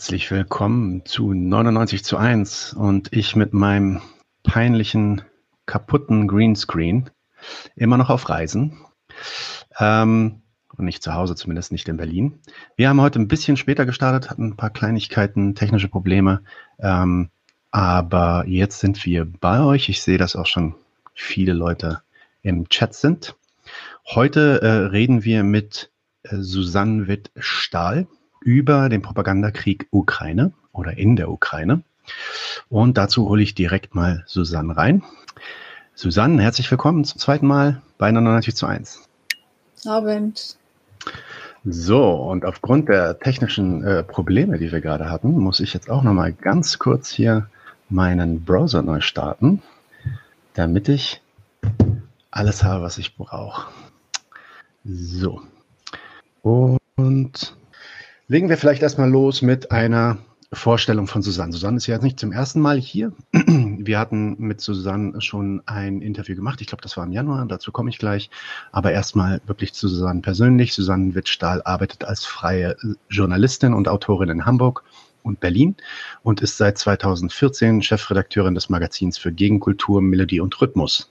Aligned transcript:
Herzlich 0.00 0.30
willkommen 0.30 1.04
zu 1.04 1.34
99 1.34 2.02
zu 2.02 2.16
1 2.16 2.72
und 2.72 3.12
ich 3.12 3.36
mit 3.36 3.52
meinem 3.52 4.00
peinlichen, 4.42 5.20
kaputten 5.66 6.26
Greenscreen 6.26 7.10
immer 7.76 7.98
noch 7.98 8.08
auf 8.08 8.30
Reisen. 8.30 8.78
Ähm, 9.78 10.40
und 10.74 10.86
nicht 10.86 11.02
zu 11.02 11.12
Hause, 11.12 11.34
zumindest 11.34 11.70
nicht 11.70 11.86
in 11.86 11.98
Berlin. 11.98 12.40
Wir 12.76 12.88
haben 12.88 13.02
heute 13.02 13.20
ein 13.20 13.28
bisschen 13.28 13.58
später 13.58 13.84
gestartet, 13.84 14.30
hatten 14.30 14.46
ein 14.46 14.56
paar 14.56 14.70
Kleinigkeiten, 14.70 15.54
technische 15.54 15.88
Probleme. 15.88 16.44
Ähm, 16.78 17.28
aber 17.70 18.46
jetzt 18.46 18.80
sind 18.80 19.04
wir 19.04 19.26
bei 19.26 19.60
euch. 19.62 19.90
Ich 19.90 20.00
sehe, 20.00 20.16
dass 20.16 20.34
auch 20.34 20.46
schon 20.46 20.76
viele 21.12 21.52
Leute 21.52 22.00
im 22.40 22.70
Chat 22.70 22.94
sind. 22.94 23.36
Heute 24.06 24.62
äh, 24.62 24.66
reden 24.86 25.24
wir 25.24 25.44
mit 25.44 25.92
äh, 26.22 26.36
Susanne 26.38 27.06
Witt-Stahl 27.06 28.06
über 28.40 28.88
den 28.88 29.02
Propagandakrieg 29.02 29.86
Ukraine 29.90 30.52
oder 30.72 30.96
in 30.96 31.16
der 31.16 31.30
Ukraine. 31.30 31.82
Und 32.68 32.96
dazu 32.96 33.28
hole 33.28 33.42
ich 33.42 33.54
direkt 33.54 33.94
mal 33.94 34.24
Susanne 34.26 34.76
rein. 34.76 35.02
Susanne, 35.94 36.42
herzlich 36.42 36.70
willkommen 36.70 37.04
zum 37.04 37.20
zweiten 37.20 37.46
Mal 37.46 37.82
bei 37.98 38.10
99 38.10 38.56
zu 38.56 38.66
1. 38.66 39.00
Abend. 39.86 40.56
So, 41.64 42.14
und 42.14 42.46
aufgrund 42.46 42.88
der 42.88 43.18
technischen 43.18 43.84
äh, 43.84 44.02
Probleme, 44.02 44.58
die 44.58 44.72
wir 44.72 44.80
gerade 44.80 45.10
hatten, 45.10 45.32
muss 45.32 45.60
ich 45.60 45.74
jetzt 45.74 45.90
auch 45.90 46.02
noch 46.02 46.14
mal 46.14 46.32
ganz 46.32 46.78
kurz 46.78 47.10
hier 47.10 47.50
meinen 47.90 48.44
Browser 48.44 48.82
neu 48.82 49.00
starten, 49.00 49.62
damit 50.54 50.88
ich 50.88 51.20
alles 52.30 52.64
habe, 52.64 52.82
was 52.82 52.96
ich 52.96 53.16
brauche. 53.16 53.70
So. 54.84 55.42
Und 56.40 57.54
Legen 58.30 58.48
wir 58.48 58.56
vielleicht 58.56 58.80
erstmal 58.80 59.10
los 59.10 59.42
mit 59.42 59.72
einer 59.72 60.18
Vorstellung 60.52 61.08
von 61.08 61.20
Susanne. 61.20 61.52
Susanne 61.52 61.78
ist 61.78 61.88
ja 61.88 61.96
jetzt 61.96 62.04
nicht 62.04 62.20
zum 62.20 62.30
ersten 62.30 62.60
Mal 62.60 62.78
hier. 62.78 63.12
Wir 63.32 63.98
hatten 63.98 64.36
mit 64.38 64.60
Susanne 64.60 65.20
schon 65.20 65.62
ein 65.66 66.00
Interview 66.00 66.36
gemacht. 66.36 66.60
Ich 66.60 66.68
glaube, 66.68 66.82
das 66.82 66.96
war 66.96 67.04
im 67.04 67.10
Januar. 67.10 67.44
Dazu 67.46 67.72
komme 67.72 67.90
ich 67.90 67.98
gleich. 67.98 68.30
Aber 68.70 68.92
erstmal 68.92 69.40
wirklich 69.46 69.72
zu 69.72 69.88
Susanne 69.88 70.20
persönlich. 70.20 70.74
Susanne 70.74 71.16
Wittstahl 71.16 71.60
arbeitet 71.64 72.04
als 72.04 72.24
freie 72.24 72.76
Journalistin 73.08 73.74
und 73.74 73.88
Autorin 73.88 74.28
in 74.28 74.46
Hamburg 74.46 74.84
und 75.22 75.40
Berlin 75.40 75.76
und 76.22 76.40
ist 76.40 76.56
seit 76.56 76.78
2014 76.78 77.82
Chefredakteurin 77.82 78.54
des 78.54 78.68
Magazins 78.68 79.18
für 79.18 79.32
Gegenkultur, 79.32 80.02
Melodie 80.02 80.40
und 80.40 80.60
Rhythmus. 80.60 81.10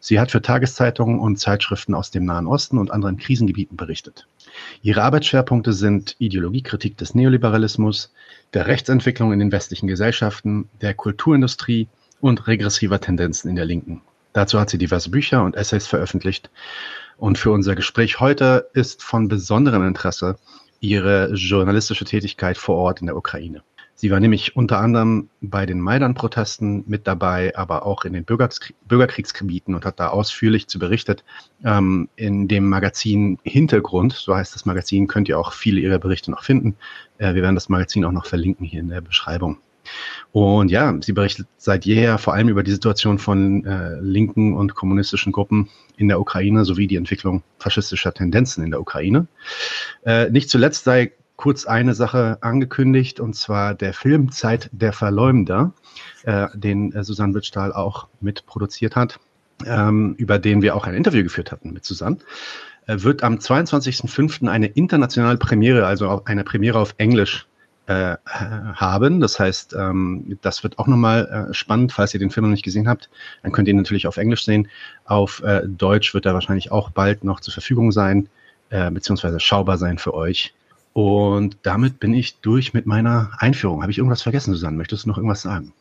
Sie 0.00 0.18
hat 0.18 0.30
für 0.30 0.42
Tageszeitungen 0.42 1.18
und 1.18 1.38
Zeitschriften 1.38 1.94
aus 1.94 2.10
dem 2.10 2.24
Nahen 2.24 2.46
Osten 2.46 2.78
und 2.78 2.90
anderen 2.90 3.16
Krisengebieten 3.16 3.76
berichtet. 3.76 4.26
Ihre 4.82 5.02
Arbeitsschwerpunkte 5.02 5.72
sind 5.72 6.16
Ideologiekritik 6.18 6.96
des 6.96 7.14
Neoliberalismus, 7.14 8.12
der 8.54 8.66
Rechtsentwicklung 8.66 9.32
in 9.32 9.38
den 9.38 9.52
westlichen 9.52 9.86
Gesellschaften, 9.86 10.68
der 10.80 10.94
Kulturindustrie 10.94 11.88
und 12.20 12.46
regressiver 12.46 13.00
Tendenzen 13.00 13.48
in 13.48 13.56
der 13.56 13.64
Linken. 13.64 14.02
Dazu 14.32 14.58
hat 14.58 14.70
sie 14.70 14.78
diverse 14.78 15.10
Bücher 15.10 15.44
und 15.44 15.56
Essays 15.56 15.86
veröffentlicht. 15.86 16.50
Und 17.18 17.38
für 17.38 17.50
unser 17.50 17.74
Gespräch 17.74 18.20
heute 18.20 18.68
ist 18.72 19.02
von 19.02 19.28
besonderem 19.28 19.86
Interesse 19.86 20.38
ihre 20.82 21.32
journalistische 21.32 22.04
Tätigkeit 22.04 22.58
vor 22.58 22.76
Ort 22.76 23.00
in 23.00 23.06
der 23.06 23.16
Ukraine. 23.16 23.62
Sie 23.94 24.10
war 24.10 24.18
nämlich 24.18 24.56
unter 24.56 24.80
anderem 24.80 25.28
bei 25.40 25.64
den 25.64 25.80
Maidan-Protesten 25.80 26.82
mit 26.88 27.06
dabei, 27.06 27.56
aber 27.56 27.86
auch 27.86 28.04
in 28.04 28.14
den 28.14 28.24
Bürgerkrie 28.24 28.74
Bürgerkriegsgebieten 28.88 29.76
und 29.76 29.84
hat 29.84 30.00
da 30.00 30.08
ausführlich 30.08 30.66
zu 30.66 30.80
berichtet. 30.80 31.22
Ähm, 31.64 32.08
in 32.16 32.48
dem 32.48 32.68
Magazin 32.68 33.38
Hintergrund, 33.44 34.12
so 34.12 34.34
heißt 34.34 34.56
das 34.56 34.66
Magazin, 34.66 35.06
könnt 35.06 35.28
ihr 35.28 35.38
auch 35.38 35.52
viele 35.52 35.80
ihrer 35.80 36.00
Berichte 36.00 36.32
noch 36.32 36.42
finden. 36.42 36.74
Äh, 37.18 37.34
wir 37.34 37.42
werden 37.42 37.54
das 37.54 37.68
Magazin 37.68 38.04
auch 38.04 38.10
noch 38.10 38.26
verlinken 38.26 38.66
hier 38.66 38.80
in 38.80 38.88
der 38.88 39.02
Beschreibung. 39.02 39.58
Und 40.32 40.70
ja, 40.70 40.96
sie 41.00 41.12
berichtet 41.12 41.46
seit 41.58 41.84
jeher 41.84 42.18
vor 42.18 42.34
allem 42.34 42.48
über 42.48 42.62
die 42.62 42.70
Situation 42.70 43.18
von 43.18 43.64
äh, 43.64 44.00
linken 44.00 44.54
und 44.54 44.74
kommunistischen 44.74 45.32
Gruppen 45.32 45.68
in 45.96 46.08
der 46.08 46.20
Ukraine 46.20 46.64
sowie 46.64 46.86
die 46.86 46.96
Entwicklung 46.96 47.42
faschistischer 47.58 48.14
Tendenzen 48.14 48.64
in 48.64 48.70
der 48.70 48.80
Ukraine. 48.80 49.26
Äh, 50.04 50.30
nicht 50.30 50.48
zuletzt 50.48 50.84
sei 50.84 51.12
kurz 51.36 51.66
eine 51.66 51.94
Sache 51.94 52.38
angekündigt, 52.40 53.20
und 53.20 53.34
zwar 53.34 53.74
der 53.74 53.92
Film 53.92 54.30
Zeit 54.30 54.70
der 54.72 54.92
Verleumder, 54.92 55.72
äh, 56.22 56.46
den 56.54 56.92
äh, 56.92 57.04
Susanne 57.04 57.34
Wittstahl 57.34 57.72
auch 57.72 58.08
mitproduziert 58.20 58.96
hat, 58.96 59.18
ähm, 59.66 60.14
über 60.18 60.38
den 60.38 60.62
wir 60.62 60.76
auch 60.76 60.86
ein 60.86 60.94
Interview 60.94 61.24
geführt 61.24 61.52
hatten 61.52 61.72
mit 61.72 61.84
Susanne, 61.84 62.18
äh, 62.86 62.98
wird 62.98 63.22
am 63.22 63.38
22.05. 63.38 64.48
eine 64.48 64.66
internationale 64.66 65.36
Premiere, 65.36 65.84
also 65.84 66.22
eine 66.24 66.44
Premiere 66.44 66.78
auf 66.78 66.94
Englisch 66.98 67.46
äh, 67.86 68.16
haben. 68.26 69.20
Das 69.20 69.38
heißt, 69.38 69.74
ähm, 69.74 70.38
das 70.42 70.62
wird 70.62 70.78
auch 70.78 70.86
nochmal 70.86 71.48
äh, 71.50 71.54
spannend, 71.54 71.92
falls 71.92 72.14
ihr 72.14 72.20
den 72.20 72.30
Film 72.30 72.44
noch 72.46 72.52
nicht 72.52 72.64
gesehen 72.64 72.88
habt. 72.88 73.08
Dann 73.42 73.52
könnt 73.52 73.68
ihr 73.68 73.74
ihn 73.74 73.78
natürlich 73.78 74.06
auf 74.06 74.16
Englisch 74.16 74.44
sehen. 74.44 74.68
Auf 75.04 75.42
äh, 75.42 75.62
Deutsch 75.66 76.14
wird 76.14 76.26
er 76.26 76.34
wahrscheinlich 76.34 76.70
auch 76.70 76.90
bald 76.90 77.24
noch 77.24 77.40
zur 77.40 77.52
Verfügung 77.52 77.92
sein, 77.92 78.28
äh, 78.70 78.90
beziehungsweise 78.90 79.40
schaubar 79.40 79.78
sein 79.78 79.98
für 79.98 80.14
euch. 80.14 80.54
Und 80.92 81.56
damit 81.62 82.00
bin 82.00 82.14
ich 82.14 82.36
durch 82.40 82.74
mit 82.74 82.86
meiner 82.86 83.32
Einführung. 83.38 83.82
Habe 83.82 83.92
ich 83.92 83.98
irgendwas 83.98 84.22
vergessen, 84.22 84.52
Susanne? 84.52 84.76
Möchtest 84.76 85.04
du 85.04 85.08
noch 85.08 85.16
irgendwas 85.16 85.42
sagen? 85.42 85.72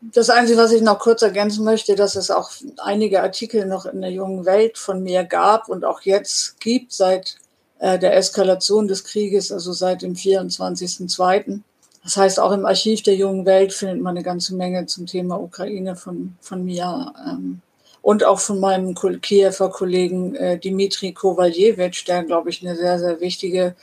Das 0.00 0.30
Einzige, 0.30 0.58
was 0.58 0.72
ich 0.72 0.82
noch 0.82 0.98
kurz 0.98 1.22
ergänzen 1.22 1.64
möchte, 1.64 1.94
dass 1.94 2.16
es 2.16 2.30
auch 2.30 2.50
einige 2.78 3.22
Artikel 3.22 3.66
noch 3.66 3.86
in 3.86 4.00
der 4.00 4.10
jungen 4.10 4.44
Welt 4.44 4.76
von 4.76 5.02
mir 5.02 5.22
gab 5.24 5.68
und 5.68 5.84
auch 5.84 6.00
jetzt 6.00 6.60
gibt 6.60 6.92
seit 6.92 7.36
äh, 7.82 7.98
der 7.98 8.16
Eskalation 8.16 8.86
des 8.86 9.02
Krieges, 9.02 9.50
also 9.50 9.72
seit 9.72 10.02
dem 10.02 10.14
24.02. 10.14 11.60
Das 12.04 12.16
heißt, 12.16 12.38
auch 12.38 12.52
im 12.52 12.64
Archiv 12.64 13.02
der 13.02 13.16
jungen 13.16 13.44
Welt 13.44 13.72
findet 13.72 14.00
man 14.00 14.16
eine 14.16 14.24
ganze 14.24 14.54
Menge 14.54 14.86
zum 14.86 15.06
Thema 15.06 15.40
Ukraine 15.40 15.96
von, 15.96 16.36
von 16.40 16.64
mir 16.64 17.12
ähm, 17.28 17.60
und 18.00 18.24
auch 18.24 18.38
von 18.38 18.60
meinem 18.60 18.94
Kiewer 18.94 19.70
Kollegen 19.70 20.36
äh, 20.36 20.58
Dimitri 20.58 21.12
Kovaljewitsch, 21.12 22.06
der, 22.06 22.22
glaube 22.22 22.50
ich, 22.50 22.62
eine 22.62 22.76
sehr, 22.76 23.00
sehr 23.00 23.20
wichtige 23.20 23.74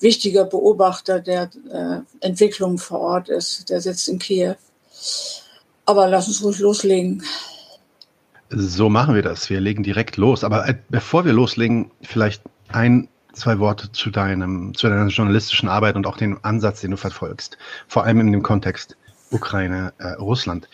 wichtiger 0.00 0.44
Beobachter 0.44 1.20
der 1.20 1.48
äh, 1.72 2.00
Entwicklung 2.20 2.76
vor 2.76 3.00
Ort 3.00 3.30
ist. 3.30 3.70
Der 3.70 3.80
sitzt 3.80 4.06
in 4.08 4.18
Kiew. 4.18 4.56
Aber 5.86 6.08
lass 6.08 6.28
uns 6.28 6.44
ruhig 6.44 6.58
loslegen. 6.58 7.22
So 8.50 8.90
machen 8.90 9.14
wir 9.14 9.22
das. 9.22 9.48
Wir 9.48 9.60
legen 9.60 9.82
direkt 9.82 10.18
los. 10.18 10.44
Aber 10.44 10.68
äh, 10.68 10.74
bevor 10.90 11.24
wir 11.24 11.32
loslegen, 11.32 11.90
vielleicht 12.02 12.42
ein, 12.68 13.08
zwei 13.36 13.58
Worte 13.58 13.92
zu 13.92 14.10
deinem, 14.10 14.74
zu 14.74 14.88
deiner 14.88 15.06
journalistischen 15.08 15.68
Arbeit 15.68 15.96
und 15.96 16.06
auch 16.06 16.16
den 16.16 16.42
Ansatz, 16.44 16.80
den 16.80 16.92
du 16.92 16.96
verfolgst. 16.96 17.58
Vor 17.86 18.04
allem 18.04 18.20
in 18.20 18.32
dem 18.32 18.42
Kontext 18.42 18.96
Ukraine, 19.30 19.92
äh, 19.98 20.12
Russland. 20.12 20.68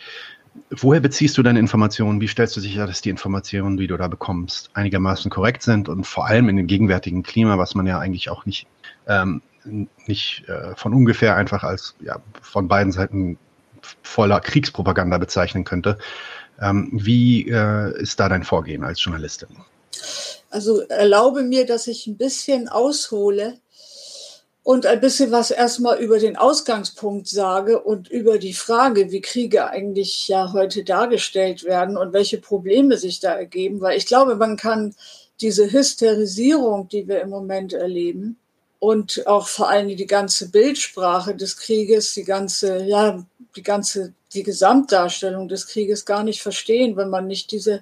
Woher 0.69 0.99
beziehst 0.99 1.37
du 1.37 1.43
deine 1.43 1.59
Informationen? 1.59 2.21
Wie 2.21 2.27
stellst 2.27 2.55
du 2.55 2.59
sicher, 2.59 2.85
dass 2.85 3.01
die 3.01 3.09
Informationen, 3.09 3.77
die 3.77 3.87
du 3.87 3.97
da 3.97 4.07
bekommst, 4.07 4.69
einigermaßen 4.75 5.31
korrekt 5.31 5.63
sind 5.63 5.89
und 5.89 6.05
vor 6.05 6.27
allem 6.27 6.47
in 6.49 6.57
dem 6.57 6.67
gegenwärtigen 6.67 7.23
Klima, 7.23 7.57
was 7.57 7.73
man 7.73 7.87
ja 7.87 7.97
eigentlich 7.99 8.29
auch 8.29 8.45
nicht 8.45 8.67
ähm, 9.07 9.41
nicht 9.65 10.47
äh, 10.47 10.75
von 10.75 10.93
ungefähr 10.93 11.35
einfach 11.35 11.63
als 11.63 11.95
ja, 12.01 12.17
von 12.41 12.67
beiden 12.67 12.91
Seiten 12.91 13.37
voller 14.01 14.39
Kriegspropaganda 14.39 15.17
bezeichnen 15.17 15.63
könnte. 15.63 15.97
Ähm, 16.59 16.89
wie 16.93 17.49
äh, 17.49 17.99
ist 17.99 18.19
da 18.19 18.29
dein 18.29 18.43
Vorgehen 18.43 18.83
als 18.83 19.03
Journalistin? 19.03 19.49
Also 20.53 20.81
erlaube 20.81 21.41
mir, 21.41 21.65
dass 21.65 21.87
ich 21.87 22.05
ein 22.05 22.17
bisschen 22.17 22.69
aushole 22.69 23.57
und 24.61 24.85
ein 24.85 25.01
bisschen 25.01 25.31
was 25.31 25.49
erstmal 25.49 25.97
über 25.97 26.19
den 26.19 26.37
Ausgangspunkt 26.37 27.27
sage 27.27 27.81
und 27.81 28.07
über 28.07 28.37
die 28.37 28.53
Frage, 28.53 29.11
wie 29.11 29.21
Kriege 29.21 29.67
eigentlich 29.67 30.27
ja 30.27 30.53
heute 30.53 30.83
dargestellt 30.83 31.63
werden 31.63 31.97
und 31.97 32.13
welche 32.13 32.37
Probleme 32.37 32.97
sich 32.97 33.19
da 33.19 33.33
ergeben, 33.33 33.81
weil 33.81 33.97
ich 33.97 34.05
glaube, 34.05 34.35
man 34.35 34.55
kann 34.55 34.95
diese 35.41 35.71
Hysterisierung, 35.71 36.87
die 36.87 37.07
wir 37.07 37.21
im 37.21 37.29
Moment 37.29 37.73
erleben, 37.73 38.37
und 38.83 39.25
auch 39.27 39.47
vor 39.47 39.69
allem 39.69 39.87
die 39.87 40.05
ganze 40.05 40.49
Bildsprache 40.49 41.35
des 41.35 41.55
Krieges, 41.55 42.13
die 42.15 42.25
ganze, 42.25 42.83
ja, 42.83 43.25
die 43.55 43.63
ganze, 43.63 44.13
die 44.33 44.43
Gesamtdarstellung 44.43 45.47
des 45.47 45.67
Krieges 45.67 46.05
gar 46.05 46.21
nicht 46.21 46.41
verstehen, 46.41 46.97
wenn 46.97 47.09
man 47.09 47.25
nicht 47.25 47.51
diese, 47.51 47.81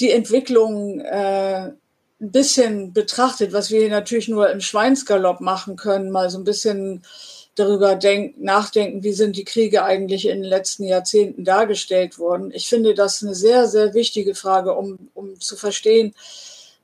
die 0.00 0.10
Entwicklung 0.10 1.00
äh, 1.00 1.72
ein 2.20 2.32
bisschen 2.32 2.92
betrachtet, 2.92 3.52
was 3.52 3.70
wir 3.70 3.80
hier 3.80 3.90
natürlich 3.90 4.28
nur 4.28 4.50
im 4.50 4.60
Schweinsgalopp 4.60 5.40
machen 5.40 5.76
können, 5.76 6.10
mal 6.10 6.30
so 6.30 6.38
ein 6.38 6.44
bisschen 6.44 7.02
darüber 7.54 7.94
denk, 7.94 8.38
nachdenken, 8.38 9.02
wie 9.02 9.12
sind 9.12 9.36
die 9.36 9.44
Kriege 9.44 9.84
eigentlich 9.84 10.26
in 10.26 10.42
den 10.42 10.50
letzten 10.50 10.84
Jahrzehnten 10.84 11.44
dargestellt 11.44 12.18
worden. 12.18 12.50
Ich 12.54 12.68
finde 12.68 12.94
das 12.94 13.22
eine 13.22 13.34
sehr, 13.34 13.66
sehr 13.66 13.94
wichtige 13.94 14.34
Frage, 14.34 14.74
um, 14.74 15.10
um 15.14 15.40
zu 15.40 15.56
verstehen, 15.56 16.14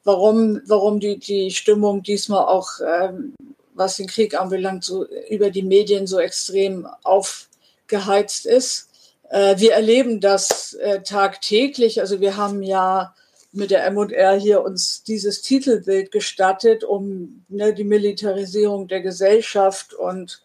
warum, 0.04 0.60
warum 0.66 1.00
die, 1.00 1.18
die 1.18 1.50
Stimmung 1.50 2.02
diesmal 2.02 2.44
auch, 2.46 2.68
ähm, 2.86 3.34
was 3.74 3.96
den 3.96 4.06
Krieg 4.06 4.38
anbelangt, 4.38 4.84
so 4.84 5.06
über 5.30 5.50
die 5.50 5.62
Medien 5.62 6.06
so 6.06 6.18
extrem 6.18 6.86
aufgeheizt 7.02 8.46
ist. 8.46 8.85
Äh, 9.30 9.58
wir 9.58 9.72
erleben 9.72 10.20
das 10.20 10.74
äh, 10.74 11.02
tagtäglich. 11.02 12.00
Also 12.00 12.20
wir 12.20 12.36
haben 12.36 12.62
ja 12.62 13.14
mit 13.52 13.70
der 13.70 13.84
M&R 13.86 14.34
hier 14.34 14.62
uns 14.62 15.02
dieses 15.02 15.42
Titelbild 15.42 16.12
gestattet, 16.12 16.84
um 16.84 17.44
ne, 17.48 17.72
die 17.72 17.84
Militarisierung 17.84 18.86
der 18.86 19.00
Gesellschaft 19.00 19.94
und 19.94 20.42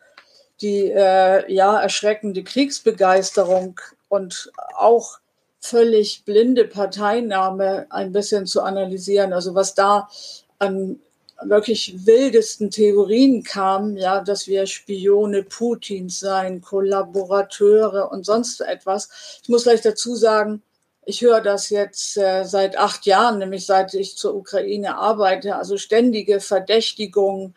die 0.62 0.92
äh, 0.92 1.52
ja 1.52 1.80
erschreckende 1.82 2.44
Kriegsbegeisterung 2.44 3.80
und 4.08 4.52
auch 4.76 5.20
völlig 5.60 6.24
blinde 6.26 6.66
Parteinahme 6.66 7.88
ein 7.90 8.12
bisschen 8.12 8.46
zu 8.46 8.62
analysieren. 8.62 9.34
Also 9.34 9.56
was 9.56 9.76
da 9.76 10.10
an 10.60 11.00
wirklich 11.44 12.06
wildesten 12.06 12.70
Theorien 12.70 13.44
kam, 13.44 13.98
ja, 13.98 14.22
dass 14.22 14.48
wir 14.48 14.68
Spione 14.68 15.44
Putins 15.44 16.20
seien, 16.20 16.62
Kollaborateure 16.62 18.12
und 18.12 18.26
sonst 18.26 18.62
etwas. 18.62 19.40
Ich 19.44 19.50
muss 19.50 19.64
gleich 19.64 19.82
dazu 19.82 20.16
sagen, 20.16 20.62
ich 21.06 21.22
höre 21.22 21.42
das 21.42 21.70
jetzt 21.70 22.18
äh, 22.18 22.44
seit 22.46 22.78
acht 22.78 23.06
Jahren, 23.06 23.40
nämlich 23.40 23.66
seit 23.66 23.94
ich 23.94 24.18
zur 24.18 24.36
Ukraine 24.36 24.98
arbeite, 24.98 25.56
also 25.56 25.78
ständige 25.78 26.40
Verdächtigungen. 26.40 27.56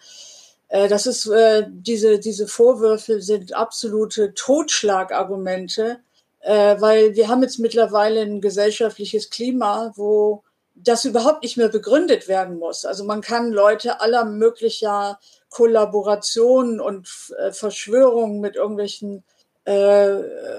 Äh, 0.69 0.89
das 0.89 1.07
ist, 1.07 1.27
äh, 1.27 1.67
diese, 1.69 2.19
diese 2.19 2.49
Vorwürfe 2.49 3.21
sind 3.21 3.55
absolute 3.55 4.33
Totschlagargumente, 4.35 5.99
äh, 6.41 6.81
weil 6.81 7.15
wir 7.17 7.29
haben 7.29 7.43
jetzt 7.43 7.59
mittlerweile 7.59 8.23
ein 8.23 8.41
gesellschaftliches 8.41 9.31
Klima, 9.31 9.93
wo 9.95 10.43
das 10.75 11.05
überhaupt 11.05 11.43
nicht 11.43 11.57
mehr 11.57 11.69
begründet 11.69 12.29
werden 12.29 12.59
muss. 12.59 12.85
Also 12.85 13.05
man 13.05 13.21
kann 13.21 13.53
Leute 13.53 14.01
aller 14.01 14.25
möglicher 14.25 15.19
Kollaborationen 15.49 16.81
und 16.81 17.09
äh, 17.39 17.53
Verschwörungen 17.53 18.41
mit 18.41 18.57
irgendwelchen 18.57 19.23
äh, 19.67 19.73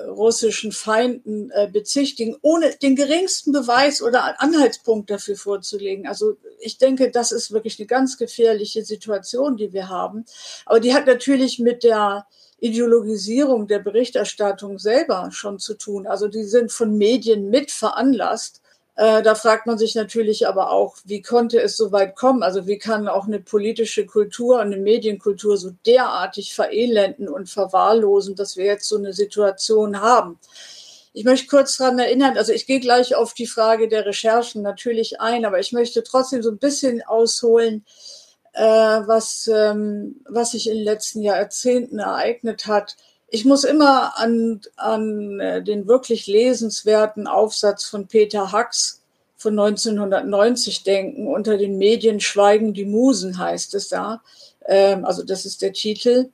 russischen 0.08 0.72
Feinden 0.72 1.52
äh, 1.52 1.70
bezichtigen, 1.72 2.38
ohne 2.42 2.72
den 2.82 2.96
geringsten 2.96 3.52
Beweis 3.52 4.02
oder 4.02 4.42
Anhaltspunkt 4.42 5.12
dafür 5.12 5.36
vorzulegen. 5.36 6.08
Also 6.08 6.38
ich 6.60 6.80
denke, 6.80 7.12
das 7.12 7.32
ist 7.32 7.52
wirklich 7.52 7.78
eine 7.80 7.86
ganz 7.86 8.18
gefährliche 8.18 8.84
Situation, 8.84 9.58
die 9.58 9.74
wir 9.74 9.90
haben. 9.90 10.26
Aber 10.66 10.80
die 10.80 10.96
hat 10.96 11.06
natürlich 11.06 11.60
mit 11.60 11.84
der 11.84 12.26
Ideologisierung 12.60 13.68
der 13.68 13.80
Berichterstattung 13.80 14.80
selber 14.80 15.30
schon 15.32 15.60
zu 15.60 15.76
tun. 15.76 16.08
Also 16.08 16.28
die 16.28 16.46
sind 16.46 16.72
von 16.72 16.98
Medien 16.98 17.50
mit 17.50 17.70
veranlasst 17.70 18.62
äh, 18.96 19.22
da 19.22 19.36
fragt 19.36 19.68
man 19.68 19.78
sich 19.78 19.94
natürlich 19.94 20.48
aber 20.48 20.72
auch, 20.72 20.96
wie 21.04 21.22
konnte 21.22 21.62
es 21.62 21.76
so 21.76 21.92
weit 21.92 22.16
kommen? 22.16 22.44
Also 22.44 22.66
wie 22.66 22.78
kann 22.78 23.10
auch 23.10 23.28
eine 23.28 23.40
politische 23.40 24.06
Kultur 24.06 24.56
und 24.62 24.74
eine 24.74 24.78
Medienkultur 24.78 25.58
so 25.58 25.72
derartig 25.86 26.56
verelenden 26.56 27.28
und 27.28 27.50
verwahrlosen, 27.50 28.36
dass 28.36 28.56
wir 28.56 28.66
jetzt 28.66 28.88
so 28.88 28.98
eine 28.98 29.12
Situation 29.12 30.00
haben? 30.00 30.40
Ich 31.12 31.26
möchte 31.26 31.48
kurz 31.48 31.78
daran 31.78 32.00
erinnern, 32.00 32.38
also 32.38 32.54
ich 32.54 32.68
gehe 32.68 32.80
gleich 32.80 33.16
auf 33.16 33.34
die 33.34 33.48
Frage 33.48 33.90
der 33.90 34.06
Recherchen 34.06 34.62
natürlich 34.62 35.20
ein, 35.20 35.46
aber 35.46 35.60
ich 35.60 35.74
möchte 35.74 36.04
trotzdem 36.04 36.42
so 36.42 36.52
ein 36.52 36.58
bisschen 36.58 37.02
ausholen, 37.04 37.86
äh, 38.54 38.64
was, 38.64 39.50
ähm, 39.54 40.22
was 40.28 40.52
sich 40.52 40.68
in 40.70 40.76
den 40.76 40.84
letzten 40.86 41.22
Jahrzehnten 41.22 42.00
ereignet 42.00 42.68
hat 42.68 42.96
ich 43.28 43.46
muss 43.46 43.64
immer 43.64 44.18
an, 44.18 44.62
an 44.76 45.40
äh, 45.40 45.64
den 45.64 45.88
wirklich 45.88 46.28
lesenswerten 46.28 47.28
Aufsatz 47.28 47.86
von 47.86 48.08
Peter 48.08 48.52
Hacks 48.52 49.02
von 49.38 49.58
1990 49.60 50.84
denken. 50.84 51.28
Unter 51.28 51.58
den 51.58 51.78
Medien 51.78 52.20
schweigen 52.20 52.74
die 52.74 52.86
Musen 52.86 53.38
heißt 53.38 53.74
es 53.76 53.90
da. 53.90 54.22
Ähm, 54.66 55.06
also 55.06 55.24
das 55.24 55.46
ist 55.46 55.62
der 55.62 55.74
Titel. 55.74 56.30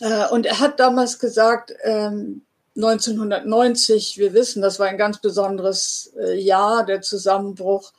Äh, 0.00 0.28
und 0.28 0.46
er 0.46 0.60
hat 0.60 0.80
damals 0.80 1.18
gesagt, 1.18 1.74
ähm, 1.82 2.42
1990, 2.76 4.18
wir 4.18 4.34
wissen, 4.34 4.60
das 4.60 4.78
war 4.78 4.88
ein 4.88 4.98
ganz 4.98 5.20
besonderes 5.20 6.12
äh, 6.18 6.34
Jahr, 6.38 6.84
der 6.84 7.02
Zusammenbruch 7.02 7.92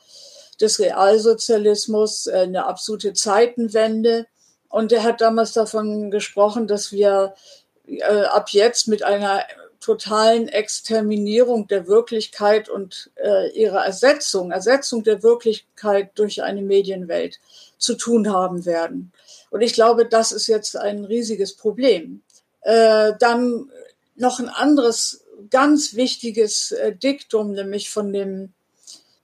des 0.60 0.78
Realsozialismus, 0.78 2.28
eine 2.28 2.66
absolute 2.66 3.12
Zeitenwende. 3.12 4.26
Und 4.68 4.92
er 4.92 5.04
hat 5.04 5.20
damals 5.20 5.52
davon 5.52 6.10
gesprochen, 6.10 6.66
dass 6.66 6.92
wir 6.92 7.34
äh, 7.86 8.02
ab 8.02 8.50
jetzt 8.50 8.88
mit 8.88 9.02
einer 9.02 9.44
totalen 9.80 10.48
Exterminierung 10.48 11.68
der 11.68 11.86
Wirklichkeit 11.86 12.68
und 12.68 13.10
äh, 13.16 13.50
ihrer 13.52 13.84
Ersetzung, 13.84 14.50
Ersetzung 14.50 15.04
der 15.04 15.22
Wirklichkeit 15.22 16.10
durch 16.16 16.42
eine 16.42 16.62
Medienwelt 16.62 17.40
zu 17.78 17.94
tun 17.94 18.32
haben 18.32 18.64
werden. 18.64 19.12
Und 19.50 19.60
ich 19.60 19.74
glaube, 19.74 20.06
das 20.06 20.32
ist 20.32 20.48
jetzt 20.48 20.76
ein 20.76 21.04
riesiges 21.04 21.54
Problem. 21.54 22.22
Äh, 22.62 23.12
dann 23.20 23.70
noch 24.16 24.40
ein 24.40 24.48
anderes 24.48 25.22
ganz 25.50 25.94
wichtiges 25.94 26.72
äh, 26.72 26.96
Diktum, 26.96 27.52
nämlich 27.52 27.90
von 27.90 28.10
dem 28.12 28.52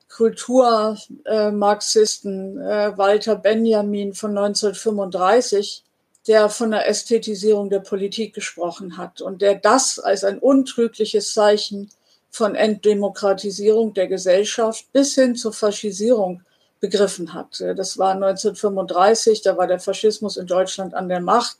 Kulturmarxisten 0.08 2.60
äh, 2.60 2.96
Walter 2.96 3.34
Benjamin 3.36 4.14
von 4.14 4.36
1935, 4.36 5.84
der 6.26 6.48
von 6.48 6.70
der 6.70 6.88
Ästhetisierung 6.88 7.68
der 7.70 7.80
Politik 7.80 8.34
gesprochen 8.34 8.96
hat 8.96 9.20
und 9.20 9.42
der 9.42 9.56
das 9.56 9.98
als 9.98 10.24
ein 10.24 10.38
untrügliches 10.38 11.32
Zeichen 11.32 11.90
von 12.30 12.54
Entdemokratisierung 12.54 13.92
der 13.92 14.06
Gesellschaft 14.06 14.90
bis 14.92 15.14
hin 15.14 15.36
zur 15.36 15.52
Faschisierung 15.52 16.42
begriffen 16.80 17.34
hat. 17.34 17.60
Das 17.76 17.98
war 17.98 18.14
1935, 18.14 19.42
da 19.42 19.56
war 19.56 19.66
der 19.66 19.78
Faschismus 19.78 20.36
in 20.36 20.46
Deutschland 20.46 20.94
an 20.94 21.08
der 21.08 21.20
Macht. 21.20 21.56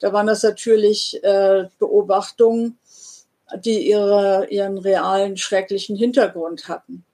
Da 0.00 0.12
waren 0.12 0.26
das 0.26 0.42
natürlich 0.42 1.22
äh, 1.22 1.66
Beobachtungen, 1.78 2.78
die 3.64 3.88
ihre, 3.88 4.46
ihren 4.50 4.78
realen 4.78 5.36
schrecklichen 5.36 5.96
Hintergrund 5.96 6.68
hatten. 6.68 7.04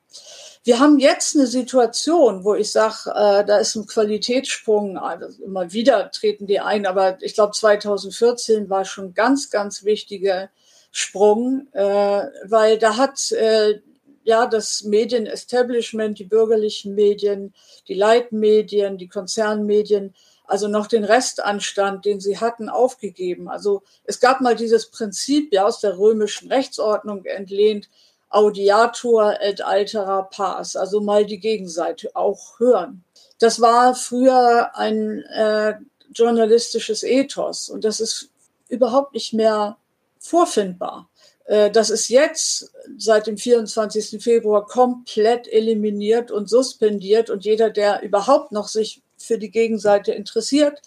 Wir 0.64 0.78
haben 0.78 1.00
jetzt 1.00 1.34
eine 1.34 1.48
Situation, 1.48 2.44
wo 2.44 2.54
ich 2.54 2.70
sage, 2.70 3.10
äh, 3.10 3.44
da 3.44 3.58
ist 3.58 3.74
ein 3.74 3.86
Qualitätssprung, 3.86 4.96
also 4.96 5.42
immer 5.42 5.72
wieder 5.72 6.10
treten 6.12 6.46
die 6.46 6.60
ein, 6.60 6.86
aber 6.86 7.20
ich 7.20 7.34
glaube 7.34 7.52
2014 7.52 8.70
war 8.70 8.84
schon 8.84 9.12
ganz, 9.12 9.50
ganz 9.50 9.82
wichtiger 9.82 10.50
Sprung, 10.92 11.66
äh, 11.72 12.26
weil 12.44 12.78
da 12.78 12.96
hat 12.96 13.32
äh, 13.32 13.80
ja 14.22 14.46
das 14.46 14.84
Medienestablishment, 14.84 16.20
die 16.20 16.24
bürgerlichen 16.24 16.94
Medien, 16.94 17.54
die 17.88 17.94
Leitmedien, 17.94 18.98
die 18.98 19.08
Konzernmedien, 19.08 20.14
also 20.44 20.68
noch 20.68 20.86
den 20.86 21.02
Restanstand, 21.02 22.04
den 22.04 22.20
sie 22.20 22.38
hatten, 22.38 22.68
aufgegeben. 22.68 23.48
Also 23.48 23.82
es 24.04 24.20
gab 24.20 24.40
mal 24.40 24.54
dieses 24.54 24.90
Prinzip 24.90 25.52
ja 25.52 25.64
aus 25.64 25.80
der 25.80 25.98
römischen 25.98 26.52
Rechtsordnung 26.52 27.24
entlehnt, 27.24 27.88
Audiator 28.32 29.40
et 29.40 29.60
altera 29.60 30.22
pars, 30.22 30.76
also 30.76 31.00
mal 31.00 31.26
die 31.26 31.40
Gegenseite 31.40 32.10
auch 32.14 32.58
hören. 32.58 33.04
Das 33.38 33.60
war 33.60 33.94
früher 33.94 34.76
ein 34.76 35.22
äh, 35.22 35.74
journalistisches 36.14 37.02
Ethos 37.02 37.68
und 37.68 37.84
das 37.84 38.00
ist 38.00 38.30
überhaupt 38.68 39.14
nicht 39.14 39.32
mehr 39.32 39.76
vorfindbar. 40.18 41.08
Äh, 41.44 41.70
das 41.70 41.90
ist 41.90 42.08
jetzt 42.08 42.72
seit 42.96 43.26
dem 43.26 43.36
24. 43.36 44.22
Februar 44.22 44.66
komplett 44.66 45.48
eliminiert 45.48 46.30
und 46.30 46.48
suspendiert 46.48 47.30
und 47.30 47.44
jeder, 47.44 47.70
der 47.70 48.02
überhaupt 48.02 48.52
noch 48.52 48.68
sich 48.68 49.02
für 49.18 49.38
die 49.38 49.50
Gegenseite 49.50 50.12
interessiert, 50.12 50.80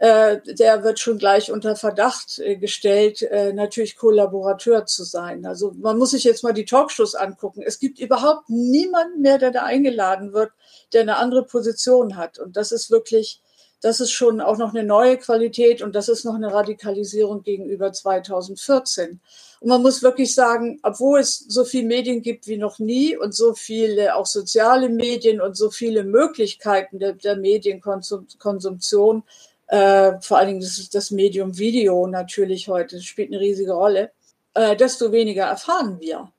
der 0.00 0.84
wird 0.84 1.00
schon 1.00 1.18
gleich 1.18 1.50
unter 1.50 1.74
Verdacht 1.74 2.38
äh, 2.38 2.56
gestellt, 2.56 3.22
äh, 3.22 3.52
natürlich 3.52 3.96
Kollaborateur 3.96 4.86
zu 4.86 5.02
sein. 5.02 5.44
Also 5.44 5.72
man 5.76 5.98
muss 5.98 6.12
sich 6.12 6.22
jetzt 6.22 6.44
mal 6.44 6.52
die 6.52 6.64
Talkshows 6.66 7.16
angucken. 7.16 7.62
Es 7.66 7.80
gibt 7.80 7.98
überhaupt 7.98 8.48
niemanden 8.48 9.22
mehr, 9.22 9.38
der 9.38 9.50
da 9.50 9.64
eingeladen 9.64 10.32
wird, 10.32 10.52
der 10.92 11.02
eine 11.02 11.16
andere 11.16 11.44
Position 11.44 12.16
hat. 12.16 12.38
Und 12.38 12.56
das 12.56 12.70
ist 12.70 12.92
wirklich, 12.92 13.42
das 13.80 13.98
ist 14.00 14.12
schon 14.12 14.40
auch 14.40 14.56
noch 14.56 14.72
eine 14.72 14.84
neue 14.84 15.18
Qualität 15.18 15.82
und 15.82 15.96
das 15.96 16.08
ist 16.08 16.24
noch 16.24 16.36
eine 16.36 16.52
Radikalisierung 16.52 17.42
gegenüber 17.42 17.92
2014. 17.92 19.20
Und 19.60 19.68
man 19.68 19.82
muss 19.82 20.04
wirklich 20.04 20.32
sagen, 20.32 20.78
obwohl 20.84 21.18
es 21.18 21.38
so 21.38 21.64
viele 21.64 21.88
Medien 21.88 22.22
gibt 22.22 22.46
wie 22.46 22.58
noch 22.58 22.78
nie 22.78 23.16
und 23.16 23.34
so 23.34 23.54
viele 23.54 24.14
auch 24.14 24.26
soziale 24.26 24.88
Medien 24.90 25.40
und 25.40 25.56
so 25.56 25.70
viele 25.70 26.04
Möglichkeiten 26.04 27.00
der, 27.00 27.14
der 27.14 27.34
Medienkonsumption, 27.34 29.24
äh, 29.68 30.12
vor 30.20 30.38
allen 30.38 30.48
Dingen 30.48 30.60
das, 30.60 30.88
das 30.90 31.10
Medium 31.10 31.58
Video 31.58 32.06
natürlich 32.06 32.68
heute 32.68 33.00
spielt 33.00 33.30
eine 33.30 33.40
riesige 33.40 33.72
Rolle, 33.72 34.10
äh, 34.54 34.76
desto 34.76 35.12
weniger 35.12 35.44
erfahren 35.44 36.00
wir. 36.00 36.32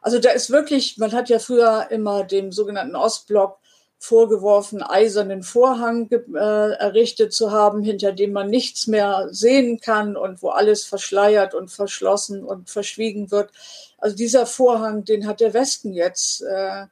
Also 0.00 0.20
da 0.20 0.30
ist 0.30 0.50
wirklich, 0.50 0.98
man 0.98 1.12
hat 1.12 1.28
ja 1.28 1.40
früher 1.40 1.88
immer 1.90 2.24
dem 2.24 2.52
sogenannten 2.52 2.94
Ostblock 2.94 3.58
vorgeworfen, 3.98 4.82
eisernen 4.82 5.42
Vorhang 5.42 6.08
äh, 6.10 6.38
errichtet 6.38 7.32
zu 7.32 7.50
haben, 7.50 7.82
hinter 7.82 8.12
dem 8.12 8.32
man 8.32 8.48
nichts 8.48 8.86
mehr 8.86 9.26
sehen 9.30 9.80
kann 9.80 10.16
und 10.16 10.42
wo 10.42 10.50
alles 10.50 10.84
verschleiert 10.84 11.54
und 11.54 11.72
verschlossen 11.72 12.44
und 12.44 12.70
verschwiegen 12.70 13.30
wird. 13.30 13.50
Also 13.98 14.14
dieser 14.14 14.46
Vorhang, 14.46 15.04
den 15.04 15.26
hat 15.26 15.40
der 15.40 15.54
Westen 15.54 15.92
jetzt 15.92 16.42
äh, 16.42 16.86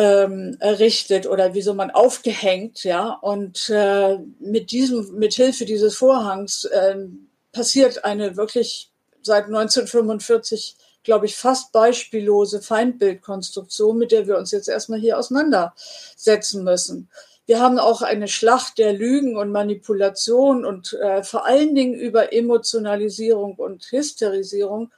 ähm, 0.00 0.56
errichtet 0.60 1.26
oder 1.26 1.52
wie 1.52 1.60
so 1.60 1.74
man 1.74 1.90
aufgehängt, 1.90 2.84
ja. 2.84 3.18
Und 3.20 3.68
äh, 3.68 4.16
mit 4.38 4.70
diesem, 4.72 5.14
mit 5.18 5.34
Hilfe 5.34 5.66
dieses 5.66 5.94
Vorhangs 5.94 6.64
äh, 6.64 6.96
passiert 7.52 8.02
eine 8.04 8.38
wirklich 8.38 8.90
seit 9.20 9.44
1945, 9.44 10.76
glaube 11.02 11.26
ich, 11.26 11.36
fast 11.36 11.72
beispiellose 11.72 12.62
Feindbildkonstruktion, 12.62 13.98
mit 13.98 14.10
der 14.10 14.26
wir 14.26 14.38
uns 14.38 14.52
jetzt 14.52 14.70
erstmal 14.70 15.00
hier 15.00 15.18
auseinandersetzen 15.18 16.64
müssen. 16.64 17.10
Wir 17.44 17.60
haben 17.60 17.78
auch 17.78 18.00
eine 18.00 18.28
Schlacht 18.28 18.78
der 18.78 18.94
Lügen 18.94 19.36
und 19.36 19.52
Manipulation 19.52 20.64
und 20.64 20.94
äh, 20.94 21.22
vor 21.22 21.44
allen 21.44 21.74
Dingen 21.74 21.94
über 21.94 22.32
Emotionalisierung 22.32 23.56
und 23.56 23.84
Hysterisierung, 23.92 24.92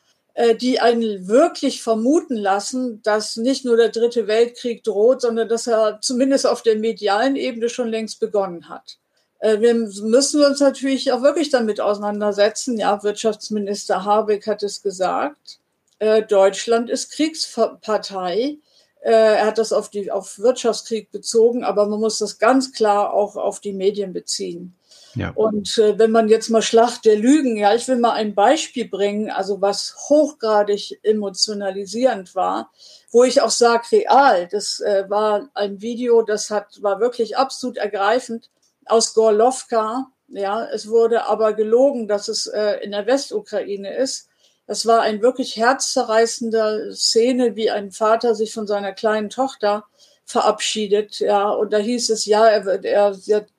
die 0.60 0.80
einen 0.80 1.28
wirklich 1.28 1.82
vermuten 1.82 2.36
lassen, 2.36 3.02
dass 3.02 3.36
nicht 3.36 3.66
nur 3.66 3.76
der 3.76 3.90
Dritte 3.90 4.26
Weltkrieg 4.26 4.82
droht, 4.82 5.20
sondern 5.20 5.46
dass 5.46 5.66
er 5.66 5.98
zumindest 6.00 6.46
auf 6.46 6.62
der 6.62 6.76
medialen 6.76 7.36
Ebene 7.36 7.68
schon 7.68 7.88
längst 7.88 8.18
begonnen 8.18 8.70
hat. 8.70 8.96
Äh, 9.42 9.60
wir 9.60 9.74
müssen 9.74 10.42
uns 10.44 10.60
natürlich 10.60 11.12
auch 11.12 11.20
wirklich 11.20 11.50
damit 11.50 11.80
auseinandersetzen. 11.80 12.78
Ja, 12.78 13.02
Wirtschaftsminister 13.02 14.04
Habeck 14.04 14.46
hat 14.46 14.62
es 14.62 14.82
gesagt. 14.82 15.58
Äh, 15.98 16.22
Deutschland 16.22 16.88
ist 16.88 17.10
Kriegspartei. 17.10 18.58
Äh, 19.00 19.10
er 19.10 19.46
hat 19.46 19.58
das 19.58 19.72
auf, 19.72 19.90
die, 19.90 20.12
auf 20.12 20.38
Wirtschaftskrieg 20.38 21.10
bezogen, 21.10 21.64
aber 21.64 21.86
man 21.86 21.98
muss 21.98 22.18
das 22.18 22.38
ganz 22.38 22.72
klar 22.72 23.12
auch 23.12 23.34
auf 23.34 23.58
die 23.58 23.72
Medien 23.72 24.12
beziehen. 24.12 24.76
Ja. 25.14 25.30
Und 25.34 25.78
äh, 25.78 25.98
wenn 25.98 26.10
man 26.10 26.28
jetzt 26.28 26.48
mal 26.48 26.62
Schlacht 26.62 27.04
der 27.04 27.16
Lügen, 27.16 27.56
ja, 27.56 27.74
ich 27.74 27.86
will 27.88 27.96
mal 27.96 28.12
ein 28.12 28.34
Beispiel 28.34 28.88
bringen, 28.88 29.30
also 29.30 29.60
was 29.60 29.94
hochgradig 30.08 30.98
emotionalisierend 31.02 32.34
war, 32.34 32.70
wo 33.10 33.24
ich 33.24 33.42
auch 33.42 33.50
sage, 33.50 33.84
real, 33.92 34.48
das 34.48 34.80
äh, 34.80 35.04
war 35.08 35.50
ein 35.54 35.80
Video, 35.82 36.22
das 36.22 36.50
hat, 36.50 36.82
war 36.82 37.00
wirklich 37.00 37.36
absolut 37.36 37.76
ergreifend 37.76 38.50
aus 38.86 39.14
Gorlovka. 39.14 40.08
Ja, 40.28 40.64
es 40.64 40.88
wurde 40.88 41.26
aber 41.26 41.52
gelogen, 41.52 42.08
dass 42.08 42.28
es 42.28 42.46
äh, 42.46 42.82
in 42.82 42.92
der 42.92 43.06
Westukraine 43.06 43.94
ist. 43.94 44.28
Das 44.66 44.86
war 44.86 45.02
ein 45.02 45.20
wirklich 45.20 45.56
herzzerreißender 45.56 46.94
Szene, 46.94 47.56
wie 47.56 47.70
ein 47.70 47.90
Vater 47.90 48.34
sich 48.34 48.54
von 48.54 48.66
seiner 48.66 48.92
kleinen 48.92 49.28
Tochter 49.28 49.84
verabschiedet. 50.24 51.18
Ja, 51.18 51.50
und 51.50 51.72
da 51.72 51.78
hieß 51.78 52.08
es, 52.10 52.24
ja, 52.24 52.46
er, 52.46 52.82
er, 52.84 53.14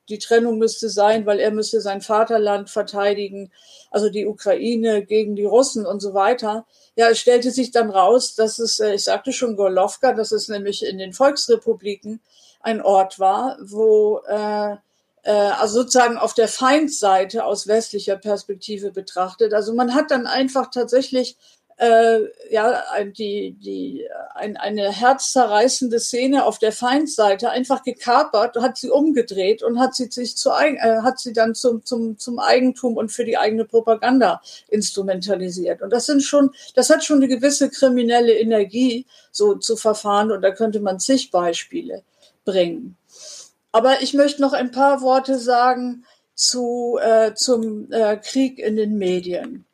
die 0.10 0.19
Trennung 0.19 0.57
müsste 0.57 0.89
sein, 0.89 1.25
weil 1.25 1.39
er 1.39 1.51
müsste 1.51 1.81
sein 1.81 2.01
Vaterland 2.01 2.69
verteidigen, 2.69 3.51
also 3.91 4.10
die 4.10 4.25
Ukraine 4.25 5.05
gegen 5.05 5.36
die 5.36 5.45
Russen 5.45 5.86
und 5.86 6.01
so 6.01 6.13
weiter. 6.13 6.65
Ja, 6.95 7.10
es 7.10 7.19
stellte 7.19 7.51
sich 7.51 7.72
dann 7.72 7.89
raus, 7.89 8.36
dass 8.36 8.60
es, 8.60 8.79
äh, 8.79 8.95
ich 8.95 9.03
sagte 9.03 9.31
schon 9.31 9.55
Gorlovka, 9.55 10.13
dass 10.13 10.31
es 10.31 10.48
nämlich 10.48 10.86
in 10.86 10.98
den 10.98 11.13
Volksrepubliken 11.13 12.22
ein 12.62 12.81
Ort 12.81 13.19
war, 13.19 13.57
wo 13.62 14.22
äh, 14.27 14.75
äh, 15.24 15.31
also 15.31 15.81
sozusagen 15.81 16.17
auf 16.17 16.33
der 16.33 16.48
Feindseite 16.48 17.45
aus 17.45 17.67
westlicher 17.67 18.17
Perspektive 18.17 18.91
betrachtet. 18.91 19.53
Also 19.53 19.74
man 19.74 19.95
hat 19.95 20.12
dann 20.12 20.27
einfach 20.27 20.69
tatsächlich 20.69 21.38
äh, 21.77 22.20
ja 22.51 22.84
die 23.06 23.56
die 23.60 24.08
ein, 24.36 24.58
eine 24.58 24.92
herzzerreißende 24.92 26.00
Szene 26.00 26.46
auf 26.46 26.60
der 26.60 26.72
Feindseite 26.72 27.50
einfach 27.50 27.84
gekapert, 27.84 28.56
hat 28.58 28.77
sie 28.77 28.89
umgedreht 28.89 29.63
und 29.63 29.80
hat 29.80 29.96
sie 29.96 30.06
sich 30.06 30.38
zu 30.38 30.51
äh, 30.51 31.01
hat 31.01 31.20
sie 31.20 31.34
dann 31.34 31.56
zum 31.56 31.84
zum 31.86 32.18
zum 32.18 32.39
Eigentum 32.39 32.98
und 32.98 33.12
für 33.12 33.25
die 33.25 33.38
eigene 33.38 33.65
Propaganda 33.65 34.42
instrumentalisiert. 34.70 35.82
Und 35.82 35.92
das 35.92 36.06
sind 36.06 36.24
schon 36.24 36.51
das 36.75 36.89
hat 36.89 37.03
schon 37.03 37.18
eine 37.18 37.27
gewisse 37.27 37.70
kriminelle 37.70 38.34
Energie 38.34 39.06
so 39.32 39.56
zu 39.56 39.75
verfahren 39.75 40.32
und 40.32 40.42
da 40.42 40.51
könnte 40.51 40.80
man 40.80 41.00
zig 41.00 41.32
Beispiele 41.32 42.03
bringen. 42.46 42.98
Aber 43.72 44.01
ich 44.01 44.13
möchte 44.13 44.42
noch 44.42 44.53
ein 44.53 44.72
paar 44.72 45.01
Worte 45.01 45.39
sagen 45.39 46.06
zu, 46.36 47.00
äh, 47.01 47.34
zum 47.34 47.92
äh, 47.92 48.18
Krieg 48.18 48.60
in 48.60 48.75
den 48.75 48.98
Medien. 48.98 49.65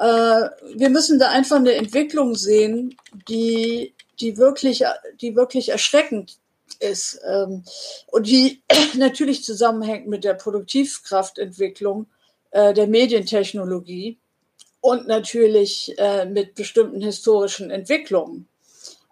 Äh, 0.00 0.48
wir 0.76 0.88
müssen 0.88 1.18
da 1.18 1.28
einfach 1.28 1.56
eine 1.56 1.74
Entwicklung 1.74 2.34
sehen, 2.34 2.96
die, 3.28 3.94
die, 4.18 4.38
wirklich, 4.38 4.82
die 5.20 5.36
wirklich 5.36 5.68
erschreckend 5.68 6.38
ist 6.78 7.20
ähm, 7.28 7.64
und 8.06 8.26
die 8.26 8.62
natürlich 8.96 9.44
zusammenhängt 9.44 10.06
mit 10.06 10.24
der 10.24 10.32
Produktivkraftentwicklung 10.34 12.06
äh, 12.50 12.72
der 12.72 12.86
Medientechnologie 12.86 14.16
und 14.80 15.06
natürlich 15.06 15.94
äh, 15.98 16.24
mit 16.24 16.54
bestimmten 16.54 17.02
historischen 17.02 17.70
Entwicklungen. 17.70 18.48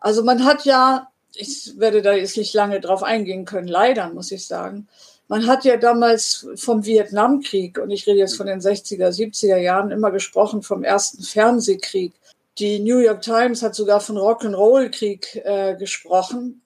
Also 0.00 0.24
man 0.24 0.46
hat 0.46 0.64
ja 0.64 1.08
ich 1.34 1.78
werde 1.78 2.02
da 2.02 2.14
jetzt 2.14 2.36
nicht 2.36 2.54
lange 2.54 2.80
drauf 2.80 3.02
eingehen 3.02 3.44
können, 3.44 3.68
leider 3.68 4.08
muss 4.08 4.32
ich 4.32 4.46
sagen. 4.46 4.88
Man 5.28 5.46
hat 5.46 5.64
ja 5.64 5.76
damals 5.76 6.48
vom 6.56 6.86
Vietnamkrieg, 6.86 7.78
und 7.78 7.90
ich 7.90 8.06
rede 8.06 8.18
jetzt 8.18 8.36
von 8.36 8.46
den 8.46 8.60
60er, 8.60 9.10
70er 9.10 9.58
Jahren, 9.58 9.90
immer 9.90 10.10
gesprochen 10.10 10.62
vom 10.62 10.82
ersten 10.82 11.22
Fernsehkrieg. 11.22 12.14
Die 12.58 12.80
New 12.80 12.98
York 12.98 13.20
Times 13.20 13.62
hat 13.62 13.74
sogar 13.74 14.00
von 14.00 14.16
Rock'n'Roll-Krieg 14.16 15.42
äh, 15.44 15.76
gesprochen, 15.76 16.62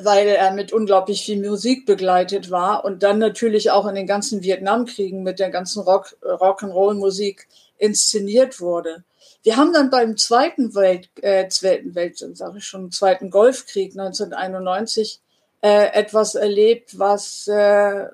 weil 0.00 0.28
er 0.28 0.52
mit 0.52 0.72
unglaublich 0.74 1.24
viel 1.24 1.40
Musik 1.40 1.86
begleitet 1.86 2.50
war 2.50 2.84
und 2.84 3.02
dann 3.02 3.18
natürlich 3.18 3.70
auch 3.70 3.86
in 3.86 3.94
den 3.94 4.06
ganzen 4.06 4.42
Vietnamkriegen 4.42 5.22
mit 5.22 5.38
der 5.38 5.50
ganzen 5.50 5.82
Rock, 5.82 6.14
Rock'n'Roll-Musik 6.22 7.48
inszeniert 7.78 8.60
wurde. 8.60 9.04
Wir 9.42 9.56
haben 9.56 9.72
dann 9.72 9.90
beim 9.90 10.18
zweiten 10.18 10.74
Welt, 10.74 11.08
äh, 11.22 11.48
zweiten 11.48 11.94
Welt, 11.94 12.18
sage 12.18 12.58
ich 12.58 12.64
schon, 12.64 12.92
zweiten 12.92 13.30
Golfkrieg 13.30 13.92
1991 13.92 15.18
äh, 15.18 15.31
etwas 15.66 16.34
erlebt, 16.34 16.98
was 16.98 17.46
äh, 17.46 18.02
äh, 18.02 18.08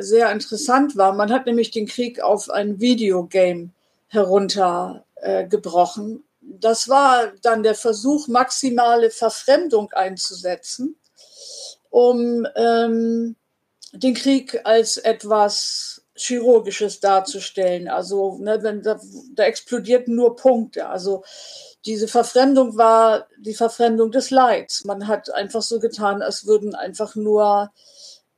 sehr 0.00 0.30
interessant 0.30 0.96
war. 0.96 1.14
Man 1.14 1.32
hat 1.32 1.46
nämlich 1.46 1.70
den 1.70 1.86
Krieg 1.86 2.20
auf 2.20 2.50
ein 2.50 2.80
Videogame 2.80 3.70
heruntergebrochen. 4.08 6.16
Äh, 6.16 6.20
das 6.40 6.88
war 6.88 7.32
dann 7.42 7.62
der 7.62 7.74
Versuch, 7.74 8.28
maximale 8.28 9.10
Verfremdung 9.10 9.90
einzusetzen, 9.92 10.96
um 11.90 12.46
ähm, 12.54 13.36
den 13.92 14.14
Krieg 14.14 14.60
als 14.64 14.96
etwas 14.98 15.95
Chirurgisches 16.16 17.00
darzustellen. 17.00 17.88
Also 17.88 18.38
ne, 18.38 18.62
wenn 18.62 18.82
da, 18.82 18.98
da 19.34 19.44
explodierten 19.44 20.14
nur 20.14 20.36
Punkte. 20.36 20.88
Also 20.88 21.24
diese 21.84 22.08
Verfremdung 22.08 22.76
war 22.76 23.28
die 23.38 23.54
Verfremdung 23.54 24.10
des 24.10 24.30
Leids. 24.30 24.84
Man 24.84 25.06
hat 25.06 25.32
einfach 25.32 25.62
so 25.62 25.78
getan, 25.78 26.22
als 26.22 26.46
würden 26.46 26.74
einfach 26.74 27.14
nur 27.14 27.70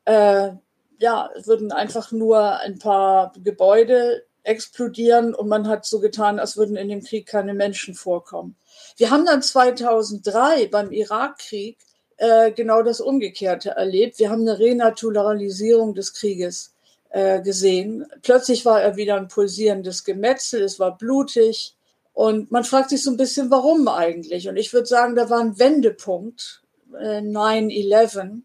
äh, 0.04 0.50
ja, 0.98 1.30
würden 1.44 1.72
einfach 1.72 2.12
nur 2.12 2.58
ein 2.58 2.78
paar 2.78 3.32
Gebäude 3.42 4.24
explodieren 4.42 5.34
und 5.34 5.48
man 5.48 5.68
hat 5.68 5.84
so 5.84 6.00
getan, 6.00 6.38
als 6.38 6.56
würden 6.56 6.76
in 6.76 6.88
dem 6.88 7.02
Krieg 7.02 7.26
keine 7.26 7.54
Menschen 7.54 7.94
vorkommen. 7.94 8.56
Wir 8.96 9.10
haben 9.10 9.26
dann 9.26 9.42
2003 9.42 10.68
beim 10.68 10.90
Irakkrieg 10.90 11.78
äh, 12.16 12.50
genau 12.52 12.82
das 12.82 13.00
Umgekehrte 13.00 13.70
erlebt. 13.70 14.18
Wir 14.18 14.30
haben 14.30 14.42
eine 14.42 14.58
Renaturalisierung 14.58 15.94
des 15.94 16.14
Krieges 16.14 16.74
äh, 17.10 17.40
gesehen. 17.40 18.06
Plötzlich 18.22 18.64
war 18.64 18.80
er 18.80 18.96
wieder 18.96 19.16
ein 19.16 19.28
pulsierendes 19.28 20.04
Gemetzel, 20.04 20.62
es 20.62 20.78
war 20.78 20.96
blutig 20.96 21.74
und 22.12 22.50
man 22.50 22.64
fragt 22.64 22.90
sich 22.90 23.02
so 23.02 23.10
ein 23.10 23.16
bisschen, 23.16 23.50
warum 23.50 23.86
eigentlich? 23.88 24.48
Und 24.48 24.56
ich 24.56 24.72
würde 24.72 24.86
sagen, 24.86 25.14
da 25.14 25.30
war 25.30 25.40
ein 25.40 25.58
Wendepunkt, 25.58 26.62
äh, 26.98 27.20
9-11, 27.20 28.42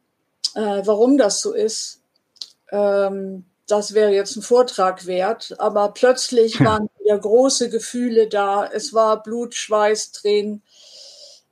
äh, 0.55 0.81
warum 0.85 1.17
das 1.17 1.41
so 1.41 1.53
ist. 1.53 2.01
Ähm, 2.71 3.45
das 3.67 3.93
wäre 3.93 4.11
jetzt 4.11 4.35
ein 4.35 4.41
Vortrag 4.41 5.05
wert, 5.05 5.55
aber 5.57 5.89
plötzlich 5.93 6.59
hm. 6.59 6.65
waren 6.65 6.89
wieder 6.99 7.17
große 7.17 7.69
Gefühle 7.69 8.27
da. 8.27 8.65
Es 8.65 8.93
war 8.93 9.23
Blut, 9.23 9.55
Schweiß, 9.55 10.11
Tränen. 10.11 10.61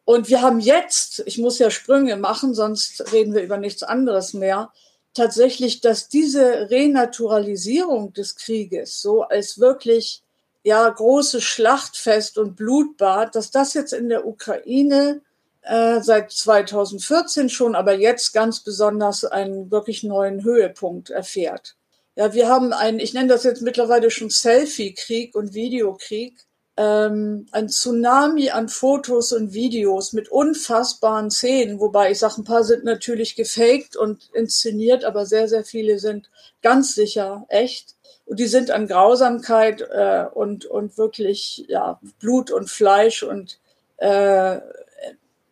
Und 0.05 0.29
wir 0.29 0.41
haben 0.41 0.59
jetzt, 0.59 1.23
ich 1.25 1.37
muss 1.37 1.57
ja 1.57 1.71
Sprünge 1.71 2.17
machen, 2.17 2.53
sonst 2.53 3.11
reden 3.13 3.33
wir 3.33 3.41
über 3.43 3.57
nichts 3.57 3.81
anderes 3.81 4.33
mehr, 4.33 4.71
tatsächlich, 5.13 5.81
dass 5.81 6.09
diese 6.09 6.69
Renaturalisierung 6.69 8.13
des 8.13 8.35
Krieges, 8.35 9.01
so 9.01 9.23
als 9.23 9.59
wirklich 9.59 10.23
ja 10.63 10.87
große 10.87 11.41
Schlachtfest 11.41 12.37
und 12.37 12.55
Blutbad, 12.55 13.35
dass 13.35 13.51
das 13.51 13.73
jetzt 13.73 13.93
in 13.93 14.09
der 14.09 14.27
Ukraine 14.27 15.21
äh, 15.61 16.01
seit 16.01 16.31
2014 16.31 17.49
schon, 17.49 17.75
aber 17.75 17.93
jetzt 17.93 18.33
ganz 18.33 18.61
besonders 18.61 19.25
einen 19.25 19.71
wirklich 19.71 20.03
neuen 20.03 20.43
Höhepunkt 20.43 21.09
erfährt. 21.09 21.75
Ja, 22.15 22.33
wir 22.33 22.49
haben 22.49 22.73
einen, 22.73 22.99
ich 22.99 23.13
nenne 23.13 23.29
das 23.29 23.43
jetzt 23.43 23.61
mittlerweile 23.61 24.11
schon 24.11 24.29
Selfie-Krieg 24.29 25.33
und 25.35 25.53
Videokrieg, 25.53 26.45
ähm, 26.81 27.45
ein 27.51 27.69
Tsunami 27.69 28.49
an 28.49 28.67
Fotos 28.67 29.33
und 29.33 29.53
Videos 29.53 30.13
mit 30.13 30.29
unfassbaren 30.29 31.29
Szenen, 31.29 31.79
wobei 31.79 32.09
ich 32.11 32.17
sage, 32.19 32.41
ein 32.41 32.43
paar 32.43 32.63
sind 32.63 32.83
natürlich 32.83 33.35
gefaked 33.35 33.95
und 33.95 34.31
inszeniert, 34.33 35.05
aber 35.05 35.27
sehr, 35.27 35.47
sehr 35.47 35.63
viele 35.63 35.99
sind 35.99 36.31
ganz 36.63 36.95
sicher 36.95 37.45
echt. 37.49 37.95
Und 38.25 38.39
die 38.39 38.47
sind 38.47 38.71
an 38.71 38.87
Grausamkeit 38.87 39.81
äh, 39.81 40.25
und, 40.33 40.65
und 40.65 40.97
wirklich 40.97 41.65
ja, 41.67 41.99
Blut 42.19 42.49
und 42.49 42.69
Fleisch 42.69 43.21
und 43.21 43.59
äh, 43.97 44.59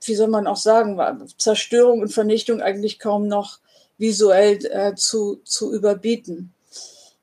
wie 0.02 0.16
soll 0.16 0.30
man 0.30 0.48
auch 0.48 0.58
sagen, 0.58 0.98
Zerstörung 1.38 2.02
und 2.02 2.12
Vernichtung 2.12 2.62
eigentlich 2.62 2.98
kaum 2.98 3.28
noch 3.28 3.60
visuell 4.00 4.66
äh, 4.66 4.96
zu, 4.96 5.42
zu 5.44 5.74
überbieten. 5.74 6.54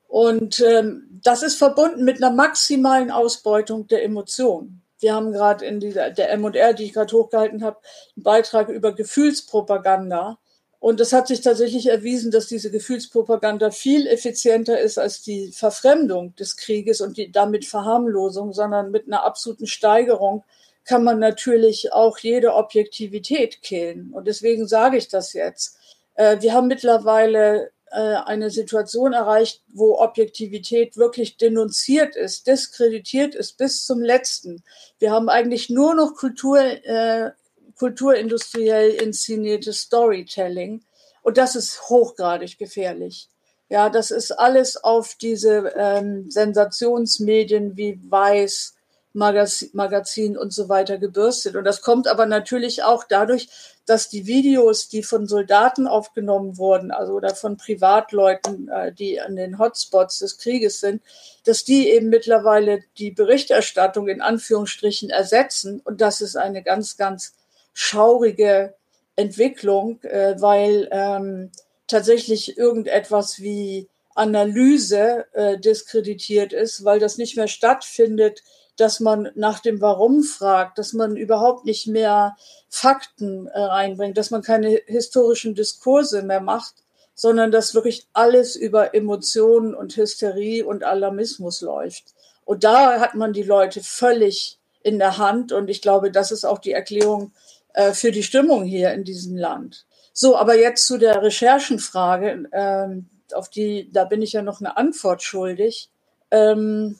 Und 0.07 0.61
ähm, 0.61 1.19
das 1.23 1.43
ist 1.43 1.55
verbunden 1.55 2.03
mit 2.03 2.23
einer 2.23 2.33
maximalen 2.33 3.11
Ausbeutung 3.11 3.87
der 3.87 4.03
Emotionen. 4.03 4.81
Wir 4.99 5.13
haben 5.13 5.31
gerade 5.31 5.65
in 5.65 5.79
dieser, 5.79 6.09
der 6.09 6.31
M&R, 6.31 6.73
die 6.73 6.85
ich 6.85 6.93
gerade 6.93 7.15
hochgehalten 7.15 7.63
habe, 7.63 7.77
einen 8.15 8.23
Beitrag 8.23 8.69
über 8.69 8.93
Gefühlspropaganda. 8.93 10.39
Und 10.79 11.01
es 11.01 11.11
hat 11.11 11.27
sich 11.27 11.41
tatsächlich 11.41 11.87
erwiesen, 11.87 12.31
dass 12.31 12.47
diese 12.47 12.71
Gefühlspropaganda 12.71 13.71
viel 13.71 14.07
effizienter 14.07 14.79
ist 14.79 14.97
als 14.97 15.21
die 15.21 15.51
Verfremdung 15.51 16.35
des 16.35 16.55
Krieges 16.55 17.01
und 17.01 17.17
die 17.17 17.31
damit 17.31 17.65
Verharmlosung, 17.65 18.53
sondern 18.53 18.91
mit 18.91 19.07
einer 19.07 19.23
absoluten 19.23 19.67
Steigerung 19.67 20.43
kann 20.85 21.03
man 21.03 21.19
natürlich 21.19 21.91
auch 21.91 22.17
jede 22.19 22.53
Objektivität 22.53 23.61
killen. 23.61 24.13
Und 24.13 24.25
deswegen 24.27 24.67
sage 24.67 24.97
ich 24.97 25.09
das 25.09 25.33
jetzt. 25.33 25.77
Äh, 26.15 26.41
wir 26.41 26.53
haben 26.53 26.67
mittlerweile 26.67 27.71
äh, 27.91 28.15
eine 28.25 28.49
Situation 28.49 29.13
erreicht, 29.13 29.61
wo 29.73 29.99
Objektivität 29.99 30.97
wirklich 30.97 31.37
denunziert 31.37 32.15
ist, 32.15 32.47
diskreditiert 32.47 33.35
ist 33.35 33.57
bis 33.57 33.85
zum 33.85 34.01
letzten. 34.01 34.63
Wir 34.99 35.11
haben 35.11 35.29
eigentlich 35.29 35.69
nur 35.69 35.95
noch 35.95 36.15
Kultur, 36.15 36.59
äh, 36.59 37.31
kulturindustriell 37.77 38.91
inszenierte 38.91 39.73
Storytelling. 39.73 40.83
Und 41.21 41.37
das 41.37 41.55
ist 41.55 41.89
hochgradig 41.89 42.57
gefährlich. 42.57 43.29
Ja, 43.69 43.89
das 43.89 44.11
ist 44.11 44.31
alles 44.31 44.81
auf 44.81 45.15
diese 45.15 45.73
ähm, 45.75 46.31
Sensationsmedien 46.31 47.75
wie 47.75 47.99
Weiß, 48.09 48.75
Magazin, 49.13 49.69
Magazin 49.73 50.37
und 50.37 50.53
so 50.53 50.69
weiter 50.69 50.97
gebürstet. 50.97 51.55
Und 51.55 51.65
das 51.65 51.81
kommt 51.81 52.07
aber 52.07 52.25
natürlich 52.25 52.83
auch 52.83 53.03
dadurch, 53.03 53.49
dass 53.87 54.09
die 54.09 54.27
Videos, 54.27 54.89
die 54.89 55.01
von 55.01 55.27
Soldaten 55.27 55.87
aufgenommen 55.87 56.57
wurden, 56.57 56.91
also 56.91 57.13
oder 57.13 57.33
von 57.33 57.55
Privatleuten, 57.55 58.69
äh, 58.69 58.91
die 58.91 59.19
an 59.19 59.37
den 59.37 59.57
Hotspots 59.57 60.19
des 60.19 60.37
Krieges 60.37 60.81
sind, 60.81 61.01
dass 61.45 61.63
die 61.63 61.89
eben 61.89 62.09
mittlerweile 62.09 62.83
die 62.97 63.11
Berichterstattung 63.11 64.09
in 64.09 64.21
Anführungsstrichen 64.21 65.09
ersetzen. 65.09 65.81
Und 65.85 66.01
das 66.01 66.19
ist 66.19 66.35
eine 66.35 66.61
ganz, 66.63 66.97
ganz 66.97 67.33
schaurige 67.73 68.75
Entwicklung, 69.15 70.01
äh, 70.03 70.35
weil 70.37 70.89
ähm, 70.91 71.51
tatsächlich 71.87 72.57
irgendetwas 72.57 73.39
wie 73.39 73.87
Analyse 74.15 75.25
äh, 75.31 75.57
diskreditiert 75.57 76.51
ist, 76.51 76.83
weil 76.83 76.99
das 76.99 77.17
nicht 77.17 77.37
mehr 77.37 77.47
stattfindet, 77.47 78.43
dass 78.77 78.99
man 78.99 79.29
nach 79.35 79.59
dem 79.59 79.81
Warum 79.81 80.23
fragt, 80.23 80.77
dass 80.77 80.93
man 80.93 81.17
überhaupt 81.17 81.65
nicht 81.65 81.87
mehr 81.87 82.37
Fakten 82.69 83.47
äh, 83.47 83.59
reinbringt, 83.59 84.17
dass 84.17 84.31
man 84.31 84.41
keine 84.41 84.81
historischen 84.85 85.55
Diskurse 85.55 86.21
mehr 86.21 86.41
macht, 86.41 86.75
sondern 87.15 87.51
dass 87.51 87.73
wirklich 87.73 88.07
alles 88.13 88.55
über 88.55 88.93
Emotionen 88.93 89.73
und 89.73 89.97
Hysterie 89.97 90.63
und 90.63 90.83
Alarmismus 90.83 91.61
läuft. 91.61 92.13
Und 92.45 92.63
da 92.63 92.99
hat 92.99 93.15
man 93.15 93.33
die 93.33 93.43
Leute 93.43 93.81
völlig 93.81 94.59
in 94.83 94.99
der 94.99 95.17
Hand. 95.17 95.51
Und 95.51 95.69
ich 95.69 95.81
glaube, 95.81 96.11
das 96.11 96.31
ist 96.31 96.45
auch 96.45 96.59
die 96.59 96.71
Erklärung 96.71 97.31
äh, 97.73 97.91
für 97.93 98.11
die 98.11 98.23
Stimmung 98.23 98.63
hier 98.63 98.93
in 98.93 99.03
diesem 99.03 99.35
Land. 99.35 99.85
So, 100.13 100.37
aber 100.37 100.57
jetzt 100.57 100.87
zu 100.87 100.97
der 100.97 101.21
Recherchenfrage, 101.21 102.47
ähm, 102.51 103.09
auf 103.33 103.49
die, 103.49 103.91
da 103.91 104.05
bin 104.05 104.21
ich 104.21 104.33
ja 104.33 104.41
noch 104.41 104.61
eine 104.61 104.77
Antwort 104.77 105.21
schuldig. 105.21 105.89
Ähm, 106.31 106.97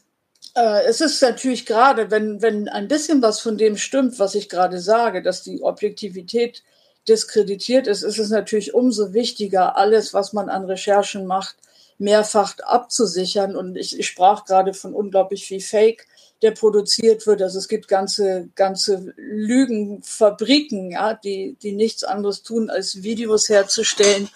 äh, 0.55 0.83
es 0.85 1.01
ist 1.01 1.21
natürlich 1.21 1.65
gerade, 1.65 2.11
wenn, 2.11 2.41
wenn 2.41 2.67
ein 2.67 2.87
bisschen 2.87 3.21
was 3.21 3.39
von 3.39 3.57
dem 3.57 3.77
stimmt, 3.77 4.19
was 4.19 4.35
ich 4.35 4.49
gerade 4.49 4.79
sage, 4.79 5.21
dass 5.21 5.43
die 5.43 5.61
Objektivität 5.61 6.63
diskreditiert 7.07 7.87
ist, 7.87 8.03
ist 8.03 8.19
es 8.19 8.29
natürlich 8.29 8.73
umso 8.73 9.13
wichtiger, 9.13 9.77
alles, 9.77 10.13
was 10.13 10.33
man 10.33 10.49
an 10.49 10.65
Recherchen 10.65 11.25
macht, 11.25 11.55
mehrfach 11.97 12.57
abzusichern. 12.59 13.55
Und 13.55 13.77
ich, 13.77 13.97
ich 13.97 14.07
sprach 14.07 14.45
gerade 14.45 14.73
von 14.73 14.93
unglaublich 14.93 15.45
viel 15.45 15.61
Fake 15.61 16.07
der 16.41 16.51
produziert 16.51 17.25
wird. 17.25 17.41
Also 17.41 17.57
es 17.57 17.67
gibt 17.67 17.87
ganze, 17.87 18.49
ganze 18.55 19.13
Lügenfabriken, 19.17 20.91
ja, 20.91 21.13
die, 21.13 21.57
die 21.61 21.71
nichts 21.71 22.03
anderes 22.03 22.43
tun, 22.43 22.69
als 22.69 23.01
Videos 23.03 23.49
herzustellen 23.49 24.29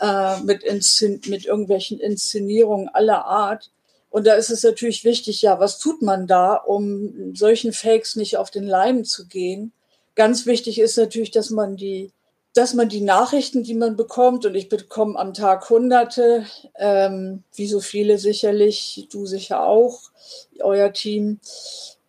äh, 0.00 0.40
mit, 0.40 0.62
Inszen 0.62 1.20
mit 1.26 1.44
irgendwelchen 1.44 2.00
Inszenierungen 2.00 2.88
aller 2.88 3.24
Art. 3.24 3.70
Und 4.14 4.28
da 4.28 4.34
ist 4.34 4.50
es 4.50 4.62
natürlich 4.62 5.02
wichtig, 5.02 5.42
ja, 5.42 5.58
was 5.58 5.80
tut 5.80 6.00
man 6.00 6.28
da, 6.28 6.54
um 6.54 7.34
solchen 7.34 7.72
Fakes 7.72 8.14
nicht 8.14 8.36
auf 8.36 8.48
den 8.52 8.62
Leim 8.62 9.04
zu 9.04 9.26
gehen? 9.26 9.72
Ganz 10.14 10.46
wichtig 10.46 10.78
ist 10.78 10.96
natürlich, 10.96 11.32
dass 11.32 11.50
man 11.50 11.76
die 11.76 12.12
dass 12.52 12.74
man 12.74 12.88
die 12.88 13.00
Nachrichten, 13.00 13.64
die 13.64 13.74
man 13.74 13.96
bekommt, 13.96 14.46
und 14.46 14.54
ich 14.54 14.68
bekomme 14.68 15.18
am 15.18 15.34
Tag 15.34 15.68
Hunderte, 15.68 16.46
ähm, 16.76 17.42
wie 17.56 17.66
so 17.66 17.80
viele 17.80 18.18
sicherlich, 18.18 19.08
du 19.10 19.26
sicher 19.26 19.66
auch, 19.66 20.12
euer 20.60 20.92
Team, 20.92 21.40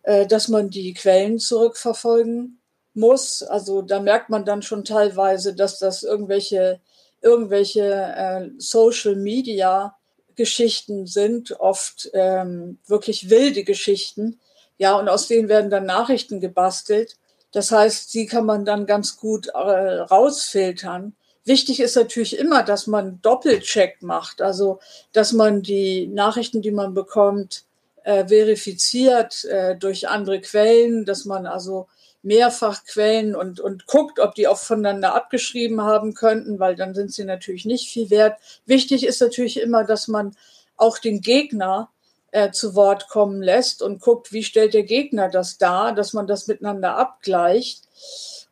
äh, 0.04 0.28
dass 0.28 0.46
man 0.46 0.70
die 0.70 0.94
Quellen 0.94 1.40
zurückverfolgen 1.40 2.60
muss. 2.94 3.42
Also 3.42 3.82
da 3.82 3.98
merkt 3.98 4.30
man 4.30 4.44
dann 4.44 4.62
schon 4.62 4.84
teilweise, 4.84 5.56
dass 5.56 5.80
das 5.80 6.04
irgendwelche, 6.04 6.78
irgendwelche 7.20 7.82
äh, 7.82 8.48
Social 8.58 9.16
Media 9.16 9.95
Geschichten 10.36 11.06
sind, 11.06 11.58
oft 11.60 12.10
ähm, 12.12 12.78
wirklich 12.86 13.30
wilde 13.30 13.64
Geschichten. 13.64 14.38
Ja, 14.78 14.96
und 14.96 15.08
aus 15.08 15.28
denen 15.28 15.48
werden 15.48 15.70
dann 15.70 15.86
Nachrichten 15.86 16.40
gebastelt. 16.40 17.16
Das 17.52 17.70
heißt, 17.72 18.12
die 18.12 18.26
kann 18.26 18.44
man 18.44 18.64
dann 18.64 18.86
ganz 18.86 19.16
gut 19.16 19.48
äh, 19.48 19.58
rausfiltern. 19.58 21.14
Wichtig 21.44 21.80
ist 21.80 21.96
natürlich 21.96 22.38
immer, 22.38 22.62
dass 22.62 22.86
man 22.86 23.20
Doppelcheck 23.22 24.02
macht, 24.02 24.42
also 24.42 24.80
dass 25.12 25.32
man 25.32 25.62
die 25.62 26.08
Nachrichten, 26.08 26.60
die 26.60 26.72
man 26.72 26.92
bekommt, 26.92 27.64
äh, 28.02 28.26
verifiziert 28.26 29.44
äh, 29.44 29.76
durch 29.76 30.08
andere 30.08 30.40
Quellen, 30.40 31.04
dass 31.04 31.24
man 31.24 31.46
also 31.46 31.86
mehrfach 32.22 32.84
Quellen 32.84 33.36
und, 33.36 33.60
und 33.60 33.86
guckt, 33.86 34.18
ob 34.18 34.34
die 34.34 34.48
auch 34.48 34.58
voneinander 34.58 35.14
abgeschrieben 35.14 35.82
haben 35.82 36.14
könnten, 36.14 36.58
weil 36.58 36.74
dann 36.74 36.94
sind 36.94 37.12
sie 37.12 37.24
natürlich 37.24 37.64
nicht 37.64 37.88
viel 37.88 38.10
wert. 38.10 38.38
Wichtig 38.66 39.06
ist 39.06 39.20
natürlich 39.20 39.60
immer, 39.60 39.84
dass 39.84 40.08
man 40.08 40.36
auch 40.76 40.98
den 40.98 41.20
Gegner 41.20 41.90
äh, 42.32 42.50
zu 42.50 42.74
Wort 42.74 43.08
kommen 43.08 43.42
lässt 43.42 43.82
und 43.82 44.00
guckt, 44.00 44.32
wie 44.32 44.42
stellt 44.42 44.74
der 44.74 44.82
Gegner 44.82 45.28
das 45.28 45.58
dar, 45.58 45.94
dass 45.94 46.12
man 46.12 46.26
das 46.26 46.46
miteinander 46.48 46.96
abgleicht. 46.96 47.84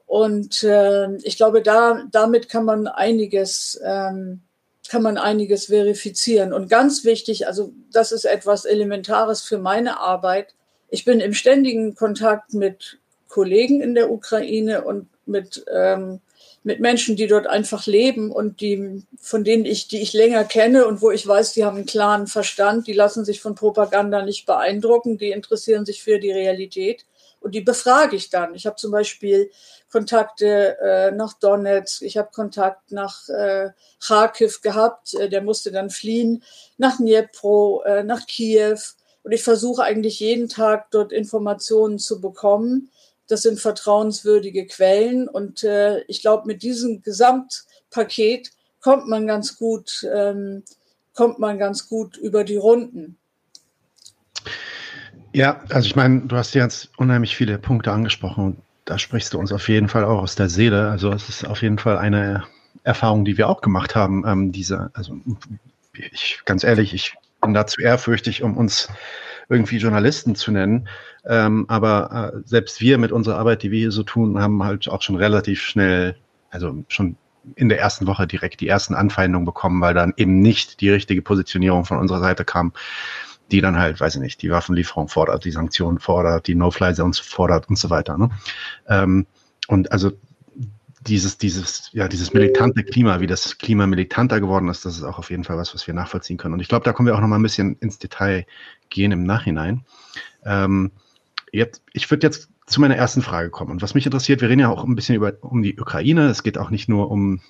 Und 0.06 0.62
äh, 0.62 1.16
ich 1.16 1.36
glaube, 1.36 1.60
da, 1.60 2.04
damit 2.10 2.48
kann 2.48 2.64
man 2.64 2.86
einiges, 2.86 3.80
ähm, 3.84 4.42
kann 4.88 5.02
man 5.02 5.18
einiges 5.18 5.66
verifizieren. 5.66 6.52
Und 6.52 6.68
ganz 6.68 7.04
wichtig, 7.04 7.46
also 7.46 7.72
das 7.92 8.12
ist 8.12 8.24
etwas 8.24 8.64
Elementares 8.64 9.42
für 9.42 9.58
meine 9.58 9.98
Arbeit. 9.98 10.54
Ich 10.88 11.04
bin 11.04 11.20
im 11.20 11.34
ständigen 11.34 11.94
Kontakt 11.94 12.54
mit 12.54 12.98
Kollegen 13.34 13.80
in 13.80 13.96
der 13.96 14.12
Ukraine 14.12 14.84
und 14.84 15.08
mit 15.26 15.64
ähm, 15.72 16.20
mit 16.64 16.80
Menschen, 16.80 17.14
die 17.14 17.26
dort 17.26 17.46
einfach 17.46 17.86
leben 17.86 18.32
und 18.32 18.62
die, 18.62 19.04
von 19.20 19.44
denen 19.44 19.66
ich, 19.66 19.86
die 19.86 20.00
ich 20.00 20.14
länger 20.14 20.44
kenne 20.44 20.86
und 20.86 21.02
wo 21.02 21.10
ich 21.10 21.26
weiß, 21.26 21.52
die 21.52 21.64
haben 21.64 21.76
einen 21.76 21.86
klaren 21.86 22.26
Verstand, 22.26 22.86
die 22.86 22.94
lassen 22.94 23.24
sich 23.24 23.42
von 23.42 23.54
Propaganda 23.54 24.22
nicht 24.22 24.46
beeindrucken, 24.46 25.18
die 25.18 25.30
interessieren 25.30 25.84
sich 25.84 26.02
für 26.02 26.18
die 26.18 26.32
Realität 26.32 27.04
und 27.40 27.54
die 27.54 27.60
befrage 27.60 28.16
ich 28.16 28.30
dann. 28.30 28.54
Ich 28.54 28.64
habe 28.64 28.76
zum 28.76 28.92
Beispiel 28.92 29.50
Kontakte 29.92 30.78
äh, 30.80 31.10
nach 31.10 31.34
Donetsk, 31.34 32.00
ich 32.00 32.16
habe 32.16 32.30
Kontakt 32.32 32.92
nach 32.92 33.28
äh, 33.28 33.68
Kharkiv 34.02 34.62
gehabt, 34.62 35.12
äh, 35.14 35.28
der 35.28 35.42
musste 35.42 35.70
dann 35.70 35.90
fliehen, 35.90 36.42
nach 36.78 36.96
Dnipro, 36.96 37.82
äh, 37.82 38.04
nach 38.04 38.26
Kiew 38.26 38.78
und 39.22 39.32
ich 39.32 39.42
versuche 39.42 39.82
eigentlich 39.82 40.18
jeden 40.18 40.48
Tag 40.48 40.90
dort 40.90 41.12
Informationen 41.12 41.98
zu 41.98 42.22
bekommen 42.22 42.90
das 43.28 43.42
sind 43.42 43.60
vertrauenswürdige 43.60 44.66
Quellen. 44.66 45.28
Und 45.28 45.64
äh, 45.64 46.00
ich 46.02 46.20
glaube, 46.20 46.46
mit 46.46 46.62
diesem 46.62 47.02
Gesamtpaket 47.02 48.50
kommt 48.80 49.08
man 49.08 49.26
ganz 49.26 49.56
gut, 49.56 50.06
ähm, 50.14 50.62
kommt 51.14 51.38
man 51.38 51.58
ganz 51.58 51.88
gut 51.88 52.16
über 52.16 52.44
die 52.44 52.56
Runden. 52.56 53.16
Ja, 55.32 55.62
also 55.70 55.86
ich 55.86 55.96
meine, 55.96 56.22
du 56.22 56.36
hast 56.36 56.54
jetzt 56.54 56.90
unheimlich 56.96 57.36
viele 57.36 57.58
Punkte 57.58 57.90
angesprochen 57.90 58.44
und 58.44 58.56
da 58.84 58.98
sprichst 58.98 59.32
du 59.32 59.38
uns 59.38 59.52
auf 59.52 59.68
jeden 59.68 59.88
Fall 59.88 60.04
auch 60.04 60.22
aus 60.22 60.36
der 60.36 60.48
Seele. 60.48 60.90
Also 60.90 61.10
es 61.12 61.28
ist 61.28 61.46
auf 61.46 61.62
jeden 61.62 61.78
Fall 61.78 61.98
eine 61.98 62.44
Erfahrung, 62.84 63.24
die 63.24 63.38
wir 63.38 63.48
auch 63.48 63.60
gemacht 63.60 63.96
haben. 63.96 64.24
Ähm, 64.26 64.52
diese, 64.52 64.90
also 64.92 65.16
ich 65.94 66.40
ganz 66.44 66.62
ehrlich, 66.64 66.92
ich 66.92 67.14
bin 67.40 67.54
da 67.54 67.66
zu 67.66 67.80
ehrfürchtig, 67.80 68.42
um 68.42 68.56
uns 68.56 68.88
irgendwie 69.48 69.78
Journalisten 69.78 70.34
zu 70.34 70.52
nennen. 70.52 70.88
Ähm, 71.26 71.64
aber 71.68 72.32
äh, 72.34 72.40
selbst 72.44 72.80
wir 72.80 72.98
mit 72.98 73.12
unserer 73.12 73.38
Arbeit, 73.38 73.62
die 73.62 73.70
wir 73.70 73.78
hier 73.78 73.92
so 73.92 74.02
tun, 74.02 74.38
haben 74.38 74.62
halt 74.62 74.88
auch 74.88 75.02
schon 75.02 75.16
relativ 75.16 75.60
schnell, 75.62 76.16
also 76.50 76.84
schon 76.88 77.16
in 77.56 77.68
der 77.68 77.78
ersten 77.78 78.06
Woche 78.06 78.26
direkt 78.26 78.60
die 78.60 78.68
ersten 78.68 78.94
Anfeindungen 78.94 79.44
bekommen, 79.44 79.80
weil 79.80 79.94
dann 79.94 80.14
eben 80.16 80.40
nicht 80.40 80.80
die 80.80 80.90
richtige 80.90 81.22
Positionierung 81.22 81.84
von 81.84 81.98
unserer 81.98 82.20
Seite 82.20 82.44
kam, 82.44 82.72
die 83.50 83.60
dann 83.60 83.78
halt, 83.78 84.00
weiß 84.00 84.16
ich 84.16 84.20
nicht, 84.20 84.42
die 84.42 84.50
Waffenlieferung 84.50 85.08
fordert, 85.08 85.44
die 85.44 85.50
Sanktionen 85.50 85.98
fordert, 85.98 86.46
die 86.46 86.54
No-Fly-Zones 86.54 87.18
fordert 87.18 87.68
und 87.68 87.78
so 87.78 87.90
weiter. 87.90 88.16
Ne? 88.16 88.30
Ähm, 88.88 89.26
und 89.68 89.92
also 89.92 90.12
dieses, 91.06 91.36
dieses, 91.36 91.90
ja, 91.92 92.08
dieses 92.08 92.32
militante 92.32 92.82
Klima, 92.82 93.20
wie 93.20 93.26
das 93.26 93.58
Klima 93.58 93.86
militanter 93.86 94.40
geworden 94.40 94.68
ist, 94.68 94.86
das 94.86 94.96
ist 94.96 95.02
auch 95.02 95.18
auf 95.18 95.30
jeden 95.30 95.44
Fall 95.44 95.58
was, 95.58 95.74
was 95.74 95.86
wir 95.86 95.92
nachvollziehen 95.92 96.38
können. 96.38 96.54
Und 96.54 96.60
ich 96.60 96.68
glaube, 96.68 96.84
da 96.84 96.92
kommen 96.92 97.06
wir 97.06 97.14
auch 97.14 97.20
noch 97.20 97.28
mal 97.28 97.38
ein 97.38 97.42
bisschen 97.42 97.76
ins 97.80 97.98
Detail 97.98 98.46
gehen 98.88 99.12
im 99.12 99.24
Nachhinein. 99.24 99.84
Ähm, 100.44 100.92
jetzt, 101.54 101.82
ich 101.92 102.10
würde 102.10 102.26
jetzt 102.26 102.48
zu 102.66 102.80
meiner 102.80 102.96
ersten 102.96 103.22
Frage 103.22 103.50
kommen. 103.50 103.70
Und 103.70 103.82
was 103.82 103.94
mich 103.94 104.06
interessiert, 104.06 104.40
wir 104.40 104.48
reden 104.48 104.60
ja 104.60 104.70
auch 104.70 104.84
ein 104.84 104.96
bisschen 104.96 105.14
über, 105.14 105.32
um 105.40 105.62
die 105.62 105.78
Ukraine. 105.78 106.28
Es 106.28 106.42
geht 106.42 106.58
auch 106.58 106.70
nicht 106.70 106.88
nur 106.88 107.10
um 107.10 107.40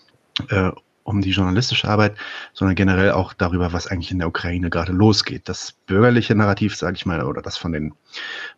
äh, 0.48 0.70
um 1.04 1.20
die 1.20 1.30
journalistische 1.30 1.86
Arbeit, 1.86 2.16
sondern 2.54 2.76
generell 2.76 3.12
auch 3.12 3.34
darüber, 3.34 3.74
was 3.74 3.86
eigentlich 3.86 4.10
in 4.10 4.18
der 4.18 4.28
Ukraine 4.28 4.70
gerade 4.70 4.92
losgeht. 4.92 5.48
Das 5.50 5.72
bürgerliche 5.72 6.34
Narrativ, 6.34 6.74
sage 6.76 6.96
ich 6.96 7.04
mal, 7.04 7.22
oder 7.24 7.42
das 7.42 7.58
von 7.58 7.72
den 7.72 7.94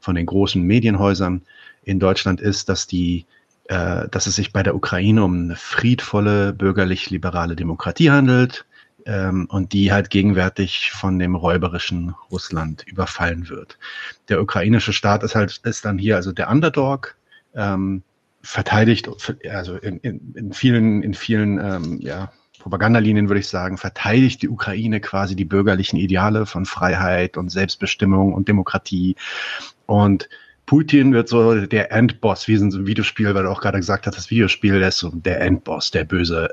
von 0.00 0.14
den 0.14 0.26
großen 0.26 0.62
Medienhäusern 0.62 1.42
in 1.82 1.98
Deutschland 1.98 2.40
ist, 2.40 2.68
dass 2.68 2.86
die 2.86 3.26
äh, 3.68 4.08
dass 4.08 4.26
es 4.26 4.36
sich 4.36 4.52
bei 4.52 4.62
der 4.62 4.76
Ukraine 4.76 5.24
um 5.24 5.34
eine 5.34 5.56
friedvolle 5.56 6.52
bürgerlich-liberale 6.52 7.56
Demokratie 7.56 8.10
handelt 8.10 8.64
ähm, 9.06 9.46
und 9.50 9.72
die 9.72 9.92
halt 9.92 10.10
gegenwärtig 10.10 10.92
von 10.92 11.18
dem 11.18 11.34
räuberischen 11.34 12.14
Russland 12.30 12.84
überfallen 12.86 13.48
wird. 13.48 13.78
Der 14.28 14.42
ukrainische 14.42 14.92
Staat 14.92 15.22
ist 15.22 15.34
halt 15.34 15.60
ist 15.64 15.84
dann 15.84 15.98
hier 15.98 16.16
also 16.16 16.32
der 16.32 16.50
Underdog. 16.50 17.16
Ähm, 17.54 18.02
verteidigt, 18.42 19.10
also 19.50 19.74
in, 19.76 19.98
in, 19.98 20.34
in 20.36 20.52
vielen, 20.52 21.02
in 21.02 21.14
vielen 21.14 21.58
ähm, 21.58 21.98
ja, 22.00 22.30
Propagandalinien 22.60 23.28
würde 23.28 23.40
ich 23.40 23.48
sagen, 23.48 23.76
verteidigt 23.76 24.42
die 24.42 24.48
Ukraine 24.48 25.00
quasi 25.00 25.34
die 25.34 25.44
bürgerlichen 25.44 25.96
Ideale 25.96 26.46
von 26.46 26.64
Freiheit 26.64 27.36
und 27.36 27.50
Selbstbestimmung 27.50 28.34
und 28.34 28.48
Demokratie. 28.48 29.16
Und 29.86 30.28
Putin 30.66 31.12
wird 31.12 31.28
so 31.28 31.54
der 31.66 31.92
Endboss, 31.92 32.48
wie 32.48 32.54
in 32.54 32.72
so 32.72 32.78
einem 32.78 32.86
Videospiel, 32.86 33.32
weil 33.34 33.44
du 33.44 33.50
auch 33.50 33.60
gerade 33.60 33.78
gesagt 33.78 34.06
hast, 34.06 34.16
das 34.16 34.30
Videospiel, 34.30 34.82
ist 34.82 34.98
so 34.98 35.10
der 35.10 35.40
Endboss, 35.40 35.92
der 35.92 36.04
böse, 36.04 36.50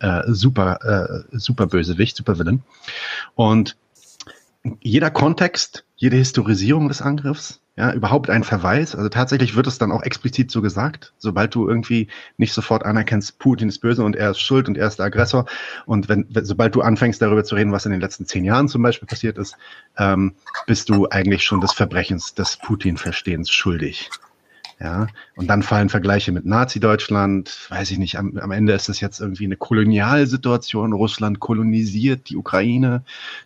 äh, 0.00 0.06
äh, 0.06 0.22
super, 0.28 0.78
äh, 0.82 1.38
super 1.38 1.66
Bösewicht, 1.66 2.16
super 2.16 2.38
Villain. 2.38 2.62
Und 3.34 3.76
jeder 4.80 5.10
Kontext, 5.10 5.84
jede 6.00 6.16
Historisierung 6.16 6.88
des 6.88 7.02
Angriffs, 7.02 7.60
ja, 7.76 7.92
überhaupt 7.92 8.30
ein 8.30 8.42
Verweis. 8.42 8.94
Also 8.94 9.10
tatsächlich 9.10 9.54
wird 9.54 9.66
es 9.66 9.76
dann 9.76 9.92
auch 9.92 10.02
explizit 10.02 10.50
so 10.50 10.62
gesagt, 10.62 11.12
sobald 11.18 11.54
du 11.54 11.68
irgendwie 11.68 12.08
nicht 12.38 12.54
sofort 12.54 12.86
anerkennst, 12.86 13.38
Putin 13.38 13.68
ist 13.68 13.80
böse 13.80 14.02
und 14.02 14.16
er 14.16 14.30
ist 14.30 14.40
schuld 14.40 14.66
und 14.66 14.78
er 14.78 14.88
ist 14.88 14.98
der 14.98 15.06
Aggressor. 15.06 15.44
Und 15.84 16.08
wenn, 16.08 16.26
sobald 16.40 16.74
du 16.74 16.80
anfängst 16.80 17.20
darüber 17.20 17.44
zu 17.44 17.54
reden, 17.54 17.70
was 17.70 17.84
in 17.84 17.92
den 17.92 18.00
letzten 18.00 18.24
zehn 18.24 18.44
Jahren 18.44 18.66
zum 18.66 18.80
Beispiel 18.80 19.06
passiert 19.06 19.36
ist, 19.36 19.56
ähm, 19.98 20.32
bist 20.66 20.88
du 20.88 21.06
eigentlich 21.10 21.44
schon 21.44 21.60
des 21.60 21.74
Verbrechens 21.74 22.32
des 22.32 22.56
Putin-Verstehens 22.56 23.50
schuldig. 23.50 24.08
Ja, 24.82 25.08
und 25.36 25.48
dann 25.48 25.62
fallen 25.62 25.90
Vergleiche 25.90 26.32
mit 26.32 26.46
Nazi-Deutschland. 26.46 27.66
Weiß 27.68 27.90
ich 27.90 27.98
nicht, 27.98 28.16
am, 28.16 28.38
am 28.38 28.50
Ende 28.50 28.72
ist 28.72 28.88
es 28.88 29.00
jetzt 29.00 29.20
irgendwie 29.20 29.44
eine 29.44 29.56
Kolonialsituation. 29.56 30.94
Russland 30.94 31.38
kolonisiert 31.38 32.30
die 32.30 32.36
Ukraine, 32.36 33.04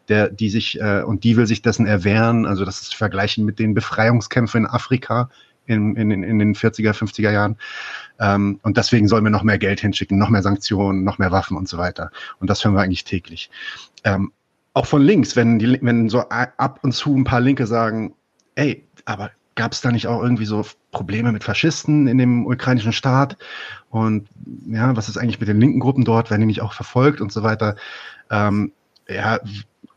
der, 0.08 0.28
die 0.28 0.48
sich, 0.48 0.80
äh, 0.80 1.02
und 1.02 1.24
die 1.24 1.36
will 1.36 1.48
sich 1.48 1.60
dessen 1.60 1.86
erwehren. 1.86 2.46
Also 2.46 2.64
das 2.64 2.82
ist 2.82 2.94
vergleichen 2.94 3.44
mit 3.44 3.58
den 3.58 3.74
Befreiungskämpfen 3.74 4.64
in 4.64 4.70
Afrika 4.70 5.28
in, 5.66 5.96
in, 5.96 6.10
in 6.22 6.38
den 6.38 6.54
40er, 6.54 6.92
50er 6.92 7.32
Jahren. 7.32 7.56
Ähm, 8.20 8.60
und 8.62 8.76
deswegen 8.76 9.08
sollen 9.08 9.24
wir 9.24 9.30
noch 9.30 9.42
mehr 9.42 9.58
Geld 9.58 9.80
hinschicken, 9.80 10.18
noch 10.18 10.30
mehr 10.30 10.42
Sanktionen, 10.42 11.02
noch 11.02 11.18
mehr 11.18 11.32
Waffen 11.32 11.56
und 11.56 11.68
so 11.68 11.78
weiter. 11.78 12.12
Und 12.38 12.48
das 12.48 12.64
hören 12.64 12.74
wir 12.74 12.82
eigentlich 12.82 13.04
täglich. 13.04 13.50
Ähm, 14.04 14.32
auch 14.72 14.86
von 14.86 15.02
links, 15.02 15.34
wenn, 15.34 15.58
die, 15.58 15.78
wenn 15.82 16.08
so 16.08 16.20
ab 16.28 16.78
und 16.82 16.92
zu 16.92 17.16
ein 17.16 17.24
paar 17.24 17.40
Linke 17.40 17.66
sagen, 17.66 18.14
ey, 18.54 18.86
aber 19.04 19.30
gab 19.54 19.72
es 19.72 19.80
da 19.80 19.92
nicht 19.92 20.06
auch 20.06 20.22
irgendwie 20.22 20.46
so 20.46 20.64
Probleme 20.94 21.30
mit 21.32 21.44
Faschisten 21.44 22.06
in 22.06 22.16
dem 22.16 22.46
ukrainischen 22.46 22.94
Staat? 22.94 23.36
Und 23.90 24.28
ja, 24.66 24.96
was 24.96 25.10
ist 25.10 25.18
eigentlich 25.18 25.40
mit 25.40 25.48
den 25.48 25.60
linken 25.60 25.80
Gruppen 25.80 26.04
dort? 26.04 26.30
Werden 26.30 26.40
die 26.40 26.46
nicht 26.46 26.62
auch 26.62 26.72
verfolgt 26.72 27.20
und 27.20 27.30
so 27.30 27.42
weiter? 27.42 27.76
Ähm, 28.30 28.72
ja, 29.06 29.38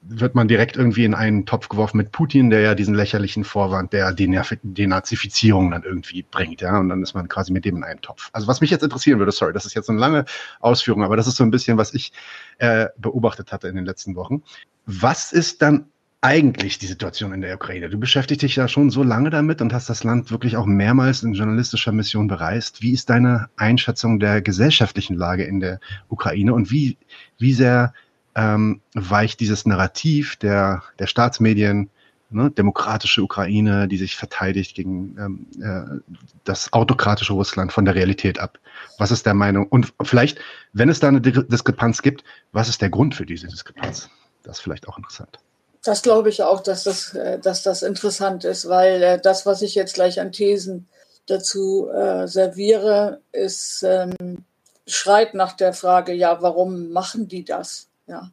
wird 0.09 0.35
man 0.35 0.47
direkt 0.47 0.77
irgendwie 0.77 1.05
in 1.05 1.13
einen 1.13 1.45
Topf 1.45 1.69
geworfen 1.69 1.97
mit 1.97 2.11
Putin, 2.11 2.49
der 2.49 2.61
ja 2.61 2.75
diesen 2.75 2.95
lächerlichen 2.95 3.43
Vorwand 3.43 3.93
der 3.93 4.13
Denazifizierung 4.13 5.71
dann 5.71 5.83
irgendwie 5.83 6.23
bringt, 6.23 6.61
ja, 6.61 6.79
und 6.79 6.89
dann 6.89 7.03
ist 7.03 7.13
man 7.13 7.27
quasi 7.27 7.51
mit 7.51 7.65
dem 7.65 7.77
in 7.77 7.83
einem 7.83 8.01
Topf. 8.01 8.29
Also 8.33 8.47
was 8.47 8.61
mich 8.61 8.69
jetzt 8.69 8.83
interessieren 8.83 9.19
würde, 9.19 9.31
sorry, 9.31 9.53
das 9.53 9.65
ist 9.65 9.73
jetzt 9.73 9.89
eine 9.89 9.99
lange 9.99 10.25
Ausführung, 10.59 11.03
aber 11.03 11.17
das 11.17 11.27
ist 11.27 11.35
so 11.35 11.43
ein 11.43 11.51
bisschen, 11.51 11.77
was 11.77 11.93
ich 11.93 12.13
äh, 12.57 12.87
beobachtet 12.97 13.51
hatte 13.51 13.67
in 13.67 13.75
den 13.75 13.85
letzten 13.85 14.15
Wochen. 14.15 14.43
Was 14.85 15.31
ist 15.33 15.61
dann 15.61 15.87
eigentlich 16.21 16.79
die 16.79 16.87
Situation 16.87 17.33
in 17.33 17.41
der 17.41 17.55
Ukraine? 17.55 17.89
Du 17.89 17.99
beschäftigst 17.99 18.41
dich 18.41 18.55
ja 18.55 18.67
schon 18.67 18.89
so 18.89 19.03
lange 19.03 19.29
damit 19.29 19.61
und 19.61 19.73
hast 19.73 19.89
das 19.89 20.03
Land 20.03 20.31
wirklich 20.31 20.57
auch 20.57 20.65
mehrmals 20.65 21.23
in 21.23 21.33
journalistischer 21.33 21.91
Mission 21.91 22.27
bereist. 22.27 22.81
Wie 22.81 22.91
ist 22.91 23.09
deine 23.09 23.49
Einschätzung 23.55 24.19
der 24.19 24.41
gesellschaftlichen 24.41 25.15
Lage 25.15 25.43
in 25.43 25.59
der 25.59 25.79
Ukraine 26.09 26.53
und 26.53 26.71
wie, 26.71 26.97
wie 27.37 27.53
sehr 27.53 27.93
ähm, 28.35 28.81
weicht 28.93 29.39
dieses 29.39 29.65
Narrativ 29.65 30.35
der, 30.37 30.83
der 30.97 31.07
Staatsmedien, 31.07 31.89
ne, 32.29 32.49
demokratische 32.49 33.21
Ukraine, 33.21 33.87
die 33.87 33.97
sich 33.97 34.15
verteidigt 34.15 34.75
gegen 34.75 35.15
ähm, 35.19 35.47
äh, 35.61 36.15
das 36.43 36.73
autokratische 36.73 37.33
Russland 37.33 37.71
von 37.71 37.85
der 37.85 37.95
Realität 37.95 38.39
ab? 38.39 38.57
Was 38.97 39.11
ist 39.11 39.27
der 39.27 39.35
Meinung? 39.35 39.67
Und 39.67 39.93
vielleicht, 40.01 40.39
wenn 40.73 40.89
es 40.89 40.99
da 40.99 41.09
eine 41.09 41.21
Diskrepanz 41.21 42.01
gibt, 42.01 42.23
was 42.51 42.69
ist 42.69 42.81
der 42.81 42.89
Grund 42.89 43.13
für 43.13 43.25
diese 43.25 43.47
Diskrepanz? 43.47 44.09
Das 44.43 44.57
ist 44.57 44.63
vielleicht 44.63 44.87
auch 44.87 44.97
interessant. 44.97 45.39
Das 45.87 46.01
glaube 46.01 46.27
ich 46.27 46.43
auch, 46.43 46.59
dass 46.59 46.83
das, 46.83 47.13
äh, 47.13 47.39
dass 47.39 47.63
das 47.63 47.81
interessant 47.81 48.43
ist, 48.43 48.67
weil 48.67 49.01
äh, 49.01 49.21
das, 49.21 49.45
was 49.45 49.61
ich 49.61 49.73
jetzt 49.73 49.93
gleich 49.93 50.19
an 50.19 50.33
Thesen 50.33 50.89
dazu 51.27 51.87
äh, 51.87 52.27
serviere, 52.27 53.21
ist, 53.31 53.83
ähm, 53.83 54.43
schreit 54.85 55.33
nach 55.33 55.53
der 55.53 55.71
Frage, 55.71 56.11
ja, 56.11 56.41
warum 56.41 56.89
machen 56.89 57.29
die 57.29 57.45
das? 57.45 57.87
Ja. 58.05 58.31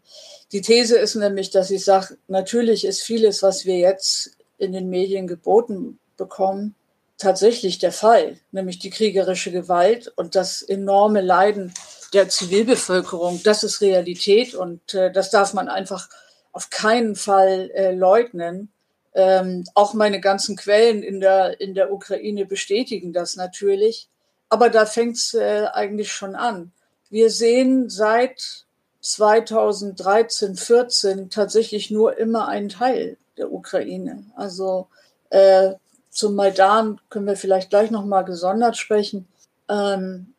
Die 0.51 0.63
These 0.63 0.99
ist 0.99 1.15
nämlich, 1.15 1.51
dass 1.51 1.71
ich 1.71 1.85
sage, 1.85 2.17
natürlich 2.27 2.85
ist 2.85 3.03
vieles, 3.03 3.45
was 3.45 3.65
wir 3.65 3.79
jetzt 3.79 4.33
in 4.59 4.73
den 4.73 4.91
Medien 4.91 5.29
geboten 5.29 6.01
bekommen, 6.17 6.75
tatsächlich 7.19 7.79
der 7.79 7.93
Fall, 7.93 8.41
nämlich 8.51 8.81
die 8.81 8.91
kriegerische 8.91 9.53
Gewalt 9.53 10.13
und 10.17 10.35
das 10.35 10.61
enorme 10.61 11.21
Leiden 11.21 11.73
der 12.13 12.29
Zivilbevölkerung. 12.29 13.43
Das 13.45 13.63
ist 13.63 13.81
Realität 13.81 14.57
und 14.57 14.93
äh, 14.95 15.13
das 15.13 15.31
darf 15.31 15.55
man 15.55 15.69
einfach 15.69 16.09
auf 16.55 16.71
keinen 16.71 17.17
Fall 17.17 17.71
äh, 17.75 17.93
leugnen. 17.93 18.71
Ähm, 19.13 19.65
auch 19.75 19.93
meine 19.93 20.21
ganzen 20.21 20.57
Quellen 20.57 21.03
in 21.03 21.21
der, 21.21 21.61
in 21.61 21.75
der 21.75 21.93
Ukraine 21.93 22.47
bestätigen 22.47 23.13
das 23.13 23.37
natürlich. 23.37 24.09
Aber 24.49 24.71
da 24.71 24.87
fängt 24.87 25.17
es 25.17 25.35
äh, 25.35 25.67
eigentlich 25.73 26.13
schon 26.13 26.37
an. 26.37 26.73
Wir 27.11 27.31
sehen 27.31 27.91
seit 27.91 28.65
2013, 29.01 30.57
14 30.57 31.29
tatsächlich 31.29 31.91
nur 31.91 32.17
immer 32.19 32.49
einen 32.49 32.69
Teil 32.69 33.19
der 33.37 33.53
Ukraine. 33.53 34.25
Also 34.37 34.89
äh, 35.31 35.75
zum 36.11 36.37
Maidan 36.37 37.01
können 37.11 37.27
wir 37.27 37.37
vielleicht 37.37 37.71
gleich 37.71 37.91
nochmal 37.91 38.25
gesondert 38.25 38.77
sprechen. 38.77 39.27
Ähm, 39.69 40.35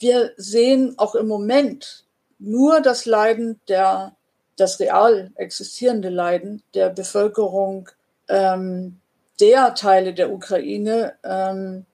wir 0.00 0.32
sehen 0.36 0.94
auch 0.98 1.14
im 1.14 1.28
Moment 1.28 2.04
nur 2.38 2.80
das 2.80 3.06
Leiden 3.06 3.60
der 3.68 4.14
das 4.60 4.80
real 4.80 5.30
existierende 5.36 6.08
Leiden 6.08 6.62
der 6.74 6.90
Bevölkerung 6.90 7.88
ähm, 8.28 9.00
der 9.40 9.74
Teile 9.74 10.14
der 10.14 10.32
Ukraine, 10.32 11.14
ähm, 11.24 11.86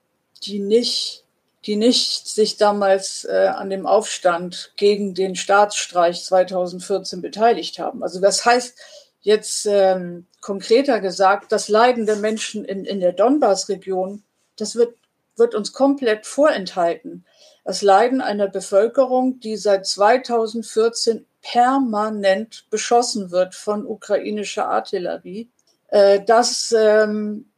die 0.43 0.59
nicht 0.59 1.25
die 1.65 1.75
nicht 1.75 2.27
sich 2.27 2.57
damals 2.57 3.25
äh, 3.25 3.47
an 3.47 3.69
dem 3.69 3.87
Aufstand 3.87 4.73
gegen 4.75 5.15
den 5.15 5.35
Staatsstreich 5.35 6.23
2014 6.23 7.21
beteiligt 7.21 7.79
haben. 7.79 8.03
Also 8.03 8.21
das 8.21 8.45
heißt 8.45 8.77
jetzt 9.21 9.65
ähm, 9.65 10.27
konkreter 10.41 10.99
gesagt, 10.99 11.51
das 11.51 11.67
Leiden 11.67 12.05
der 12.05 12.17
Menschen 12.17 12.65
in, 12.65 12.85
in 12.85 12.99
der 12.99 13.13
Donbass-Region, 13.13 14.23
das 14.57 14.75
wird, 14.75 14.95
wird 15.37 15.55
uns 15.55 15.73
komplett 15.73 16.27
vorenthalten. 16.27 17.25
Das 17.63 17.81
Leiden 17.81 18.21
einer 18.21 18.47
Bevölkerung, 18.47 19.39
die 19.39 19.57
seit 19.57 19.87
2014 19.87 21.25
permanent 21.51 22.65
beschossen 22.71 23.29
wird 23.29 23.53
von 23.53 23.85
ukrainischer 23.85 24.67
Artillerie. 24.67 25.49
Äh, 25.89 26.21
das 26.25 26.73
ähm, 26.77 27.51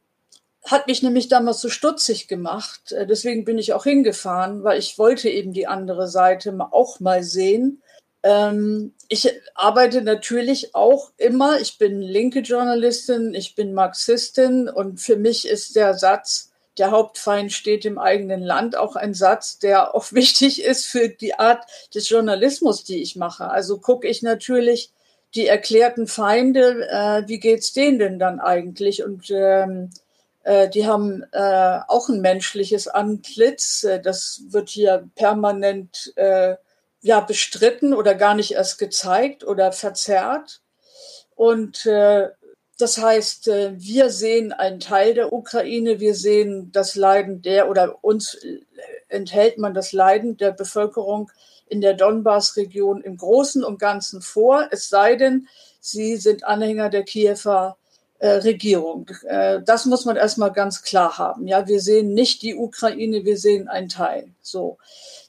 hat 0.64 0.86
mich 0.86 1.02
nämlich 1.02 1.28
damals 1.28 1.60
so 1.62 1.70
stutzig 1.70 2.28
gemacht. 2.28 2.92
Äh, 2.92 3.06
deswegen 3.06 3.46
bin 3.46 3.56
ich 3.56 3.72
auch 3.72 3.84
hingefahren, 3.84 4.62
weil 4.62 4.78
ich 4.78 4.98
wollte 4.98 5.30
eben 5.30 5.54
die 5.54 5.66
andere 5.66 6.06
Seite 6.06 6.54
auch 6.70 7.00
mal 7.00 7.22
sehen. 7.22 7.82
Ähm, 8.22 8.92
ich 9.08 9.32
arbeite 9.54 10.02
natürlich 10.02 10.74
auch 10.74 11.12
immer, 11.16 11.58
ich 11.58 11.78
bin 11.78 12.02
linke 12.02 12.40
Journalistin, 12.40 13.34
ich 13.34 13.54
bin 13.54 13.72
Marxistin 13.72 14.68
und 14.68 15.00
für 15.00 15.16
mich 15.16 15.48
ist 15.48 15.76
der 15.76 15.94
Satz, 15.94 16.47
der 16.78 16.90
Hauptfeind 16.90 17.52
steht 17.52 17.84
im 17.84 17.98
eigenen 17.98 18.42
Land, 18.42 18.76
auch 18.76 18.96
ein 18.96 19.14
Satz, 19.14 19.58
der 19.58 19.94
auch 19.94 20.12
wichtig 20.12 20.62
ist 20.62 20.86
für 20.86 21.08
die 21.08 21.34
Art 21.34 21.64
des 21.94 22.08
Journalismus, 22.08 22.84
die 22.84 23.02
ich 23.02 23.16
mache. 23.16 23.50
Also 23.50 23.78
gucke 23.78 24.08
ich 24.08 24.22
natürlich 24.22 24.92
die 25.34 25.46
erklärten 25.46 26.06
Feinde, 26.06 26.88
äh, 26.88 27.28
wie 27.28 27.38
geht's 27.38 27.72
denen 27.72 27.98
denn 27.98 28.18
dann 28.18 28.40
eigentlich? 28.40 29.04
Und 29.04 29.30
ähm, 29.30 29.90
äh, 30.44 30.68
die 30.70 30.86
haben 30.86 31.24
äh, 31.32 31.80
auch 31.88 32.08
ein 32.08 32.22
menschliches 32.22 32.88
Antlitz. 32.88 33.84
Äh, 33.84 34.00
das 34.00 34.42
wird 34.48 34.70
hier 34.70 35.08
permanent 35.14 36.12
äh, 36.16 36.56
ja 37.02 37.20
bestritten 37.20 37.92
oder 37.92 38.14
gar 38.14 38.34
nicht 38.34 38.52
erst 38.52 38.78
gezeigt 38.78 39.44
oder 39.44 39.72
verzerrt. 39.72 40.62
Und 41.34 41.84
äh, 41.86 42.30
das 42.78 42.98
heißt, 42.98 43.48
äh, 43.48 43.72
wir 43.76 44.10
sehen 44.10 44.52
einen 44.52 44.80
Teil 44.80 45.14
der 45.14 45.32
Ukraine, 45.32 46.00
wir 46.00 46.14
sehen 46.14 46.70
das 46.72 46.94
Leiden 46.94 47.42
der 47.42 47.68
oder 47.68 48.02
uns 48.02 48.34
äh, 48.34 48.60
enthält 49.08 49.58
man 49.58 49.74
das 49.74 49.92
Leiden 49.92 50.36
der 50.36 50.52
Bevölkerung 50.52 51.30
in 51.66 51.80
der 51.80 51.94
Donbass-Region 51.94 53.02
im 53.02 53.16
Großen 53.16 53.64
und 53.64 53.78
Ganzen 53.78 54.22
vor, 54.22 54.68
es 54.70 54.88
sei 54.88 55.16
denn, 55.16 55.48
sie 55.80 56.16
sind 56.16 56.44
Anhänger 56.44 56.88
der 56.88 57.02
Kiewer 57.02 57.76
äh, 58.18 58.28
Regierung. 58.28 59.10
Äh, 59.24 59.60
das 59.64 59.86
muss 59.86 60.04
man 60.04 60.16
erstmal 60.16 60.52
ganz 60.52 60.82
klar 60.82 61.18
haben. 61.18 61.46
Ja, 61.46 61.66
wir 61.66 61.80
sehen 61.80 62.14
nicht 62.14 62.42
die 62.42 62.54
Ukraine, 62.54 63.24
wir 63.24 63.38
sehen 63.38 63.68
einen 63.68 63.88
Teil. 63.88 64.32
So. 64.40 64.78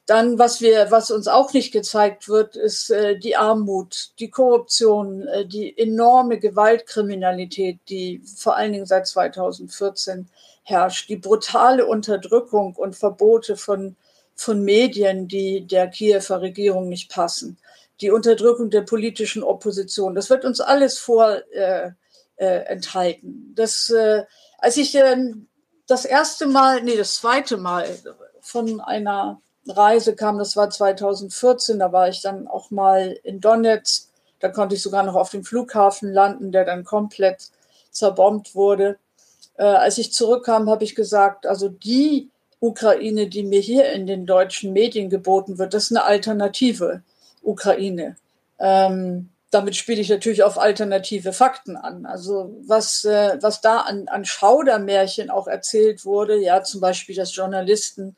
Dann, 0.09 0.39
was 0.39 0.59
wir, 0.59 0.89
was 0.89 1.11
uns 1.11 1.27
auch 1.27 1.53
nicht 1.53 1.71
gezeigt 1.71 2.29
wird, 2.29 2.55
ist 2.55 2.89
äh, 2.89 3.19
die 3.19 3.35
Armut, 3.35 4.09
die 4.17 4.31
Korruption, 4.31 5.27
äh, 5.27 5.45
die 5.45 5.77
enorme 5.77 6.39
Gewaltkriminalität, 6.39 7.77
die 7.89 8.19
vor 8.35 8.55
allen 8.55 8.73
Dingen 8.73 8.87
seit 8.87 9.05
2014 9.05 10.27
herrscht, 10.63 11.09
die 11.09 11.15
brutale 11.15 11.85
Unterdrückung 11.85 12.73
und 12.73 12.95
Verbote 12.95 13.55
von, 13.55 13.97
von 14.33 14.63
Medien, 14.63 15.27
die 15.27 15.67
der 15.67 15.87
Kiewer 15.89 16.41
Regierung 16.41 16.89
nicht 16.89 17.11
passen, 17.11 17.59
die 18.01 18.09
Unterdrückung 18.09 18.71
der 18.71 18.81
politischen 18.81 19.43
Opposition. 19.43 20.15
Das 20.15 20.31
wird 20.31 20.43
uns 20.43 20.59
alles 20.59 20.97
vor 20.97 21.37
äh, 21.51 21.91
äh, 22.37 22.63
enthalten. 22.65 23.53
Das, 23.53 23.91
äh, 23.91 24.23
als 24.57 24.75
ich 24.77 24.95
äh, 24.95 25.33
das 25.85 26.03
erste 26.03 26.47
Mal, 26.47 26.81
nee, 26.81 26.97
das 26.97 27.17
zweite 27.17 27.57
Mal 27.57 27.85
von 28.41 28.81
einer 28.81 29.39
Reise 29.69 30.15
kam, 30.15 30.37
das 30.37 30.55
war 30.55 30.69
2014, 30.69 31.79
da 31.79 31.91
war 31.91 32.09
ich 32.09 32.21
dann 32.21 32.47
auch 32.47 32.71
mal 32.71 33.17
in 33.23 33.39
Donetsk, 33.41 34.09
da 34.39 34.49
konnte 34.49 34.75
ich 34.75 34.81
sogar 34.81 35.03
noch 35.03 35.15
auf 35.15 35.31
dem 35.31 35.43
Flughafen 35.43 36.11
landen, 36.11 36.51
der 36.51 36.65
dann 36.65 36.83
komplett 36.83 37.49
zerbombt 37.91 38.55
wurde. 38.55 38.97
Äh, 39.57 39.63
als 39.63 39.97
ich 39.97 40.13
zurückkam, 40.13 40.69
habe 40.69 40.83
ich 40.83 40.95
gesagt, 40.95 41.45
also 41.45 41.69
die 41.69 42.29
Ukraine, 42.59 43.27
die 43.27 43.43
mir 43.43 43.59
hier 43.59 43.91
in 43.91 44.07
den 44.07 44.25
deutschen 44.25 44.73
Medien 44.73 45.09
geboten 45.09 45.57
wird, 45.57 45.73
das 45.73 45.85
ist 45.85 45.91
eine 45.91 46.05
alternative 46.05 47.03
Ukraine. 47.41 48.15
Ähm, 48.59 49.29
damit 49.51 49.75
spiele 49.75 50.01
ich 50.01 50.09
natürlich 50.09 50.43
auf 50.43 50.59
alternative 50.59 51.33
Fakten 51.33 51.75
an. 51.75 52.05
Also 52.05 52.55
was, 52.67 53.03
äh, 53.05 53.37
was 53.41 53.61
da 53.61 53.79
an, 53.79 54.07
an 54.07 54.25
Schaudermärchen 54.25 55.29
auch 55.29 55.47
erzählt 55.47 56.05
wurde, 56.05 56.37
ja, 56.37 56.63
zum 56.63 56.81
Beispiel, 56.81 57.15
dass 57.15 57.35
Journalisten 57.35 58.15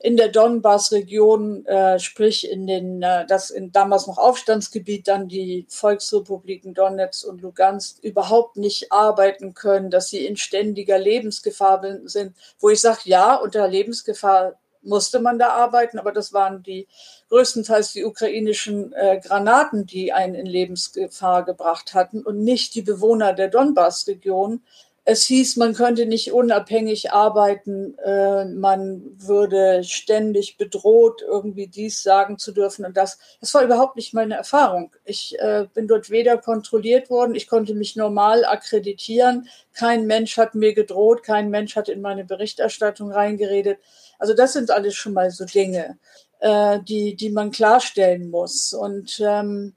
in 0.00 0.16
der 0.16 0.28
Donbass-Region, 0.28 1.66
äh, 1.66 1.98
sprich 1.98 2.48
in 2.48 2.66
den, 2.66 3.02
äh, 3.02 3.26
das 3.26 3.50
in 3.50 3.72
damals 3.72 4.06
noch 4.06 4.18
Aufstandsgebiet, 4.18 5.08
dann 5.08 5.28
die 5.28 5.66
Volksrepubliken 5.68 6.72
Donetsk 6.72 7.26
und 7.26 7.42
Lugansk 7.42 7.98
überhaupt 8.02 8.56
nicht 8.56 8.92
arbeiten 8.92 9.54
können, 9.54 9.90
dass 9.90 10.08
sie 10.08 10.24
in 10.24 10.36
ständiger 10.36 10.98
Lebensgefahr 10.98 11.82
sind, 12.04 12.36
wo 12.60 12.70
ich 12.70 12.80
sage, 12.80 13.00
ja, 13.04 13.34
unter 13.34 13.66
Lebensgefahr 13.66 14.54
musste 14.82 15.20
man 15.20 15.38
da 15.38 15.48
arbeiten, 15.50 15.98
aber 15.98 16.12
das 16.12 16.32
waren 16.32 16.62
die 16.62 16.86
größtenteils 17.28 17.92
die 17.92 18.04
ukrainischen 18.04 18.92
äh, 18.92 19.20
Granaten, 19.22 19.84
die 19.84 20.12
einen 20.12 20.36
in 20.36 20.46
Lebensgefahr 20.46 21.44
gebracht 21.44 21.94
hatten 21.94 22.22
und 22.22 22.42
nicht 22.42 22.74
die 22.76 22.82
Bewohner 22.82 23.32
der 23.32 23.48
Donbass-Region, 23.48 24.62
es 25.10 25.24
hieß, 25.24 25.56
man 25.56 25.72
könnte 25.72 26.04
nicht 26.04 26.34
unabhängig 26.34 27.12
arbeiten, 27.12 27.96
äh, 28.00 28.44
man 28.44 29.02
würde 29.16 29.82
ständig 29.82 30.58
bedroht, 30.58 31.22
irgendwie 31.26 31.66
dies 31.66 32.02
sagen 32.02 32.36
zu 32.36 32.52
dürfen 32.52 32.84
und 32.84 32.94
das. 32.94 33.18
Das 33.40 33.54
war 33.54 33.64
überhaupt 33.64 33.96
nicht 33.96 34.12
meine 34.12 34.34
Erfahrung. 34.34 34.92
Ich 35.06 35.34
äh, 35.38 35.66
bin 35.72 35.88
dort 35.88 36.10
weder 36.10 36.36
kontrolliert 36.36 37.08
worden, 37.08 37.34
ich 37.34 37.48
konnte 37.48 37.72
mich 37.72 37.96
normal 37.96 38.44
akkreditieren, 38.44 39.48
kein 39.72 40.06
Mensch 40.06 40.36
hat 40.36 40.54
mir 40.54 40.74
gedroht, 40.74 41.22
kein 41.22 41.48
Mensch 41.48 41.74
hat 41.74 41.88
in 41.88 42.02
meine 42.02 42.26
Berichterstattung 42.26 43.10
reingeredet. 43.10 43.78
Also 44.18 44.34
das 44.34 44.52
sind 44.52 44.70
alles 44.70 44.94
schon 44.94 45.14
mal 45.14 45.30
so 45.30 45.46
Dinge, 45.46 45.98
äh, 46.40 46.80
die, 46.82 47.16
die 47.16 47.30
man 47.30 47.50
klarstellen 47.50 48.28
muss. 48.28 48.74
Und 48.74 49.22
ähm, 49.24 49.72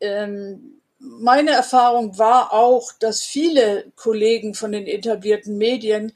ähm, 0.00 0.79
meine 1.00 1.52
Erfahrung 1.52 2.18
war 2.18 2.52
auch, 2.52 2.92
dass 2.92 3.22
viele 3.22 3.90
Kollegen 3.96 4.54
von 4.54 4.72
den 4.72 4.86
etablierten 4.86 5.56
Medien 5.56 6.12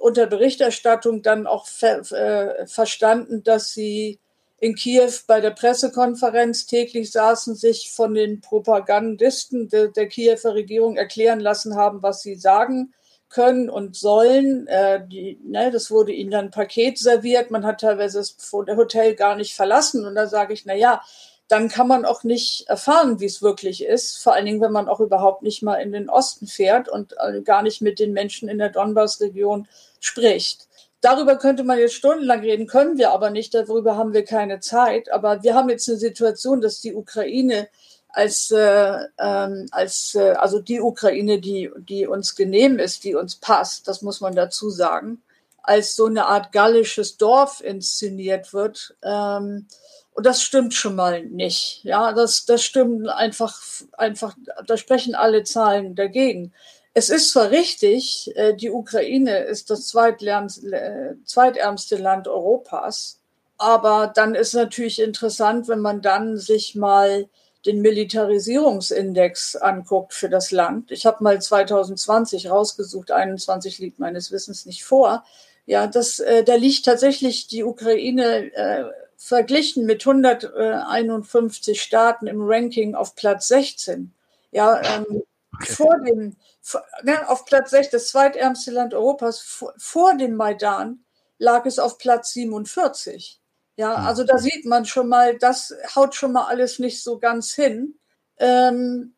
unter 0.00 0.26
Berichterstattung 0.26 1.22
dann 1.22 1.46
auch 1.46 1.66
ver, 1.66 2.00
äh, 2.10 2.66
verstanden, 2.66 3.42
dass 3.44 3.72
sie 3.72 4.18
in 4.58 4.74
Kiew 4.74 5.10
bei 5.26 5.42
der 5.42 5.50
Pressekonferenz 5.50 6.64
täglich 6.64 7.12
saßen, 7.12 7.54
sich 7.54 7.92
von 7.92 8.14
den 8.14 8.40
Propagandisten 8.40 9.68
de, 9.68 9.90
der 9.92 10.08
Kiewer 10.08 10.54
Regierung 10.54 10.96
erklären 10.96 11.40
lassen 11.40 11.76
haben, 11.76 12.02
was 12.02 12.22
sie 12.22 12.36
sagen 12.36 12.94
können 13.28 13.68
und 13.68 13.94
sollen. 13.94 14.66
Äh, 14.68 15.06
die, 15.06 15.38
ne, 15.44 15.70
das 15.70 15.90
wurde 15.90 16.12
ihnen 16.12 16.30
dann 16.30 16.50
Paket 16.50 16.98
serviert. 16.98 17.50
Man 17.50 17.66
hat 17.66 17.82
teilweise 17.82 18.18
das 18.18 18.36
Hotel 18.52 19.14
gar 19.16 19.36
nicht 19.36 19.54
verlassen. 19.54 20.06
Und 20.06 20.14
da 20.14 20.28
sage 20.28 20.54
ich, 20.54 20.64
na 20.64 20.74
ja, 20.74 21.02
dann 21.48 21.68
kann 21.68 21.88
man 21.88 22.04
auch 22.04 22.24
nicht 22.24 22.68
erfahren, 22.68 23.20
wie 23.20 23.26
es 23.26 23.42
wirklich 23.42 23.84
ist. 23.84 24.18
Vor 24.22 24.34
allen 24.34 24.46
Dingen, 24.46 24.60
wenn 24.60 24.72
man 24.72 24.88
auch 24.88 25.00
überhaupt 25.00 25.42
nicht 25.42 25.62
mal 25.62 25.76
in 25.76 25.92
den 25.92 26.08
Osten 26.08 26.46
fährt 26.46 26.88
und 26.88 27.14
äh, 27.18 27.42
gar 27.42 27.62
nicht 27.62 27.82
mit 27.82 27.98
den 27.98 28.12
Menschen 28.12 28.48
in 28.48 28.58
der 28.58 28.70
Donbass-Region 28.70 29.68
spricht. 30.00 30.68
Darüber 31.02 31.36
könnte 31.36 31.64
man 31.64 31.78
jetzt 31.78 31.94
stundenlang 31.94 32.40
reden, 32.40 32.66
können 32.66 32.96
wir 32.96 33.10
aber 33.10 33.28
nicht. 33.28 33.52
Darüber 33.52 33.96
haben 33.96 34.14
wir 34.14 34.24
keine 34.24 34.60
Zeit. 34.60 35.12
Aber 35.12 35.42
wir 35.42 35.54
haben 35.54 35.68
jetzt 35.68 35.86
eine 35.88 35.98
Situation, 35.98 36.62
dass 36.62 36.80
die 36.80 36.94
Ukraine 36.94 37.68
als, 38.08 38.50
äh, 38.50 38.98
ähm, 39.18 39.66
als 39.70 40.14
äh, 40.14 40.30
also 40.38 40.60
die 40.60 40.80
Ukraine, 40.80 41.40
die, 41.40 41.70
die 41.76 42.06
uns 42.06 42.36
genehm 42.36 42.78
ist, 42.78 43.04
die 43.04 43.14
uns 43.14 43.36
passt, 43.36 43.86
das 43.86 44.02
muss 44.02 44.20
man 44.20 44.34
dazu 44.34 44.70
sagen, 44.70 45.22
als 45.62 45.96
so 45.96 46.06
eine 46.06 46.26
Art 46.26 46.52
gallisches 46.52 47.16
Dorf 47.18 47.60
inszeniert 47.60 48.54
wird. 48.54 48.96
Ähm, 49.02 49.66
und 50.14 50.24
das 50.24 50.42
stimmt 50.42 50.74
schon 50.74 50.94
mal 50.94 51.24
nicht. 51.24 51.80
Ja, 51.82 52.12
das, 52.12 52.46
das 52.46 52.62
stimmt 52.62 53.08
einfach, 53.08 53.60
einfach, 53.92 54.36
da 54.66 54.76
sprechen 54.76 55.14
alle 55.14 55.42
Zahlen 55.42 55.96
dagegen. 55.96 56.52
Es 56.94 57.10
ist 57.10 57.32
zwar 57.32 57.50
richtig, 57.50 58.30
äh, 58.36 58.54
die 58.54 58.70
Ukraine 58.70 59.38
ist 59.38 59.70
das 59.70 59.92
äh, 59.92 61.14
zweitärmste 61.24 61.96
Land 61.96 62.28
Europas, 62.28 63.18
aber 63.58 64.12
dann 64.14 64.36
ist 64.36 64.54
natürlich 64.54 65.00
interessant, 65.00 65.66
wenn 65.66 65.80
man 65.80 66.00
dann 66.00 66.36
sich 66.36 66.76
mal 66.76 67.28
den 67.66 67.80
Militarisierungsindex 67.80 69.56
anguckt 69.56 70.14
für 70.14 70.28
das 70.28 70.52
Land. 70.52 70.92
Ich 70.92 71.06
habe 71.06 71.24
mal 71.24 71.40
2020 71.40 72.50
rausgesucht, 72.50 73.10
21 73.10 73.80
liegt 73.80 73.98
meines 73.98 74.30
Wissens 74.30 74.64
nicht 74.64 74.84
vor. 74.84 75.24
Ja, 75.66 75.88
das, 75.88 76.20
äh, 76.20 76.44
da 76.44 76.54
liegt 76.54 76.84
tatsächlich 76.84 77.48
die 77.48 77.64
Ukraine 77.64 78.52
äh, 78.54 78.84
verglichen 79.24 79.86
mit 79.86 80.06
151 80.06 81.80
Staaten 81.80 82.26
im 82.26 82.42
Ranking 82.42 82.94
auf 82.94 83.14
Platz 83.14 83.48
16. 83.48 84.12
Ja, 84.50 84.82
ähm, 84.82 85.22
okay. 85.54 85.72
vor 85.72 85.98
dem, 86.00 86.36
vor, 86.60 86.84
ne, 87.02 87.26
auf 87.30 87.46
Platz 87.46 87.70
16, 87.70 87.90
das 87.92 88.08
zweitärmste 88.08 88.70
Land 88.70 88.92
Europas, 88.92 89.40
vor, 89.40 89.72
vor, 89.78 90.14
dem 90.14 90.36
Maidan 90.36 91.04
lag 91.38 91.64
es 91.64 91.78
auf 91.78 91.96
Platz 91.96 92.34
47. 92.34 93.40
Ja, 93.76 93.96
hm. 93.96 94.06
also 94.06 94.24
da 94.24 94.36
sieht 94.36 94.66
man 94.66 94.84
schon 94.84 95.08
mal, 95.08 95.38
das 95.38 95.74
haut 95.96 96.14
schon 96.14 96.32
mal 96.32 96.44
alles 96.44 96.78
nicht 96.78 97.02
so 97.02 97.18
ganz 97.18 97.54
hin. 97.54 97.98
Ähm, 98.36 99.14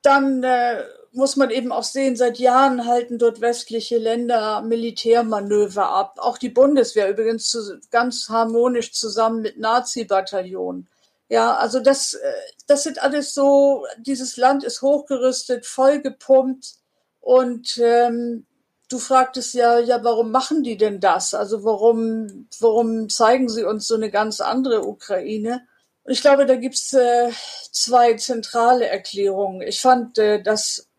dann 0.00 0.42
äh, 0.42 0.82
muss 1.12 1.36
man 1.36 1.50
eben 1.50 1.72
auch 1.72 1.82
sehen, 1.82 2.16
seit 2.16 2.38
Jahren 2.38 2.86
halten 2.86 3.18
dort 3.18 3.40
westliche 3.40 3.98
Länder 3.98 4.62
Militärmanöver 4.62 5.88
ab. 5.88 6.18
Auch 6.18 6.38
die 6.38 6.48
Bundeswehr 6.48 7.10
übrigens 7.10 7.48
zu, 7.48 7.80
ganz 7.90 8.28
harmonisch 8.28 8.92
zusammen 8.92 9.42
mit 9.42 9.58
Nazi-Bataillonen. 9.58 10.88
Ja, 11.28 11.56
also 11.56 11.80
das, 11.80 12.14
äh, 12.14 12.32
das 12.66 12.82
sind 12.84 13.02
alles 13.02 13.34
so, 13.34 13.86
dieses 13.98 14.36
Land 14.36 14.64
ist 14.64 14.82
hochgerüstet, 14.82 15.66
vollgepumpt 15.66 16.74
und 17.20 17.78
ähm, 17.82 18.46
du 18.88 18.98
fragtest 18.98 19.54
ja, 19.54 19.78
ja, 19.78 20.02
warum 20.02 20.32
machen 20.32 20.62
die 20.62 20.76
denn 20.76 21.00
das? 21.00 21.34
Also 21.34 21.64
warum, 21.64 22.48
warum 22.58 23.08
zeigen 23.08 23.48
sie 23.48 23.64
uns 23.64 23.86
so 23.86 23.94
eine 23.94 24.10
ganz 24.10 24.40
andere 24.40 24.84
Ukraine? 24.86 25.66
Ich 26.06 26.22
glaube, 26.22 26.46
da 26.46 26.56
gibt's 26.56 26.92
äh, 26.92 27.30
zwei 27.70 28.14
zentrale 28.14 28.86
Erklärungen. 28.88 29.62
Ich 29.62 29.80
fand, 29.80 30.18
äh, 30.18 30.42
dass 30.42 30.89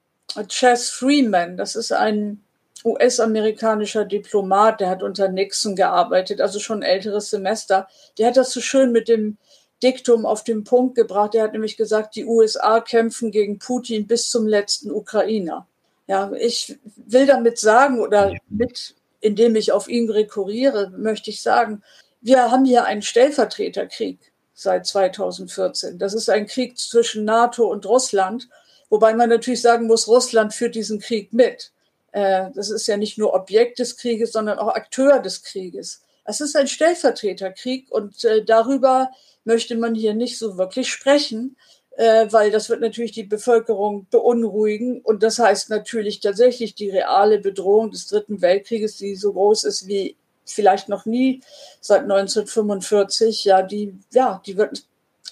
Chess 0.47 0.89
Freeman, 0.89 1.57
das 1.57 1.75
ist 1.75 1.91
ein 1.91 2.43
US-amerikanischer 2.83 4.05
Diplomat, 4.05 4.79
der 4.79 4.89
hat 4.89 5.03
unter 5.03 5.27
Nixon 5.27 5.75
gearbeitet, 5.75 6.41
also 6.41 6.59
schon 6.59 6.81
älteres 6.81 7.29
Semester. 7.29 7.87
Der 8.17 8.27
hat 8.27 8.37
das 8.37 8.51
so 8.51 8.61
schön 8.61 8.91
mit 8.91 9.07
dem 9.07 9.37
Diktum 9.83 10.25
auf 10.25 10.43
den 10.43 10.63
Punkt 10.63 10.95
gebracht. 10.95 11.33
Der 11.33 11.43
hat 11.43 11.53
nämlich 11.53 11.77
gesagt, 11.77 12.15
die 12.15 12.25
USA 12.25 12.79
kämpfen 12.79 13.31
gegen 13.31 13.59
Putin 13.59 14.07
bis 14.07 14.29
zum 14.29 14.47
letzten 14.47 14.91
Ukrainer. 14.91 15.67
Ja, 16.07 16.31
ich 16.33 16.79
will 16.95 17.25
damit 17.25 17.57
sagen 17.57 17.99
oder 17.99 18.33
mit, 18.49 18.95
indem 19.19 19.55
ich 19.55 19.71
auf 19.71 19.87
ihn 19.87 20.09
rekurriere, 20.09 20.91
möchte 20.97 21.29
ich 21.29 21.41
sagen, 21.41 21.83
wir 22.21 22.51
haben 22.51 22.65
hier 22.65 22.85
einen 22.85 23.01
Stellvertreterkrieg 23.01 24.19
seit 24.53 24.85
2014. 24.85 25.97
Das 25.97 26.13
ist 26.13 26.29
ein 26.29 26.47
Krieg 26.47 26.77
zwischen 26.77 27.25
NATO 27.25 27.65
und 27.65 27.85
Russland 27.85 28.49
Wobei 28.91 29.13
man 29.13 29.29
natürlich 29.29 29.61
sagen 29.61 29.87
muss, 29.87 30.09
Russland 30.09 30.53
führt 30.53 30.75
diesen 30.75 30.99
Krieg 30.99 31.31
mit. 31.31 31.71
Äh, 32.11 32.51
das 32.53 32.69
ist 32.69 32.87
ja 32.87 32.97
nicht 32.97 33.17
nur 33.17 33.33
Objekt 33.33 33.79
des 33.79 33.95
Krieges, 33.95 34.33
sondern 34.33 34.59
auch 34.59 34.67
Akteur 34.67 35.19
des 35.19 35.43
Krieges. 35.43 36.03
Es 36.25 36.41
ist 36.41 36.57
ein 36.57 36.67
Stellvertreterkrieg 36.67 37.89
und 37.89 38.23
äh, 38.25 38.43
darüber 38.43 39.09
möchte 39.45 39.77
man 39.77 39.95
hier 39.95 40.13
nicht 40.13 40.37
so 40.37 40.57
wirklich 40.57 40.91
sprechen, 40.91 41.55
äh, 41.91 42.27
weil 42.31 42.51
das 42.51 42.67
wird 42.67 42.81
natürlich 42.81 43.13
die 43.13 43.23
Bevölkerung 43.23 44.07
beunruhigen. 44.11 44.99
Und 44.99 45.23
das 45.23 45.39
heißt 45.39 45.69
natürlich 45.69 46.19
tatsächlich 46.19 46.75
die 46.75 46.89
reale 46.89 47.39
Bedrohung 47.39 47.91
des 47.91 48.07
Dritten 48.07 48.41
Weltkrieges, 48.41 48.97
die 48.97 49.15
so 49.15 49.31
groß 49.31 49.63
ist 49.63 49.87
wie 49.87 50.17
vielleicht 50.43 50.89
noch 50.89 51.05
nie 51.05 51.39
seit 51.79 52.01
1945, 52.01 53.45
ja, 53.45 53.61
die, 53.61 53.95
ja, 54.11 54.41
die 54.45 54.57
wird, 54.57 54.83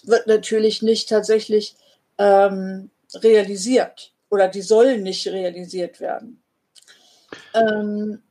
wird 0.04 0.28
natürlich 0.28 0.82
nicht 0.82 1.10
tatsächlich 1.10 1.76
ähm, 2.18 2.90
realisiert 3.16 4.14
oder 4.30 4.48
die 4.48 4.62
sollen 4.62 5.04
nicht 5.04 5.28
realisiert 5.28 6.00
werden. 6.00 6.42
Ähm, 7.54 8.22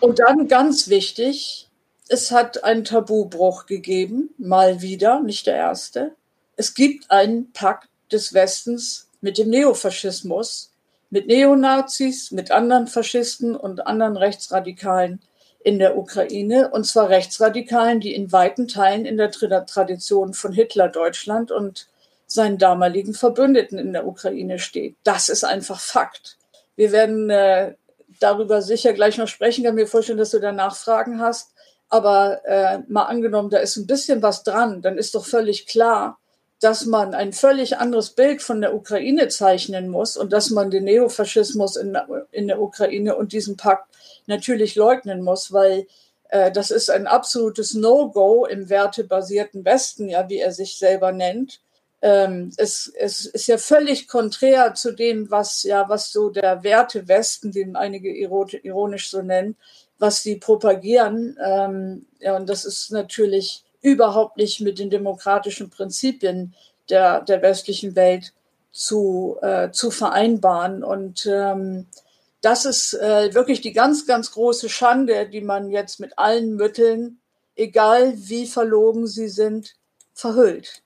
und 0.00 0.18
dann 0.18 0.48
ganz 0.48 0.88
wichtig, 0.88 1.68
es 2.08 2.30
hat 2.30 2.64
einen 2.64 2.84
Tabubruch 2.84 3.66
gegeben, 3.66 4.34
mal 4.38 4.82
wieder, 4.82 5.20
nicht 5.20 5.46
der 5.46 5.56
erste. 5.56 6.16
Es 6.56 6.74
gibt 6.74 7.10
einen 7.10 7.52
Pakt 7.52 7.88
des 8.10 8.34
Westens 8.34 9.08
mit 9.20 9.38
dem 9.38 9.50
Neofaschismus, 9.50 10.72
mit 11.10 11.26
Neonazis, 11.26 12.30
mit 12.30 12.50
anderen 12.50 12.86
Faschisten 12.86 13.54
und 13.56 13.86
anderen 13.86 14.16
Rechtsradikalen 14.16 15.20
in 15.62 15.78
der 15.78 15.96
Ukraine, 15.96 16.70
und 16.70 16.84
zwar 16.84 17.10
Rechtsradikalen, 17.10 18.00
die 18.00 18.14
in 18.14 18.32
weiten 18.32 18.66
Teilen 18.66 19.04
in 19.04 19.16
der 19.16 19.30
Tradition 19.30 20.32
von 20.32 20.52
Hitler 20.52 20.88
Deutschland 20.88 21.50
und 21.50 21.86
seinen 22.30 22.58
damaligen 22.58 23.14
Verbündeten 23.14 23.78
in 23.78 23.92
der 23.92 24.06
Ukraine 24.06 24.58
steht. 24.58 24.96
Das 25.04 25.28
ist 25.28 25.44
einfach 25.44 25.80
Fakt. 25.80 26.36
Wir 26.76 26.92
werden 26.92 27.28
äh, 27.28 27.74
darüber 28.20 28.62
sicher 28.62 28.92
gleich 28.92 29.18
noch 29.18 29.28
sprechen. 29.28 29.60
Ich 29.60 29.66
kann 29.66 29.74
mir 29.74 29.86
vorstellen, 29.86 30.18
dass 30.18 30.30
du 30.30 30.38
da 30.38 30.52
Nachfragen 30.52 31.20
hast. 31.20 31.52
Aber 31.88 32.40
äh, 32.44 32.78
mal 32.86 33.04
angenommen, 33.04 33.50
da 33.50 33.58
ist 33.58 33.76
ein 33.76 33.86
bisschen 33.86 34.22
was 34.22 34.44
dran, 34.44 34.80
dann 34.80 34.96
ist 34.96 35.14
doch 35.16 35.26
völlig 35.26 35.66
klar, 35.66 36.18
dass 36.60 36.86
man 36.86 37.14
ein 37.14 37.32
völlig 37.32 37.78
anderes 37.78 38.10
Bild 38.10 38.42
von 38.42 38.60
der 38.60 38.74
Ukraine 38.74 39.26
zeichnen 39.26 39.88
muss 39.88 40.16
und 40.16 40.32
dass 40.32 40.50
man 40.50 40.70
den 40.70 40.84
Neofaschismus 40.84 41.74
in, 41.74 41.98
in 42.30 42.46
der 42.46 42.60
Ukraine 42.60 43.16
und 43.16 43.32
diesen 43.32 43.56
Pakt 43.56 43.88
natürlich 44.26 44.76
leugnen 44.76 45.22
muss, 45.22 45.52
weil 45.52 45.88
äh, 46.28 46.52
das 46.52 46.70
ist 46.70 46.90
ein 46.90 47.08
absolutes 47.08 47.74
No-Go 47.74 48.46
im 48.46 48.68
wertebasierten 48.68 49.64
Westen, 49.64 50.08
ja, 50.08 50.28
wie 50.28 50.38
er 50.38 50.52
sich 50.52 50.78
selber 50.78 51.10
nennt 51.10 51.60
ähm, 52.02 52.52
es, 52.56 52.90
es 52.98 53.26
ist 53.26 53.46
ja 53.46 53.58
völlig 53.58 54.08
konträr 54.08 54.74
zu 54.74 54.92
dem, 54.92 55.30
was 55.30 55.62
ja, 55.62 55.88
was 55.88 56.12
so 56.12 56.30
der 56.30 56.62
Werte 56.62 57.08
Westen, 57.08 57.52
den 57.52 57.76
einige 57.76 58.10
ironisch 58.14 59.10
so 59.10 59.22
nennen, 59.22 59.56
was 59.98 60.22
sie 60.22 60.36
propagieren. 60.36 61.36
Ähm, 61.44 62.06
ja, 62.20 62.36
und 62.36 62.48
das 62.48 62.64
ist 62.64 62.90
natürlich 62.90 63.64
überhaupt 63.82 64.36
nicht 64.36 64.60
mit 64.60 64.78
den 64.78 64.90
demokratischen 64.90 65.70
Prinzipien 65.70 66.54
der, 66.88 67.20
der 67.22 67.42
westlichen 67.42 67.94
Welt 67.96 68.32
zu, 68.72 69.36
äh, 69.42 69.70
zu 69.70 69.90
vereinbaren. 69.90 70.82
Und 70.82 71.26
ähm, 71.26 71.86
das 72.40 72.64
ist 72.64 72.94
äh, 72.94 73.34
wirklich 73.34 73.60
die 73.60 73.72
ganz, 73.72 74.06
ganz 74.06 74.32
große 74.32 74.68
Schande, 74.68 75.28
die 75.28 75.42
man 75.42 75.70
jetzt 75.70 76.00
mit 76.00 76.18
allen 76.18 76.56
Mitteln, 76.56 77.20
egal 77.56 78.14
wie 78.16 78.46
verlogen 78.46 79.06
sie 79.06 79.28
sind, 79.28 79.76
verhüllt. 80.14 80.82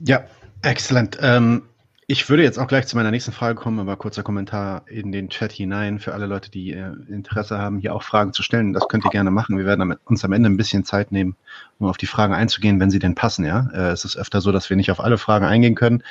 Ja, 0.00 0.24
exzellent. 0.62 1.18
Ähm, 1.20 1.62
ich 2.10 2.30
würde 2.30 2.42
jetzt 2.42 2.58
auch 2.58 2.68
gleich 2.68 2.86
zu 2.86 2.96
meiner 2.96 3.10
nächsten 3.10 3.32
Frage 3.32 3.54
kommen, 3.54 3.78
aber 3.80 3.96
kurzer 3.96 4.22
Kommentar 4.22 4.84
in 4.88 5.12
den 5.12 5.28
Chat 5.28 5.52
hinein 5.52 5.98
für 5.98 6.14
alle 6.14 6.24
Leute, 6.24 6.50
die 6.50 6.72
äh, 6.72 6.92
Interesse 7.08 7.58
haben, 7.58 7.80
hier 7.80 7.94
auch 7.94 8.02
Fragen 8.02 8.32
zu 8.32 8.42
stellen. 8.42 8.72
Das 8.72 8.88
könnt 8.88 9.04
ihr 9.04 9.10
gerne 9.10 9.30
machen. 9.30 9.58
Wir 9.58 9.66
werden 9.66 9.94
uns 10.06 10.24
am 10.24 10.32
Ende 10.32 10.48
ein 10.48 10.56
bisschen 10.56 10.84
Zeit 10.84 11.12
nehmen, 11.12 11.36
um 11.78 11.86
auf 11.86 11.98
die 11.98 12.06
Fragen 12.06 12.32
einzugehen, 12.32 12.80
wenn 12.80 12.90
sie 12.90 12.98
denn 12.98 13.14
passen. 13.14 13.44
Ja, 13.44 13.68
äh, 13.74 13.90
es 13.90 14.06
ist 14.06 14.16
öfter 14.16 14.40
so, 14.40 14.52
dass 14.52 14.70
wir 14.70 14.76
nicht 14.78 14.90
auf 14.90 15.00
alle 15.00 15.18
Fragen 15.18 15.44
eingehen 15.44 15.74
können 15.74 16.02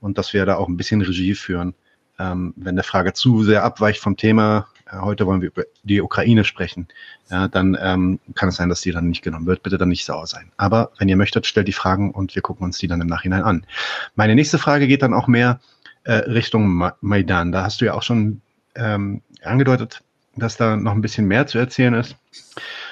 und 0.00 0.18
dass 0.18 0.34
wir 0.34 0.44
da 0.44 0.56
auch 0.56 0.68
ein 0.68 0.76
bisschen 0.76 1.00
Regie 1.00 1.34
führen. 1.34 1.74
Ähm, 2.18 2.52
wenn 2.56 2.74
eine 2.74 2.82
Frage 2.82 3.14
zu 3.14 3.42
sehr 3.42 3.64
abweicht 3.64 4.00
vom 4.00 4.18
Thema, 4.18 4.66
heute 4.92 5.26
wollen 5.26 5.40
wir 5.40 5.48
über 5.48 5.64
die 5.82 6.00
Ukraine 6.00 6.44
sprechen, 6.44 6.88
ja, 7.30 7.48
dann 7.48 7.76
ähm, 7.80 8.20
kann 8.34 8.48
es 8.48 8.56
sein, 8.56 8.68
dass 8.68 8.80
die 8.80 8.92
dann 8.92 9.08
nicht 9.08 9.22
genommen 9.22 9.46
wird. 9.46 9.62
Bitte 9.62 9.78
dann 9.78 9.88
nicht 9.88 10.04
sauer 10.04 10.26
sein. 10.26 10.50
Aber 10.56 10.92
wenn 10.98 11.08
ihr 11.08 11.16
möchtet, 11.16 11.46
stellt 11.46 11.68
die 11.68 11.72
Fragen 11.72 12.12
und 12.12 12.34
wir 12.34 12.42
gucken 12.42 12.64
uns 12.64 12.78
die 12.78 12.88
dann 12.88 13.00
im 13.00 13.06
Nachhinein 13.06 13.42
an. 13.42 13.66
Meine 14.14 14.34
nächste 14.34 14.58
Frage 14.58 14.86
geht 14.86 15.02
dann 15.02 15.14
auch 15.14 15.26
mehr 15.26 15.60
äh, 16.04 16.12
Richtung 16.12 16.68
Ma 16.68 16.96
Maidan. 17.00 17.52
Da 17.52 17.64
hast 17.64 17.80
du 17.80 17.84
ja 17.84 17.94
auch 17.94 18.02
schon 18.02 18.40
ähm, 18.74 19.22
angedeutet, 19.42 20.02
dass 20.36 20.56
da 20.56 20.76
noch 20.76 20.92
ein 20.92 21.00
bisschen 21.00 21.26
mehr 21.26 21.46
zu 21.46 21.58
erzählen 21.58 21.94
ist. 21.94 22.16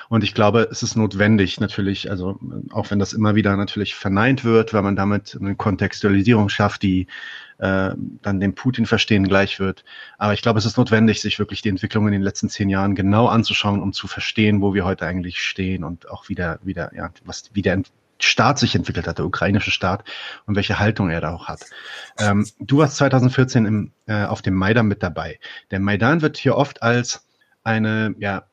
Und 0.09 0.25
ich 0.25 0.35
glaube, 0.35 0.69
es 0.71 0.83
ist 0.83 0.97
notwendig 0.97 1.61
natürlich, 1.61 2.11
also 2.11 2.39
auch 2.71 2.91
wenn 2.91 2.99
das 2.99 3.13
immer 3.13 3.35
wieder 3.35 3.57
natürlich 3.57 3.95
verneint 3.95 4.45
wird, 4.45 4.73
weil 4.73 4.83
man 4.83 4.97
damit 4.97 5.37
eine 5.41 5.57
Kontextualisierung 5.57 6.49
schafft, 6.49 6.83
die 6.83 7.07
äh, 7.59 7.91
dann 8.23 8.41
dem 8.41 8.55
Putin 8.55 8.87
verstehen 8.87 9.27
gleich 9.27 9.59
wird. 9.59 9.85
Aber 10.19 10.35
ich 10.35 10.43
glaube, 10.43 10.59
es 10.59 10.67
ist 10.67 10.77
notwendig, 10.77 11.21
sich 11.21 11.39
wirklich 11.39 11.63
die 11.63 11.71
Entwicklung 11.71 12.07
in 12.07 12.13
den 12.13 12.23
letzten 12.23 12.49
zehn 12.49 12.69
Jahren 12.69 12.95
genau 12.95 13.27
anzuschauen, 13.27 13.83
um 13.83 13.93
zu 13.93 14.07
verstehen, 14.07 14.61
wo 14.61 14.75
wir 14.75 14.85
heute 14.85 15.07
eigentlich 15.07 15.43
stehen 15.43 15.85
und 15.85 16.09
auch 16.11 16.29
wieder, 16.29 16.59
wieder, 16.63 16.93
ja, 16.95 17.11
was, 17.25 17.51
wie 17.53 17.63
der 17.63 17.83
Staat 18.19 18.59
sich 18.59 18.75
entwickelt 18.75 19.07
hat, 19.07 19.19
der 19.19 19.27
ukrainische 19.27 19.71
Staat 19.71 20.05
und 20.47 20.57
welche 20.57 20.79
Haltung 20.79 21.11
er 21.11 21.21
da 21.21 21.35
auch 21.35 21.49
hat. 21.49 21.67
Ähm, 22.19 22.47
du 22.59 22.79
warst 22.79 22.97
2014 22.97 23.67
im, 23.67 23.93
äh, 24.07 24.25
auf 24.25 24.41
dem 24.41 24.55
Maidan 24.55 24.87
mit 24.87 25.03
dabei. 25.03 25.39
Der 25.71 25.81
Maidan 25.81 26.23
wird 26.23 26.39
hier 26.39 26.57
oft 26.57 26.83
als 26.83 27.27
eine, 27.63 28.15
ja, 28.19 28.47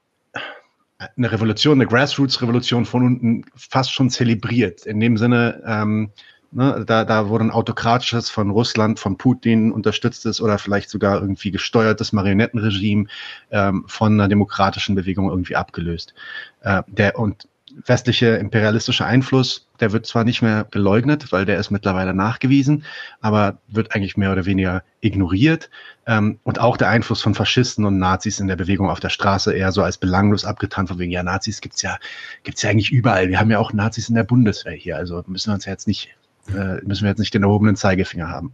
eine 0.98 1.32
Revolution, 1.32 1.80
eine 1.80 1.88
Grassroots-Revolution 1.88 2.86
von 2.86 3.04
unten 3.04 3.46
fast 3.56 3.92
schon 3.92 4.10
zelebriert. 4.10 4.86
In 4.86 5.00
dem 5.00 5.18
Sinne, 5.18 5.62
ähm, 5.66 6.12
Ne, 6.56 6.84
da, 6.86 7.04
da 7.04 7.30
wurde 7.30 7.46
ein 7.46 7.52
autokratisches 7.52 8.30
von 8.30 8.52
Russland, 8.52 9.00
von 9.00 9.18
Putin 9.18 9.72
unterstütztes 9.72 10.40
oder 10.40 10.60
vielleicht 10.60 10.92
sogar 10.92 11.20
irgendwie 11.20 11.50
gesteuertes 11.50 12.14
Marionettenregime 12.14 13.08
ähm, 13.50 13.86
von 13.88 14.14
einer 14.14 14.28
demokratischen 14.28 14.94
Bewegung 14.94 15.32
irgendwie 15.32 15.56
abgelöst. 15.56 16.14
Äh, 16.62 16.84
der 16.86 17.18
und 17.18 17.48
westliche 17.86 18.28
imperialistische 18.36 19.06
Einfluss, 19.06 19.68
der 19.80 19.92
wird 19.92 20.06
zwar 20.06 20.24
nicht 20.24 20.42
mehr 20.42 20.68
geleugnet, 20.70 21.32
weil 21.32 21.46
der 21.46 21.58
ist 21.58 21.72
mittlerweile 21.72 22.14
nachgewiesen, 22.14 22.86
aber 23.22 23.58
wird 23.68 23.94
eigentlich 23.94 24.18
mehr 24.18 24.32
oder 24.32 24.46
weniger 24.46 24.84
ignoriert. 25.02 25.70
Ähm, 26.06 26.40
und 26.44 26.60
auch 26.60 26.78
der 26.78 26.90
Einfluss 26.90 27.22
von 27.22 27.36
Faschisten 27.36 27.86
und 27.86 27.98
Nazis 27.98 28.40
in 28.40 28.48
der 28.48 28.56
Bewegung 28.56 28.90
auf 28.90 29.00
der 29.00 29.10
Straße 29.10 29.54
eher 29.54 29.72
so 29.72 29.82
als 29.82 29.98
belanglos 29.98 30.46
abgetan, 30.46 30.88
von 30.88 31.00
wegen, 31.00 31.12
ja, 31.12 31.24
Nazis 31.24 31.62
gibt's 31.62 31.82
ja, 31.82 31.98
gibt's 32.44 32.62
ja 32.62 32.70
eigentlich 32.70 32.92
überall. 32.92 33.30
Wir 33.30 33.40
haben 33.40 33.52
ja 33.52 33.60
auch 33.60 33.74
Nazis 33.74 34.10
in 34.10 34.16
der 34.16 34.24
Bundeswehr 34.24 34.74
hier, 34.74 34.98
also 34.98 35.24
müssen 35.28 35.50
wir 35.50 35.56
uns 35.56 35.66
ja 35.66 35.72
jetzt 35.72 35.88
nicht 35.88 36.10
äh, 36.50 36.82
müssen 36.84 37.04
wir 37.04 37.10
jetzt 37.10 37.20
nicht 37.20 37.34
den 37.34 37.44
erhobenen 37.44 37.76
Zeigefinger 37.76 38.30
haben. 38.30 38.54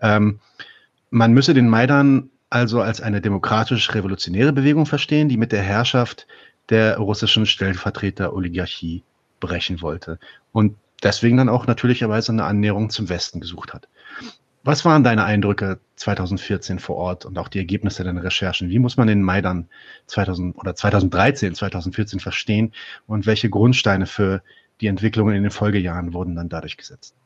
Ähm, 0.00 0.40
man 1.10 1.32
müsse 1.32 1.54
den 1.54 1.68
Maidan 1.68 2.30
also 2.50 2.82
als 2.82 3.00
eine 3.00 3.22
demokratisch-revolutionäre 3.22 4.52
Bewegung 4.52 4.84
verstehen, 4.84 5.28
die 5.30 5.38
mit 5.38 5.52
der 5.52 5.62
Herrschaft 5.62 6.26
der 6.68 6.98
russischen 6.98 7.46
Stellvertreter-Oligarchie 7.46 9.02
brechen 9.40 9.82
wollte 9.82 10.18
und 10.52 10.76
deswegen 11.02 11.36
dann 11.36 11.48
auch 11.48 11.66
natürlicherweise 11.66 12.32
eine 12.32 12.44
Annäherung 12.44 12.90
zum 12.90 13.08
Westen 13.08 13.40
gesucht 13.40 13.74
hat. 13.74 13.88
Was 14.64 14.84
waren 14.84 15.02
deine 15.02 15.24
Eindrücke 15.24 15.80
2014 15.96 16.78
vor 16.78 16.96
Ort 16.96 17.24
und 17.24 17.36
auch 17.36 17.48
die 17.48 17.58
Ergebnisse 17.58 18.04
deiner 18.04 18.22
Recherchen? 18.22 18.70
Wie 18.70 18.78
muss 18.78 18.96
man 18.96 19.08
den 19.08 19.22
Maidan 19.22 19.68
2000 20.06 20.56
oder 20.56 20.76
2013, 20.76 21.56
2014 21.56 22.20
verstehen 22.20 22.72
und 23.08 23.26
welche 23.26 23.50
Grundsteine 23.50 24.06
für 24.06 24.42
die 24.80 24.86
Entwicklungen 24.86 25.34
in 25.34 25.42
den 25.42 25.50
Folgejahren 25.50 26.14
wurden 26.14 26.36
dann 26.36 26.48
dadurch 26.48 26.76
gesetzt? 26.76 27.16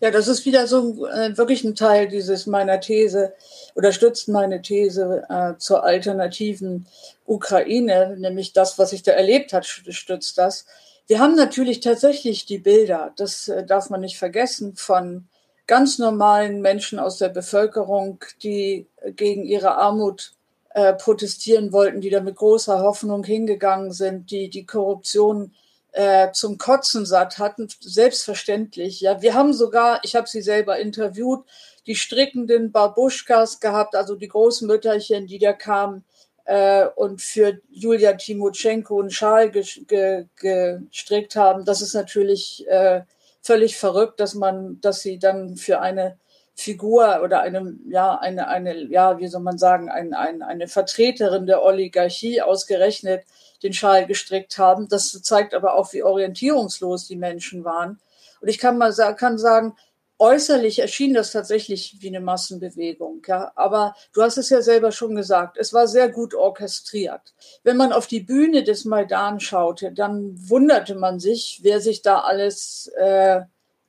Ja, 0.00 0.10
das 0.10 0.26
ist 0.26 0.44
wieder 0.44 0.66
so 0.66 1.06
äh, 1.06 1.36
wirklich 1.36 1.62
ein 1.64 1.74
Teil 1.74 2.08
dieses 2.08 2.46
meiner 2.46 2.80
These 2.80 3.34
oder 3.74 3.92
stützt 3.92 4.28
meine 4.28 4.60
These 4.60 5.24
äh, 5.28 5.56
zur 5.58 5.84
alternativen 5.84 6.86
Ukraine, 7.26 8.16
nämlich 8.18 8.52
das, 8.52 8.78
was 8.78 8.90
sich 8.90 9.02
da 9.02 9.12
erlebt 9.12 9.52
hat, 9.52 9.64
stützt 9.64 10.38
das. 10.38 10.66
Wir 11.06 11.20
haben 11.20 11.36
natürlich 11.36 11.80
tatsächlich 11.80 12.46
die 12.46 12.58
Bilder, 12.58 13.12
das 13.16 13.48
äh, 13.48 13.64
darf 13.64 13.90
man 13.90 14.00
nicht 14.00 14.18
vergessen, 14.18 14.74
von 14.74 15.28
ganz 15.68 15.98
normalen 15.98 16.60
Menschen 16.60 16.98
aus 16.98 17.18
der 17.18 17.28
Bevölkerung, 17.28 18.24
die 18.42 18.88
gegen 19.16 19.44
ihre 19.44 19.76
Armut 19.76 20.32
äh, 20.70 20.92
protestieren 20.94 21.72
wollten, 21.72 22.00
die 22.00 22.10
da 22.10 22.20
mit 22.20 22.36
großer 22.36 22.80
Hoffnung 22.80 23.24
hingegangen 23.24 23.92
sind, 23.92 24.30
die 24.30 24.50
die 24.50 24.66
Korruption 24.66 25.52
äh, 25.92 26.32
zum 26.32 26.58
Kotzen 26.58 27.06
satt 27.06 27.38
hatten, 27.38 27.68
selbstverständlich. 27.80 29.00
Ja, 29.00 29.22
wir 29.22 29.34
haben 29.34 29.52
sogar, 29.52 30.00
ich 30.02 30.16
habe 30.16 30.26
sie 30.26 30.42
selber 30.42 30.78
interviewt, 30.78 31.44
die 31.86 31.94
strickenden 31.94 32.72
Babuschkas 32.72 33.60
gehabt, 33.60 33.94
also 33.94 34.14
die 34.14 34.28
großen 34.28 34.66
Mütterchen, 34.66 35.26
die 35.26 35.38
da 35.38 35.52
kamen 35.52 36.04
äh, 36.44 36.86
und 36.96 37.20
für 37.20 37.60
Julia 37.70 38.14
Timotschenko 38.14 39.00
einen 39.00 39.10
Schal 39.10 39.50
ge 39.50 39.64
ge 39.86 40.26
gestrickt 40.36 41.36
haben. 41.36 41.64
Das 41.64 41.82
ist 41.82 41.94
natürlich 41.94 42.66
äh, 42.68 43.02
völlig 43.42 43.76
verrückt, 43.76 44.20
dass 44.20 44.34
man, 44.34 44.80
dass 44.80 45.02
sie 45.02 45.18
dann 45.18 45.56
für 45.56 45.80
eine 45.80 46.18
Figur 46.54 47.22
oder 47.22 47.40
eine, 47.40 47.76
ja, 47.88 48.16
eine, 48.18 48.48
eine, 48.48 48.84
ja, 48.84 49.18
wie 49.18 49.26
soll 49.26 49.42
man 49.42 49.58
sagen, 49.58 49.88
ein, 49.90 50.14
ein, 50.14 50.42
eine 50.42 50.68
Vertreterin 50.68 51.46
der 51.46 51.62
Oligarchie 51.62 52.42
ausgerechnet 52.42 53.24
den 53.62 53.72
Schal 53.72 54.06
gestrickt 54.06 54.58
haben. 54.58 54.88
Das 54.88 55.12
zeigt 55.22 55.54
aber 55.54 55.74
auch, 55.74 55.92
wie 55.92 56.02
orientierungslos 56.02 57.06
die 57.06 57.16
Menschen 57.16 57.64
waren. 57.64 58.00
Und 58.40 58.48
ich 58.48 58.58
kann 58.58 58.78
mal 58.78 58.92
kann 59.16 59.38
sagen, 59.38 59.76
äußerlich 60.18 60.78
erschien 60.78 61.14
das 61.14 61.32
tatsächlich 61.32 61.96
wie 62.00 62.08
eine 62.08 62.20
Massenbewegung, 62.20 63.22
ja. 63.26 63.50
Aber 63.56 63.94
du 64.12 64.22
hast 64.22 64.36
es 64.36 64.50
ja 64.50 64.62
selber 64.62 64.92
schon 64.92 65.16
gesagt, 65.16 65.56
es 65.58 65.72
war 65.72 65.88
sehr 65.88 66.08
gut 66.08 66.34
orchestriert. 66.34 67.34
Wenn 67.64 67.76
man 67.76 67.92
auf 67.92 68.06
die 68.06 68.20
Bühne 68.20 68.62
des 68.62 68.84
Maidan 68.84 69.40
schaute, 69.40 69.92
dann 69.92 70.34
wunderte 70.48 70.94
man 70.94 71.18
sich, 71.18 71.60
wer 71.62 71.80
sich 71.80 72.02
da 72.02 72.20
alles 72.20 72.88
äh, 72.96 73.40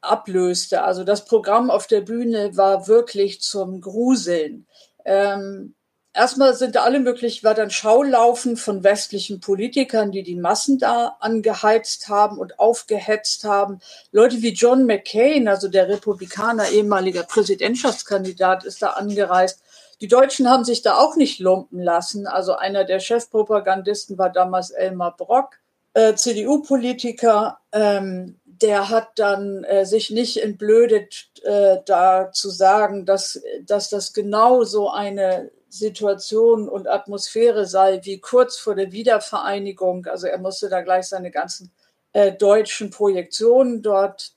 ablöste. 0.01 0.84
Also 0.84 1.03
das 1.03 1.26
Programm 1.26 1.69
auf 1.69 1.86
der 1.86 2.01
Bühne 2.01 2.57
war 2.57 2.88
wirklich 2.88 3.41
zum 3.41 3.80
Gruseln. 3.80 4.67
Ähm, 5.05 5.76
erstmal 6.14 6.53
sind 6.53 6.76
da 6.76 6.84
alle 6.84 6.99
möglich, 6.99 7.43
war 7.43 7.53
dann 7.53 7.72
Schaulaufen 7.72 8.57
von 8.57 8.84
westlichen 8.84 9.39
Politikern, 9.39 10.11
die 10.11 10.24
die 10.24 10.36
Massen 10.36 10.78
da 10.78 11.18
angeheizt 11.20 12.07
haben 12.07 12.38
und 12.38 12.59
aufgehetzt 12.59 13.43
haben. 13.43 13.80
Leute 14.11 14.41
wie 14.41 14.53
John 14.53 14.86
McCain, 14.86 15.47
also 15.47 15.68
der 15.68 15.89
Republikaner, 15.89 16.70
ehemaliger 16.70 17.24
Präsidentschaftskandidat, 17.24 18.64
ist 18.64 18.82
da 18.82 18.91
angereist. 18.91 19.61
Die 20.01 20.07
Deutschen 20.07 20.49
haben 20.49 20.66
sich 20.66 20.82
da 20.82 20.97
auch 20.97 21.16
nicht 21.16 21.39
lumpen 21.39 21.82
lassen. 21.82 22.28
Also 22.28 22.55
einer 22.55 22.84
der 22.84 22.99
Chefpropagandisten 22.99 24.18
war 24.18 24.30
damals 24.30 24.70
Elmar 24.72 25.16
Brock, 25.16 25.59
äh, 25.93 26.16
CDU-Politiker. 26.16 27.59
Ähm, 27.72 28.39
der 28.45 28.89
hat 28.89 29.09
dann 29.16 29.64
äh, 29.64 29.86
sich 29.86 30.09
nicht 30.09 30.43
entblödet, 30.43 31.32
äh, 31.43 31.78
da 31.86 32.32
zu 32.32 32.49
sagen, 32.49 33.05
dass, 33.05 33.41
dass 33.66 33.89
das 33.89 34.14
genau 34.14 34.64
so 34.64 34.89
eine 34.89 35.51
Situation 35.74 36.69
und 36.69 36.88
Atmosphäre 36.88 37.65
sei 37.65 37.99
wie 38.03 38.19
kurz 38.19 38.57
vor 38.57 38.76
der 38.76 38.91
Wiedervereinigung. 38.91 40.05
Also 40.05 40.28
er 40.28 40.38
musste 40.38 40.69
da 40.69 40.82
gleich 40.82 41.07
seine 41.07 41.32
ganzen 41.32 41.71
äh, 42.13 42.32
deutschen 42.32 42.91
Projektionen 42.91 43.82
dort 43.82 44.34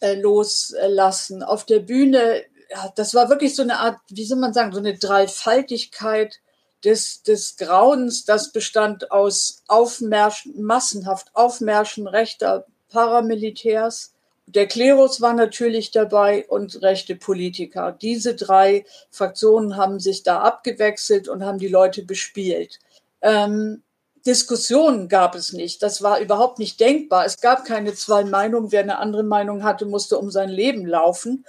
äh, 0.00 0.14
loslassen. 0.14 1.42
Auf 1.42 1.64
der 1.64 1.80
Bühne, 1.80 2.44
ja, 2.70 2.92
das 2.96 3.14
war 3.14 3.30
wirklich 3.30 3.56
so 3.56 3.62
eine 3.62 3.78
Art, 3.78 3.98
wie 4.10 4.24
soll 4.24 4.38
man 4.38 4.52
sagen, 4.52 4.72
so 4.72 4.78
eine 4.78 4.98
Dreifaltigkeit 4.98 6.40
des, 6.84 7.22
des 7.22 7.56
Grauens, 7.56 8.26
das 8.26 8.52
bestand 8.52 9.10
aus 9.10 9.62
Aufmärschen, 9.68 10.62
massenhaft 10.62 11.28
Aufmärschen 11.32 12.06
rechter 12.06 12.66
Paramilitärs, 12.90 14.13
der 14.54 14.66
Klerus 14.66 15.20
war 15.20 15.34
natürlich 15.34 15.90
dabei 15.90 16.46
und 16.48 16.82
rechte 16.82 17.16
Politiker. 17.16 17.96
Diese 18.00 18.34
drei 18.34 18.84
Fraktionen 19.10 19.76
haben 19.76 20.00
sich 20.00 20.22
da 20.22 20.40
abgewechselt 20.40 21.28
und 21.28 21.44
haben 21.44 21.58
die 21.58 21.68
Leute 21.68 22.04
bespielt. 22.04 22.78
Ähm, 23.20 23.82
Diskussionen 24.26 25.08
gab 25.08 25.34
es 25.34 25.52
nicht. 25.52 25.82
Das 25.82 26.02
war 26.02 26.20
überhaupt 26.20 26.58
nicht 26.58 26.80
denkbar. 26.80 27.26
Es 27.26 27.40
gab 27.40 27.64
keine 27.64 27.94
zwei 27.94 28.24
Meinungen. 28.24 28.72
Wer 28.72 28.80
eine 28.80 28.98
andere 28.98 29.22
Meinung 29.22 29.64
hatte, 29.64 29.84
musste 29.84 30.18
um 30.18 30.30
sein 30.30 30.48
Leben 30.48 30.86
laufen. 30.86 31.44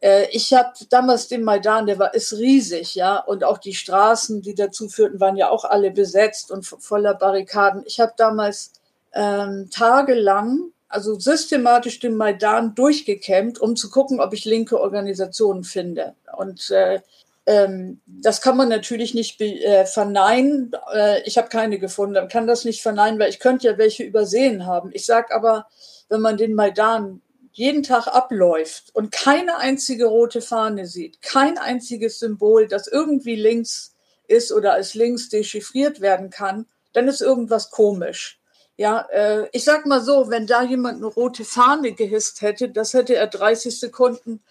Äh, 0.00 0.26
ich 0.30 0.52
habe 0.52 0.72
damals 0.88 1.28
den 1.28 1.44
Maidan, 1.44 1.86
der 1.86 1.98
war 1.98 2.14
ist 2.14 2.32
riesig, 2.32 2.94
ja, 2.94 3.18
und 3.18 3.44
auch 3.44 3.58
die 3.58 3.74
Straßen, 3.74 4.42
die 4.42 4.54
dazu 4.54 4.88
führten, 4.88 5.20
waren 5.20 5.36
ja 5.36 5.50
auch 5.50 5.64
alle 5.64 5.90
besetzt 5.90 6.50
und 6.50 6.64
voller 6.66 7.14
Barrikaden. 7.14 7.84
Ich 7.86 8.00
habe 8.00 8.12
damals 8.16 8.72
ähm, 9.12 9.68
tagelang 9.70 10.72
also 10.90 11.18
systematisch 11.18 12.00
den 12.00 12.16
Maidan 12.16 12.74
durchgekämmt, 12.74 13.60
um 13.60 13.76
zu 13.76 13.88
gucken, 13.90 14.20
ob 14.20 14.34
ich 14.34 14.44
linke 14.44 14.80
Organisationen 14.80 15.62
finde. 15.62 16.16
Und 16.36 16.70
äh, 16.70 17.00
ähm, 17.46 18.00
das 18.06 18.42
kann 18.42 18.56
man 18.56 18.68
natürlich 18.68 19.14
nicht 19.14 19.40
äh, 19.40 19.86
verneinen. 19.86 20.72
Äh, 20.92 21.22
ich 21.22 21.38
habe 21.38 21.48
keine 21.48 21.78
gefunden, 21.78 22.14
man 22.14 22.28
kann 22.28 22.48
das 22.48 22.64
nicht 22.64 22.82
verneinen, 22.82 23.20
weil 23.20 23.30
ich 23.30 23.38
könnte 23.38 23.68
ja 23.68 23.78
welche 23.78 24.02
übersehen 24.02 24.66
haben. 24.66 24.90
Ich 24.92 25.06
sage 25.06 25.32
aber, 25.32 25.68
wenn 26.08 26.20
man 26.20 26.36
den 26.36 26.54
Maidan 26.54 27.22
jeden 27.52 27.84
Tag 27.84 28.08
abläuft 28.08 28.94
und 28.94 29.12
keine 29.12 29.58
einzige 29.58 30.06
rote 30.06 30.40
Fahne 30.40 30.86
sieht, 30.86 31.22
kein 31.22 31.56
einziges 31.56 32.18
Symbol, 32.18 32.66
das 32.66 32.88
irgendwie 32.88 33.36
links 33.36 33.94
ist 34.26 34.52
oder 34.52 34.72
als 34.72 34.94
links 34.94 35.28
dechiffriert 35.28 36.00
werden 36.00 36.30
kann, 36.30 36.66
dann 36.92 37.06
ist 37.06 37.20
irgendwas 37.20 37.70
komisch. 37.70 38.39
Ja, 38.80 39.06
äh, 39.12 39.46
ich 39.52 39.64
sag 39.64 39.84
mal 39.84 40.00
so, 40.00 40.30
wenn 40.30 40.46
da 40.46 40.62
jemand 40.62 40.96
eine 40.96 41.06
rote 41.06 41.44
Fahne 41.44 41.92
gehisst 41.92 42.40
hätte, 42.40 42.70
das 42.70 42.94
hätte 42.94 43.14
er 43.14 43.26
30 43.26 43.78
Sekunden 43.78 44.42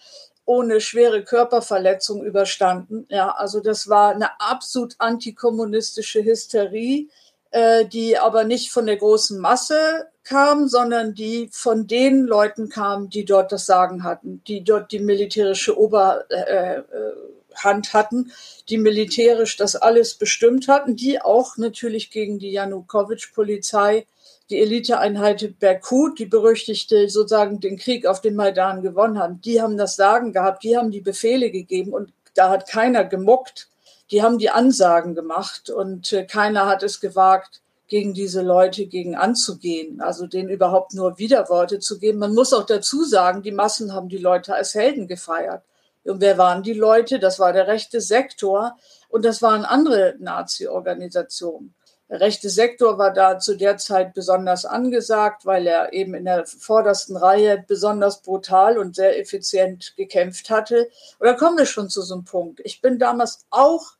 ohne 0.44 0.80
schwere 0.80 1.24
Körperverletzung 1.24 2.22
überstanden. 2.24 3.06
Ja, 3.08 3.30
also 3.32 3.58
das 3.58 3.88
war 3.88 4.14
eine 4.14 4.40
absolut 4.40 4.94
antikommunistische 4.98 6.22
Hysterie, 6.22 7.08
äh, 7.50 7.84
die 7.86 8.18
aber 8.18 8.44
nicht 8.44 8.70
von 8.70 8.86
der 8.86 8.98
großen 8.98 9.36
Masse 9.36 10.06
kam, 10.22 10.68
sondern 10.68 11.16
die 11.16 11.50
von 11.52 11.88
den 11.88 12.22
Leuten 12.22 12.68
kam, 12.68 13.10
die 13.10 13.24
dort 13.24 13.50
das 13.50 13.66
Sagen 13.66 14.04
hatten, 14.04 14.44
die 14.46 14.62
dort 14.62 14.92
die 14.92 15.00
militärische 15.00 15.76
Oberhand 15.76 16.24
äh, 16.30 16.76
äh, 16.76 17.92
hatten, 17.92 18.30
die 18.68 18.78
militärisch 18.78 19.56
das 19.56 19.74
alles 19.74 20.14
bestimmt 20.14 20.68
hatten, 20.68 20.94
die 20.94 21.20
auch 21.20 21.56
natürlich 21.56 22.12
gegen 22.12 22.38
die 22.38 22.52
Janukowitsch-Polizei 22.52 24.06
die 24.50 24.60
Eliteeinheit 24.60 25.58
Berkut, 25.58 26.18
die 26.18 26.26
berüchtigte 26.26 27.08
sozusagen 27.08 27.60
den 27.60 27.78
Krieg 27.78 28.06
auf 28.06 28.20
den 28.20 28.34
Maidan 28.34 28.82
gewonnen 28.82 29.18
haben, 29.18 29.40
die 29.40 29.62
haben 29.62 29.76
das 29.76 29.96
Sagen 29.96 30.32
gehabt, 30.32 30.64
die 30.64 30.76
haben 30.76 30.90
die 30.90 31.00
Befehle 31.00 31.50
gegeben 31.50 31.92
und 31.92 32.12
da 32.34 32.50
hat 32.50 32.68
keiner 32.68 33.04
gemuckt. 33.04 33.68
Die 34.10 34.22
haben 34.22 34.38
die 34.38 34.50
Ansagen 34.50 35.14
gemacht 35.14 35.70
und 35.70 36.12
äh, 36.12 36.24
keiner 36.24 36.66
hat 36.66 36.82
es 36.82 37.00
gewagt, 37.00 37.60
gegen 37.86 38.14
diese 38.14 38.42
Leute 38.42 38.86
gegen 38.86 39.16
anzugehen, 39.16 40.00
also 40.00 40.26
denen 40.26 40.48
überhaupt 40.48 40.94
nur 40.94 41.18
Widerworte 41.18 41.80
zu 41.80 41.98
geben. 41.98 42.20
Man 42.20 42.34
muss 42.34 42.52
auch 42.52 42.64
dazu 42.64 43.04
sagen, 43.04 43.42
die 43.42 43.50
Massen 43.50 43.92
haben 43.92 44.08
die 44.08 44.18
Leute 44.18 44.54
als 44.54 44.74
Helden 44.74 45.08
gefeiert. 45.08 45.62
Und 46.04 46.20
wer 46.20 46.38
waren 46.38 46.62
die 46.62 46.72
Leute? 46.72 47.18
Das 47.18 47.38
war 47.38 47.52
der 47.52 47.66
rechte 47.66 48.00
Sektor 48.00 48.76
und 49.08 49.24
das 49.24 49.42
waren 49.42 49.64
andere 49.64 50.14
Nazi-Organisationen. 50.18 51.74
Rechte 52.10 52.50
Sektor 52.50 52.98
war 52.98 53.12
da 53.12 53.38
zu 53.38 53.56
der 53.56 53.76
Zeit 53.76 54.14
besonders 54.14 54.64
angesagt, 54.64 55.46
weil 55.46 55.66
er 55.68 55.92
eben 55.92 56.14
in 56.14 56.24
der 56.24 56.44
vordersten 56.44 57.16
Reihe 57.16 57.64
besonders 57.68 58.20
brutal 58.22 58.78
und 58.78 58.96
sehr 58.96 59.18
effizient 59.20 59.94
gekämpft 59.96 60.50
hatte. 60.50 60.90
Und 61.20 61.26
da 61.26 61.34
kommen 61.34 61.56
wir 61.56 61.66
schon 61.66 61.88
zu 61.88 62.02
so 62.02 62.14
einem 62.14 62.24
Punkt. 62.24 62.60
Ich 62.64 62.80
bin 62.80 62.98
damals 62.98 63.46
auch 63.50 63.92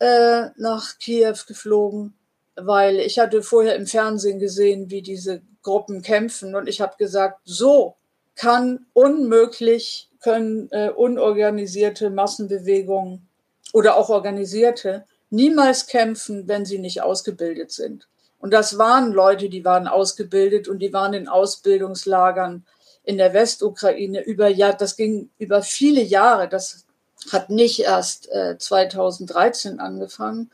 äh, 0.00 0.46
nach 0.56 0.98
Kiew 0.98 1.36
geflogen, 1.46 2.14
weil 2.56 2.98
ich 2.98 3.20
hatte 3.20 3.44
vorher 3.44 3.76
im 3.76 3.86
Fernsehen 3.86 4.40
gesehen, 4.40 4.90
wie 4.90 5.02
diese 5.02 5.42
Gruppen 5.62 6.02
kämpfen. 6.02 6.56
Und 6.56 6.68
ich 6.68 6.80
habe 6.80 6.96
gesagt, 6.98 7.42
so 7.44 7.94
kann 8.34 8.86
unmöglich, 8.92 10.10
können 10.20 10.68
äh, 10.72 10.90
unorganisierte 10.90 12.10
Massenbewegungen 12.10 13.28
oder 13.72 13.96
auch 13.96 14.08
organisierte 14.08 15.04
niemals 15.32 15.86
kämpfen, 15.86 16.46
wenn 16.46 16.64
sie 16.64 16.78
nicht 16.78 17.02
ausgebildet 17.02 17.72
sind. 17.72 18.08
Und 18.38 18.52
das 18.52 18.76
waren 18.78 19.12
Leute, 19.12 19.48
die 19.48 19.64
waren 19.64 19.86
ausgebildet 19.86 20.68
und 20.68 20.80
die 20.80 20.92
waren 20.92 21.14
in 21.14 21.28
Ausbildungslagern 21.28 22.66
in 23.04 23.18
der 23.18 23.32
Westukraine 23.32 24.22
über 24.22 24.48
ja, 24.48 24.72
das 24.72 24.96
ging 24.96 25.30
über 25.38 25.62
viele 25.62 26.02
Jahre. 26.02 26.48
Das 26.48 26.84
hat 27.30 27.50
nicht 27.50 27.80
erst 27.80 28.30
äh, 28.30 28.56
2013 28.58 29.80
angefangen. 29.80 30.50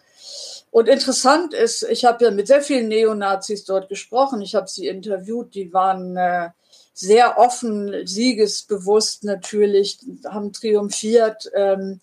Und 0.71 0.89
interessant 0.89 1.55
ist, 1.55 1.83
ich 1.83 2.05
habe 2.05 2.25
ja 2.25 2.31
mit 2.31 2.47
sehr 2.47 2.61
vielen 2.61 2.89
Neonazis 2.89 3.65
dort 3.65 3.89
gesprochen. 3.89 4.43
Ich 4.43 4.55
habe 4.55 4.69
sie 4.69 4.87
interviewt. 4.87 5.55
Die 5.55 5.73
waren 5.73 6.17
äh, 6.17 6.51
sehr 7.01 7.39
offen, 7.39 8.09
siegesbewusst 8.09 9.23
natürlich, 9.23 10.01
haben 10.25 10.53
triumphiert, 10.53 11.49
ähm, 11.55 12.01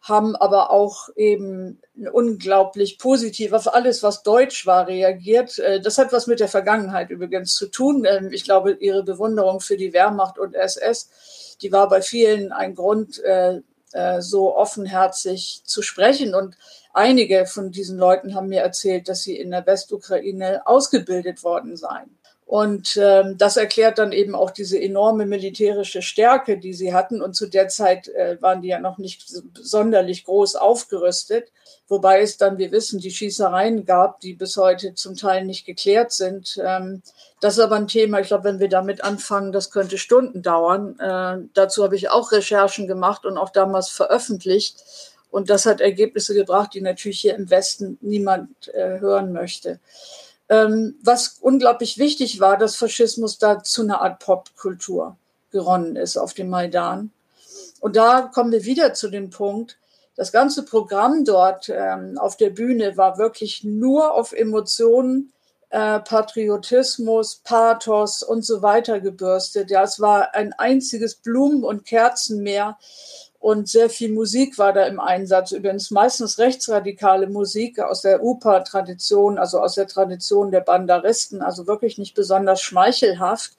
haben 0.00 0.36
aber 0.36 0.70
auch 0.70 1.10
eben 1.16 1.82
unglaublich 2.10 2.98
positiv 2.98 3.52
auf 3.52 3.74
alles, 3.74 4.02
was 4.02 4.22
deutsch 4.22 4.64
war, 4.64 4.86
reagiert. 4.86 5.58
Äh, 5.58 5.82
das 5.82 5.98
hat 5.98 6.14
was 6.14 6.26
mit 6.26 6.40
der 6.40 6.48
Vergangenheit 6.48 7.10
übrigens 7.10 7.56
zu 7.56 7.66
tun. 7.66 8.06
Ähm, 8.06 8.32
ich 8.32 8.44
glaube, 8.44 8.72
ihre 8.72 9.02
Bewunderung 9.02 9.60
für 9.60 9.76
die 9.76 9.92
Wehrmacht 9.92 10.38
und 10.38 10.54
SS, 10.54 11.10
die 11.60 11.70
war 11.70 11.90
bei 11.90 12.00
vielen 12.00 12.50
ein 12.50 12.74
Grund, 12.74 13.22
äh, 13.22 13.60
äh, 13.92 14.22
so 14.22 14.56
offenherzig 14.56 15.60
zu 15.64 15.82
sprechen. 15.82 16.34
Und 16.34 16.56
einige 16.94 17.44
von 17.44 17.70
diesen 17.70 17.98
Leuten 17.98 18.34
haben 18.34 18.48
mir 18.48 18.62
erzählt, 18.62 19.10
dass 19.10 19.20
sie 19.24 19.36
in 19.36 19.50
der 19.50 19.66
Westukraine 19.66 20.66
ausgebildet 20.66 21.44
worden 21.44 21.76
seien. 21.76 22.17
Und 22.48 22.98
ähm, 22.98 23.36
das 23.36 23.58
erklärt 23.58 23.98
dann 23.98 24.10
eben 24.10 24.34
auch 24.34 24.50
diese 24.50 24.80
enorme 24.80 25.26
militärische 25.26 26.00
Stärke, 26.00 26.56
die 26.56 26.72
sie 26.72 26.94
hatten. 26.94 27.20
Und 27.20 27.34
zu 27.34 27.46
der 27.46 27.68
Zeit 27.68 28.08
äh, 28.08 28.40
waren 28.40 28.62
die 28.62 28.68
ja 28.68 28.78
noch 28.78 28.96
nicht 28.96 29.26
sonderlich 29.52 30.24
groß 30.24 30.56
aufgerüstet. 30.56 31.52
Wobei 31.88 32.22
es 32.22 32.38
dann, 32.38 32.56
wir 32.56 32.72
wissen, 32.72 33.00
die 33.00 33.10
Schießereien 33.10 33.84
gab, 33.84 34.22
die 34.22 34.32
bis 34.32 34.56
heute 34.56 34.94
zum 34.94 35.14
Teil 35.14 35.44
nicht 35.44 35.66
geklärt 35.66 36.10
sind. 36.10 36.58
Ähm, 36.64 37.02
das 37.42 37.58
ist 37.58 37.62
aber 37.62 37.76
ein 37.76 37.86
Thema, 37.86 38.20
ich 38.20 38.28
glaube, 38.28 38.44
wenn 38.44 38.60
wir 38.60 38.70
damit 38.70 39.04
anfangen, 39.04 39.52
das 39.52 39.70
könnte 39.70 39.98
Stunden 39.98 40.40
dauern. 40.40 40.98
Äh, 41.00 41.46
dazu 41.52 41.84
habe 41.84 41.96
ich 41.96 42.08
auch 42.08 42.32
Recherchen 42.32 42.86
gemacht 42.86 43.26
und 43.26 43.36
auch 43.36 43.50
damals 43.50 43.90
veröffentlicht. 43.90 44.82
Und 45.30 45.50
das 45.50 45.66
hat 45.66 45.82
Ergebnisse 45.82 46.32
gebracht, 46.32 46.72
die 46.72 46.80
natürlich 46.80 47.20
hier 47.20 47.34
im 47.34 47.50
Westen 47.50 47.98
niemand 48.00 48.68
äh, 48.68 49.00
hören 49.00 49.34
möchte. 49.34 49.80
Ähm, 50.48 50.98
was 51.02 51.38
unglaublich 51.40 51.98
wichtig 51.98 52.40
war, 52.40 52.56
dass 52.56 52.76
Faschismus 52.76 53.38
da 53.38 53.62
zu 53.62 53.82
einer 53.82 54.00
Art 54.00 54.18
Popkultur 54.20 55.16
geronnen 55.50 55.96
ist 55.96 56.16
auf 56.16 56.34
dem 56.34 56.48
Maidan. 56.48 57.10
Und 57.80 57.96
da 57.96 58.22
kommen 58.22 58.52
wir 58.52 58.64
wieder 58.64 58.94
zu 58.94 59.08
dem 59.08 59.30
Punkt, 59.30 59.78
das 60.18 60.32
ganze 60.32 60.64
Programm 60.64 61.24
dort 61.24 61.68
ähm, 61.68 62.18
auf 62.18 62.36
der 62.36 62.50
Bühne 62.50 62.96
war 62.96 63.18
wirklich 63.18 63.62
nur 63.62 64.14
auf 64.14 64.32
Emotionen, 64.32 65.32
äh, 65.70 66.00
Patriotismus, 66.00 67.36
Pathos 67.44 68.24
und 68.24 68.44
so 68.44 68.60
weiter 68.60 68.98
gebürstet. 68.98 69.70
Ja, 69.70 69.84
es 69.84 70.00
war 70.00 70.34
ein 70.34 70.52
einziges 70.54 71.14
Blumen- 71.14 71.62
und 71.62 71.84
Kerzenmeer 71.84 72.78
und 73.40 73.68
sehr 73.68 73.88
viel 73.88 74.12
Musik 74.12 74.58
war 74.58 74.72
da 74.72 74.86
im 74.86 74.98
Einsatz. 74.98 75.52
Übrigens 75.52 75.90
meistens 75.90 76.38
rechtsradikale 76.38 77.28
Musik 77.28 77.78
aus 77.78 78.02
der 78.02 78.22
UPA-Tradition, 78.22 79.38
also 79.38 79.60
aus 79.60 79.74
der 79.74 79.86
Tradition 79.86 80.50
der 80.50 80.60
Bandaristen, 80.60 81.40
also 81.40 81.66
wirklich 81.66 81.98
nicht 81.98 82.14
besonders 82.14 82.60
schmeichelhaft. 82.60 83.52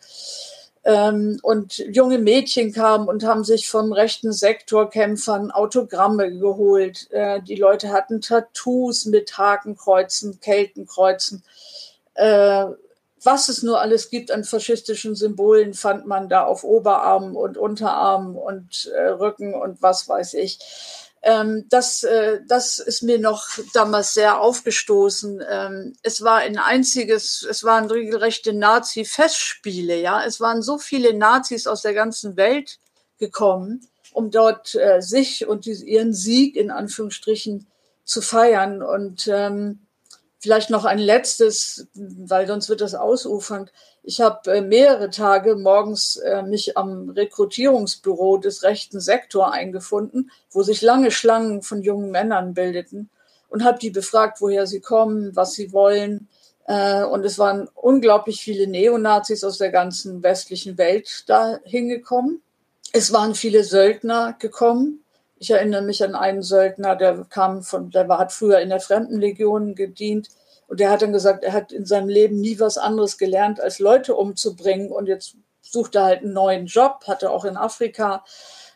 Ähm, 0.84 1.40
und 1.44 1.78
junge 1.78 2.20
Mädchen 2.20 2.74
kamen 2.74 3.08
und 3.08 3.24
haben 3.24 3.44
sich 3.44 3.70
vom 3.70 3.92
rechten 3.94 4.32
Sektorkämpfern 4.32 5.52
Autogramme 5.52 6.32
geholt. 6.32 7.10
Äh, 7.12 7.42
die 7.42 7.56
Leute 7.56 7.90
hatten 7.90 8.22
Tattoos 8.22 9.06
mit 9.06 9.38
Hakenkreuzen, 9.38 10.40
Keltenkreuzen. 10.40 11.44
Was 13.24 13.50
es 13.50 13.64
nur 13.64 13.82
alles 13.82 14.10
gibt 14.10 14.32
an 14.32 14.44
faschistischen 14.44 15.16
Symbolen, 15.16 15.74
fand 15.74 16.06
man 16.06 16.30
da 16.30 16.46
auf 16.46 16.64
Oberarmen 16.64 17.36
und 17.36 17.58
Unterarmen 17.58 18.36
und 18.36 18.90
äh, 18.96 19.08
Rücken 19.10 19.54
und 19.54 19.82
was 19.82 20.08
weiß 20.08 20.36
ich. 20.36 20.60
Ähm, 21.22 21.66
das, 21.70 22.04
äh, 22.04 22.40
das 22.48 22.80
ist 22.80 23.04
mir 23.04 23.20
noch 23.20 23.46
damals 23.74 24.14
sehr 24.14 24.40
aufgestoßen. 24.40 25.44
Ähm, 25.50 25.94
es 26.02 26.24
war 26.24 26.38
ein 26.38 26.58
einziges, 26.58 27.46
es 27.50 27.64
waren 27.64 27.92
regelrechte 27.92 28.54
Nazi-Festspiele, 28.54 30.00
ja. 30.00 30.24
Es 30.24 30.40
waren 30.40 30.62
so 30.62 30.78
viele 30.78 31.14
Nazis 31.14 31.68
aus 31.68 31.82
der 31.82 31.94
ganzen 31.94 32.38
Welt 32.38 32.80
gekommen, 33.18 33.86
um 34.14 34.32
dort 34.32 34.76
äh, 34.76 35.02
sich 35.02 35.46
und 35.46 35.66
die, 35.66 35.74
ihren 35.74 36.14
Sieg 36.14 36.56
in 36.56 36.72
Anführungsstrichen 36.72 37.68
zu 38.06 38.22
feiern. 38.22 38.82
Und 38.82 39.28
ähm, 39.28 39.80
Vielleicht 40.42 40.70
noch 40.70 40.86
ein 40.86 41.00
letztes, 41.00 41.88
weil 41.94 42.48
sonst 42.48 42.70
wird 42.70 42.80
das 42.80 42.96
ausufernd. 42.96 43.74
Ich 44.04 44.22
habe 44.22 44.50
äh, 44.54 44.62
mehrere 44.62 45.10
Tage 45.10 45.56
morgens 45.56 46.16
äh, 46.16 46.44
mich 46.44 46.78
am 46.78 47.10
Rekrutierungsbüro 47.10 48.38
des 48.38 48.64
rechten 48.64 49.02
Sektor 49.02 49.52
eingefunden, 49.52 50.32
wo 50.50 50.64
sich 50.64 50.82
lange 50.82 51.12
Schlangen 51.12 51.62
von 51.62 51.82
jungen 51.82 52.10
Männern 52.10 52.54
bildeten 52.54 53.10
und 53.50 53.66
habe 53.66 53.80
die 53.80 53.90
befragt, 53.90 54.40
woher 54.40 54.66
sie 54.66 54.80
kommen, 54.80 55.36
was 55.36 55.54
sie 55.54 55.74
wollen. 55.74 56.30
Äh, 56.68 57.04
und 57.04 57.26
es 57.26 57.38
waren 57.38 57.68
unglaublich 57.76 58.40
viele 58.42 58.66
Neonazis 58.68 59.44
aus 59.44 59.58
der 59.58 59.72
ganzen 59.72 60.24
westlichen 60.24 60.78
Welt 60.78 61.26
da 61.28 61.60
hingekommen. 61.66 62.42
Es 62.94 63.12
waren 63.12 63.36
viele 63.36 63.66
Söldner 63.66 64.38
gekommen, 64.40 65.04
ich 65.40 65.52
erinnere 65.52 65.82
mich 65.82 66.04
an 66.04 66.16
einen 66.16 66.44
Söldner, 66.44 66.96
der 66.96 67.26
kam 67.30 67.64
von, 67.64 67.90
der 67.92 68.08
war, 68.10 68.20
hat 68.20 68.34
früher 68.34 68.60
in 68.60 68.70
der 68.70 68.82
Fremdenlegion 68.82 69.74
gedient. 69.74 70.30
Und 70.68 70.80
der 70.82 70.92
hat 70.92 71.02
dann 71.02 71.14
gesagt, 71.14 71.44
er 71.44 71.54
hat 71.54 71.72
in 71.72 71.86
seinem 71.86 72.10
Leben 72.10 72.40
nie 72.40 72.60
was 72.60 72.78
anderes 72.78 73.18
gelernt, 73.18 73.60
als 73.60 73.80
Leute 73.80 74.16
umzubringen. 74.16 74.92
Und 74.92 75.08
jetzt 75.08 75.36
sucht 75.62 75.96
er 75.96 76.04
halt 76.04 76.22
einen 76.22 76.34
neuen 76.34 76.66
Job, 76.68 77.06
hatte 77.08 77.32
auch 77.32 77.46
in 77.46 77.58
Afrika 77.58 78.24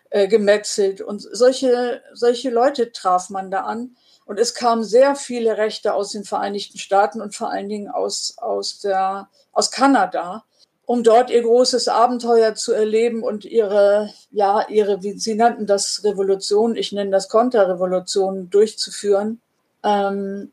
äh, 0.10 0.28
gemetzelt. 0.28 1.02
Und 1.02 1.22
solche, 1.22 2.02
solche 2.14 2.50
Leute 2.50 2.94
traf 2.94 3.30
man 3.30 3.52
da 3.52 3.62
an. 3.62 3.96
Und 4.26 4.40
es 4.40 4.54
kamen 4.54 4.86
sehr 4.86 5.16
viele 5.16 5.58
Rechte 5.58 5.94
aus 5.94 6.14
den 6.14 6.24
Vereinigten 6.24 6.78
Staaten 6.78 7.22
und 7.22 7.36
vor 7.36 7.52
allen 7.52 7.68
Dingen 7.68 7.90
aus, 7.90 8.36
aus, 8.38 8.80
der, 8.80 9.30
aus 9.52 9.70
Kanada 9.70 10.46
um 10.86 11.04
dort 11.04 11.30
ihr 11.30 11.42
großes 11.42 11.88
Abenteuer 11.88 12.56
zu 12.56 12.74
erleben 12.74 13.24
und 13.24 13.46
ihre, 13.46 14.10
ja, 14.32 14.68
ihre, 14.68 15.02
wie 15.02 15.18
sie 15.18 15.36
nannten 15.36 15.66
das 15.66 16.04
Revolution, 16.04 16.76
ich 16.76 16.92
nenne 16.92 17.12
das 17.12 17.30
Konterrevolution 17.30 18.50
durchzuführen. 18.50 19.42
Ähm, 19.84 20.52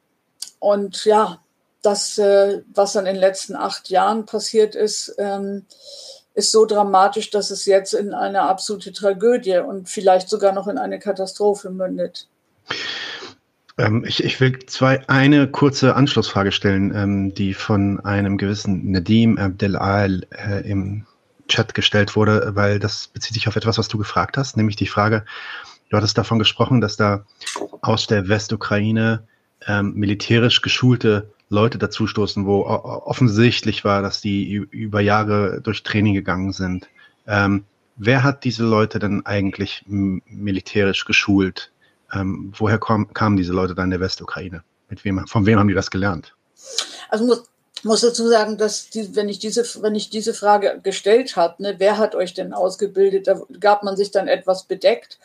und 0.61 1.05
ja, 1.05 1.41
das, 1.83 2.19
äh, 2.19 2.63
was 2.73 2.93
dann 2.93 3.07
in 3.07 3.15
den 3.15 3.21
letzten 3.21 3.57
acht 3.57 3.89
Jahren 3.91 4.27
passiert 4.27 4.75
ist, 4.75 5.15
ähm, 5.19 5.67
ist 6.35 6.53
so 6.53 6.65
dramatisch, 6.65 7.31
dass 7.31 7.51
es 7.51 7.67
jetzt 7.67 7.93
in 7.93 8.15
eine 8.15 8.43
absolute 8.43 8.93
Tragödie 8.93 9.59
und 9.59 9.89
vielleicht 9.89 10.29
sogar 10.29 10.53
noch 10.53 10.69
in 10.69 10.79
eine 10.79 10.99
Katastrophe 10.99 11.71
mündet. 11.71 12.29
Ähm, 13.81 14.05
ich, 14.07 14.23
ich, 14.23 14.39
will 14.41 14.59
zwei, 14.67 15.09
eine 15.09 15.49
kurze 15.49 15.97
Anschlussfrage 15.97 16.53
stellen, 16.53 16.95
ähm, 16.95 17.35
die 17.35 17.55
von 17.55 17.99
einem 18.01 18.37
gewissen 18.37 18.91
Nadim 18.91 19.39
Abdelal 19.39 20.27
äh, 20.31 20.69
im 20.69 21.07
Chat 21.49 21.73
gestellt 21.75 22.15
wurde, 22.15 22.53
weil 22.55 22.79
das 22.79 23.09
bezieht 23.09 23.35
sich 23.35 23.49
auf 23.49 23.57
etwas, 23.57 23.79
was 23.79 23.89
du 23.89 23.97
gefragt 23.97 24.37
hast, 24.37 24.57
nämlich 24.57 24.77
die 24.77 24.87
Frage, 24.87 25.25
du 25.89 25.97
hattest 25.97 26.19
davon 26.19 26.39
gesprochen, 26.39 26.83
dass 26.83 26.97
da 26.97 27.25
aus 27.81 28.07
der 28.07 28.29
Westukraine 28.29 29.23
ähm, 29.67 29.95
militärisch 29.95 30.61
geschulte 30.61 31.31
Leute 31.49 31.79
dazustoßen, 31.79 32.47
wo 32.47 32.67
offensichtlich 32.67 33.85
war, 33.85 34.03
dass 34.03 34.21
die 34.21 34.53
über 34.53 35.01
Jahre 35.01 35.61
durch 35.63 35.83
Training 35.83 36.15
gegangen 36.15 36.53
sind. 36.53 36.89
Ähm, 37.27 37.65
wer 37.97 38.23
hat 38.23 38.45
diese 38.45 38.65
Leute 38.65 38.99
denn 38.99 39.27
eigentlich 39.27 39.85
militärisch 39.87 41.07
geschult? 41.07 41.70
Ähm, 42.13 42.53
woher 42.57 42.79
kom, 42.79 43.13
kamen 43.13 43.37
diese 43.37 43.53
Leute 43.53 43.75
dann 43.75 43.87
in 43.87 43.91
der 43.91 44.01
Westukraine? 44.01 44.63
Mit 44.89 45.05
wem, 45.05 45.27
von 45.27 45.47
wem 45.47 45.59
haben 45.59 45.69
die 45.69 45.75
das 45.75 45.91
gelernt? 45.91 46.35
Also 47.09 47.25
muss, 47.25 47.45
muss 47.83 48.01
dazu 48.01 48.29
sagen, 48.29 48.59
dass 48.59 48.91
die, 48.91 49.15
wenn 49.15 49.29
ich 49.29 49.39
diese, 49.39 49.63
wenn 49.83 49.95
ich 49.95 50.11
diese 50.11 50.35
Frage 50.35 50.81
gestellt 50.83 51.37
habe, 51.37 51.63
ne, 51.63 51.75
wer 51.79 51.99
hat 51.99 52.15
euch 52.15 52.35
denn 52.35 52.53
ausgebildet, 52.53 53.27
da 53.27 53.41
gab 53.59 53.83
man 53.83 53.97
sich 53.97 54.11
dann 54.11 54.29
etwas 54.29 54.65
bedeckt. 54.65 55.19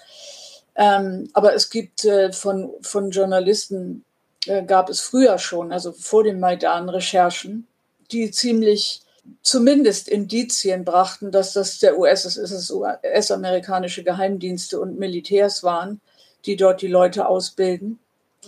Ähm, 0.75 1.29
aber 1.33 1.53
es 1.53 1.69
gibt 1.69 2.05
äh, 2.05 2.31
von, 2.31 2.71
von 2.81 3.11
Journalisten, 3.11 4.03
äh, 4.45 4.63
gab 4.63 4.89
es 4.89 5.01
früher 5.01 5.37
schon, 5.37 5.71
also 5.71 5.93
vor 5.93 6.23
dem 6.23 6.39
Maidan, 6.39 6.89
Recherchen, 6.89 7.67
die 8.11 8.29
ziemlich 8.31 9.01
zumindest 9.41 10.07
Indizien 10.07 10.85
brachten, 10.85 11.31
dass 11.31 11.53
das 11.53 11.79
der 11.79 11.97
US, 11.97 12.37
US-amerikanische 12.71 14.03
Geheimdienste 14.03 14.79
und 14.79 14.99
Militärs 14.99 15.63
waren 15.63 16.01
die 16.45 16.55
dort 16.55 16.81
die 16.81 16.87
Leute 16.87 17.27
ausbilden, 17.27 17.99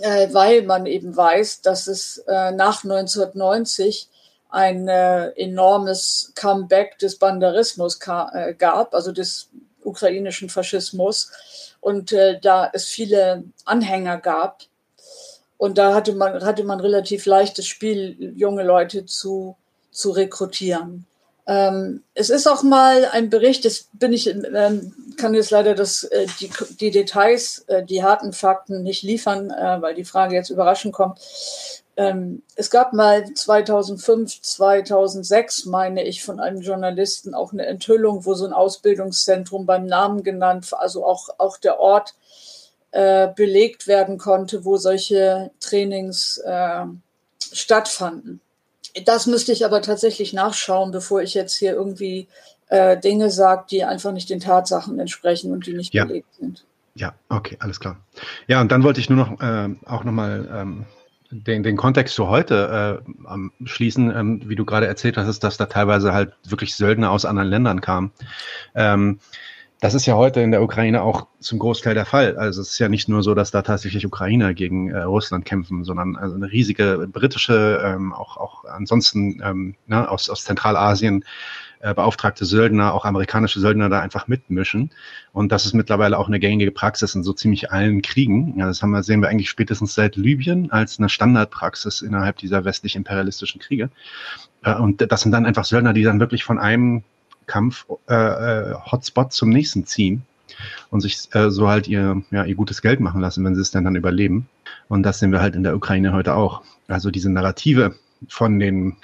äh, 0.02 0.28
weil 0.34 0.64
man 0.64 0.86
eben 0.86 1.16
weiß, 1.16 1.62
dass 1.62 1.88
es 1.88 2.20
äh, 2.28 2.52
nach 2.52 2.84
1990 2.84 4.10
ein 4.50 4.88
äh, 4.88 5.30
enormes 5.32 6.32
Comeback 6.36 6.98
des 7.00 7.18
Banderismus 7.18 8.00
äh, 8.34 8.54
gab, 8.54 8.94
also 8.94 9.12
des 9.12 9.50
ukrainischen 9.84 10.50
Faschismus, 10.50 11.32
und 11.82 12.12
äh, 12.12 12.40
da 12.40 12.70
es 12.74 12.86
viele 12.86 13.44
Anhänger 13.66 14.18
gab. 14.18 14.64
Und 15.58 15.78
da 15.78 15.94
hatte 15.94 16.14
man, 16.14 16.44
hatte 16.44 16.64
man 16.64 16.80
relativ 16.80 17.26
leichtes 17.26 17.68
Spiel, 17.68 18.34
junge 18.36 18.64
Leute 18.64 19.06
zu, 19.06 19.56
zu 19.92 20.12
rekrutieren. 20.12 21.06
Ähm, 21.48 22.04
es 22.14 22.30
ist 22.30 22.46
auch 22.46 22.62
mal 22.62 23.06
ein 23.06 23.30
Bericht, 23.30 23.64
das 23.64 23.88
bin 23.94 24.12
ich, 24.12 24.28
ähm, 24.28 24.94
kann 25.16 25.34
jetzt 25.34 25.52
leider 25.52 25.76
das, 25.76 26.04
äh, 26.04 26.28
die, 26.42 26.52
die 26.82 26.92
Details, 26.92 27.60
äh, 27.68 27.86
die 27.86 28.04
harten 28.04 28.34
Fakten 28.34 28.84
nicht 28.84 29.02
liefern, 29.02 29.50
äh, 29.50 29.82
weil 29.82 29.96
die 29.96 30.04
Frage 30.04 30.36
jetzt 30.36 30.50
überraschend 30.50 30.94
kommt. 30.94 31.20
Ähm, 31.96 32.44
es 32.56 32.70
gab 32.70 32.92
mal 32.92 33.34
2005, 33.34 34.42
2006, 34.42 35.66
meine 35.66 36.04
ich, 36.04 36.22
von 36.22 36.42
einem 36.42 36.60
Journalisten 36.60 37.34
auch 37.34 37.54
eine 37.54 37.66
Enthüllung, 37.66 38.26
wo 38.26 38.34
so 38.34 38.46
ein 38.46 38.54
Ausbildungszentrum 38.54 39.66
beim 39.66 39.86
Namen 39.86 40.24
genannt, 40.24 40.68
also 40.78 41.06
auch, 41.06 41.30
auch 41.38 41.58
der 41.58 41.80
Ort 41.80 42.14
äh, 42.92 43.30
belegt 43.34 43.88
werden 43.88 44.18
konnte, 44.18 44.66
wo 44.66 44.76
solche 44.76 45.52
Trainings 45.62 46.40
äh, 46.40 46.86
stattfanden. 47.54 48.42
Das 49.06 49.28
müsste 49.28 49.52
ich 49.52 49.66
aber 49.66 49.82
tatsächlich 49.82 50.34
nachschauen, 50.34 50.92
bevor 50.92 51.22
ich 51.22 51.34
jetzt 51.34 51.56
hier 51.56 51.74
irgendwie 51.74 52.28
äh, 52.70 52.98
Dinge 52.98 53.30
sage, 53.30 53.66
die 53.70 53.84
einfach 53.84 54.12
nicht 54.12 54.30
den 54.30 54.40
Tatsachen 54.40 55.00
entsprechen 55.00 55.52
und 55.52 55.66
die 55.66 55.74
nicht 55.74 55.94
ja. 55.94 56.06
belegt 56.06 56.34
sind. 56.40 56.66
Ja, 56.96 57.14
okay, 57.30 57.58
alles 57.60 57.80
klar. 57.80 57.98
Ja, 58.48 58.60
und 58.60 58.72
dann 58.72 58.84
wollte 58.84 59.00
ich 59.00 59.10
nur 59.10 59.18
noch 59.18 59.40
äh, 59.40 59.70
auch 59.86 60.04
nochmal 60.04 60.50
ähm, 60.52 60.86
den, 61.30 61.64
den 61.64 61.78
Kontext 61.78 62.16
zu 62.16 62.28
heute 62.28 63.04
äh, 63.04 63.66
schließen, 63.66 64.16
ähm, 64.16 64.42
wie 64.46 64.56
du 64.56 64.66
gerade 64.66 64.88
erzählt 64.88 65.18
hast, 65.18 65.40
dass 65.44 65.58
da 65.58 65.66
teilweise 65.68 66.14
halt 66.14 66.34
wirklich 66.48 66.76
Söldner 66.76 67.12
aus 67.12 67.26
anderen 67.26 67.50
Ländern 67.50 67.82
kamen. 67.82 68.12
Ähm, 68.74 69.20
das 69.80 69.94
ist 69.94 70.08
ja 70.08 70.16
heute 70.16 70.42
in 70.42 70.52
der 70.52 70.64
Ukraine 70.64 71.04
auch 71.04 71.28
zum 71.40 71.60
Großteil 71.60 71.94
der 71.94 72.06
Fall. 72.06 72.36
Also 72.38 72.62
es 72.62 72.72
ist 72.72 72.80
ja 72.80 72.90
nicht 72.90 73.10
nur 73.10 73.22
so, 73.22 73.36
dass 73.36 73.52
da 73.52 73.62
tatsächlich 73.62 74.06
Ukrainer 74.06 74.54
gegen 74.54 74.90
äh, 74.90 75.02
Russland 75.04 75.46
kämpfen, 75.46 75.84
sondern 75.84 76.16
also 76.16 76.36
eine 76.36 76.52
riesige 76.52 77.08
britische, 77.12 77.82
ähm, 77.84 78.12
auch, 78.12 78.38
auch 78.38 78.66
ansonsten 78.66 79.40
ähm, 79.44 79.76
ne, 79.86 80.10
aus, 80.10 80.30
aus 80.30 80.46
Zentralasien 80.46 81.24
äh, 81.80 81.94
beauftragte 81.94 82.44
Söldner, 82.46 82.94
auch 82.96 83.06
amerikanische 83.06 83.60
Söldner 83.60 83.88
da 83.88 84.00
einfach 84.00 84.28
mitmischen. 84.28 84.90
Und 85.32 85.52
das 85.52 85.68
ist 85.68 85.74
mittlerweile 85.74 86.18
auch 86.18 86.28
eine 86.28 86.40
gängige 86.40 86.72
Praxis 86.72 87.14
in 87.14 87.24
so 87.24 87.34
ziemlich 87.34 87.72
allen 87.72 88.02
Kriegen. 88.02 88.58
Ja, 88.58 88.66
das 88.66 88.82
haben 88.82 88.90
wir, 88.90 89.04
sehen 89.04 89.22
wir 89.22 89.30
eigentlich 89.30 89.50
spätestens 89.50 89.94
seit 89.94 90.16
Libyen 90.16 90.72
als 90.72 90.98
eine 90.98 91.10
Standardpraxis 91.10 92.02
innerhalb 92.02 92.38
dieser 92.38 92.66
westlich 92.66 92.96
imperialistischen 92.96 93.62
Kriege. 93.62 93.92
Äh, 94.64 94.74
und 94.74 95.06
das 95.12 95.22
sind 95.22 95.32
dann 95.32 95.46
einfach 95.46 95.66
Söldner, 95.66 95.94
die 95.94 96.04
dann 96.04 96.20
wirklich 96.20 96.44
von 96.44 96.58
einem 96.58 97.04
Kampf-Hotspot 97.48 99.26
äh, 99.28 99.30
zum 99.30 99.50
nächsten 99.50 99.86
ziehen 99.86 100.24
und 100.90 101.02
sich 101.02 101.30
äh, 101.34 101.50
so 101.50 101.68
halt 101.68 101.88
ihr, 101.88 102.22
ja, 102.32 102.46
ihr 102.46 102.56
gutes 102.56 102.82
Geld 102.82 103.00
machen 103.00 103.22
lassen, 103.22 103.44
wenn 103.44 103.56
sie 103.56 103.62
es 103.62 103.72
denn 103.72 103.84
dann 103.84 103.96
überleben. 103.96 104.48
Und 104.88 105.04
das 105.04 105.20
sehen 105.20 105.32
wir 105.32 105.42
halt 105.42 105.56
in 105.56 105.64
der 105.64 105.76
Ukraine 105.76 106.14
heute 106.14 106.36
auch. 106.36 106.62
Also 106.88 107.12
diese 107.12 107.30
Narrative 107.30 107.96
von 108.28 108.60
den 108.60 108.96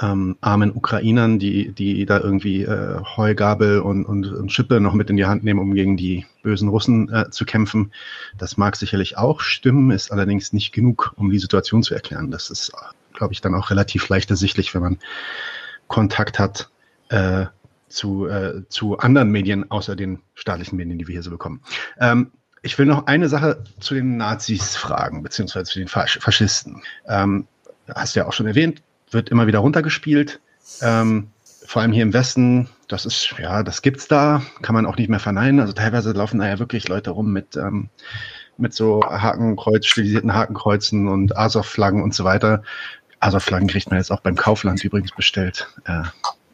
ähm, 0.00 0.36
armen 0.40 0.72
Ukrainern, 0.74 1.38
die, 1.38 1.72
die 1.72 2.06
da 2.06 2.20
irgendwie 2.20 2.62
äh, 2.62 3.00
Heugabel 3.16 3.80
und, 3.80 4.04
und, 4.04 4.26
und 4.26 4.52
Schippe 4.52 4.80
noch 4.80 4.94
mit 4.94 5.10
in 5.10 5.16
die 5.16 5.26
Hand 5.26 5.44
nehmen, 5.44 5.60
um 5.60 5.74
gegen 5.74 5.96
die 5.96 6.24
bösen 6.42 6.68
Russen 6.68 7.12
äh, 7.12 7.30
zu 7.30 7.44
kämpfen. 7.44 7.92
Das 8.36 8.56
mag 8.56 8.76
sicherlich 8.76 9.18
auch 9.18 9.40
stimmen, 9.40 9.90
ist 9.90 10.12
allerdings 10.12 10.52
nicht 10.52 10.72
genug, 10.72 11.12
um 11.16 11.30
die 11.30 11.38
Situation 11.38 11.82
zu 11.82 11.94
erklären. 11.94 12.30
Das 12.30 12.50
ist, 12.50 12.72
glaube 13.12 13.32
ich, 13.32 13.40
dann 13.40 13.54
auch 13.54 13.70
relativ 13.70 14.08
leicht 14.08 14.30
ersichtlich, 14.30 14.74
wenn 14.74 14.82
man 14.82 14.98
Kontakt 15.88 16.38
hat 16.38 16.70
äh, 17.08 17.46
zu, 17.88 18.26
äh, 18.26 18.68
zu 18.68 18.98
anderen 18.98 19.30
Medien 19.30 19.70
außer 19.70 19.96
den 19.96 20.20
staatlichen 20.34 20.76
Medien, 20.76 20.98
die 20.98 21.06
wir 21.06 21.12
hier 21.12 21.22
so 21.22 21.30
bekommen. 21.30 21.62
Ähm, 21.98 22.32
ich 22.62 22.78
will 22.78 22.86
noch 22.86 23.06
eine 23.06 23.28
Sache 23.28 23.64
zu 23.80 23.94
den 23.94 24.16
Nazis 24.16 24.76
fragen, 24.76 25.22
beziehungsweise 25.22 25.70
zu 25.70 25.78
den 25.78 25.88
Fasch 25.88 26.18
Faschisten. 26.20 26.82
Ähm, 27.06 27.46
hast 27.94 28.14
du 28.14 28.20
ja 28.20 28.26
auch 28.26 28.32
schon 28.32 28.46
erwähnt, 28.46 28.82
wird 29.10 29.30
immer 29.30 29.46
wieder 29.46 29.60
runtergespielt. 29.60 30.40
Ähm, 30.82 31.30
vor 31.64 31.82
allem 31.82 31.92
hier 31.92 32.02
im 32.02 32.12
Westen, 32.12 32.68
das 32.88 33.06
ist, 33.06 33.34
ja, 33.38 33.62
das 33.62 33.82
gibt's 33.82 34.08
da, 34.08 34.42
kann 34.62 34.74
man 34.74 34.86
auch 34.86 34.96
nicht 34.96 35.10
mehr 35.10 35.20
verneinen. 35.20 35.60
Also 35.60 35.72
teilweise 35.72 36.12
laufen 36.12 36.40
da 36.40 36.48
ja 36.48 36.58
wirklich 36.58 36.88
Leute 36.88 37.10
rum 37.10 37.32
mit, 37.32 37.56
ähm, 37.56 37.90
mit 38.56 38.74
so 38.74 39.02
Hakenkreuz, 39.02 39.86
stilisierten 39.86 40.34
Hakenkreuzen 40.34 41.08
und 41.08 41.36
Azov-Flaggen 41.36 42.02
und 42.02 42.14
so 42.14 42.24
weiter. 42.24 42.62
Azov-Flaggen 43.20 43.68
kriegt 43.68 43.90
man 43.90 43.98
jetzt 43.98 44.10
auch 44.10 44.20
beim 44.20 44.36
Kaufland 44.36 44.82
übrigens 44.82 45.12
bestellt. 45.12 45.68
Äh, 45.84 46.02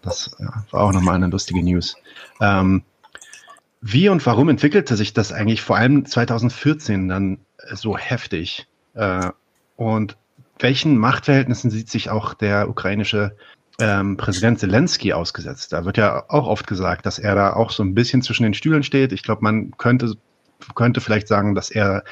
das 0.04 0.36
war 0.70 0.82
auch 0.82 0.92
nochmal 0.92 1.16
eine 1.16 1.28
lustige 1.28 1.62
News. 1.62 1.96
Ähm, 2.40 2.82
wie 3.80 4.08
und 4.08 4.24
warum 4.24 4.48
entwickelte 4.48 4.96
sich 4.96 5.12
das 5.12 5.32
eigentlich 5.32 5.62
vor 5.62 5.76
allem 5.76 6.06
2014 6.06 7.08
dann 7.08 7.38
so 7.72 7.98
heftig? 7.98 8.66
Äh, 8.94 9.30
und 9.76 10.16
welchen 10.58 10.96
Machtverhältnissen 10.96 11.70
sieht 11.70 11.90
sich 11.90 12.10
auch 12.10 12.34
der 12.34 12.68
ukrainische 12.68 13.36
ähm, 13.78 14.16
Präsident 14.16 14.58
Zelensky 14.58 15.12
ausgesetzt? 15.12 15.72
Da 15.72 15.84
wird 15.84 15.96
ja 15.96 16.24
auch 16.28 16.46
oft 16.46 16.66
gesagt, 16.66 17.06
dass 17.06 17.18
er 17.18 17.34
da 17.34 17.52
auch 17.52 17.70
so 17.70 17.82
ein 17.82 17.94
bisschen 17.94 18.22
zwischen 18.22 18.44
den 18.44 18.54
Stühlen 18.54 18.82
steht. 18.82 19.12
Ich 19.12 19.22
glaube, 19.22 19.42
man 19.42 19.72
könnte 19.76 20.14
könnte 20.74 21.00
vielleicht 21.00 21.28
sagen, 21.28 21.54
dass 21.54 21.70
er 21.70 22.04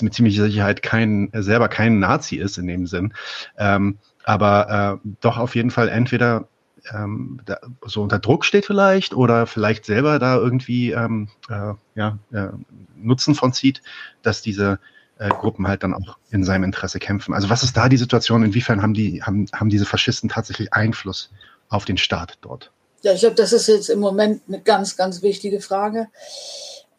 mit 0.00 0.14
ziemlicher 0.14 0.44
Sicherheit 0.44 0.82
kein, 0.82 1.30
selber 1.34 1.68
kein 1.68 1.98
Nazi 1.98 2.36
ist 2.36 2.56
in 2.56 2.66
dem 2.66 2.86
Sinn. 2.86 3.12
Ähm, 3.58 3.98
aber 4.24 5.00
äh, 5.04 5.08
doch 5.20 5.36
auf 5.36 5.54
jeden 5.56 5.70
Fall 5.70 5.88
entweder 5.88 6.48
ähm, 6.92 7.40
da, 7.44 7.58
so 7.84 8.02
unter 8.02 8.18
Druck 8.18 8.44
steht 8.44 8.66
vielleicht 8.66 9.14
oder 9.14 9.46
vielleicht 9.46 9.84
selber 9.84 10.18
da 10.18 10.36
irgendwie 10.36 10.92
ähm, 10.92 11.28
äh, 11.48 11.74
ja, 11.94 12.18
äh, 12.32 12.48
Nutzen 12.96 13.34
von 13.34 13.52
zieht, 13.52 13.82
dass 14.22 14.42
diese 14.42 14.78
äh, 15.18 15.28
Gruppen 15.28 15.68
halt 15.68 15.82
dann 15.82 15.94
auch 15.94 16.18
in 16.30 16.44
seinem 16.44 16.64
Interesse 16.64 16.98
kämpfen. 16.98 17.34
Also 17.34 17.50
was 17.50 17.62
ist 17.62 17.76
da 17.76 17.88
die 17.88 17.96
Situation? 17.96 18.42
Inwiefern 18.42 18.82
haben 18.82 18.94
die 18.94 19.22
haben, 19.22 19.46
haben 19.52 19.68
diese 19.68 19.86
Faschisten 19.86 20.28
tatsächlich 20.28 20.72
Einfluss 20.72 21.30
auf 21.68 21.84
den 21.84 21.96
Staat 21.96 22.38
dort? 22.40 22.72
Ja, 23.02 23.12
ich 23.12 23.20
glaube, 23.20 23.36
das 23.36 23.52
ist 23.52 23.68
jetzt 23.68 23.90
im 23.90 23.98
Moment 24.00 24.42
eine 24.48 24.60
ganz, 24.60 24.96
ganz 24.96 25.22
wichtige 25.22 25.60
Frage. 25.60 26.08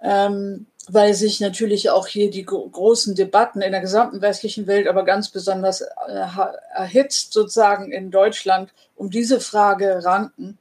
Ähm, 0.02 0.66
weil 0.90 1.14
sich 1.14 1.40
natürlich 1.40 1.90
auch 1.90 2.08
hier 2.08 2.30
die 2.30 2.46
großen 2.46 3.16
Debatten 3.16 3.62
in 3.62 3.72
der 3.72 3.82
gesamten 3.82 4.22
westlichen 4.22 4.68
Welt, 4.68 4.88
aber 4.88 5.06
ganz 5.06 5.30
besonders 5.30 5.82
äh, 5.82 6.26
erhitzt 6.74 7.32
sozusagen 7.34 7.92
in 7.92 8.12
Deutschland 8.12 8.74
um 8.96 9.10
diese 9.10 9.40
Frage 9.40 10.04
ranken. 10.04 10.58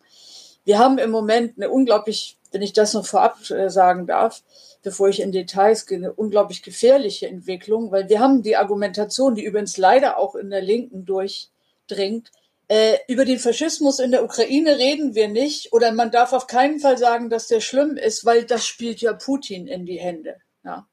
Wir 0.65 0.79
haben 0.79 0.99
im 0.99 1.11
Moment 1.11 1.55
eine 1.57 1.71
unglaublich, 1.71 2.37
wenn 2.53 2.63
ich 2.63 2.73
das 2.73 2.95
noch 2.95 3.05
vorab 3.05 3.39
äh, 3.51 3.69
sagen 3.69 4.07
darf, 4.07 4.43
bevor 4.83 5.09
ich 5.09 5.21
in 5.21 5.33
Details 5.33 5.87
gehe, 5.87 5.99
eine 5.99 6.13
unglaublich 6.13 6.63
gefährliche 6.63 7.27
Entwicklung, 7.27 7.91
weil 7.91 8.09
wir 8.09 8.21
haben 8.21 8.43
die 8.43 8.57
Argumentation, 8.57 9.35
die 9.35 9.45
übrigens 9.45 9.77
leider 9.77 10.19
auch 10.19 10.37
in 10.37 10.51
der 10.51 10.63
Linken 10.63 11.05
durchdringt, 11.05 12.31
äh, 12.73 12.99
über 13.07 13.27
den 13.27 13.39
Faschismus 13.39 13.99
in 13.99 14.13
der 14.13 14.25
Ukraine 14.25 14.79
reden 14.79 15.15
wir 15.15 15.29
nicht 15.29 15.75
oder 15.75 15.93
man 15.93 16.11
darf 16.11 16.33
auf 16.33 16.47
keinen 16.47 16.81
Fall 16.81 16.97
sagen, 16.97 17.29
dass 17.29 17.47
der 17.47 17.61
schlimm 17.61 17.99
ist, 17.99 18.25
weil 18.25 18.45
das 18.45 18.67
spielt 18.67 19.03
ja 19.03 19.13
Putin 19.13 19.67
in 19.67 19.85
die 19.85 19.99
Hände. 19.99 20.37
Ja. 20.65 20.87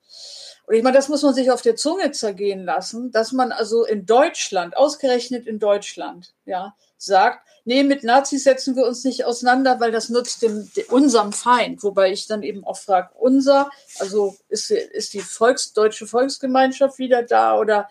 Und 0.68 0.76
ich 0.76 0.84
meine, 0.84 0.98
das 0.98 1.08
muss 1.08 1.24
man 1.24 1.34
sich 1.34 1.52
auf 1.52 1.62
der 1.62 1.78
Zunge 1.78 2.12
zergehen 2.12 2.66
lassen, 2.66 3.14
dass 3.14 3.32
man 3.32 3.54
also 3.54 3.86
in 3.86 4.06
Deutschland, 4.06 4.76
ausgerechnet 4.76 5.48
in 5.48 5.58
Deutschland, 5.58 6.34
ja, 6.46 6.76
sagt, 6.98 7.48
nee, 7.64 7.84
mit 7.84 8.04
Nazis 8.04 8.44
setzen 8.44 8.76
wir 8.76 8.86
uns 8.86 9.06
nicht 9.06 9.24
auseinander, 9.24 9.80
weil 9.80 9.94
das 9.94 10.10
nutzt 10.10 10.42
dem, 10.42 10.70
dem 10.76 10.86
unserem 10.90 11.32
Feind. 11.32 11.82
Wobei 11.82 12.12
ich 12.12 12.28
dann 12.28 12.44
eben 12.44 12.66
auch 12.66 12.78
frage, 12.78 13.12
unser, 13.18 13.70
also 14.00 14.36
ist, 14.50 14.70
ist 14.70 15.14
die 15.14 15.22
Volks, 15.22 15.72
deutsche 15.72 16.08
Volksgemeinschaft 16.08 17.00
wieder 17.00 17.24
da 17.24 17.58
oder 17.58 17.88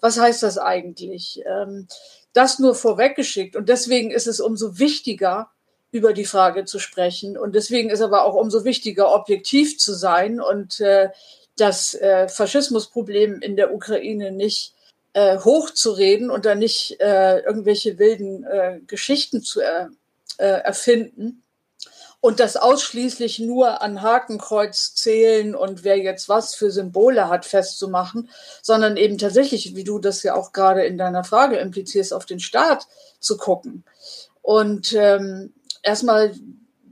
was 0.00 0.18
heißt 0.18 0.42
das 0.42 0.58
eigentlich? 0.58 1.42
Ähm, 1.46 1.86
das 2.32 2.58
nur 2.58 2.74
vorweggeschickt. 2.74 3.56
Und 3.56 3.68
deswegen 3.68 4.10
ist 4.10 4.26
es 4.26 4.40
umso 4.40 4.78
wichtiger, 4.78 5.50
über 5.92 6.12
die 6.12 6.24
Frage 6.24 6.64
zu 6.64 6.78
sprechen. 6.78 7.36
Und 7.36 7.54
deswegen 7.54 7.90
ist 7.90 8.00
aber 8.00 8.24
auch 8.24 8.34
umso 8.34 8.64
wichtiger, 8.64 9.12
objektiv 9.12 9.78
zu 9.78 9.92
sein 9.92 10.40
und 10.40 10.80
äh, 10.80 11.08
das 11.56 11.94
äh, 11.94 12.28
Faschismusproblem 12.28 13.40
in 13.40 13.56
der 13.56 13.74
Ukraine 13.74 14.30
nicht 14.30 14.74
äh, 15.12 15.38
hochzureden 15.38 16.30
und 16.30 16.46
dann 16.46 16.60
nicht 16.60 17.00
äh, 17.00 17.40
irgendwelche 17.40 17.98
wilden 17.98 18.44
äh, 18.44 18.80
Geschichten 18.86 19.42
zu 19.42 19.60
er, 19.60 19.90
äh, 20.38 20.46
erfinden, 20.46 21.42
und 22.20 22.38
das 22.38 22.56
ausschließlich 22.56 23.38
nur 23.38 23.80
an 23.82 24.02
Hakenkreuz 24.02 24.94
zählen 24.94 25.54
und 25.54 25.84
wer 25.84 25.98
jetzt 25.98 26.28
was 26.28 26.54
für 26.54 26.70
Symbole 26.70 27.28
hat 27.28 27.46
festzumachen, 27.46 28.28
sondern 28.62 28.96
eben 28.96 29.16
tatsächlich, 29.16 29.74
wie 29.74 29.84
du 29.84 29.98
das 29.98 30.22
ja 30.22 30.34
auch 30.34 30.52
gerade 30.52 30.84
in 30.84 30.98
deiner 30.98 31.24
Frage 31.24 31.56
implizierst, 31.56 32.12
auf 32.12 32.26
den 32.26 32.40
Staat 32.40 32.86
zu 33.20 33.38
gucken. 33.38 33.84
Und 34.42 34.92
ähm, 34.92 35.54
erstmal 35.82 36.34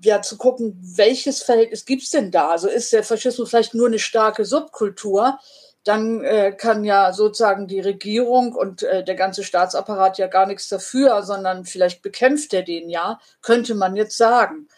ja 0.02 0.22
zu 0.22 0.36
gucken, 0.36 0.78
welches 0.80 1.42
Verhältnis 1.42 1.84
gibt's 1.84 2.10
denn 2.10 2.30
da? 2.30 2.48
Also 2.50 2.68
ist 2.68 2.92
der 2.92 3.04
Faschismus 3.04 3.50
vielleicht 3.50 3.74
nur 3.74 3.88
eine 3.88 3.98
starke 3.98 4.44
Subkultur? 4.44 5.38
Dann 5.84 6.22
äh, 6.22 6.52
kann 6.52 6.84
ja 6.84 7.12
sozusagen 7.12 7.66
die 7.66 7.80
Regierung 7.80 8.54
und 8.54 8.82
äh, 8.82 9.04
der 9.04 9.14
ganze 9.14 9.42
Staatsapparat 9.42 10.18
ja 10.18 10.26
gar 10.26 10.46
nichts 10.46 10.68
dafür, 10.68 11.22
sondern 11.22 11.64
vielleicht 11.64 12.02
bekämpft 12.02 12.52
er 12.52 12.62
den 12.62 12.88
ja, 12.88 13.20
könnte 13.42 13.74
man 13.74 13.96
jetzt 13.96 14.16
sagen. 14.16 14.68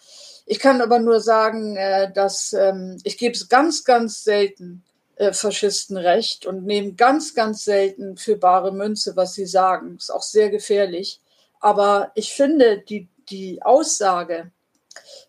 Ich 0.50 0.58
kann 0.58 0.80
aber 0.80 0.98
nur 0.98 1.20
sagen, 1.20 1.76
äh, 1.76 2.12
dass 2.12 2.52
ähm, 2.52 2.98
ich 3.04 3.18
gebe 3.18 3.36
es 3.36 3.48
ganz, 3.48 3.84
ganz 3.84 4.24
selten 4.24 4.82
äh, 5.14 5.32
Faschisten 5.32 5.96
recht 5.96 6.44
und 6.44 6.66
nehme 6.66 6.94
ganz, 6.94 7.36
ganz 7.36 7.62
selten 7.62 8.16
für 8.16 8.36
bare 8.36 8.72
Münze, 8.72 9.14
was 9.14 9.34
sie 9.34 9.46
sagen. 9.46 9.94
Ist 9.96 10.12
auch 10.12 10.24
sehr 10.24 10.50
gefährlich. 10.50 11.20
Aber 11.60 12.10
ich 12.16 12.32
finde 12.32 12.78
die, 12.80 13.08
die 13.28 13.62
Aussage 13.62 14.50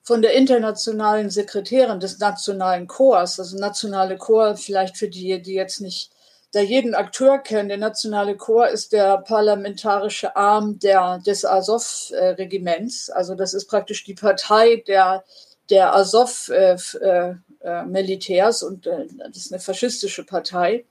von 0.02 0.24
der 0.24 0.34
internationalen 0.34 1.30
Sekretärin 1.30 2.00
des 2.00 2.18
nationalen 2.18 2.88
Chors, 2.88 3.40
also 3.40 3.60
nationale 3.60 4.18
Chor 4.18 4.58
vielleicht 4.58 4.98
für 4.98 5.08
die, 5.08 5.40
die 5.40 5.54
jetzt 5.54 5.82
nicht 5.82 6.10
da 6.52 6.60
jeden 6.60 6.94
Akteur 6.96 7.38
kennen. 7.40 7.70
Der 7.70 7.78
Nationale 7.78 8.36
Chor 8.36 8.68
ist 8.68 8.92
der 8.92 9.20
parlamentarische 9.20 10.36
Arm 10.36 10.80
der, 10.80 11.20
des 11.20 11.46
Azov-Regiments. 11.46 13.10
Also 13.10 13.36
das 13.36 13.54
ist 13.54 13.68
praktisch 13.68 14.04
die 14.04 14.16
Partei 14.16 14.84
der, 14.88 15.24
der 15.70 15.96
Azov-Militärs 15.96 18.64
und 18.64 18.86
äh, 18.86 19.08
das 19.18 19.38
ist 19.38 19.54
eine 19.54 19.62
faschistische 19.62 20.26
Partei. 20.26 20.84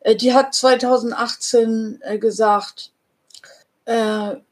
Äh, 0.00 0.16
die 0.16 0.34
hat 0.34 0.54
2018 0.54 2.00
äh, 2.02 2.18
gesagt, 2.18 2.90
da 3.86 4.42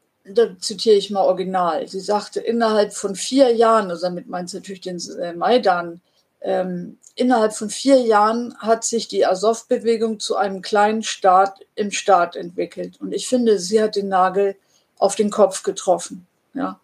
zitiere 0.58 0.96
ich 0.96 1.10
mal 1.10 1.22
original, 1.22 1.86
sie 1.86 2.00
sagte, 2.00 2.40
innerhalb 2.40 2.92
von 2.92 3.14
vier 3.14 3.54
Jahren, 3.54 3.88
also 3.88 4.02
damit 4.02 4.26
meint 4.26 4.50
sie 4.50 4.56
natürlich 4.56 4.80
den 4.80 5.00
Maidan, 5.36 6.00
ähm, 6.40 6.98
innerhalb 7.18 7.52
von 7.52 7.68
vier 7.68 8.00
Jahren 8.00 8.56
hat 8.58 8.84
sich 8.84 9.08
die 9.08 9.26
Azov-Bewegung 9.26 10.20
zu 10.20 10.36
einem 10.36 10.62
kleinen 10.62 11.02
Staat 11.02 11.60
im 11.74 11.90
Staat 11.90 12.36
entwickelt. 12.36 13.00
Und 13.00 13.12
ich 13.12 13.28
finde, 13.28 13.58
sie 13.58 13.82
hat 13.82 13.96
den 13.96 14.08
Nagel 14.08 14.56
auf 14.98 15.16
den 15.16 15.30
Kopf 15.30 15.62
getroffen. 15.62 16.26
Ja, 16.54 16.80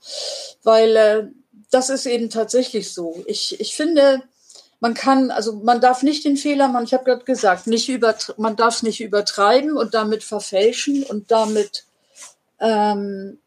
weil 0.63 0.97
äh, 0.97 1.27
das 1.71 1.91
ist 1.91 2.07
eben 2.07 2.31
tatsächlich 2.31 2.93
so. 2.93 3.25
Ich, 3.27 3.59
ich 3.61 3.75
finde, 3.75 4.23
man 4.81 4.95
kann, 4.95 5.31
also 5.31 5.55
man 5.55 5.81
darf 5.81 6.03
nicht 6.03 6.25
den 6.25 6.37
Fehler 6.37 6.69
machen, 6.69 6.85
ich 6.85 6.95
habe 6.95 7.05
gerade 7.05 7.25
gesagt, 7.25 7.67
nicht 7.67 7.89
über, 7.89 8.15
man 8.37 8.57
darf 8.57 8.77
es 8.77 8.83
nicht 8.83 9.01
übertreiben 9.01 9.77
und 9.77 9.95
damit 9.95 10.23
verfälschen 10.23 11.03
und 11.05 11.31
damit 11.31 11.85
ähm, 12.61 13.39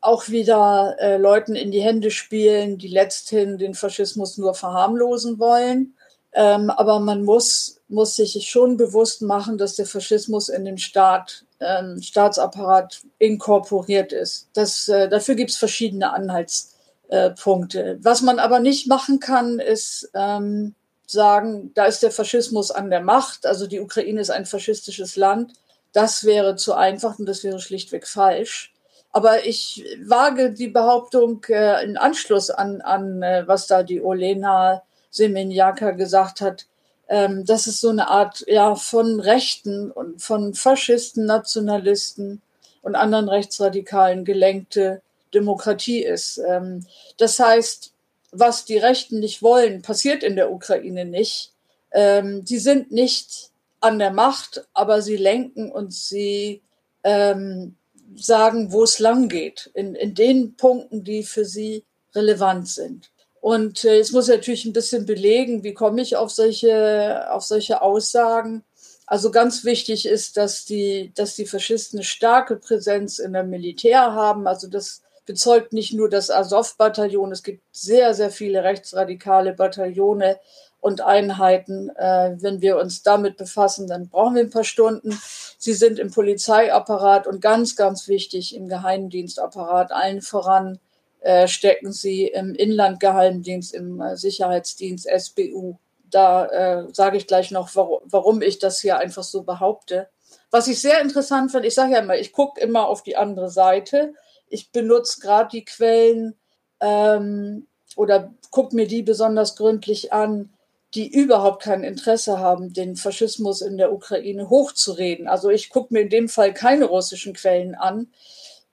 auch 0.00 0.28
wieder 0.28 0.96
äh, 0.98 1.18
Leuten 1.18 1.54
in 1.54 1.70
die 1.70 1.82
Hände 1.82 2.10
spielen, 2.10 2.78
die 2.78 2.88
letzthin 2.88 3.58
den 3.58 3.74
Faschismus 3.74 4.38
nur 4.38 4.54
verharmlosen 4.54 5.38
wollen. 5.38 5.94
Ähm, 6.32 6.70
aber 6.70 7.00
man 7.00 7.24
muss, 7.24 7.80
muss 7.88 8.16
sich 8.16 8.48
schon 8.48 8.76
bewusst 8.76 9.22
machen, 9.22 9.58
dass 9.58 9.74
der 9.74 9.86
Faschismus 9.86 10.48
in 10.48 10.64
den 10.64 10.78
Staat, 10.78 11.44
ähm, 11.60 12.00
Staatsapparat 12.00 13.00
inkorporiert 13.18 14.12
ist. 14.12 14.48
Das, 14.54 14.88
äh, 14.88 15.08
dafür 15.08 15.34
gibt 15.34 15.50
es 15.50 15.56
verschiedene 15.56 16.12
Anhaltspunkte. 16.12 17.98
Was 18.00 18.22
man 18.22 18.38
aber 18.38 18.60
nicht 18.60 18.86
machen 18.86 19.18
kann, 19.18 19.58
ist 19.58 20.10
ähm, 20.14 20.74
sagen, 21.06 21.72
da 21.74 21.86
ist 21.86 22.02
der 22.02 22.12
Faschismus 22.12 22.70
an 22.70 22.90
der 22.90 23.00
Macht, 23.00 23.44
also 23.44 23.66
die 23.66 23.80
Ukraine 23.80 24.20
ist 24.20 24.30
ein 24.30 24.46
faschistisches 24.46 25.16
Land. 25.16 25.54
Das 25.92 26.22
wäre 26.22 26.54
zu 26.54 26.74
einfach 26.74 27.18
und 27.18 27.26
das 27.26 27.42
wäre 27.42 27.58
schlichtweg 27.58 28.06
falsch. 28.06 28.72
Aber 29.12 29.44
ich 29.44 29.84
wage 30.06 30.52
die 30.52 30.68
Behauptung 30.68 31.44
äh, 31.48 31.82
in 31.84 31.96
Anschluss 31.96 32.50
an, 32.50 32.80
an 32.80 33.22
äh, 33.22 33.42
was 33.46 33.66
da 33.66 33.82
die 33.82 34.00
Olena 34.00 34.82
Semenjaka 35.10 35.92
gesagt 35.92 36.40
hat, 36.40 36.66
ähm, 37.08 37.44
dass 37.44 37.66
es 37.66 37.80
so 37.80 37.88
eine 37.88 38.08
Art 38.08 38.44
ja, 38.46 38.74
von 38.76 39.20
Rechten 39.20 39.90
und 39.90 40.22
von 40.22 40.54
Faschisten, 40.54 41.26
Nationalisten 41.26 42.40
und 42.82 42.94
anderen 42.94 43.28
Rechtsradikalen 43.28 44.24
gelenkte 44.24 45.02
Demokratie 45.34 46.04
ist. 46.04 46.38
Ähm, 46.38 46.86
das 47.18 47.38
heißt, 47.38 47.92
was 48.32 48.64
die 48.64 48.78
Rechten 48.78 49.20
nicht 49.20 49.42
wollen, 49.42 49.82
passiert 49.82 50.22
in 50.22 50.36
der 50.36 50.52
Ukraine 50.52 51.04
nicht. 51.04 51.52
Ähm, 51.92 52.44
die 52.44 52.58
sind 52.58 52.92
nicht 52.92 53.50
an 53.80 53.98
der 53.98 54.12
Macht, 54.12 54.66
aber 54.72 55.02
sie 55.02 55.16
lenken 55.16 55.72
und 55.72 55.92
sie 55.92 56.62
ähm, 57.02 57.76
sagen, 58.14 58.72
wo 58.72 58.84
es 58.84 58.98
lang 58.98 59.28
geht, 59.28 59.70
in, 59.74 59.94
in 59.94 60.14
den 60.14 60.54
Punkten, 60.56 61.04
die 61.04 61.22
für 61.22 61.44
sie 61.44 61.84
relevant 62.14 62.68
sind. 62.68 63.09
Und 63.40 63.84
äh, 63.84 63.96
jetzt 63.96 64.12
muss 64.12 64.28
ich 64.28 64.36
natürlich 64.36 64.64
ein 64.66 64.72
bisschen 64.72 65.06
belegen, 65.06 65.64
wie 65.64 65.74
komme 65.74 66.02
ich 66.02 66.16
auf 66.16 66.30
solche, 66.30 67.26
auf 67.30 67.42
solche 67.42 67.80
Aussagen. 67.82 68.64
Also 69.06 69.30
ganz 69.30 69.64
wichtig 69.64 70.06
ist, 70.06 70.36
dass 70.36 70.64
die, 70.66 71.12
dass 71.14 71.34
die 71.34 71.46
Faschisten 71.46 71.98
eine 71.98 72.04
starke 72.04 72.56
Präsenz 72.56 73.18
in 73.18 73.32
der 73.32 73.44
Militär 73.44 74.14
haben. 74.14 74.46
Also 74.46 74.68
das 74.68 75.02
bezeugt 75.26 75.72
nicht 75.72 75.92
nur 75.92 76.08
das 76.08 76.30
Azov-Bataillon, 76.30 77.32
es 77.32 77.42
gibt 77.42 77.62
sehr, 77.72 78.14
sehr 78.14 78.30
viele 78.30 78.62
rechtsradikale 78.62 79.54
Bataillone 79.54 80.38
und 80.80 81.00
Einheiten. 81.00 81.90
Äh, 81.96 82.36
wenn 82.40 82.60
wir 82.60 82.78
uns 82.78 83.02
damit 83.02 83.36
befassen, 83.36 83.86
dann 83.86 84.08
brauchen 84.08 84.34
wir 84.34 84.42
ein 84.42 84.50
paar 84.50 84.64
Stunden. 84.64 85.18
Sie 85.58 85.74
sind 85.74 85.98
im 85.98 86.10
Polizeiapparat 86.10 87.26
und 87.26 87.40
ganz, 87.40 87.76
ganz 87.76 88.08
wichtig 88.08 88.54
im 88.54 88.68
Geheimdienstapparat. 88.68 89.92
Allen 89.92 90.22
voran 90.22 90.78
äh, 91.20 91.48
stecken 91.48 91.92
sie 91.92 92.26
im 92.26 92.54
Inlandgeheimdienst, 92.54 93.74
im 93.74 94.00
äh, 94.00 94.16
Sicherheitsdienst 94.16 95.06
SBU. 95.06 95.76
Da 96.10 96.46
äh, 96.46 96.86
sage 96.92 97.16
ich 97.16 97.26
gleich 97.26 97.50
noch, 97.50 97.74
warum, 97.74 98.00
warum 98.04 98.42
ich 98.42 98.58
das 98.58 98.80
hier 98.80 98.98
einfach 98.98 99.22
so 99.22 99.42
behaupte. 99.42 100.08
Was 100.50 100.66
ich 100.66 100.80
sehr 100.80 101.00
interessant 101.00 101.52
finde, 101.52 101.68
ich 101.68 101.74
sage 101.74 101.92
ja 101.92 101.98
immer, 102.00 102.16
ich 102.16 102.32
gucke 102.32 102.60
immer 102.60 102.88
auf 102.88 103.02
die 103.02 103.16
andere 103.16 103.50
Seite. 103.50 104.14
Ich 104.48 104.72
benutze 104.72 105.20
gerade 105.20 105.50
die 105.52 105.64
Quellen 105.64 106.34
ähm, 106.80 107.66
oder 107.96 108.32
gucke 108.50 108.74
mir 108.74 108.88
die 108.88 109.02
besonders 109.02 109.56
gründlich 109.56 110.12
an, 110.12 110.50
die 110.94 111.12
überhaupt 111.12 111.62
kein 111.62 111.84
Interesse 111.84 112.38
haben, 112.38 112.72
den 112.72 112.96
Faschismus 112.96 113.60
in 113.60 113.76
der 113.76 113.92
Ukraine 113.92 114.50
hochzureden. 114.50 115.28
Also 115.28 115.50
ich 115.50 115.70
gucke 115.70 115.94
mir 115.94 116.00
in 116.00 116.08
dem 116.08 116.28
Fall 116.28 116.52
keine 116.52 116.86
russischen 116.86 117.32
Quellen 117.32 117.76
an, 117.76 118.08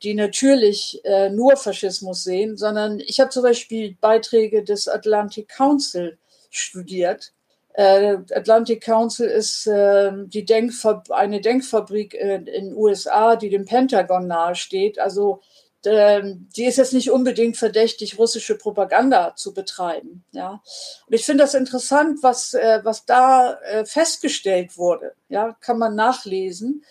die 0.03 0.13
natürlich 0.13 1.01
äh, 1.03 1.29
nur 1.29 1.57
Faschismus 1.57 2.23
sehen, 2.23 2.57
sondern 2.57 2.99
ich 2.99 3.19
habe 3.19 3.29
zum 3.29 3.43
Beispiel 3.43 3.97
Beiträge 3.99 4.63
des 4.63 4.87
Atlantic 4.87 5.49
Council 5.49 6.17
studiert. 6.49 7.33
Äh, 7.73 8.17
Atlantic 8.31 8.83
Council 8.83 9.27
ist 9.27 9.67
äh, 9.67 10.11
die 10.25 10.45
Denkfab 10.45 11.11
eine 11.11 11.41
Denkfabrik 11.41 12.13
in 12.13 12.45
den 12.45 12.75
USA, 12.75 13.35
die 13.35 13.49
dem 13.49 13.65
Pentagon 13.65 14.27
nahesteht. 14.27 14.99
Also 14.99 15.41
ähm, 15.85 16.49
die 16.55 16.65
ist 16.65 16.77
jetzt 16.77 16.93
nicht 16.93 17.11
unbedingt 17.11 17.57
verdächtig, 17.57 18.17
russische 18.17 18.57
Propaganda 18.57 19.35
zu 19.35 19.53
betreiben. 19.53 20.23
Ja, 20.31 20.61
und 21.05 21.13
ich 21.13 21.23
finde 21.23 21.43
das 21.43 21.53
interessant, 21.53 22.23
was 22.23 22.53
äh, 22.53 22.81
was 22.83 23.05
da 23.05 23.53
äh, 23.61 23.85
festgestellt 23.85 24.77
wurde. 24.77 25.13
Ja, 25.29 25.55
kann 25.61 25.77
man 25.77 25.95
nachlesen. 25.95 26.83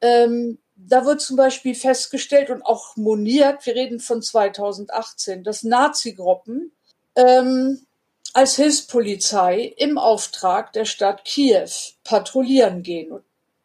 Ähm, 0.00 0.58
da 0.76 1.04
wird 1.04 1.20
zum 1.20 1.36
Beispiel 1.36 1.74
festgestellt 1.74 2.50
und 2.50 2.62
auch 2.62 2.96
moniert, 2.96 3.64
wir 3.66 3.74
reden 3.74 4.00
von 4.00 4.22
2018, 4.22 5.42
dass 5.42 5.62
Nazi-Gruppen 5.62 6.72
ähm, 7.16 7.86
als 8.32 8.56
Hilfspolizei 8.56 9.74
im 9.76 9.98
Auftrag 9.98 10.72
der 10.72 10.84
Stadt 10.84 11.24
Kiew 11.24 11.70
patrouillieren 12.04 12.82
gehen. 12.82 13.20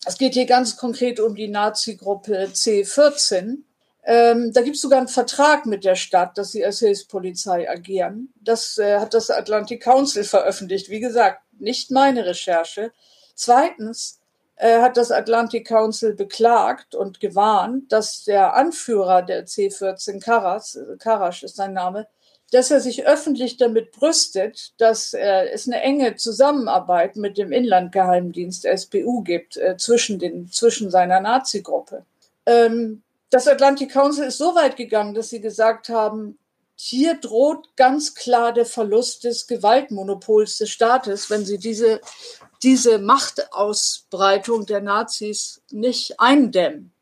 Es 0.05 0.17
geht 0.17 0.33
hier 0.33 0.45
ganz 0.45 0.77
konkret 0.77 1.19
um 1.19 1.35
die 1.35 1.49
Nazi-Gruppe 1.49 2.49
C14 2.53 3.63
ähm, 4.03 4.51
da 4.51 4.61
gibt 4.61 4.77
es 4.77 4.81
sogar 4.81 4.99
einen 4.99 5.07
Vertrag 5.07 5.65
mit 5.65 5.83
der 5.83 5.95
Stadt, 5.95 6.37
dass 6.37 6.51
sie 6.51 6.65
als 6.65 6.79
Hilfspolizei 6.79 7.69
agieren. 7.69 8.33
Das 8.41 8.77
äh, 8.77 8.99
hat 8.99 9.13
das 9.13 9.29
Atlantic 9.29 9.83
Council 9.83 10.23
veröffentlicht. 10.23 10.89
Wie 10.89 10.99
gesagt, 10.99 11.43
nicht 11.59 11.91
meine 11.91 12.25
Recherche. 12.25 12.91
Zweitens 13.35 14.19
hat 14.67 14.97
das 14.97 15.11
Atlantic 15.11 15.67
Council 15.67 16.13
beklagt 16.13 16.93
und 16.95 17.19
gewarnt, 17.19 17.91
dass 17.91 18.23
der 18.23 18.55
Anführer 18.55 19.21
der 19.23 19.47
C14, 19.47 20.23
Karas, 20.23 20.79
Karasch 20.99 21.43
ist 21.43 21.55
sein 21.55 21.73
Name, 21.73 22.07
dass 22.51 22.69
er 22.69 22.81
sich 22.81 23.07
öffentlich 23.07 23.57
damit 23.57 23.91
brüstet, 23.91 24.73
dass 24.77 25.13
äh, 25.13 25.47
es 25.51 25.67
eine 25.67 25.81
enge 25.81 26.15
Zusammenarbeit 26.17 27.15
mit 27.15 27.37
dem 27.37 27.51
Inlandgeheimdienst 27.51 28.65
SBU 28.65 29.23
gibt 29.23 29.57
äh, 29.57 29.77
zwischen, 29.77 30.19
den, 30.19 30.51
zwischen 30.51 30.91
seiner 30.91 31.21
Nazi-Gruppe. 31.21 32.05
Ähm, 32.45 33.03
das 33.29 33.47
Atlantic 33.47 33.93
Council 33.93 34.25
ist 34.25 34.37
so 34.37 34.53
weit 34.53 34.75
gegangen, 34.75 35.13
dass 35.13 35.29
sie 35.29 35.39
gesagt 35.39 35.87
haben, 35.87 36.37
hier 36.75 37.15
droht 37.15 37.77
ganz 37.77 38.15
klar 38.15 38.51
der 38.51 38.65
Verlust 38.65 39.23
des 39.23 39.47
Gewaltmonopols 39.47 40.57
des 40.57 40.69
Staates, 40.71 41.29
wenn 41.29 41.45
sie 41.45 41.57
diese, 41.57 42.01
diese 42.63 42.99
Machtausbreitung 42.99 44.65
der 44.65 44.81
Nazis 44.81 45.61
nicht 45.71 46.19
eindämmen. 46.19 46.93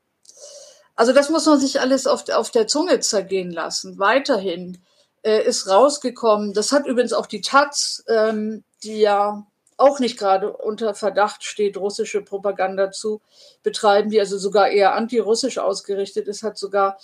Also 0.95 1.14
das 1.14 1.30
muss 1.30 1.45
man 1.45 1.60
sich 1.60 1.80
alles 1.80 2.07
auf, 2.07 2.28
auf 2.30 2.51
der 2.51 2.68
Zunge 2.68 2.99
zergehen 2.99 3.51
lassen. 3.51 3.99
Weiterhin 3.99 4.82
äh, 5.24 5.43
ist 5.43 5.68
rausgekommen, 5.68 6.53
das 6.53 6.72
hat 6.72 6.86
übrigens 6.88 7.14
auch 7.14 7.26
die 7.26 7.41
Taz, 7.41 8.03
ähm, 8.07 8.64
die 8.84 8.99
ja 8.99 9.45
auch 9.78 9.99
nicht 9.99 10.18
gerade 10.18 10.51
unter 10.51 10.93
Verdacht 10.93 11.43
steht, 11.43 11.78
russische 11.78 12.22
Propaganda 12.22 12.91
zu 12.91 13.22
betreiben, 13.64 14.10
die 14.10 14.20
also 14.20 14.38
sogar 14.38 14.70
eher 14.70 14.93
antirussisch 14.93 15.57
ausgerichtet 15.57 16.28
ist, 16.28 16.43
hat 16.43 16.57
sogar 16.57 16.99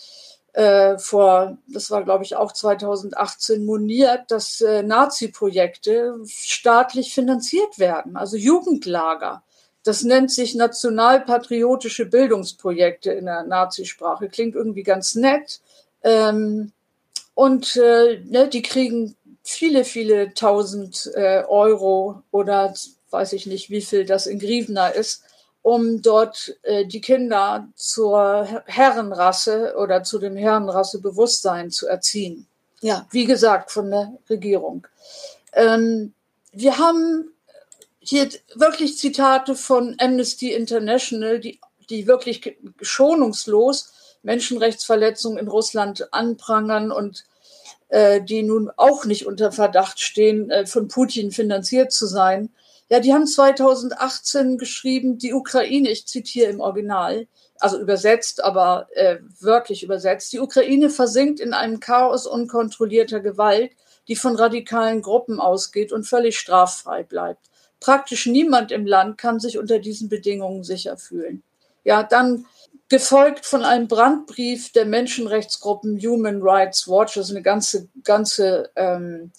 äh, 0.55 0.97
vor, 0.97 1.57
das 1.67 1.91
war 1.91 2.03
glaube 2.03 2.23
ich 2.23 2.37
auch 2.37 2.53
2018, 2.53 3.65
moniert, 3.65 4.31
dass 4.31 4.61
äh, 4.61 4.83
Nazi-Projekte 4.83 6.15
staatlich 6.25 7.13
finanziert 7.13 7.77
werden, 7.77 8.15
also 8.15 8.37
Jugendlager. 8.37 9.43
Das 9.83 10.03
nennt 10.03 10.31
sich 10.31 10.55
nationalpatriotische 10.55 12.05
Bildungsprojekte 12.05 13.11
in 13.11 13.25
der 13.25 13.43
Nazisprache. 13.43 14.29
Klingt 14.29 14.55
irgendwie 14.55 14.81
ganz 14.81 15.13
nett. 15.13 15.59
Ähm, 16.03 16.71
und 17.35 17.75
äh, 17.75 18.21
ne, 18.23 18.47
die 18.47 18.61
kriegen 18.61 19.15
viele, 19.43 19.83
viele 19.83 20.33
tausend 20.33 21.11
äh, 21.15 21.43
Euro 21.47 22.23
oder 22.31 22.73
weiß 23.11 23.33
ich 23.33 23.45
nicht, 23.45 23.69
wie 23.69 23.81
viel 23.81 24.05
das 24.05 24.25
in 24.25 24.39
Grivna 24.39 24.87
ist, 24.87 25.23
um 25.65 26.03
dort 26.03 26.55
äh, 26.61 26.85
die 26.85 27.01
Kinder 27.01 27.67
zur 27.73 28.47
Herrenrasse 28.67 29.73
oder 29.75 30.03
zu 30.03 30.19
dem 30.19 30.35
Herrenrassebewusstsein 30.35 31.71
zu 31.71 31.87
erziehen. 31.87 32.45
Ja, 32.81 33.07
wie 33.09 33.25
gesagt, 33.25 33.71
von 33.71 33.89
der 33.89 34.13
Regierung. 34.29 34.85
Ähm, 35.53 36.13
wir 36.51 36.77
haben 36.77 37.31
hier 37.97 38.29
wirklich 38.53 38.99
Zitate 38.99 39.55
von 39.55 39.95
Amnesty 39.97 40.53
International, 40.53 41.39
die, 41.39 41.59
die 41.89 42.05
wirklich 42.05 42.55
schonungslos 42.81 43.91
Menschenrechtsverletzungen 44.21 45.39
in 45.39 45.47
Russland 45.47 46.13
anprangern 46.13 46.91
und 46.91 47.25
äh, 47.89 48.21
die 48.21 48.43
nun 48.43 48.69
auch 48.75 49.05
nicht 49.05 49.25
unter 49.25 49.51
Verdacht 49.51 49.99
stehen, 49.99 50.51
äh, 50.51 50.67
von 50.67 50.89
Putin 50.89 51.31
finanziert 51.31 51.91
zu 51.91 52.05
sein. 52.05 52.51
Ja, 52.89 52.99
die 52.99 53.13
haben 53.13 53.25
2018 53.25 54.57
geschrieben, 54.57 55.17
die 55.17 55.33
Ukraine, 55.33 55.89
ich 55.89 56.07
zitiere 56.07 56.51
im 56.51 56.59
Original, 56.59 57.27
also 57.59 57.79
übersetzt, 57.79 58.43
aber 58.43 58.87
äh, 58.93 59.17
wörtlich 59.39 59.83
übersetzt, 59.83 60.33
die 60.33 60.39
Ukraine 60.39 60.89
versinkt 60.89 61.39
in 61.39 61.53
einem 61.53 61.79
Chaos 61.79 62.27
unkontrollierter 62.27 63.21
Gewalt, 63.21 63.71
die 64.07 64.15
von 64.15 64.35
radikalen 64.35 65.01
Gruppen 65.01 65.39
ausgeht 65.39 65.91
und 65.91 66.03
völlig 66.03 66.37
straffrei 66.37 67.03
bleibt. 67.03 67.49
Praktisch 67.79 68.27
niemand 68.27 68.71
im 68.71 68.85
Land 68.85 69.17
kann 69.17 69.39
sich 69.39 69.57
unter 69.57 69.79
diesen 69.79 70.09
Bedingungen 70.09 70.63
sicher 70.63 70.97
fühlen. 70.97 71.43
Ja, 71.83 72.03
dann 72.03 72.45
gefolgt 72.89 73.45
von 73.45 73.63
einem 73.63 73.87
Brandbrief 73.87 74.71
der 74.71 74.85
Menschenrechtsgruppen 74.85 75.99
Human 75.99 76.41
Rights 76.41 76.87
Watch, 76.87 77.17
also 77.17 77.33
eine 77.33 77.41
ganze, 77.41 77.87
ganze, 78.03 78.69
ähm, 78.75 79.31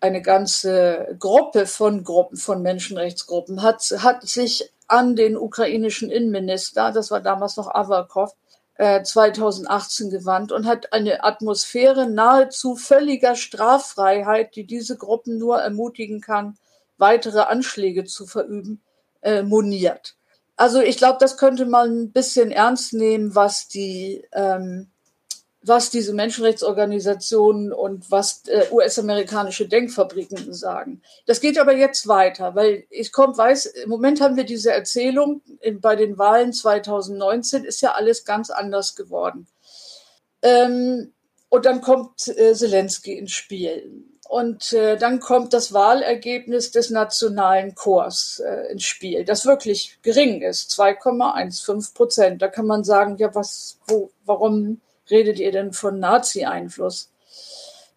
eine 0.00 0.22
ganze 0.22 1.16
Gruppe 1.18 1.66
von 1.66 2.04
Gruppen, 2.04 2.36
von 2.36 2.62
Menschenrechtsgruppen, 2.62 3.62
hat, 3.62 3.82
hat 3.98 4.22
sich 4.26 4.72
an 4.86 5.16
den 5.16 5.36
ukrainischen 5.36 6.10
Innenminister, 6.10 6.92
das 6.92 7.10
war 7.10 7.20
damals 7.20 7.56
noch 7.56 7.68
Avakov, 7.68 8.34
2018 8.78 10.06
äh, 10.06 10.10
gewandt 10.10 10.52
und 10.52 10.66
hat 10.66 10.92
eine 10.92 11.24
Atmosphäre 11.24 12.08
nahezu 12.08 12.76
völliger 12.76 13.34
Straffreiheit, 13.34 14.54
die 14.54 14.64
diese 14.64 14.96
Gruppen 14.96 15.36
nur 15.36 15.58
ermutigen 15.58 16.20
kann, 16.20 16.56
weitere 16.96 17.40
Anschläge 17.40 18.04
zu 18.04 18.24
verüben, 18.26 18.80
äh, 19.20 19.42
moniert. 19.42 20.14
Also 20.56 20.80
ich 20.80 20.96
glaube, 20.96 21.18
das 21.20 21.36
könnte 21.36 21.66
man 21.66 22.02
ein 22.02 22.12
bisschen 22.12 22.52
ernst 22.52 22.92
nehmen, 22.92 23.34
was 23.34 23.66
die, 23.66 24.24
ähm, 24.32 24.90
was 25.62 25.90
diese 25.90 26.14
Menschenrechtsorganisationen 26.14 27.72
und 27.72 28.10
was 28.10 28.42
äh, 28.46 28.66
US-amerikanische 28.70 29.66
Denkfabriken 29.66 30.52
sagen. 30.52 31.02
Das 31.26 31.40
geht 31.40 31.58
aber 31.58 31.76
jetzt 31.76 32.06
weiter, 32.06 32.54
weil 32.54 32.84
ich 32.90 33.12
komm, 33.12 33.36
weiß, 33.36 33.66
im 33.66 33.90
Moment 33.90 34.20
haben 34.20 34.36
wir 34.36 34.44
diese 34.44 34.72
Erzählung, 34.72 35.42
in, 35.60 35.80
bei 35.80 35.96
den 35.96 36.16
Wahlen 36.16 36.52
2019 36.52 37.64
ist 37.64 37.80
ja 37.80 37.92
alles 37.92 38.24
ganz 38.24 38.50
anders 38.50 38.94
geworden. 38.94 39.46
Ähm, 40.42 41.12
und 41.48 41.66
dann 41.66 41.80
kommt 41.80 42.28
äh, 42.28 42.54
Zelensky 42.54 43.18
ins 43.18 43.32
Spiel. 43.32 44.04
Und 44.28 44.74
äh, 44.74 44.98
dann 44.98 45.20
kommt 45.20 45.54
das 45.54 45.72
Wahlergebnis 45.72 46.70
des 46.70 46.90
nationalen 46.90 47.74
Chors 47.74 48.40
äh, 48.40 48.70
ins 48.70 48.84
Spiel, 48.84 49.24
das 49.24 49.46
wirklich 49.46 49.98
gering 50.02 50.42
ist, 50.42 50.70
2,15 50.78 51.94
Prozent. 51.94 52.42
Da 52.42 52.48
kann 52.48 52.66
man 52.66 52.84
sagen, 52.84 53.16
ja, 53.16 53.34
was, 53.34 53.78
wo, 53.86 54.10
warum 54.26 54.82
redet 55.10 55.38
ihr 55.38 55.52
denn 55.52 55.72
von 55.72 55.98
Nazi-Einfluss? 55.98 57.10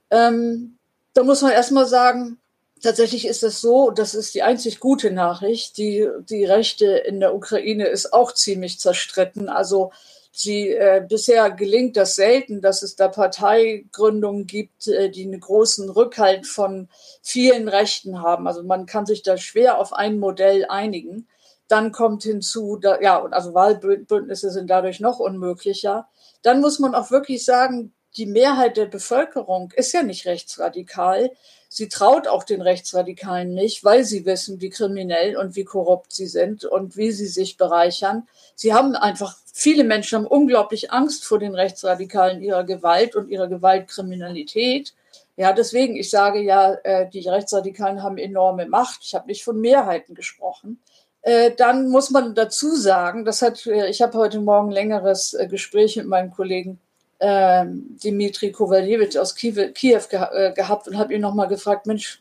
Ähm, 0.09 0.77
da 1.13 1.23
muss 1.23 1.41
man 1.41 1.51
erstmal 1.51 1.85
sagen, 1.85 2.39
tatsächlich 2.81 3.27
ist 3.27 3.43
es 3.43 3.61
so, 3.61 3.91
das 3.91 4.13
ist 4.13 4.33
die 4.33 4.43
einzig 4.43 4.79
gute 4.79 5.11
Nachricht, 5.11 5.77
die, 5.77 6.07
die 6.29 6.45
Rechte 6.45 6.85
in 6.85 7.19
der 7.19 7.35
Ukraine 7.35 7.87
ist 7.87 8.13
auch 8.13 8.33
ziemlich 8.33 8.79
zerstritten. 8.79 9.49
Also 9.49 9.91
Sie, 10.33 10.69
äh, 10.69 11.05
bisher 11.07 11.51
gelingt 11.51 11.97
das 11.97 12.15
selten, 12.15 12.61
dass 12.61 12.83
es 12.83 12.95
da 12.95 13.09
Parteigründungen 13.09 14.47
gibt, 14.47 14.87
äh, 14.87 15.09
die 15.09 15.25
einen 15.25 15.41
großen 15.41 15.89
Rückhalt 15.89 16.47
von 16.47 16.87
vielen 17.21 17.67
Rechten 17.67 18.21
haben. 18.21 18.47
Also 18.47 18.63
man 18.63 18.85
kann 18.85 19.05
sich 19.05 19.23
da 19.23 19.37
schwer 19.37 19.77
auf 19.77 19.91
ein 19.91 20.19
Modell 20.19 20.65
einigen. 20.69 21.27
Dann 21.71 21.93
kommt 21.93 22.23
hinzu, 22.23 22.75
da, 22.75 22.99
ja, 22.99 23.23
also 23.23 23.53
Wahlbündnisse 23.53 24.51
sind 24.51 24.69
dadurch 24.69 24.99
noch 24.99 25.19
unmöglicher. 25.19 26.09
Dann 26.41 26.59
muss 26.59 26.79
man 26.79 26.93
auch 26.93 27.11
wirklich 27.11 27.45
sagen, 27.45 27.93
die 28.17 28.25
Mehrheit 28.25 28.75
der 28.75 28.87
Bevölkerung 28.87 29.71
ist 29.77 29.93
ja 29.93 30.03
nicht 30.03 30.25
rechtsradikal. 30.25 31.31
Sie 31.69 31.87
traut 31.87 32.27
auch 32.27 32.43
den 32.43 32.61
Rechtsradikalen 32.61 33.53
nicht, 33.53 33.85
weil 33.85 34.03
sie 34.03 34.25
wissen, 34.25 34.59
wie 34.59 34.69
kriminell 34.69 35.37
und 35.37 35.55
wie 35.55 35.63
korrupt 35.63 36.11
sie 36.11 36.27
sind 36.27 36.65
und 36.65 36.97
wie 36.97 37.13
sie 37.13 37.27
sich 37.27 37.55
bereichern. 37.55 38.27
Sie 38.55 38.73
haben 38.73 38.97
einfach, 38.97 39.37
viele 39.53 39.85
Menschen 39.85 40.17
haben 40.17 40.27
unglaublich 40.27 40.91
Angst 40.91 41.23
vor 41.23 41.39
den 41.39 41.55
Rechtsradikalen 41.55 42.41
ihrer 42.41 42.65
Gewalt 42.65 43.15
und 43.15 43.29
ihrer 43.29 43.47
Gewaltkriminalität. 43.47 44.93
Ja, 45.37 45.53
deswegen, 45.53 45.95
ich 45.95 46.09
sage 46.09 46.41
ja, 46.41 46.73
äh, 46.83 47.09
die 47.09 47.27
Rechtsradikalen 47.27 48.03
haben 48.03 48.17
enorme 48.17 48.65
Macht. 48.65 48.99
Ich 49.03 49.15
habe 49.15 49.27
nicht 49.27 49.45
von 49.45 49.61
Mehrheiten 49.61 50.15
gesprochen. 50.15 50.81
Äh, 51.21 51.51
dann 51.55 51.89
muss 51.89 52.09
man 52.09 52.33
dazu 52.33 52.75
sagen, 52.75 53.25
das 53.25 53.41
hat, 53.41 53.65
äh, 53.67 53.89
ich 53.89 54.01
habe 54.01 54.17
heute 54.17 54.39
Morgen 54.39 54.71
längeres 54.71 55.37
Gespräch 55.49 55.95
mit 55.97 56.07
meinem 56.07 56.31
Kollegen 56.31 56.79
äh, 57.19 57.65
Dimitri 57.67 58.51
Kovaljewitsch 58.51 59.17
aus 59.17 59.35
Kiew, 59.35 59.71
Kiew 59.73 60.01
ge 60.09 60.19
äh, 60.19 60.53
gehabt 60.53 60.87
und 60.87 60.97
habe 60.97 61.13
ihn 61.13 61.21
nochmal 61.21 61.47
gefragt, 61.47 61.85
Mensch, 61.85 62.19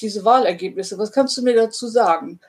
diese 0.00 0.24
Wahlergebnisse, 0.24 0.98
was 0.98 1.12
kannst 1.12 1.36
du 1.36 1.42
mir 1.42 1.54
dazu 1.54 1.86
sagen? 1.86 2.40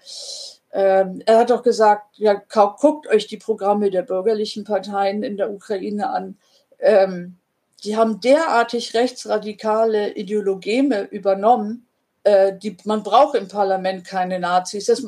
Ähm, 0.71 1.21
er 1.25 1.39
hat 1.39 1.49
doch 1.49 1.63
gesagt, 1.63 2.17
ja, 2.17 2.33
guckt 2.33 3.07
euch 3.07 3.27
die 3.27 3.37
Programme 3.37 3.89
der 3.89 4.03
bürgerlichen 4.03 4.63
Parteien 4.63 5.23
in 5.23 5.37
der 5.37 5.51
Ukraine 5.51 6.09
an. 6.09 6.37
Ähm, 6.79 7.37
die 7.83 7.97
haben 7.97 8.19
derartig 8.19 8.93
rechtsradikale 8.93 10.13
Ideologeme 10.13 11.03
übernommen, 11.03 11.87
äh, 12.29 12.57
die, 12.57 12.77
man 12.83 13.01
braucht 13.01 13.35
im 13.35 13.47
Parlament 13.47 14.05
keine 14.05 14.39
Nazis. 14.39 14.85
Das, 14.85 15.03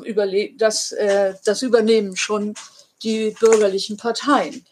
das, 0.58 0.92
äh, 0.92 1.34
das 1.44 1.62
übernehmen 1.62 2.16
schon 2.16 2.54
die 3.02 3.34
bürgerlichen 3.38 3.96
Parteien. 3.96 4.64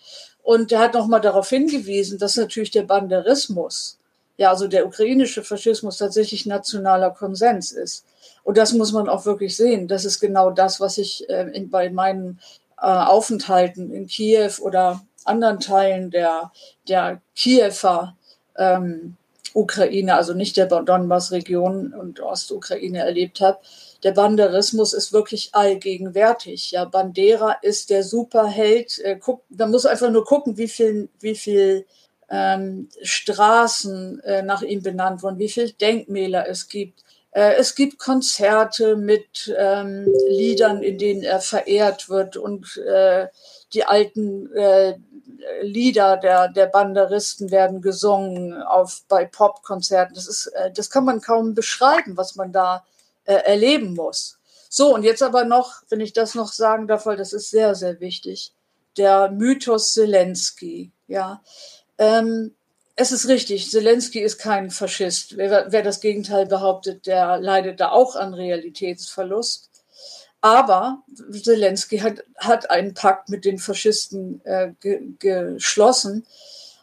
Und 0.42 0.72
er 0.72 0.80
hat 0.80 0.94
nochmal 0.94 1.20
darauf 1.20 1.48
hingewiesen, 1.48 2.18
dass 2.18 2.36
natürlich 2.36 2.70
der 2.72 2.82
Banderismus, 2.82 3.98
ja, 4.36 4.50
also 4.50 4.66
der 4.66 4.86
ukrainische 4.86 5.44
Faschismus 5.44 5.98
tatsächlich 5.98 6.46
nationaler 6.46 7.10
Konsens 7.10 7.72
ist. 7.72 8.04
Und 8.42 8.56
das 8.56 8.72
muss 8.72 8.92
man 8.92 9.08
auch 9.08 9.26
wirklich 9.26 9.56
sehen. 9.56 9.86
Das 9.86 10.04
ist 10.04 10.18
genau 10.18 10.50
das, 10.50 10.80
was 10.80 10.98
ich 10.98 11.28
äh, 11.28 11.50
in, 11.52 11.70
bei 11.70 11.90
meinen 11.90 12.40
äh, 12.78 12.86
Aufenthalten 12.86 13.92
in 13.92 14.06
Kiew 14.06 14.52
oder 14.60 15.02
anderen 15.24 15.60
Teilen 15.60 16.10
der, 16.10 16.50
der 16.88 17.20
Kiewer 17.36 18.16
ähm, 18.56 19.16
Ukraine, 19.54 20.16
also 20.16 20.34
nicht 20.34 20.56
der 20.56 20.66
Donbass-Region 20.66 21.92
und 21.94 22.20
Ostukraine 22.20 23.00
erlebt 23.00 23.40
habe 23.40 23.58
der 24.02 24.12
Banderismus 24.12 24.92
ist 24.92 25.12
wirklich 25.12 25.50
allgegenwärtig. 25.52 26.70
Ja, 26.70 26.84
Bandera 26.84 27.52
ist 27.62 27.90
der 27.90 28.02
Superheld. 28.02 28.98
Äh, 29.00 29.16
guck, 29.20 29.42
da 29.50 29.66
muss 29.66 29.86
einfach 29.86 30.10
nur 30.10 30.24
gucken, 30.24 30.56
wie 30.56 30.68
viel, 30.68 31.08
wie 31.20 31.34
viel 31.34 31.86
ähm, 32.30 32.88
Straßen 33.02 34.20
äh, 34.20 34.42
nach 34.42 34.62
ihm 34.62 34.82
benannt 34.82 35.22
wurden, 35.22 35.38
wie 35.38 35.48
viel 35.48 35.72
Denkmäler 35.72 36.48
es 36.48 36.68
gibt. 36.68 37.04
Äh, 37.32 37.54
es 37.58 37.74
gibt 37.74 37.98
Konzerte 37.98 38.96
mit 38.96 39.54
ähm, 39.58 40.08
Liedern, 40.28 40.82
in 40.82 40.96
denen 40.96 41.22
er 41.22 41.40
verehrt 41.40 42.08
wird 42.08 42.36
und 42.36 42.78
äh, 42.78 43.28
die 43.72 43.84
alten 43.84 44.52
äh, 44.54 44.94
Lieder 45.62 46.16
der, 46.16 46.48
der 46.48 46.66
Banderisten 46.66 47.50
werden 47.50 47.80
gesungen 47.80 48.62
auf, 48.62 49.02
bei 49.08 49.24
Popkonzerten. 49.24 50.14
Das 50.14 50.26
ist, 50.26 50.46
äh, 50.48 50.70
das 50.72 50.90
kann 50.90 51.04
man 51.04 51.20
kaum 51.20 51.54
beschreiben, 51.54 52.16
was 52.16 52.36
man 52.36 52.52
da 52.52 52.84
äh, 53.24 53.34
erleben 53.34 53.94
muss. 53.94 54.38
So, 54.68 54.94
und 54.94 55.02
jetzt 55.02 55.22
aber 55.22 55.44
noch, 55.44 55.82
wenn 55.88 56.00
ich 56.00 56.12
das 56.12 56.34
noch 56.34 56.52
sagen 56.52 56.86
darf, 56.86 57.06
weil 57.06 57.16
das 57.16 57.32
ist 57.32 57.50
sehr, 57.50 57.74
sehr 57.74 58.00
wichtig, 58.00 58.52
der 58.96 59.30
Mythos 59.30 59.92
Zelensky. 59.92 60.92
Ja, 61.08 61.42
ähm, 61.98 62.54
es 62.96 63.12
ist 63.12 63.28
richtig, 63.28 63.70
Zelensky 63.70 64.20
ist 64.20 64.38
kein 64.38 64.70
Faschist. 64.70 65.36
Wer, 65.36 65.66
wer 65.70 65.82
das 65.82 66.00
Gegenteil 66.00 66.46
behauptet, 66.46 67.06
der 67.06 67.38
leidet 67.38 67.80
da 67.80 67.90
auch 67.90 68.14
an 68.14 68.34
Realitätsverlust. 68.34 69.69
Aber 70.40 71.02
Zelensky 71.30 71.98
hat, 71.98 72.24
hat 72.36 72.70
einen 72.70 72.94
Pakt 72.94 73.28
mit 73.28 73.44
den 73.44 73.58
Faschisten 73.58 74.40
äh, 74.44 74.72
ge, 74.80 75.00
geschlossen. 75.18 76.26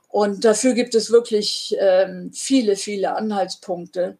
Und 0.09 0.45
dafür 0.45 0.73
gibt 0.73 0.95
es 0.95 1.11
wirklich 1.11 1.75
ähm, 1.79 2.31
viele, 2.33 2.75
viele 2.75 3.15
Anhaltspunkte 3.15 4.17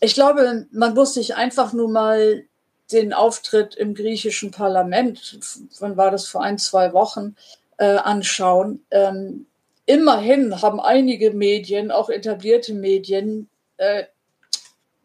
ich 0.00 0.14
glaube, 0.14 0.66
man 0.70 0.94
muss 0.94 1.14
sich 1.14 1.34
einfach 1.34 1.72
nur 1.72 1.90
mal 1.90 2.44
den 2.92 3.12
Auftritt 3.12 3.74
im 3.74 3.94
griechischen 3.94 4.50
Parlament, 4.50 5.38
wann 5.78 5.96
war 5.96 6.10
das 6.10 6.26
vor 6.26 6.42
ein, 6.42 6.58
zwei 6.58 6.92
Wochen, 6.92 7.36
äh, 7.76 7.96
anschauen. 7.96 8.84
Ähm, 8.90 9.46
immerhin 9.86 10.62
haben 10.62 10.80
einige 10.80 11.32
Medien, 11.32 11.90
auch 11.90 12.08
etablierte 12.08 12.72
Medien, 12.72 13.48
äh, 13.76 14.04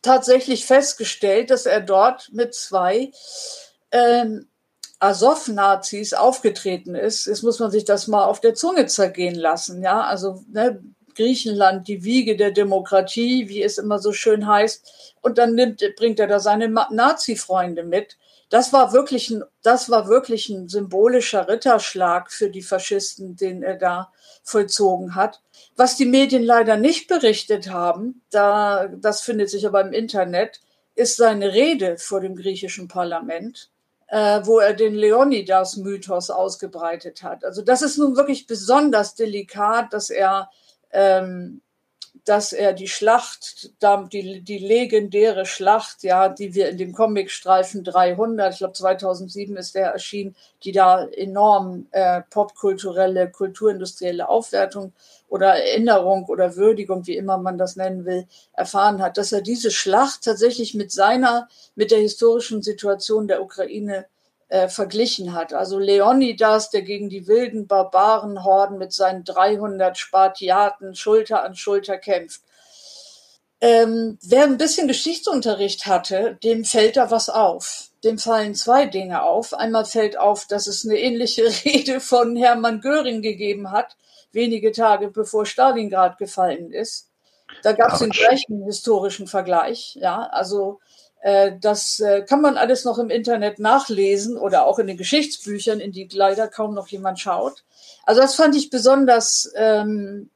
tatsächlich 0.02 0.66
festgestellt, 0.66 1.50
dass 1.50 1.66
er 1.66 1.82
dort 1.82 2.30
mit 2.32 2.54
zwei 2.54 3.12
ähm, 3.94 4.48
Azov-Nazis 5.00 6.14
aufgetreten 6.14 6.96
ist. 6.96 7.28
Jetzt 7.28 7.44
muss 7.44 7.60
man 7.60 7.72
sich 7.72 7.86
das 7.86 8.08
mal 8.08 8.26
auf 8.26 8.41
der 8.41 8.56
Zunge 8.56 8.88
zergehen 8.88 9.36
lassen. 9.36 9.82
Ja, 9.82 10.02
also 10.02 10.44
ne, 10.52 10.82
Griechenland 11.16 11.88
die 11.88 12.04
Wiege 12.04 12.36
der 12.36 12.52
Demokratie, 12.52 13.48
wie 13.50 13.62
es 13.62 13.78
immer 13.78 14.00
so 14.00 14.14
schön 14.14 14.48
heißt. 14.48 15.16
Und 15.22 15.38
dann 15.38 15.56
nimmt, 15.56 15.84
bringt 15.96 16.20
er 16.20 16.28
da 16.28 16.39
seine 16.39 16.70
Nazi-Freunde 16.70 17.84
mit. 17.84 18.18
Das 18.50 18.72
war 18.72 18.94
wirklich 18.94 19.30
ein, 19.30 19.44
das 19.62 19.89
war 19.89 20.08
wirklich 20.08 20.50
ein 20.50 20.70
symbolischer 20.70 21.48
Ritterschlag 21.48 22.32
für 22.32 22.50
die 22.50 22.62
Faschisten, 22.62 23.36
den 23.36 23.64
er 23.64 23.76
da 23.76 24.12
vollzogen 24.44 25.16
hat. 25.16 25.41
Was 25.76 25.98
die 25.98 26.06
Medien 26.06 26.44
leider 26.44 26.78
nicht 26.78 27.08
berichtet 27.08 27.70
haben, 27.70 28.22
da, 28.30 28.88
das 28.88 29.22
findet 29.22 29.50
sich 29.50 29.66
aber 29.66 29.82
im 29.82 29.91
Internet, 29.91 30.62
ist 30.96 31.18
seine 31.18 31.54
Rede 31.54 31.98
vor 31.98 32.22
dem 32.22 32.36
griechischen 32.36 32.88
Parlament, 32.88 33.72
wo 34.45 34.59
er 34.59 34.74
den 34.74 34.95
Leonidas-Mythos 34.95 36.30
ausgebreitet 36.30 37.24
hat. 37.24 37.43
Also 37.43 37.61
das 37.61 37.82
ist 37.82 37.97
nun 37.97 38.16
wirklich 38.16 38.47
besonders 38.47 39.16
delikat, 39.16 39.93
dass 39.93 40.09
er 40.09 40.49
ähm, 40.91 41.61
dass 42.26 42.53
er 42.53 42.74
die 42.74 42.88
Schlacht, 42.88 43.72
die, 43.82 44.41
die 44.41 44.57
legendäre 44.57 45.45
Schlacht, 45.45 46.03
ja, 46.03 46.30
die 46.30 46.53
wir 46.53 46.70
in 46.70 46.78
dem 46.78 46.93
Comicstreifen 46.93 47.84
300, 47.84 48.53
ich 48.53 48.59
glaube 48.59 48.74
2007 48.74 49.57
ist 49.57 49.76
der 49.76 49.88
erschienen, 49.91 50.36
die 50.64 50.72
da 50.72 51.05
enorm 51.05 51.88
äh, 51.91 52.22
popkulturelle, 52.30 53.30
kulturindustrielle 53.30 54.30
Aufwertung 54.30 54.93
oder 55.34 55.56
Erinnerung 55.56 56.26
oder 56.26 56.56
Würdigung, 56.58 57.08
wie 57.08 57.18
immer 57.18 57.40
man 57.40 57.58
das 57.58 57.76
nennen 57.76 58.06
will, 58.06 58.28
erfahren 58.54 59.02
hat, 59.02 59.18
dass 59.18 59.32
er 59.32 59.42
diese 59.42 59.72
Schlacht 59.72 60.24
tatsächlich 60.24 60.76
mit 60.76 60.92
seiner, 60.92 61.48
mit 61.74 61.90
der 61.90 61.98
historischen 61.98 62.62
Situation 62.62 63.28
der 63.28 63.42
Ukraine 63.42 64.06
äh, 64.50 64.68
verglichen 64.68 65.34
hat. 65.34 65.52
Also 65.52 65.80
Leonidas, 65.80 66.70
der 66.70 66.84
gegen 66.84 67.10
die 67.10 67.28
wilden 67.28 67.66
Barbarenhorden 67.66 68.78
mit 68.78 68.94
seinen 68.94 69.24
300 69.24 69.98
Spartiaten 69.98 70.94
Schulter 70.94 71.44
an 71.44 71.56
Schulter 71.56 71.98
kämpft. 71.98 72.42
Ähm, 73.60 74.20
wer 74.22 74.44
ein 74.44 74.60
bisschen 74.60 74.88
Geschichtsunterricht 74.88 75.88
hatte, 75.88 76.38
dem 76.44 76.64
fällt 76.64 76.96
da 76.96 77.10
was 77.10 77.30
auf. 77.30 77.90
Dem 78.04 78.20
fallen 78.20 78.54
zwei 78.54 78.86
Dinge 78.86 79.24
auf. 79.24 79.56
Einmal 79.56 79.86
fällt 79.86 80.16
auf, 80.16 80.46
dass 80.46 80.68
es 80.68 80.86
eine 80.86 81.00
ähnliche 81.00 81.46
Rede 81.66 82.02
von 82.02 82.36
Hermann 82.36 82.82
Göring 82.82 83.24
gegeben 83.24 83.72
hat, 83.72 83.98
wenige 84.34 84.72
Tage 84.72 85.10
bevor 85.10 85.46
Stalingrad 85.46 86.18
gefallen 86.18 86.72
ist. 86.72 87.10
Da 87.62 87.74
gab 87.74 87.94
es 87.94 88.00
den 88.00 88.10
gleichen 88.10 88.64
historischen 88.64 89.28
Vergleich. 89.28 89.96
Ja, 90.00 90.24
also 90.32 90.80
äh, 91.22 91.54
das 91.60 92.00
äh, 92.00 92.24
kann 92.24 92.42
man 92.42 92.58
alles 92.58 92.84
noch 92.84 92.98
im 92.98 93.10
Internet 93.10 93.60
nachlesen 93.60 94.38
oder 94.38 94.66
auch 94.66 94.80
in 94.80 94.88
den 94.88 94.98
Geschichtsbüchern, 94.98 95.80
in 95.80 95.92
die 95.92 96.10
leider 96.12 96.48
kaum 96.48 96.74
noch 96.74 96.88
jemand 96.88 97.20
schaut. 97.20 97.64
Also 98.06 98.22
das 98.22 98.36
fand 98.36 98.56
ich 98.56 98.70
besonders 98.70 99.52
ähm, 99.56 100.30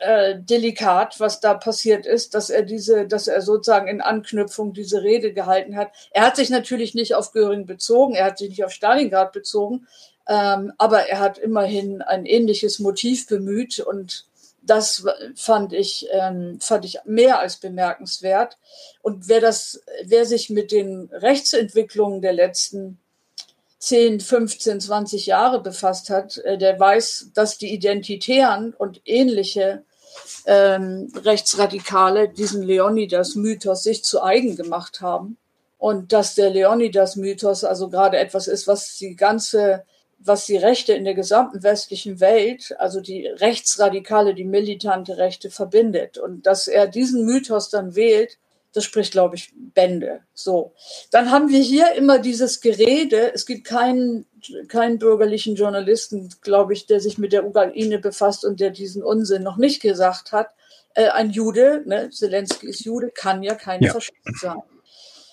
äh, 0.00 0.34
delikat, 0.38 1.20
was 1.20 1.40
da 1.40 1.54
passiert 1.54 2.04
ist, 2.04 2.34
dass 2.34 2.50
er 2.50 2.62
diese, 2.62 3.06
dass 3.06 3.28
er 3.28 3.42
sozusagen 3.42 3.86
in 3.86 4.00
Anknüpfung 4.00 4.72
diese 4.72 5.02
Rede 5.02 5.32
gehalten 5.32 5.76
hat. 5.76 5.92
Er 6.10 6.26
hat 6.26 6.36
sich 6.36 6.50
natürlich 6.50 6.94
nicht 6.94 7.14
auf 7.14 7.32
Göring 7.32 7.64
bezogen, 7.64 8.14
er 8.14 8.26
hat 8.26 8.38
sich 8.38 8.48
nicht 8.48 8.64
auf 8.64 8.72
Stalingrad 8.72 9.32
bezogen, 9.32 9.86
ähm, 10.26 10.72
aber 10.78 11.08
er 11.08 11.18
hat 11.18 11.38
immerhin 11.38 12.02
ein 12.02 12.26
ähnliches 12.26 12.78
Motiv 12.78 13.26
bemüht 13.26 13.80
und 13.80 14.26
das 14.62 15.04
fand 15.36 15.72
ich, 15.72 16.06
ähm, 16.10 16.58
fand 16.60 16.84
ich 16.84 16.98
mehr 17.04 17.38
als 17.38 17.56
bemerkenswert. 17.56 18.56
Und 19.02 19.28
wer 19.28 19.40
das, 19.40 19.82
wer 20.04 20.24
sich 20.24 20.50
mit 20.50 20.72
den 20.72 21.10
Rechtsentwicklungen 21.12 22.22
der 22.22 22.32
letzten 22.32 22.98
10, 23.78 24.20
15, 24.20 24.80
20 24.80 25.26
Jahre 25.26 25.62
befasst 25.62 26.08
hat, 26.08 26.38
äh, 26.38 26.56
der 26.56 26.80
weiß, 26.80 27.32
dass 27.34 27.58
die 27.58 27.74
Identitären 27.74 28.72
und 28.72 29.02
ähnliche 29.04 29.84
ähm, 30.46 31.12
Rechtsradikale 31.14 32.28
diesen 32.30 32.62
Leonidas-Mythos 32.62 33.82
sich 33.82 34.02
zu 34.04 34.22
eigen 34.22 34.56
gemacht 34.56 35.02
haben. 35.02 35.36
Und 35.76 36.14
dass 36.14 36.34
der 36.34 36.48
Leonidas-Mythos 36.48 37.64
also 37.64 37.90
gerade 37.90 38.16
etwas 38.16 38.48
ist, 38.48 38.66
was 38.66 38.96
die 38.96 39.16
ganze 39.16 39.84
was 40.24 40.46
die 40.46 40.56
Rechte 40.56 40.94
in 40.94 41.04
der 41.04 41.14
gesamten 41.14 41.62
westlichen 41.62 42.18
Welt, 42.18 42.74
also 42.78 43.00
die 43.00 43.26
Rechtsradikale, 43.26 44.34
die 44.34 44.44
militante 44.44 45.18
Rechte 45.18 45.50
verbindet. 45.50 46.16
Und 46.18 46.46
dass 46.46 46.66
er 46.66 46.86
diesen 46.86 47.26
Mythos 47.26 47.68
dann 47.68 47.94
wählt, 47.94 48.38
das 48.72 48.84
spricht, 48.84 49.12
glaube 49.12 49.36
ich, 49.36 49.52
Bände. 49.54 50.20
So. 50.32 50.72
Dann 51.12 51.30
haben 51.30 51.48
wir 51.48 51.60
hier 51.60 51.92
immer 51.92 52.18
dieses 52.18 52.60
Gerede. 52.60 53.32
Es 53.32 53.46
gibt 53.46 53.64
keinen, 53.64 54.26
keinen 54.66 54.98
bürgerlichen 54.98 55.54
Journalisten, 55.54 56.30
glaube 56.40 56.72
ich, 56.72 56.86
der 56.86 57.00
sich 57.00 57.18
mit 57.18 57.32
der 57.32 57.46
Ukraine 57.46 57.98
befasst 57.98 58.44
und 58.44 58.58
der 58.60 58.70
diesen 58.70 59.02
Unsinn 59.02 59.42
noch 59.42 59.58
nicht 59.58 59.80
gesagt 59.80 60.32
hat. 60.32 60.48
Äh, 60.94 61.08
ein 61.10 61.30
Jude, 61.30 61.82
ne, 61.86 62.10
Zelensky 62.10 62.68
ist 62.68 62.84
Jude, 62.84 63.10
kann 63.10 63.42
ja 63.42 63.54
kein 63.54 63.80
ja. 63.80 63.92
Faschist 63.92 64.40
sein. 64.40 64.62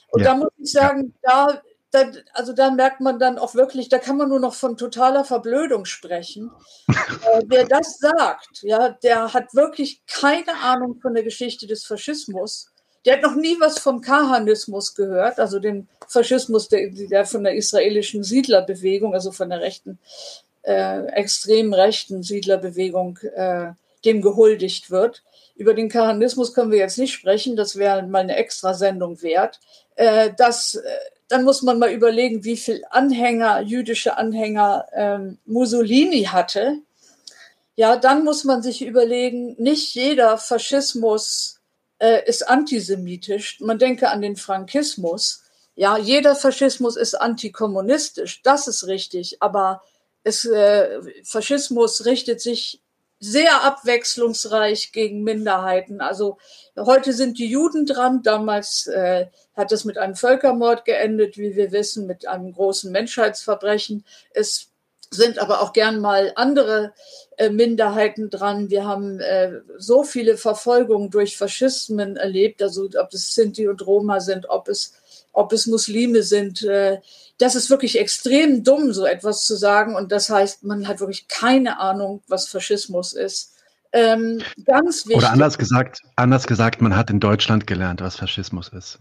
Und 0.09 0.21
ja. 0.21 0.31
da 0.31 0.35
muss 0.35 0.51
ich 0.59 0.71
sagen, 0.71 1.13
da 1.23 1.61
da, 1.91 2.09
also 2.33 2.53
da 2.53 2.71
merkt 2.71 3.01
man 3.01 3.19
dann 3.19 3.37
auch 3.37 3.53
wirklich, 3.53 3.89
da 3.89 3.99
kann 3.99 4.17
man 4.17 4.29
nur 4.29 4.39
noch 4.39 4.53
von 4.53 4.77
totaler 4.77 5.25
Verblödung 5.25 5.85
sprechen. 5.85 6.51
äh, 6.87 7.41
wer 7.45 7.65
das 7.65 7.99
sagt, 7.99 8.63
ja, 8.63 8.89
der 8.89 9.33
hat 9.33 9.53
wirklich 9.53 10.01
keine 10.07 10.55
Ahnung 10.63 10.99
von 11.01 11.13
der 11.13 11.23
Geschichte 11.23 11.67
des 11.67 11.85
Faschismus. 11.85 12.67
Der 13.05 13.15
hat 13.15 13.23
noch 13.23 13.35
nie 13.35 13.57
was 13.59 13.79
vom 13.79 14.01
Kahanismus 14.01 14.95
gehört, 14.95 15.39
also 15.39 15.59
dem 15.59 15.87
Faschismus 16.07 16.69
der, 16.69 16.89
der 16.91 17.25
von 17.25 17.43
der 17.43 17.55
israelischen 17.55 18.23
Siedlerbewegung, 18.23 19.13
also 19.13 19.31
von 19.31 19.49
der 19.49 19.59
rechten, 19.59 19.99
äh, 20.61 21.05
extrem 21.07 21.73
rechten 21.73 22.23
Siedlerbewegung, 22.23 23.17
äh, 23.35 23.71
dem 24.05 24.21
gehuldigt 24.21 24.91
wird. 24.91 25.23
Über 25.55 25.73
den 25.73 25.89
Kahanismus 25.89 26.53
können 26.53 26.71
wir 26.71 26.79
jetzt 26.79 26.97
nicht 26.97 27.13
sprechen, 27.13 27.55
das 27.55 27.75
wäre 27.75 28.03
mal 28.03 28.19
eine 28.19 28.35
Extrasendung 28.35 29.21
wert. 29.21 29.59
Äh, 29.95 30.31
dass 30.35 30.75
äh, 30.75 30.81
dann 31.31 31.43
muss 31.43 31.61
man 31.61 31.79
mal 31.79 31.91
überlegen, 31.91 32.43
wie 32.43 32.57
viel 32.57 32.83
Anhänger, 32.89 33.61
jüdische 33.61 34.17
Anhänger 34.17 34.87
ähm, 34.93 35.37
Mussolini 35.45 36.23
hatte. 36.25 36.79
Ja, 37.75 37.95
dann 37.95 38.23
muss 38.23 38.43
man 38.43 38.61
sich 38.61 38.81
überlegen, 38.81 39.55
nicht 39.57 39.95
jeder 39.95 40.37
Faschismus 40.37 41.61
äh, 41.99 42.27
ist 42.27 42.47
antisemitisch. 42.47 43.59
Man 43.61 43.79
denke 43.79 44.09
an 44.09 44.21
den 44.21 44.35
Frankismus. 44.35 45.43
Ja, 45.75 45.97
jeder 45.97 46.35
Faschismus 46.35 46.97
ist 46.97 47.15
antikommunistisch. 47.15 48.41
Das 48.43 48.67
ist 48.67 48.87
richtig. 48.87 49.41
Aber 49.41 49.81
es, 50.23 50.43
äh, 50.45 50.99
Faschismus 51.23 52.05
richtet 52.05 52.41
sich 52.41 52.81
sehr 53.21 53.63
abwechslungsreich 53.63 54.91
gegen 54.91 55.23
Minderheiten. 55.23 56.01
Also 56.01 56.37
heute 56.75 57.13
sind 57.13 57.37
die 57.37 57.49
Juden 57.49 57.85
dran. 57.85 58.23
Damals 58.23 58.87
äh, 58.87 59.27
hat 59.55 59.71
es 59.71 59.85
mit 59.85 59.99
einem 59.99 60.15
Völkermord 60.15 60.85
geendet, 60.85 61.37
wie 61.37 61.55
wir 61.55 61.71
wissen, 61.71 62.07
mit 62.07 62.27
einem 62.27 62.51
großen 62.51 62.91
Menschheitsverbrechen. 62.91 64.03
Es 64.33 64.71
sind 65.11 65.37
aber 65.37 65.61
auch 65.61 65.71
gern 65.71 65.99
mal 65.99 66.31
andere 66.35 66.93
äh, 67.37 67.49
Minderheiten 67.49 68.31
dran. 68.31 68.71
Wir 68.71 68.85
haben 68.85 69.19
äh, 69.19 69.59
so 69.77 70.03
viele 70.03 70.35
Verfolgungen 70.35 71.11
durch 71.11 71.37
Faschismen 71.37 72.17
erlebt, 72.17 72.63
also 72.63 72.89
ob 72.97 73.13
es 73.13 73.35
Sinti 73.35 73.67
und 73.67 73.85
Roma 73.85 74.19
sind, 74.19 74.49
ob 74.49 74.67
es, 74.67 74.93
ob 75.31 75.53
es 75.53 75.67
Muslime 75.67 76.23
sind. 76.23 76.63
Äh, 76.63 77.01
das 77.41 77.55
ist 77.55 77.71
wirklich 77.71 77.99
extrem 77.99 78.63
dumm, 78.63 78.93
so 78.93 79.05
etwas 79.05 79.45
zu 79.45 79.55
sagen. 79.55 79.95
Und 79.95 80.11
das 80.11 80.29
heißt, 80.29 80.63
man 80.63 80.87
hat 80.87 80.99
wirklich 80.99 81.27
keine 81.27 81.79
Ahnung, 81.79 82.21
was 82.27 82.47
Faschismus 82.47 83.13
ist. 83.13 83.55
Ähm, 83.93 84.41
ganz 84.63 85.07
wichtig. 85.07 85.17
Oder 85.17 85.31
anders 85.31 85.57
gesagt, 85.57 86.01
anders 86.15 86.45
gesagt, 86.45 86.81
man 86.81 86.95
hat 86.95 87.09
in 87.09 87.19
Deutschland 87.19 87.65
gelernt, 87.65 88.01
was 88.01 88.15
Faschismus 88.15 88.69
ist. 88.69 88.99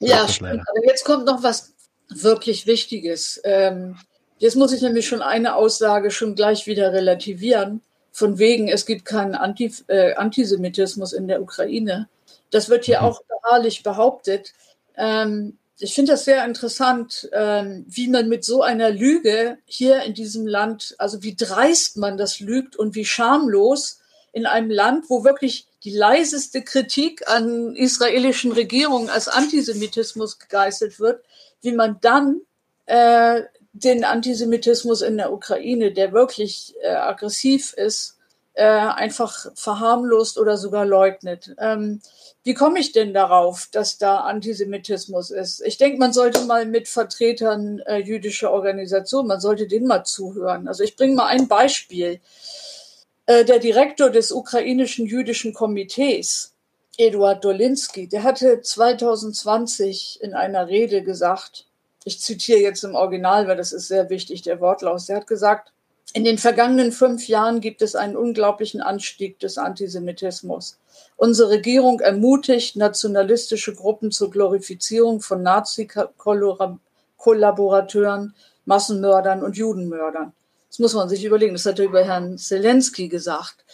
So 0.00 0.06
ja, 0.06 0.26
stimmt. 0.26 0.64
Aber 0.68 0.86
jetzt 0.86 1.04
kommt 1.04 1.24
noch 1.24 1.44
was 1.44 1.72
wirklich 2.08 2.66
Wichtiges. 2.66 3.40
Ähm, 3.44 3.96
jetzt 4.38 4.56
muss 4.56 4.72
ich 4.72 4.82
nämlich 4.82 5.06
schon 5.06 5.22
eine 5.22 5.54
Aussage 5.54 6.10
schon 6.10 6.34
gleich 6.34 6.66
wieder 6.66 6.92
relativieren. 6.92 7.80
Von 8.10 8.38
wegen, 8.38 8.68
es 8.68 8.86
gibt 8.86 9.04
keinen 9.04 9.36
Anti, 9.36 9.72
äh, 9.86 10.14
Antisemitismus 10.14 11.12
in 11.12 11.28
der 11.28 11.40
Ukraine. 11.40 12.08
Das 12.50 12.68
wird 12.68 12.86
hier 12.86 13.00
mhm. 13.00 13.06
auch 13.06 13.22
beharrlich 13.22 13.84
behauptet. 13.84 14.52
Ähm, 14.96 15.59
ich 15.80 15.94
finde 15.94 16.12
das 16.12 16.24
sehr 16.24 16.44
interessant, 16.44 17.28
ähm, 17.32 17.84
wie 17.88 18.08
man 18.08 18.28
mit 18.28 18.44
so 18.44 18.62
einer 18.62 18.90
Lüge 18.90 19.58
hier 19.64 20.02
in 20.02 20.14
diesem 20.14 20.46
Land, 20.46 20.94
also 20.98 21.22
wie 21.22 21.34
dreist 21.34 21.96
man 21.96 22.18
das 22.18 22.40
lügt 22.40 22.76
und 22.76 22.94
wie 22.94 23.04
schamlos 23.04 24.00
in 24.32 24.46
einem 24.46 24.70
Land, 24.70 25.06
wo 25.08 25.24
wirklich 25.24 25.66
die 25.82 25.96
leiseste 25.96 26.62
Kritik 26.62 27.28
an 27.28 27.74
israelischen 27.74 28.52
Regierungen 28.52 29.08
als 29.08 29.28
Antisemitismus 29.28 30.38
gegeißelt 30.38 31.00
wird, 31.00 31.24
wie 31.62 31.72
man 31.72 31.98
dann 32.00 32.42
äh, 32.86 33.42
den 33.72 34.04
Antisemitismus 34.04 35.00
in 35.00 35.16
der 35.16 35.32
Ukraine, 35.32 35.92
der 35.92 36.12
wirklich 36.12 36.74
äh, 36.82 36.88
aggressiv 36.88 37.72
ist, 37.74 38.18
äh, 38.54 38.64
einfach 38.64 39.46
verharmlost 39.54 40.38
oder 40.38 40.56
sogar 40.56 40.84
leugnet. 40.84 41.54
Ähm, 41.58 42.02
wie 42.42 42.54
komme 42.54 42.80
ich 42.80 42.92
denn 42.92 43.12
darauf, 43.12 43.68
dass 43.70 43.98
da 43.98 44.20
Antisemitismus 44.20 45.30
ist? 45.30 45.60
Ich 45.66 45.76
denke, 45.76 45.98
man 45.98 46.12
sollte 46.12 46.44
mal 46.44 46.64
mit 46.64 46.88
Vertretern 46.88 47.80
äh, 47.80 47.98
jüdischer 47.98 48.50
Organisationen, 48.50 49.28
man 49.28 49.40
sollte 49.40 49.66
denen 49.66 49.86
mal 49.86 50.04
zuhören. 50.04 50.66
Also 50.66 50.82
ich 50.82 50.96
bringe 50.96 51.16
mal 51.16 51.26
ein 51.26 51.48
Beispiel. 51.48 52.20
Äh, 53.26 53.44
der 53.44 53.58
Direktor 53.58 54.10
des 54.10 54.32
ukrainischen 54.32 55.06
jüdischen 55.06 55.52
Komitees, 55.52 56.54
Eduard 56.96 57.44
Dolinski, 57.44 58.08
der 58.08 58.22
hatte 58.22 58.62
2020 58.62 60.18
in 60.22 60.34
einer 60.34 60.68
Rede 60.68 61.02
gesagt, 61.02 61.66
ich 62.04 62.20
zitiere 62.20 62.60
jetzt 62.60 62.82
im 62.84 62.94
Original, 62.94 63.46
weil 63.48 63.56
das 63.56 63.72
ist 63.72 63.88
sehr 63.88 64.08
wichtig, 64.08 64.42
der 64.42 64.60
Wortlaut, 64.60 65.06
der 65.08 65.16
hat 65.16 65.26
gesagt, 65.26 65.72
In 66.12 66.24
den 66.24 66.38
vergangenen 66.38 66.90
fünf 66.90 67.28
Jahren 67.28 67.60
gibt 67.60 67.82
es 67.82 67.94
einen 67.94 68.16
unglaublichen 68.16 68.80
Anstieg 68.80 69.38
des 69.38 69.58
Antisemitismus. 69.58 70.76
Unsere 71.16 71.50
Regierung 71.50 72.00
ermutigt 72.00 72.74
nationalistische 72.74 73.72
Gruppen 73.74 74.10
zur 74.10 74.32
Glorifizierung 74.32 75.20
von 75.20 75.42
Nazi-Kollaborateuren, 75.42 78.34
Massenmördern 78.64 79.44
und 79.44 79.56
Judenmördern. 79.56 80.32
Das 80.68 80.80
muss 80.80 80.94
man 80.94 81.08
sich 81.08 81.24
überlegen. 81.24 81.54
Das 81.54 81.66
hat 81.66 81.78
er 81.78 81.84
über 81.84 82.04
Herrn 82.04 82.38
Zelensky 82.38 83.08
gesagt. 83.08 83.64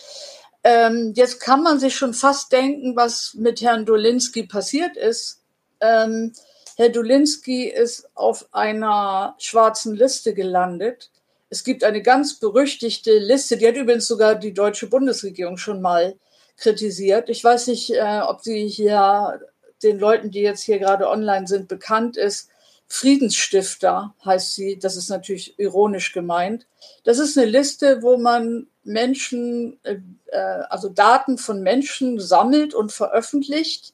Ähm, 0.63 1.15
jetzt 1.15 1.41
kann 1.41 1.63
man 1.63 1.79
sich 1.79 1.95
schon 1.95 2.13
fast 2.13 2.53
denken, 2.53 2.97
was 2.97 3.33
mit 3.35 3.63
Herrn 3.63 3.87
Dolinski 3.87 4.43
passiert 4.43 4.95
ist. 4.97 5.41
Ähm, 5.81 6.35
Herr 6.77 6.91
Dolinski 6.91 7.69
ist 7.69 8.11
auf 8.15 8.49
einer 8.53 9.37
schwarzen 9.39 9.95
Liste 9.95 10.35
gelandet. 10.35 11.11
Es 11.49 11.63
gibt 11.65 11.85
eine 11.85 12.03
ganz 12.03 12.39
berüchtigte 12.39 13.19
Liste, 13.19 13.57
die 13.57 13.69
hat 13.69 13.77
übrigens 13.77 14.07
sogar 14.07 14.35
die 14.35 14.53
deutsche 14.53 14.89
Bundesregierung 14.89 15.57
schon 15.57 15.81
mal 15.81 16.17
kritisiert. 16.57 17.29
Ich 17.29 17.45
weiß 17.45 17.69
nicht, 17.69 17.91
äh, 17.91 18.21
ob 18.27 18.43
sie 18.43 18.67
hier 18.67 19.41
den 19.83 19.99
Leuten, 19.99 20.31
die 20.31 20.41
jetzt 20.41 20.63
hier 20.63 20.79
gerade 20.79 21.09
online 21.09 21.47
sind, 21.47 21.69
bekannt 21.69 22.17
ist. 22.17 22.49
Friedensstifter 22.89 24.15
heißt 24.25 24.55
sie. 24.55 24.79
Das 24.79 24.97
ist 24.97 25.11
natürlich 25.11 25.59
ironisch 25.59 26.13
gemeint. 26.13 26.67
Das 27.05 27.19
ist 27.19 27.37
eine 27.37 27.47
Liste, 27.47 28.03
wo 28.03 28.17
man 28.17 28.69
Menschen, 28.85 29.79
äh, 29.83 29.99
äh, 30.27 30.39
also 30.71 30.89
Daten 30.89 31.39
von 31.39 31.63
Menschen 31.63 32.21
sammelt 32.21 32.75
und 32.75 32.93
veröffentlicht, 32.93 33.93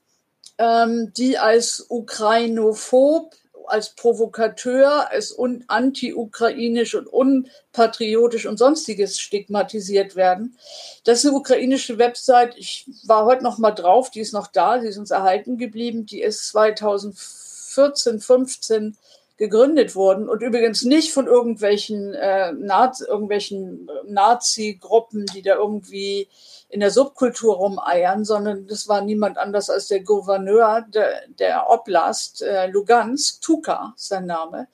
ähm, 0.58 1.12
die 1.14 1.38
als 1.38 1.86
ukrainophob, 1.88 3.34
als 3.66 3.90
Provokateur, 3.90 5.10
als 5.10 5.36
anti-ukrainisch 5.66 6.94
und 6.94 7.06
unpatriotisch 7.06 8.46
und 8.46 8.58
sonstiges 8.58 9.20
stigmatisiert 9.20 10.16
werden. 10.16 10.56
Das 11.04 11.18
ist 11.18 11.26
eine 11.26 11.36
ukrainische 11.36 11.98
Website. 11.98 12.54
Ich 12.56 12.88
war 13.04 13.24
heute 13.24 13.42
noch 13.42 13.58
mal 13.58 13.72
drauf. 13.72 14.10
Die 14.10 14.20
ist 14.20 14.32
noch 14.32 14.46
da. 14.46 14.80
Sie 14.80 14.88
ist 14.88 14.98
uns 14.98 15.10
erhalten 15.10 15.58
geblieben. 15.58 16.06
Die 16.06 16.22
ist 16.22 16.48
2014, 16.48 18.20
15 18.20 18.96
gegründet 19.42 19.96
wurden 19.96 20.28
und 20.28 20.40
übrigens 20.40 20.84
nicht 20.84 21.12
von 21.12 21.26
irgendwelchen, 21.26 22.14
äh, 22.14 22.52
Nazi, 22.52 23.04
irgendwelchen 23.04 23.90
Nazi-Gruppen, 24.06 25.26
die 25.34 25.42
da 25.42 25.56
irgendwie 25.56 26.28
in 26.72 26.80
der 26.80 26.90
Subkultur 26.90 27.56
rumeiern, 27.56 28.24
sondern 28.24 28.66
das 28.66 28.88
war 28.88 29.02
niemand 29.02 29.36
anders 29.36 29.68
als 29.68 29.88
der 29.88 30.00
Gouverneur 30.00 30.86
der, 30.88 31.20
der 31.38 31.68
Oblast, 31.68 32.40
äh, 32.40 32.66
Lugansk, 32.68 33.42
Tuka 33.42 33.92
sein 33.96 34.24
Name. 34.24 34.68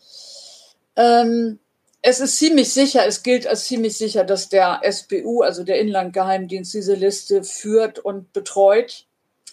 Ähm, 0.95 1.59
es 2.01 2.21
ist 2.21 2.39
ziemlich 2.39 2.73
sicher, 2.73 3.05
es 3.05 3.25
gilt 3.25 3.49
als 3.49 3.65
ziemlich 3.65 3.99
sicher, 3.99 4.23
dass 4.23 4.49
der 4.49 4.81
SBU, 4.85 5.43
also 5.43 5.65
der 5.65 5.81
Inlandgeheimdienst, 5.81 6.73
diese 6.73 6.95
Liste 6.95 7.43
führt 7.43 7.99
und 7.99 8.33
betreut. 8.33 9.07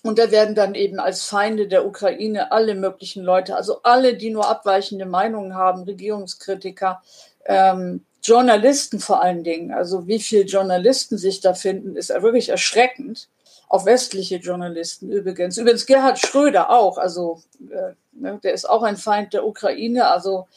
Und 0.04 0.20
da 0.20 0.30
werden 0.30 0.54
dann 0.54 0.76
eben 0.76 1.00
als 1.00 1.24
Feinde 1.24 1.68
der 1.68 1.88
Ukraine 1.88 2.52
alle 2.52 2.76
möglichen 2.76 3.24
Leute, 3.24 3.56
also 3.56 3.82
alle, 3.82 4.16
die 4.16 4.30
nur 4.30 4.48
abweichende 4.48 5.08
Meinungen 5.08 5.56
haben, 5.56 5.82
Regierungskritiker, 5.82 7.02
ähm, 7.46 8.06
Journalisten 8.26 9.00
vor 9.00 9.22
allen 9.22 9.44
Dingen. 9.44 9.72
Also 9.72 10.08
wie 10.08 10.20
viele 10.20 10.44
Journalisten 10.44 11.18
sich 11.18 11.42
da 11.42 11.54
finden, 11.54 11.96
ist 11.96 12.10
wirklich 12.10 12.50
erschreckend. 12.50 13.28
Auch 13.68 13.86
westliche 13.86 14.38
Journalisten 14.38 15.12
übrigens. 15.12 15.58
Übrigens 15.58 15.86
Gerhard 15.86 16.20
Schröder 16.20 16.70
auch. 16.70 16.98
Also 16.98 17.42
äh, 17.70 17.94
ne, 18.14 18.40
der 18.44 18.54
ist 18.54 18.70
auch 18.70 18.84
ein 18.84 18.98
Feind 18.98 19.34
der 19.34 19.46
Ukraine. 19.46 20.08
Also 20.08 20.48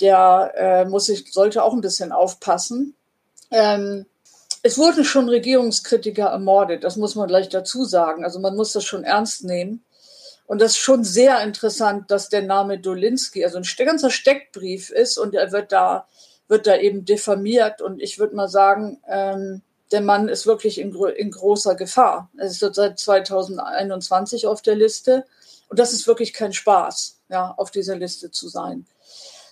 der 0.00 0.52
äh, 0.56 0.84
muss 0.84 1.08
ich 1.08 1.32
sollte 1.32 1.62
auch 1.62 1.72
ein 1.72 1.80
bisschen 1.80 2.12
aufpassen. 2.12 2.94
Ähm, 3.50 4.06
es 4.62 4.78
wurden 4.78 5.04
schon 5.04 5.28
Regierungskritiker 5.28 6.26
ermordet, 6.26 6.82
das 6.82 6.96
muss 6.96 7.14
man 7.14 7.28
gleich 7.28 7.48
dazu 7.48 7.84
sagen. 7.84 8.24
Also 8.24 8.40
man 8.40 8.56
muss 8.56 8.72
das 8.72 8.84
schon 8.84 9.04
ernst 9.04 9.44
nehmen. 9.44 9.84
Und 10.46 10.60
das 10.60 10.72
ist 10.72 10.78
schon 10.78 11.04
sehr 11.04 11.40
interessant, 11.42 12.10
dass 12.10 12.28
der 12.28 12.42
Name 12.42 12.78
Dolinski, 12.78 13.44
also 13.44 13.58
ein 13.58 13.64
ganzer 13.86 14.10
Steckbrief 14.10 14.90
ist 14.90 15.18
und 15.18 15.34
er 15.34 15.52
wird 15.52 15.72
da, 15.72 16.06
wird 16.48 16.66
da 16.66 16.76
eben 16.76 17.04
diffamiert. 17.04 17.82
Und 17.82 18.00
ich 18.00 18.18
würde 18.18 18.36
mal 18.36 18.48
sagen, 18.48 19.00
ähm, 19.08 19.62
der 19.92 20.00
Mann 20.00 20.28
ist 20.28 20.46
wirklich 20.46 20.80
in, 20.80 20.94
in 20.94 21.30
großer 21.30 21.74
Gefahr. 21.74 22.30
Er 22.36 22.46
ist 22.46 22.58
seit 22.58 22.98
2021 22.98 24.46
auf 24.46 24.62
der 24.62 24.74
Liste. 24.74 25.24
Und 25.68 25.78
das 25.78 25.92
ist 25.92 26.06
wirklich 26.06 26.32
kein 26.32 26.52
Spaß, 26.52 27.18
ja, 27.28 27.54
auf 27.56 27.70
dieser 27.70 27.96
Liste 27.96 28.30
zu 28.30 28.48
sein. 28.48 28.86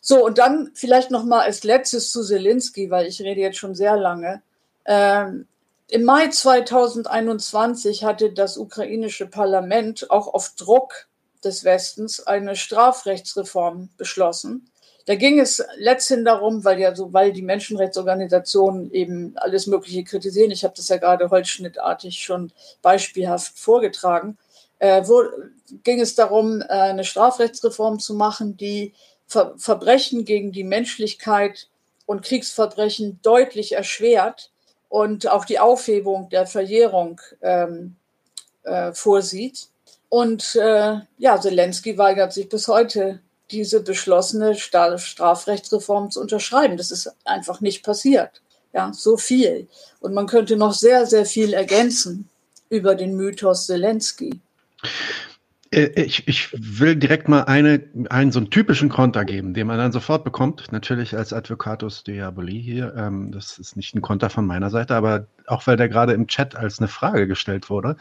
So, 0.00 0.24
und 0.24 0.38
dann 0.38 0.70
vielleicht 0.74 1.10
noch 1.10 1.24
mal 1.24 1.40
als 1.40 1.64
letztes 1.64 2.10
zu 2.10 2.22
Zelensky, 2.22 2.90
weil 2.90 3.06
ich 3.06 3.22
rede 3.22 3.40
jetzt 3.40 3.58
schon 3.58 3.74
sehr 3.74 3.96
lange. 3.96 4.42
Ähm, 4.84 5.46
Im 5.88 6.04
Mai 6.04 6.28
2021 6.28 8.04
hatte 8.04 8.32
das 8.32 8.58
ukrainische 8.58 9.26
Parlament 9.26 10.10
auch 10.10 10.32
auf 10.32 10.54
Druck 10.56 11.06
des 11.42 11.64
Westens 11.64 12.20
eine 12.20 12.56
Strafrechtsreform 12.56 13.90
beschlossen. 13.96 14.70
Da 15.06 15.16
ging 15.16 15.38
es 15.38 15.62
letztendlich 15.76 16.32
darum, 16.32 16.64
weil 16.64 16.80
ja 16.80 16.94
so, 16.94 17.12
weil 17.12 17.32
die 17.32 17.42
Menschenrechtsorganisationen 17.42 18.90
eben 18.92 19.32
alles 19.36 19.66
Mögliche 19.66 20.02
kritisieren. 20.04 20.50
Ich 20.50 20.64
habe 20.64 20.74
das 20.76 20.88
ja 20.88 20.96
gerade 20.96 21.30
holzschnittartig 21.30 22.20
schon 22.20 22.52
beispielhaft 22.80 23.58
vorgetragen. 23.58 24.38
Äh, 24.78 25.02
wo, 25.06 25.22
ging 25.82 26.00
es 26.00 26.14
darum, 26.14 26.62
äh, 26.62 26.64
eine 26.68 27.04
Strafrechtsreform 27.04 27.98
zu 27.98 28.14
machen, 28.14 28.56
die 28.56 28.92
Ver 29.26 29.54
Verbrechen 29.56 30.24
gegen 30.24 30.52
die 30.52 30.64
Menschlichkeit 30.64 31.68
und 32.06 32.22
Kriegsverbrechen 32.22 33.20
deutlich 33.22 33.72
erschwert 33.72 34.50
und 34.90 35.28
auch 35.28 35.44
die 35.44 35.58
Aufhebung 35.58 36.28
der 36.28 36.46
Verjährung 36.46 37.20
ähm, 37.40 37.96
äh, 38.64 38.92
vorsieht. 38.92 39.68
Und 40.08 40.54
äh, 40.56 40.98
ja, 41.18 41.40
Zelensky 41.40 41.96
weigert 41.98 42.32
sich 42.32 42.48
bis 42.48 42.68
heute, 42.68 43.20
diese 43.54 43.82
beschlossene 43.82 44.56
Strafrechtsreform 44.56 46.10
zu 46.10 46.20
unterschreiben. 46.20 46.76
Das 46.76 46.90
ist 46.90 47.14
einfach 47.24 47.60
nicht 47.60 47.84
passiert. 47.84 48.42
Ja, 48.72 48.92
so 48.92 49.16
viel. 49.16 49.68
Und 50.00 50.14
man 50.14 50.26
könnte 50.26 50.56
noch 50.56 50.74
sehr, 50.74 51.06
sehr 51.06 51.24
viel 51.24 51.54
ergänzen 51.54 52.28
über 52.68 52.96
den 52.96 53.14
Mythos 53.16 53.66
Zelensky. 53.66 54.40
Äh, 55.70 55.90
ich, 56.02 56.26
ich 56.26 56.50
will 56.52 56.96
direkt 56.96 57.28
mal 57.28 57.42
eine, 57.42 57.82
einen 58.10 58.32
so 58.32 58.40
einen 58.40 58.50
typischen 58.50 58.88
Konter 58.88 59.24
geben, 59.24 59.54
den 59.54 59.68
man 59.68 59.78
dann 59.78 59.92
sofort 59.92 60.24
bekommt. 60.24 60.72
Natürlich 60.72 61.16
als 61.16 61.32
Advocatus 61.32 62.02
Diaboli 62.02 62.60
hier. 62.60 62.94
Ähm, 62.96 63.30
das 63.30 63.58
ist 63.58 63.76
nicht 63.76 63.94
ein 63.94 64.02
Konter 64.02 64.28
von 64.28 64.44
meiner 64.44 64.70
Seite, 64.70 64.96
aber 64.96 65.26
auch 65.46 65.66
weil 65.66 65.76
der 65.76 65.88
gerade 65.88 66.12
im 66.12 66.26
Chat 66.26 66.56
als 66.56 66.80
eine 66.80 66.88
Frage 66.88 67.28
gestellt 67.28 67.70
wurde. 67.70 67.96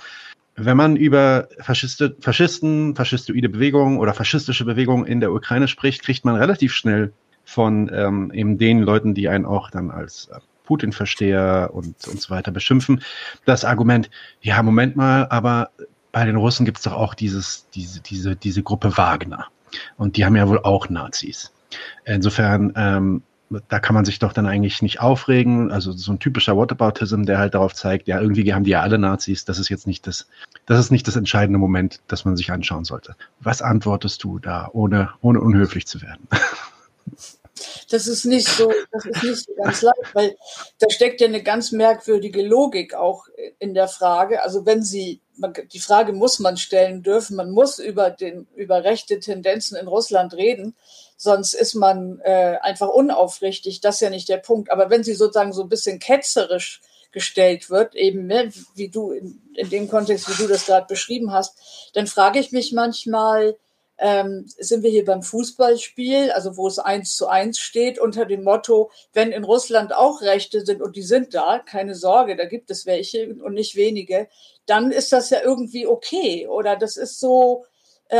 Wenn 0.56 0.78
man 0.78 0.95
über 0.95 1.47
Faschiste, 1.60 2.16
Faschisten, 2.20 2.95
faschistoide 2.95 3.49
Bewegungen 3.49 3.97
oder 3.97 4.14
faschistische 4.14 4.66
Bewegungen 4.66 5.06
in 5.06 5.20
der 5.20 5.32
Ukraine 5.32 5.68
spricht, 5.68 6.04
kriegt 6.04 6.26
man 6.26 6.36
relativ 6.36 6.74
schnell 6.74 7.12
von 7.43 7.89
ähm, 7.93 8.32
eben 8.34 8.58
den 8.58 8.82
Leuten, 8.82 9.14
die 9.14 9.30
einen 9.30 9.45
auch 9.45 9.72
dann 9.72 9.89
als 9.91 10.30
äh, 10.32 10.39
Putin-Versteher 10.66 11.72
und, 11.74 12.08
und 12.08 12.22
so 12.22 12.30
weiter 12.30 12.51
beschimpfen, 12.51 13.01
das 13.45 13.66
Argument, 13.66 14.10
ja, 14.41 14.62
Moment 14.64 14.95
mal, 14.95 15.28
aber 15.30 15.72
bei 16.12 16.26
den 16.26 16.36
Russen 16.36 16.66
gibt 16.66 16.78
es 16.78 16.84
doch 16.84 16.93
auch 16.93 17.16
dieses, 17.16 17.68
diese, 17.72 18.01
diese, 18.01 18.36
diese 18.36 18.64
Gruppe 18.64 18.97
Wagner. 18.97 19.47
Und 19.97 20.16
die 20.16 20.26
haben 20.26 20.36
ja 20.36 20.47
wohl 20.47 20.60
auch 20.60 20.89
Nazis. 20.89 21.51
Insofern, 22.06 22.72
ähm, 22.76 23.24
da 23.68 23.80
kann 23.80 23.93
man 23.93 24.06
sich 24.06 24.20
doch 24.20 24.34
dann 24.34 24.45
eigentlich 24.45 24.82
nicht 24.82 24.99
aufregen. 24.99 25.72
Also 25.72 25.91
so 25.91 26.12
ein 26.12 26.20
typischer 26.20 26.56
Whataboutism, 26.56 27.24
der 27.24 27.38
halt 27.38 27.54
darauf 27.54 27.74
zeigt, 27.74 28.08
ja, 28.08 28.20
irgendwie 28.20 28.54
haben 28.54 28.64
die 28.64 28.72
ja 28.72 28.82
alle 28.82 28.97
Nazis. 28.97 29.45
Das 29.45 29.60
ist 29.60 29.70
jetzt 29.70 29.88
nicht 29.88 30.08
das, 30.08 30.28
das 30.66 30.80
ist 30.80 30.92
nicht 30.92 31.08
das 31.08 31.16
entscheidende 31.16 31.59
Moment, 31.59 32.00
das 32.08 32.25
man 32.25 32.38
sich 32.38 32.51
anschauen 32.51 32.86
sollte. 32.86 33.16
Was 33.39 33.62
antwortest 33.62 34.24
du 34.24 34.39
da, 34.39 34.70
ohne, 34.74 35.09
ohne 35.21 35.42
unhöflich 35.42 35.88
zu 35.88 36.01
werden? 36.01 36.28
Das 37.89 38.08
ist 38.08 38.25
nicht 38.25 38.47
so, 38.47 38.71
das 38.92 39.05
ist 39.05 39.24
nicht 39.24 39.46
so 39.46 39.54
ganz 39.55 39.82
leicht, 39.82 40.13
weil 40.13 40.36
da 40.80 40.89
steckt 40.89 41.21
ja 41.21 41.28
eine 41.28 41.43
ganz 41.43 41.71
merkwürdige 41.71 42.42
Logik 42.42 42.96
auch 42.96 43.28
in 43.59 43.74
der 43.74 43.88
Frage. 43.88 44.42
Also 44.42 44.66
wenn 44.66 44.82
Sie, 44.82 45.21
man, 45.38 45.54
die 45.71 45.80
Frage 45.80 46.13
muss 46.13 46.39
man 46.39 46.58
stellen 46.58 47.04
dürfen, 47.04 47.36
man 47.36 47.51
muss 47.51 47.80
über 47.80 48.09
den, 48.09 48.47
über 48.55 48.84
rechte 48.84 49.20
Tendenzen 49.20 49.78
in 49.78 49.88
Russland 49.88 50.34
reden, 50.34 50.75
sonst 51.18 51.54
ist 51.54 51.74
man 51.76 52.20
äh, 52.24 52.58
einfach 52.62 52.90
unaufrichtig. 52.90 53.82
Das 53.82 53.96
ist 53.96 54.02
ja 54.02 54.10
nicht 54.10 54.30
der 54.30 54.38
Punkt. 54.38 54.72
Aber 54.72 54.90
wenn 54.90 55.04
sie 55.04 55.14
sozusagen 55.14 55.54
so 55.54 55.64
ein 55.64 55.70
bisschen 55.70 56.00
ketzerisch 56.00 56.82
gestellt 57.12 57.70
wird, 57.70 57.96
eben 57.96 58.26
ne, 58.26 58.52
wie 58.76 58.90
du 58.90 59.12
in, 59.12 59.42
in 59.56 59.70
dem 59.70 59.88
Kontext, 59.88 60.30
wie 60.30 60.42
du 60.42 60.48
das 60.48 60.66
gerade 60.66 60.88
beschrieben 60.88 61.32
hast, 61.32 61.56
dann 61.94 62.08
frage 62.08 62.40
ich 62.40 62.52
mich 62.52 62.74
manchmal, 62.74 63.56
ähm, 64.00 64.46
sind 64.58 64.84
wir 64.84 64.90
hier 64.90 65.06
beim 65.06 65.22
Fußballspiel, 65.22 66.32
also 66.32 66.58
wo 66.58 66.68
es 66.68 66.80
eins 66.80 67.16
zu 67.16 67.28
eins 67.28 67.60
steht, 67.60 68.00
unter 68.00 68.26
dem 68.26 68.44
Motto, 68.44 68.92
wenn 69.14 69.32
in 69.32 69.44
Russland 69.44 69.96
auch 69.96 70.22
Rechte 70.22 70.66
sind 70.66 70.82
und 70.82 70.96
die 70.96 71.04
sind 71.04 71.34
da, 71.36 71.60
keine 71.60 71.96
Sorge, 71.96 72.36
da 72.36 72.46
gibt 72.46 72.72
es 72.72 72.86
welche 72.86 73.36
und 73.36 73.54
nicht 73.54 73.76
wenige, 73.76 74.28
dann 74.66 74.92
ist 74.92 75.14
das 75.14 75.30
ja 75.30 75.42
irgendwie 75.44 75.88
okay. 75.88 76.48
Oder 76.48 76.76
das 76.76 76.98
ist 76.98 77.20
so 77.20 77.66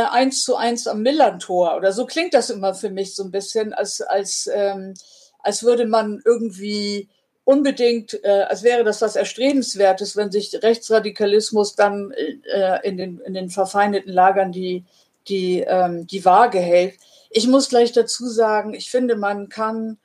eins 0.00 0.44
zu 0.44 0.56
eins 0.56 0.86
am 0.86 1.02
Millantor. 1.02 1.76
Oder 1.76 1.92
so 1.92 2.06
klingt 2.06 2.34
das 2.34 2.50
immer 2.50 2.74
für 2.74 2.90
mich 2.90 3.14
so 3.14 3.24
ein 3.24 3.30
bisschen, 3.30 3.72
als, 3.72 4.00
als, 4.00 4.50
ähm, 4.52 4.94
als 5.40 5.62
würde 5.62 5.86
man 5.86 6.20
irgendwie 6.24 7.08
unbedingt, 7.44 8.18
äh, 8.24 8.46
als 8.48 8.62
wäre 8.62 8.84
das 8.84 9.02
was 9.02 9.16
Erstrebenswertes, 9.16 10.16
wenn 10.16 10.32
sich 10.32 10.62
Rechtsradikalismus 10.62 11.74
dann 11.76 12.12
äh, 12.12 12.78
in, 12.82 12.96
den, 12.96 13.20
in 13.20 13.34
den 13.34 13.50
verfeindeten 13.50 14.12
Lagern 14.12 14.50
die, 14.52 14.84
die, 15.28 15.60
ähm, 15.60 16.06
die 16.06 16.24
Waage 16.24 16.58
hält. 16.58 16.94
Ich 17.30 17.46
muss 17.46 17.68
gleich 17.68 17.92
dazu 17.92 18.28
sagen, 18.28 18.74
ich 18.74 18.90
finde, 18.90 19.16
man 19.16 19.48
kann 19.48 19.92
äh, 19.92 20.03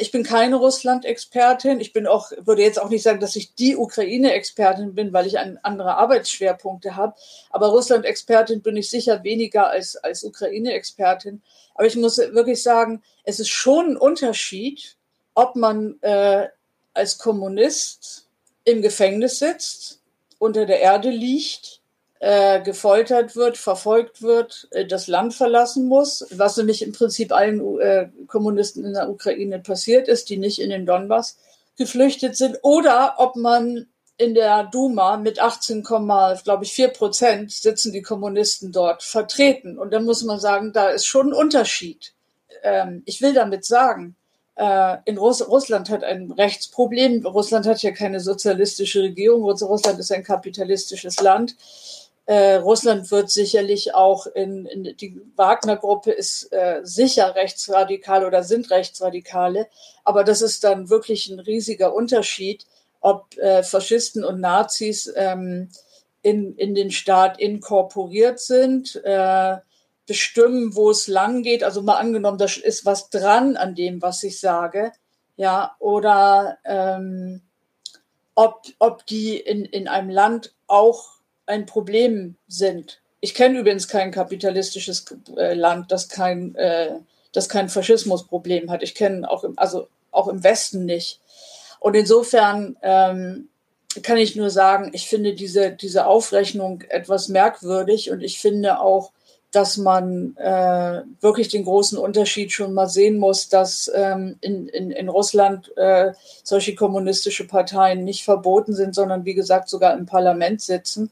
ich 0.00 0.10
bin 0.10 0.22
keine 0.22 0.56
Russland-Expertin. 0.56 1.78
Ich 1.80 1.92
bin 1.92 2.06
auch, 2.06 2.30
würde 2.38 2.62
jetzt 2.62 2.80
auch 2.80 2.88
nicht 2.88 3.02
sagen, 3.02 3.20
dass 3.20 3.36
ich 3.36 3.54
die 3.54 3.76
Ukraine-Expertin 3.76 4.94
bin, 4.94 5.12
weil 5.12 5.26
ich 5.26 5.38
andere 5.38 5.96
Arbeitsschwerpunkte 5.96 6.96
habe. 6.96 7.14
Aber 7.50 7.68
Russland-Expertin 7.68 8.62
bin 8.62 8.76
ich 8.76 8.88
sicher 8.88 9.22
weniger 9.24 9.68
als, 9.68 9.96
als 9.96 10.24
Ukraine-Expertin. 10.24 11.42
Aber 11.74 11.86
ich 11.86 11.96
muss 11.96 12.16
wirklich 12.18 12.62
sagen, 12.62 13.02
es 13.24 13.40
ist 13.40 13.50
schon 13.50 13.90
ein 13.90 13.96
Unterschied, 13.96 14.96
ob 15.34 15.56
man 15.56 16.00
äh, 16.00 16.48
als 16.94 17.18
Kommunist 17.18 18.26
im 18.64 18.80
Gefängnis 18.80 19.38
sitzt, 19.38 20.00
unter 20.38 20.64
der 20.64 20.80
Erde 20.80 21.10
liegt 21.10 21.80
äh, 22.24 22.62
gefoltert 22.62 23.36
wird, 23.36 23.58
verfolgt 23.58 24.22
wird, 24.22 24.66
äh, 24.70 24.86
das 24.86 25.08
Land 25.08 25.34
verlassen 25.34 25.88
muss, 25.88 26.26
was 26.30 26.56
nämlich 26.56 26.80
im 26.80 26.92
Prinzip 26.92 27.32
allen 27.32 27.60
äh, 27.80 28.08
Kommunisten 28.28 28.82
in 28.82 28.94
der 28.94 29.10
Ukraine 29.10 29.58
passiert 29.58 30.08
ist, 30.08 30.30
die 30.30 30.38
nicht 30.38 30.58
in 30.58 30.70
den 30.70 30.86
Donbass 30.86 31.36
geflüchtet 31.76 32.34
sind, 32.34 32.56
oder 32.62 33.16
ob 33.18 33.36
man 33.36 33.88
in 34.16 34.34
der 34.34 34.64
Duma 34.64 35.18
mit 35.18 35.38
18, 35.38 35.82
glaube 35.82 36.60
ich, 36.62 36.72
4 36.72 36.88
Prozent 36.88 37.52
sitzen 37.52 37.92
die 37.92 38.00
Kommunisten 38.00 38.72
dort 38.72 39.02
vertreten. 39.02 39.78
Und 39.78 39.92
dann 39.92 40.06
muss 40.06 40.22
man 40.22 40.40
sagen, 40.40 40.72
da 40.72 40.88
ist 40.88 41.04
schon 41.04 41.28
ein 41.28 41.34
Unterschied. 41.34 42.14
Ähm, 42.62 43.02
ich 43.04 43.20
will 43.20 43.34
damit 43.34 43.66
sagen, 43.66 44.16
äh, 44.56 44.96
in 45.04 45.18
Russ 45.18 45.46
Russland 45.46 45.90
hat 45.90 46.02
ein 46.02 46.30
Rechtsproblem. 46.30 47.26
Russland 47.26 47.66
hat 47.66 47.82
ja 47.82 47.90
keine 47.90 48.20
sozialistische 48.20 49.02
Regierung. 49.02 49.42
Russland 49.42 49.98
ist 49.98 50.10
ein 50.10 50.24
kapitalistisches 50.24 51.20
Land. 51.20 51.56
Äh, 52.26 52.54
Russland 52.54 53.10
wird 53.10 53.30
sicherlich 53.30 53.94
auch 53.94 54.26
in, 54.26 54.64
in 54.66 54.96
die 54.96 55.20
Wagner-Gruppe 55.36 56.10
ist 56.10 56.50
äh, 56.52 56.80
sicher 56.82 57.34
rechtsradikal 57.34 58.24
oder 58.24 58.42
sind 58.42 58.70
Rechtsradikale, 58.70 59.68
aber 60.04 60.24
das 60.24 60.40
ist 60.40 60.64
dann 60.64 60.88
wirklich 60.88 61.28
ein 61.28 61.38
riesiger 61.38 61.94
Unterschied, 61.94 62.66
ob 63.00 63.36
äh, 63.36 63.62
Faschisten 63.62 64.24
und 64.24 64.40
Nazis 64.40 65.12
ähm, 65.14 65.68
in, 66.22 66.56
in 66.56 66.74
den 66.74 66.90
Staat 66.90 67.38
inkorporiert 67.38 68.40
sind, 68.40 68.96
äh, 69.04 69.58
bestimmen, 70.06 70.74
wo 70.74 70.90
es 70.90 71.06
lang 71.06 71.42
geht. 71.42 71.62
Also 71.62 71.82
mal 71.82 71.96
angenommen, 71.96 72.38
da 72.38 72.46
ist 72.46 72.86
was 72.86 73.10
dran 73.10 73.58
an 73.58 73.74
dem, 73.74 74.00
was 74.00 74.22
ich 74.22 74.40
sage, 74.40 74.92
ja, 75.36 75.76
oder 75.78 76.58
ähm, 76.64 77.42
ob, 78.34 78.62
ob 78.78 79.04
die 79.06 79.38
in, 79.38 79.66
in 79.66 79.86
einem 79.88 80.08
Land 80.08 80.54
auch 80.66 81.13
ein 81.46 81.66
Problem 81.66 82.36
sind. 82.48 83.00
Ich 83.20 83.34
kenne 83.34 83.58
übrigens 83.58 83.88
kein 83.88 84.10
kapitalistisches 84.10 85.04
äh, 85.36 85.54
Land, 85.54 85.90
das 85.90 86.08
kein, 86.08 86.54
äh, 86.56 86.92
das 87.32 87.48
kein 87.48 87.68
Faschismusproblem 87.68 88.70
hat. 88.70 88.82
Ich 88.82 88.94
kenne 88.94 89.30
auch 89.30 89.44
im, 89.44 89.58
also 89.58 89.88
auch 90.10 90.28
im 90.28 90.44
Westen 90.44 90.84
nicht. 90.84 91.20
Und 91.80 91.94
insofern 91.94 92.76
ähm, 92.82 93.48
kann 94.02 94.16
ich 94.16 94.36
nur 94.36 94.50
sagen, 94.50 94.90
ich 94.92 95.08
finde 95.08 95.34
diese, 95.34 95.70
diese 95.72 96.06
Aufrechnung 96.06 96.82
etwas 96.88 97.28
merkwürdig 97.28 98.10
und 98.10 98.22
ich 98.22 98.40
finde 98.40 98.80
auch, 98.80 99.12
dass 99.54 99.76
man 99.76 100.36
äh, 100.36 101.02
wirklich 101.20 101.48
den 101.48 101.64
großen 101.64 101.96
Unterschied 101.96 102.50
schon 102.50 102.74
mal 102.74 102.88
sehen 102.88 103.18
muss, 103.18 103.48
dass 103.48 103.90
ähm, 103.94 104.36
in, 104.40 104.68
in, 104.68 104.90
in 104.90 105.08
Russland 105.08 105.76
äh, 105.76 106.12
solche 106.42 106.74
kommunistische 106.74 107.46
Parteien 107.46 108.02
nicht 108.02 108.24
verboten 108.24 108.74
sind, 108.74 108.94
sondern 108.94 109.24
wie 109.24 109.34
gesagt 109.34 109.68
sogar 109.68 109.96
im 109.96 110.06
Parlament 110.06 110.60
sitzen, 110.60 111.10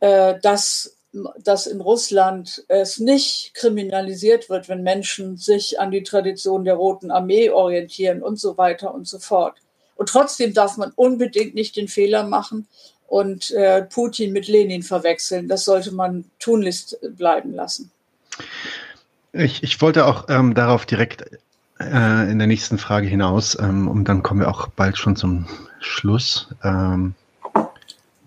äh, 0.00 0.34
dass, 0.42 0.96
dass 1.42 1.66
in 1.66 1.80
Russland 1.80 2.64
es 2.66 2.98
nicht 2.98 3.54
kriminalisiert 3.54 4.50
wird, 4.50 4.68
wenn 4.68 4.82
Menschen 4.82 5.36
sich 5.36 5.78
an 5.78 5.92
die 5.92 6.02
Tradition 6.02 6.64
der 6.64 6.74
Roten 6.74 7.12
Armee 7.12 7.50
orientieren 7.50 8.22
und 8.22 8.40
so 8.40 8.58
weiter 8.58 8.92
und 8.92 9.06
so 9.06 9.20
fort. 9.20 9.54
Und 9.94 10.08
trotzdem 10.08 10.54
darf 10.54 10.76
man 10.76 10.92
unbedingt 10.96 11.54
nicht 11.54 11.76
den 11.76 11.88
Fehler 11.88 12.24
machen, 12.24 12.66
und 13.08 13.50
äh, 13.52 13.82
Putin 13.82 14.32
mit 14.32 14.46
Lenin 14.46 14.82
verwechseln. 14.82 15.48
Das 15.48 15.64
sollte 15.64 15.92
man 15.92 16.24
tunlichst 16.38 16.98
bleiben 17.16 17.54
lassen. 17.54 17.90
Ich, 19.32 19.62
ich 19.62 19.80
wollte 19.80 20.06
auch 20.06 20.26
ähm, 20.28 20.54
darauf 20.54 20.86
direkt 20.86 21.24
äh, 21.80 22.30
in 22.30 22.38
der 22.38 22.46
nächsten 22.46 22.78
Frage 22.78 23.08
hinaus 23.08 23.58
ähm, 23.58 23.88
und 23.88 24.04
dann 24.04 24.22
kommen 24.22 24.40
wir 24.40 24.48
auch 24.48 24.68
bald 24.68 24.98
schon 24.98 25.16
zum 25.16 25.46
Schluss. 25.80 26.48
Ähm, 26.62 27.14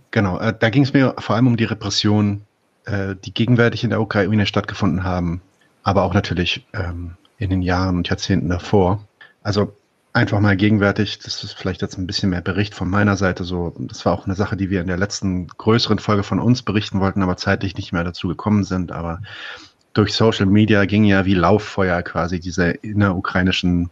genau, 0.10 0.40
äh, 0.40 0.53
da 0.58 0.70
ging 0.70 0.84
es 0.84 0.94
mir 0.94 1.16
vor 1.20 1.36
allem 1.36 1.48
um 1.48 1.58
die 1.58 1.66
Repressionen, 1.66 2.44
äh, 2.86 3.16
die 3.24 3.34
gegenwärtig 3.34 3.84
in 3.84 3.91
der 3.91 4.02
Ukraine 4.02 4.45
stattgefunden 4.45 5.03
haben, 5.03 5.41
aber 5.84 6.03
auch 6.03 6.14
natürlich 6.14 6.66
ähm, 6.74 7.18
in 7.38 7.49
den 7.49 7.62
Jahren 7.62 7.98
und 7.98 8.10
Jahrzehnten 8.10 8.49
davor. 8.49 9.03
Also 9.44 9.74
einfach 10.14 10.40
mal 10.40 10.58
gegenwärtig, 10.58 11.20
das 11.20 11.44
ist 11.44 11.54
vielleicht 11.54 11.82
jetzt 11.82 11.98
ein 11.98 12.08
bisschen 12.08 12.30
mehr 12.30 12.42
Bericht 12.42 12.76
von 12.76 12.90
meiner 12.90 13.16
Seite 13.16 13.44
so. 13.44 13.74
Das 13.78 14.06
war 14.06 14.14
auch 14.14 14.26
eine 14.26 14.36
Sache, 14.36 14.58
die 14.58 14.70
wir 14.70 14.82
in 14.82 14.88
der 14.88 14.98
letzten 14.98 15.48
größeren 15.48 16.00
Folge 16.00 16.24
von 16.24 16.40
uns 16.40 16.62
berichten 16.62 17.00
wollten, 17.00 17.24
aber 17.24 17.38
zeitlich 17.38 17.76
nicht 17.76 17.94
mehr 17.94 18.04
dazu 18.04 18.28
gekommen 18.28 18.64
sind. 18.64 18.92
Aber 18.92 19.22
durch 19.94 20.14
Social 20.14 20.46
Media 20.46 20.86
ging 20.86 21.06
ja 21.06 21.26
wie 21.26 21.34
Lauffeuer 21.34 22.02
quasi 22.02 22.40
diese 22.40 22.70
innerukrainischen, 22.70 23.90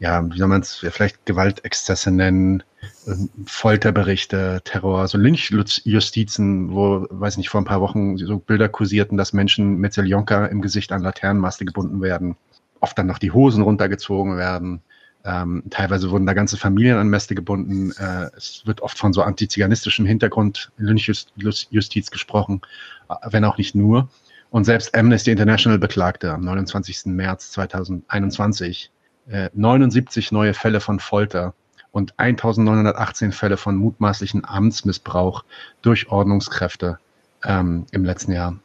ja, 0.00 0.24
wie 0.28 0.38
soll 0.38 0.48
man 0.48 0.62
es, 0.62 0.74
vielleicht 0.74 1.24
Gewaltexzesse 1.26 2.10
nennen, 2.10 2.62
ähm, 3.06 3.28
Folterberichte, 3.46 4.60
Terror, 4.64 5.06
so 5.08 5.18
Lynchjustizen, 5.18 6.72
wo, 6.72 7.06
weiß 7.10 7.36
nicht, 7.36 7.48
vor 7.48 7.60
ein 7.60 7.64
paar 7.64 7.80
Wochen 7.80 8.16
so 8.16 8.38
Bilder 8.38 8.68
kursierten, 8.68 9.18
dass 9.18 9.32
Menschen 9.32 9.78
mit 9.78 9.92
Seljonka 9.92 10.46
im 10.46 10.62
Gesicht 10.62 10.92
an 10.92 11.02
Laternenmaste 11.02 11.64
gebunden 11.64 12.00
werden, 12.00 12.36
oft 12.80 12.98
dann 12.98 13.06
noch 13.06 13.18
die 13.18 13.32
Hosen 13.32 13.62
runtergezogen 13.62 14.36
werden 14.36 14.82
ähm, 15.24 15.64
teilweise 15.70 16.10
wurden 16.10 16.26
da 16.26 16.32
ganze 16.32 16.56
Familien 16.56 16.96
an 16.96 17.08
Mäste 17.08 17.34
gebunden. 17.34 17.92
Äh, 17.98 18.30
es 18.36 18.62
wird 18.64 18.80
oft 18.80 18.98
von 18.98 19.12
so 19.12 19.22
antiziganistischem 19.22 20.06
Hintergrund 20.06 20.70
Lynchjustiz 20.78 22.10
gesprochen, 22.10 22.62
äh, 23.08 23.14
wenn 23.30 23.44
auch 23.44 23.58
nicht 23.58 23.74
nur. 23.74 24.08
Und 24.50 24.64
selbst 24.64 24.94
Amnesty 24.96 25.30
International 25.30 25.78
beklagte 25.78 26.32
am 26.32 26.42
29. 26.42 27.06
März 27.06 27.50
2021 27.52 28.90
äh, 29.28 29.50
79 29.52 30.32
neue 30.32 30.54
Fälle 30.54 30.80
von 30.80 31.00
Folter 31.00 31.54
und 31.90 32.14
1918 32.18 33.32
Fälle 33.32 33.56
von 33.56 33.76
mutmaßlichen 33.76 34.44
Amtsmissbrauch 34.44 35.44
durch 35.82 36.10
Ordnungskräfte 36.10 36.98
ähm, 37.44 37.86
im 37.90 38.04
letzten 38.04 38.32
Jahr. 38.32 38.58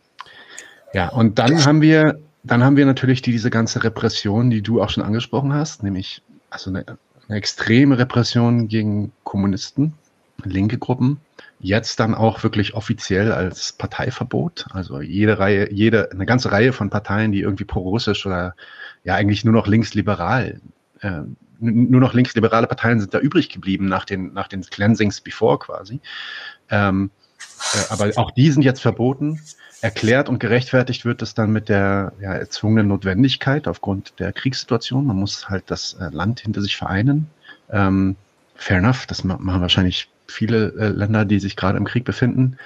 Ja, 0.93 1.09
und 1.09 1.39
dann 1.39 1.65
haben 1.65 1.81
wir, 1.81 2.19
dann 2.43 2.63
haben 2.63 2.77
wir 2.77 2.85
natürlich 2.85 3.21
die, 3.21 3.31
diese 3.31 3.49
ganze 3.49 3.83
Repression, 3.83 4.49
die 4.49 4.61
du 4.61 4.81
auch 4.81 4.89
schon 4.89 5.03
angesprochen 5.03 5.53
hast, 5.53 5.83
nämlich 5.83 6.21
also 6.53 6.69
eine, 6.69 6.85
eine 7.27 7.37
extreme 7.37 7.97
Repression 7.97 8.67
gegen 8.67 9.11
Kommunisten, 9.23 9.93
linke 10.43 10.77
Gruppen. 10.77 11.19
Jetzt 11.59 11.99
dann 11.99 12.13
auch 12.13 12.43
wirklich 12.43 12.73
offiziell 12.73 13.31
als 13.31 13.73
Parteiverbot. 13.73 14.67
Also 14.71 15.01
jede 15.01 15.39
Reihe, 15.39 15.71
jede, 15.71 16.11
eine 16.11 16.25
ganze 16.25 16.51
Reihe 16.51 16.73
von 16.73 16.89
Parteien, 16.89 17.31
die 17.31 17.41
irgendwie 17.41 17.63
pro-russisch 17.63 18.25
oder 18.25 18.55
ja 19.03 19.15
eigentlich 19.15 19.43
nur 19.45 19.53
noch 19.53 19.67
linksliberal, 19.67 20.61
äh, 20.99 21.21
nur 21.59 22.01
noch 22.01 22.13
linksliberale 22.13 22.67
Parteien 22.67 22.99
sind 22.99 23.13
da 23.13 23.19
übrig 23.19 23.49
geblieben 23.49 23.85
nach 23.85 24.05
den, 24.05 24.33
nach 24.33 24.49
den 24.49 24.61
Cleansings 24.61 25.21
before 25.21 25.57
quasi. 25.59 26.01
Ähm, 26.69 27.11
äh, 27.73 27.93
aber 27.93 28.11
auch 28.17 28.31
die 28.31 28.51
sind 28.51 28.63
jetzt 28.63 28.81
verboten 28.81 29.39
erklärt 29.83 30.29
und 30.29 30.39
gerechtfertigt 30.39 31.03
wird 31.03 31.21
es 31.21 31.33
dann 31.33 31.51
mit 31.51 31.67
der 31.67 32.13
ja, 32.21 32.33
erzwungenen 32.33 32.87
Notwendigkeit 32.87 33.67
aufgrund 33.67 34.17
der 34.17 34.31
Kriegssituation. 34.31 35.05
Man 35.05 35.17
muss 35.17 35.49
halt 35.49 35.65
das 35.67 35.97
äh, 35.99 36.07
Land 36.09 36.39
hinter 36.39 36.61
sich 36.61 36.77
vereinen. 36.77 37.29
Ähm, 37.69 38.15
fair 38.55 38.77
enough, 38.77 39.05
das 39.07 39.25
machen 39.25 39.59
wahrscheinlich 39.59 40.09
viele 40.25 40.73
äh, 40.79 40.87
Länder, 40.87 41.25
die 41.25 41.39
sich 41.39 41.57
gerade 41.57 41.77
im 41.77 41.83
Krieg 41.83 42.05
befinden. 42.05 42.57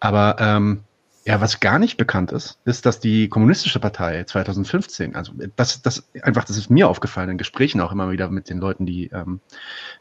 Aber 0.00 0.36
ähm, 0.40 0.80
ja, 1.26 1.38
was 1.42 1.60
gar 1.60 1.78
nicht 1.78 1.98
bekannt 1.98 2.32
ist, 2.32 2.58
ist, 2.64 2.86
dass 2.86 2.98
die 2.98 3.28
kommunistische 3.28 3.78
Partei 3.78 4.24
2015, 4.24 5.16
also 5.16 5.32
das, 5.56 5.82
das 5.82 6.08
einfach, 6.22 6.44
das 6.44 6.56
ist 6.56 6.70
mir 6.70 6.88
aufgefallen 6.88 7.28
in 7.28 7.38
Gesprächen 7.38 7.82
auch 7.82 7.92
immer 7.92 8.10
wieder 8.10 8.30
mit 8.30 8.48
den 8.48 8.58
Leuten, 8.58 8.86
die, 8.86 9.08
ähm, 9.08 9.40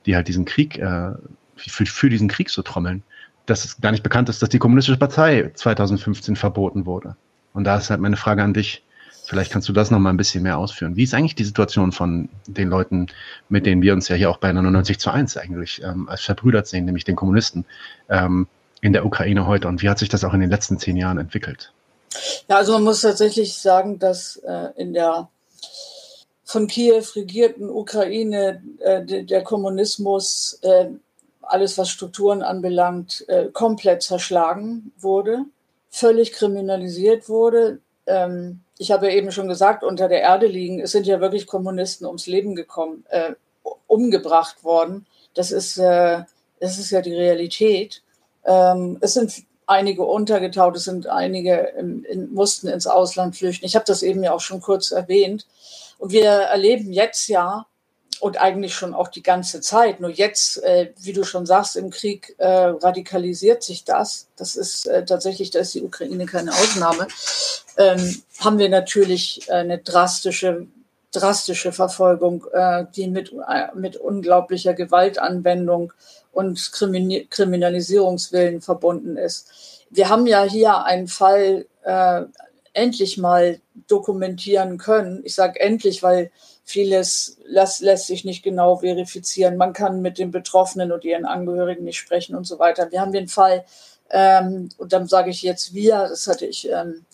die 0.05 0.15
halt 0.15 0.29
diesen 0.29 0.45
Krieg, 0.45 0.77
äh, 0.77 1.11
für, 1.57 1.85
für 1.85 2.09
diesen 2.09 2.29
Krieg 2.29 2.49
so 2.49 2.61
trommeln, 2.61 3.03
dass 3.45 3.65
es 3.65 3.81
gar 3.81 3.91
nicht 3.91 4.03
bekannt 4.03 4.29
ist, 4.29 4.41
dass 4.41 4.49
die 4.49 4.59
Kommunistische 4.59 4.97
Partei 4.97 5.51
2015 5.53 6.35
verboten 6.35 6.85
wurde. 6.85 7.15
Und 7.53 7.65
da 7.65 7.77
ist 7.77 7.89
halt 7.89 7.99
meine 7.99 8.17
Frage 8.17 8.43
an 8.43 8.53
dich. 8.53 8.83
Vielleicht 9.25 9.51
kannst 9.51 9.69
du 9.69 9.73
das 9.73 9.89
noch 9.89 9.99
mal 9.99 10.09
ein 10.09 10.17
bisschen 10.17 10.43
mehr 10.43 10.57
ausführen. 10.57 10.95
Wie 10.95 11.03
ist 11.03 11.13
eigentlich 11.13 11.35
die 11.35 11.45
Situation 11.45 11.91
von 11.91 12.29
den 12.47 12.69
Leuten, 12.69 13.07
mit 13.47 13.65
denen 13.65 13.81
wir 13.81 13.93
uns 13.93 14.09
ja 14.09 14.15
hier 14.15 14.29
auch 14.29 14.37
bei 14.37 14.51
99 14.51 14.99
zu 14.99 15.11
1 15.11 15.37
eigentlich 15.37 15.81
ähm, 15.81 16.09
als 16.09 16.21
verbrüdert 16.21 16.67
sehen, 16.67 16.85
nämlich 16.85 17.05
den 17.05 17.15
Kommunisten 17.15 17.65
ähm, 18.09 18.47
in 18.81 18.91
der 18.91 19.05
Ukraine 19.05 19.47
heute? 19.47 19.69
Und 19.69 19.81
wie 19.81 19.89
hat 19.89 19.99
sich 19.99 20.09
das 20.09 20.23
auch 20.23 20.33
in 20.33 20.41
den 20.41 20.49
letzten 20.49 20.77
zehn 20.77 20.97
Jahren 20.97 21.17
entwickelt? 21.17 21.71
Ja, 22.49 22.57
also 22.57 22.73
man 22.73 22.83
muss 22.83 23.01
tatsächlich 23.01 23.53
sagen, 23.53 23.97
dass 23.97 24.37
äh, 24.37 24.69
in 24.75 24.93
der 24.93 25.29
von 26.43 26.67
Kiew 26.67 27.03
regierten 27.15 27.69
Ukraine 27.69 28.61
äh, 28.79 29.23
der 29.23 29.43
Kommunismus, 29.43 30.59
äh, 30.61 30.89
alles 31.43 31.77
was 31.77 31.89
Strukturen 31.89 32.41
anbelangt, 32.41 33.25
äh, 33.27 33.47
komplett 33.47 34.03
zerschlagen 34.03 34.91
wurde, 34.97 35.45
völlig 35.89 36.31
kriminalisiert 36.31 37.29
wurde. 37.29 37.79
Ähm, 38.07 38.61
ich 38.77 38.91
habe 38.91 39.07
ja 39.07 39.13
eben 39.13 39.31
schon 39.31 39.47
gesagt, 39.47 39.83
unter 39.83 40.07
der 40.07 40.21
Erde 40.21 40.47
liegen, 40.47 40.79
es 40.79 40.91
sind 40.91 41.07
ja 41.07 41.21
wirklich 41.21 41.47
Kommunisten 41.47 42.05
ums 42.05 42.27
Leben 42.27 42.55
gekommen, 42.55 43.05
äh, 43.09 43.33
umgebracht 43.87 44.63
worden. 44.63 45.05
Das 45.33 45.51
ist, 45.51 45.77
äh, 45.77 46.23
das 46.59 46.79
ist 46.79 46.91
ja 46.91 47.01
die 47.01 47.15
Realität. 47.15 48.01
Ähm, 48.45 48.97
es 49.01 49.13
sind 49.13 49.31
einige 49.67 50.03
untergetaucht, 50.03 50.75
es 50.75 50.83
sind 50.83 51.07
einige 51.07 51.73
in, 51.77 52.03
in, 52.03 52.33
mussten 52.33 52.67
ins 52.67 52.87
Ausland 52.87 53.35
flüchten. 53.35 53.65
Ich 53.65 53.75
habe 53.75 53.85
das 53.85 54.03
eben 54.03 54.23
ja 54.23 54.33
auch 54.33 54.41
schon 54.41 54.61
kurz 54.61 54.91
erwähnt. 54.91 55.47
Und 55.97 56.11
wir 56.11 56.25
erleben 56.25 56.91
jetzt 56.91 57.27
ja 57.27 57.65
und 58.23 58.39
eigentlich 58.39 58.73
schon 58.73 58.93
auch 58.93 59.09
die 59.09 59.21
ganze 59.21 59.59
Zeit. 59.59 59.99
Nur 59.99 60.09
jetzt, 60.09 60.63
äh, 60.63 60.93
wie 61.01 61.11
du 61.11 61.25
schon 61.25 61.45
sagst, 61.45 61.75
im 61.75 61.89
Krieg 61.89 62.33
äh, 62.37 62.47
radikalisiert 62.47 63.63
sich 63.63 63.83
das. 63.83 64.29
Das 64.37 64.55
ist 64.55 64.87
äh, 64.87 65.03
tatsächlich, 65.03 65.51
da 65.51 65.59
ist 65.59 65.73
die 65.73 65.83
Ukraine 65.83 66.25
keine 66.25 66.53
Ausnahme. 66.53 67.09
Ähm, 67.75 68.23
haben 68.39 68.59
wir 68.59 68.69
natürlich 68.69 69.51
eine 69.51 69.79
drastische, 69.79 70.67
drastische 71.11 71.73
Verfolgung, 71.73 72.45
äh, 72.53 72.85
die 72.95 73.09
mit, 73.09 73.33
äh, 73.33 73.75
mit 73.75 73.97
unglaublicher 73.97 74.73
Gewaltanwendung 74.73 75.91
und 76.31 76.71
Krimin 76.71 77.29
Kriminalisierungswillen 77.29 78.61
verbunden 78.61 79.17
ist. 79.17 79.49
Wir 79.89 80.07
haben 80.07 80.27
ja 80.27 80.43
hier 80.43 80.85
einen 80.85 81.09
Fall 81.09 81.65
äh, 81.81 82.21
endlich 82.71 83.17
mal 83.17 83.59
dokumentieren 83.89 84.77
können. 84.77 85.23
Ich 85.25 85.35
sage 85.35 85.59
endlich, 85.59 86.03
weil 86.03 86.31
vieles 86.63 87.37
lässt, 87.45 87.81
lässt 87.81 88.07
sich 88.07 88.23
nicht 88.25 88.43
genau 88.43 88.77
verifizieren. 88.77 89.57
Man 89.57 89.73
kann 89.73 90.01
mit 90.01 90.17
den 90.17 90.31
Betroffenen 90.31 90.91
und 90.91 91.03
ihren 91.03 91.25
Angehörigen 91.25 91.83
nicht 91.83 91.97
sprechen 91.97 92.35
und 92.35 92.45
so 92.45 92.59
weiter. 92.59 92.91
Wir 92.91 93.01
haben 93.01 93.11
den 93.11 93.27
Fall, 93.27 93.65
ähm, 94.09 94.69
und 94.77 94.93
dann 94.93 95.07
sage 95.07 95.29
ich 95.29 95.41
jetzt 95.41 95.73
wir, 95.73 96.07
das 96.09 96.27
hatte 96.27 96.45
ich 96.45 96.69
ähm, 96.69 97.05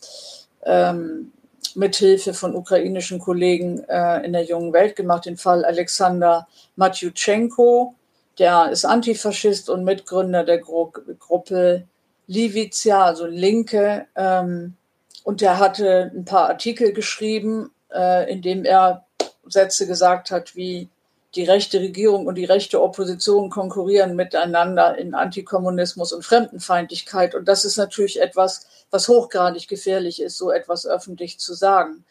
ähm, 0.65 1.31
mit 1.75 1.95
Hilfe 1.95 2.33
von 2.33 2.55
ukrainischen 2.55 3.19
Kollegen 3.19 3.83
äh, 3.87 4.25
in 4.25 4.33
der 4.33 4.43
jungen 4.43 4.73
Welt 4.73 4.95
gemacht, 4.95 5.25
den 5.25 5.37
Fall 5.37 5.65
Alexander 5.65 6.47
Matjuchenko. 6.75 7.95
Der 8.37 8.69
ist 8.71 8.85
Antifaschist 8.85 9.69
und 9.69 9.83
Mitgründer 9.83 10.43
der 10.43 10.59
Gru 10.59 10.91
Gruppe 11.19 11.85
Livizia, 12.27 13.03
also 13.03 13.25
Linke. 13.25 14.05
Ähm, 14.15 14.75
und 15.23 15.41
der 15.41 15.59
hatte 15.59 16.11
ein 16.13 16.25
paar 16.25 16.49
Artikel 16.49 16.93
geschrieben, 16.93 17.71
äh, 17.93 18.31
in 18.31 18.41
dem 18.41 18.65
er 18.65 19.05
Sätze 19.49 19.87
gesagt 19.87 20.31
hat, 20.31 20.55
wie 20.55 20.89
die 21.35 21.43
rechte 21.43 21.79
Regierung 21.79 22.25
und 22.25 22.35
die 22.35 22.45
rechte 22.45 22.81
Opposition 22.81 23.49
konkurrieren 23.49 24.15
miteinander 24.15 24.97
in 24.97 25.13
Antikommunismus 25.13 26.11
und 26.11 26.25
Fremdenfeindlichkeit. 26.25 27.35
Und 27.35 27.47
das 27.47 27.65
ist 27.65 27.77
natürlich 27.77 28.19
etwas, 28.19 28.65
was 28.89 29.07
hochgradig 29.07 29.67
gefährlich 29.67 30.21
ist, 30.21 30.37
so 30.37 30.49
etwas 30.49 30.87
öffentlich 30.87 31.37
zu 31.39 31.53
sagen. 31.53 32.03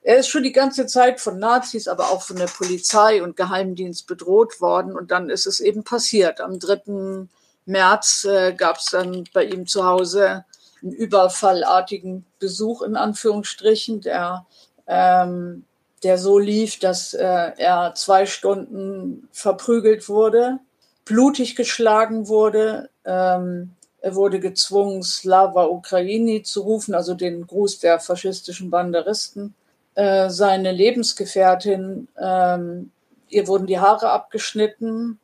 Er 0.00 0.18
ist 0.18 0.28
schon 0.28 0.44
die 0.44 0.52
ganze 0.52 0.86
Zeit 0.86 1.20
von 1.20 1.38
Nazis, 1.38 1.88
aber 1.88 2.10
auch 2.10 2.22
von 2.22 2.36
der 2.36 2.46
Polizei 2.46 3.22
und 3.22 3.36
Geheimdienst 3.36 4.06
bedroht 4.06 4.60
worden. 4.60 4.96
Und 4.96 5.10
dann 5.10 5.28
ist 5.28 5.46
es 5.46 5.60
eben 5.60 5.84
passiert. 5.84 6.40
Am 6.40 6.58
3. 6.58 7.26
März 7.66 8.24
äh, 8.24 8.54
gab 8.54 8.78
es 8.78 8.86
dann 8.86 9.24
bei 9.34 9.44
ihm 9.44 9.66
zu 9.66 9.84
Hause 9.84 10.44
einen 10.82 10.92
überfallartigen 10.92 12.24
Besuch 12.38 12.82
in 12.82 12.96
Anführungsstrichen, 12.96 14.00
der, 14.00 14.46
ähm, 14.86 15.64
der 16.02 16.18
so 16.18 16.38
lief, 16.38 16.78
dass 16.78 17.14
äh, 17.14 17.52
er 17.56 17.92
zwei 17.94 18.26
Stunden 18.26 19.28
verprügelt 19.32 20.08
wurde, 20.08 20.58
blutig 21.04 21.56
geschlagen 21.56 22.28
wurde. 22.28 22.90
Ähm, 23.04 23.70
er 24.00 24.14
wurde 24.14 24.38
gezwungen, 24.40 25.02
Slava 25.02 25.66
Ukraini 25.66 26.42
zu 26.42 26.62
rufen, 26.62 26.94
also 26.94 27.14
den 27.14 27.46
Gruß 27.46 27.78
der 27.80 27.98
faschistischen 27.98 28.70
Banderisten. 28.70 29.54
Äh, 29.94 30.28
seine 30.28 30.72
Lebensgefährtin, 30.72 32.08
ähm, 32.20 32.90
ihr 33.28 33.48
wurden 33.48 33.66
die 33.66 33.78
Haare 33.78 34.10
abgeschnitten, 34.10 35.18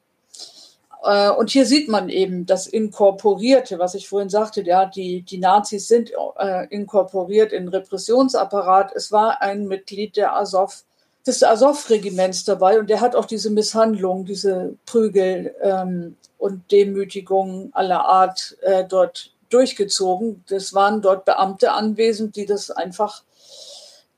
und 1.37 1.51
hier 1.51 1.67
sieht 1.67 1.89
man 1.89 2.09
eben 2.09 2.47
das 2.47 2.67
Inkorporierte, 2.67 3.79
was 3.79 3.95
ich 3.95 4.09
vorhin 4.09 4.29
sagte, 4.29 4.63
ja, 4.63 4.87
die, 4.87 5.23
die 5.23 5.39
Nazis 5.39 5.89
sind 5.89 6.13
äh, 6.39 6.67
inkorporiert 6.69 7.53
in 7.53 7.69
Repressionsapparat. 7.69 8.93
Es 8.95 9.11
war 9.11 9.43
ein 9.43 9.67
Mitglied 9.67 10.17
der 10.17 10.37
Azov, 10.37 10.85
des 11.27 11.43
Azov-Regiments 11.43 12.45
dabei 12.45 12.79
und 12.79 12.91
der 12.91 13.01
hat 13.01 13.15
auch 13.15 13.27
diese 13.27 13.51
Misshandlung, 13.51 14.25
diese 14.25 14.77
Prügel 14.87 15.55
ähm, 15.63 16.17
und 16.39 16.71
Demütigungen 16.73 17.71
aller 17.75 18.05
Art 18.05 18.57
äh, 18.63 18.85
dort 18.85 19.33
durchgezogen. 19.51 20.45
Das 20.49 20.75
waren 20.75 21.03
dort 21.03 21.25
Beamte 21.25 21.73
anwesend, 21.73 22.37
die 22.37 22.47
das 22.47 22.71
einfach 22.71 23.23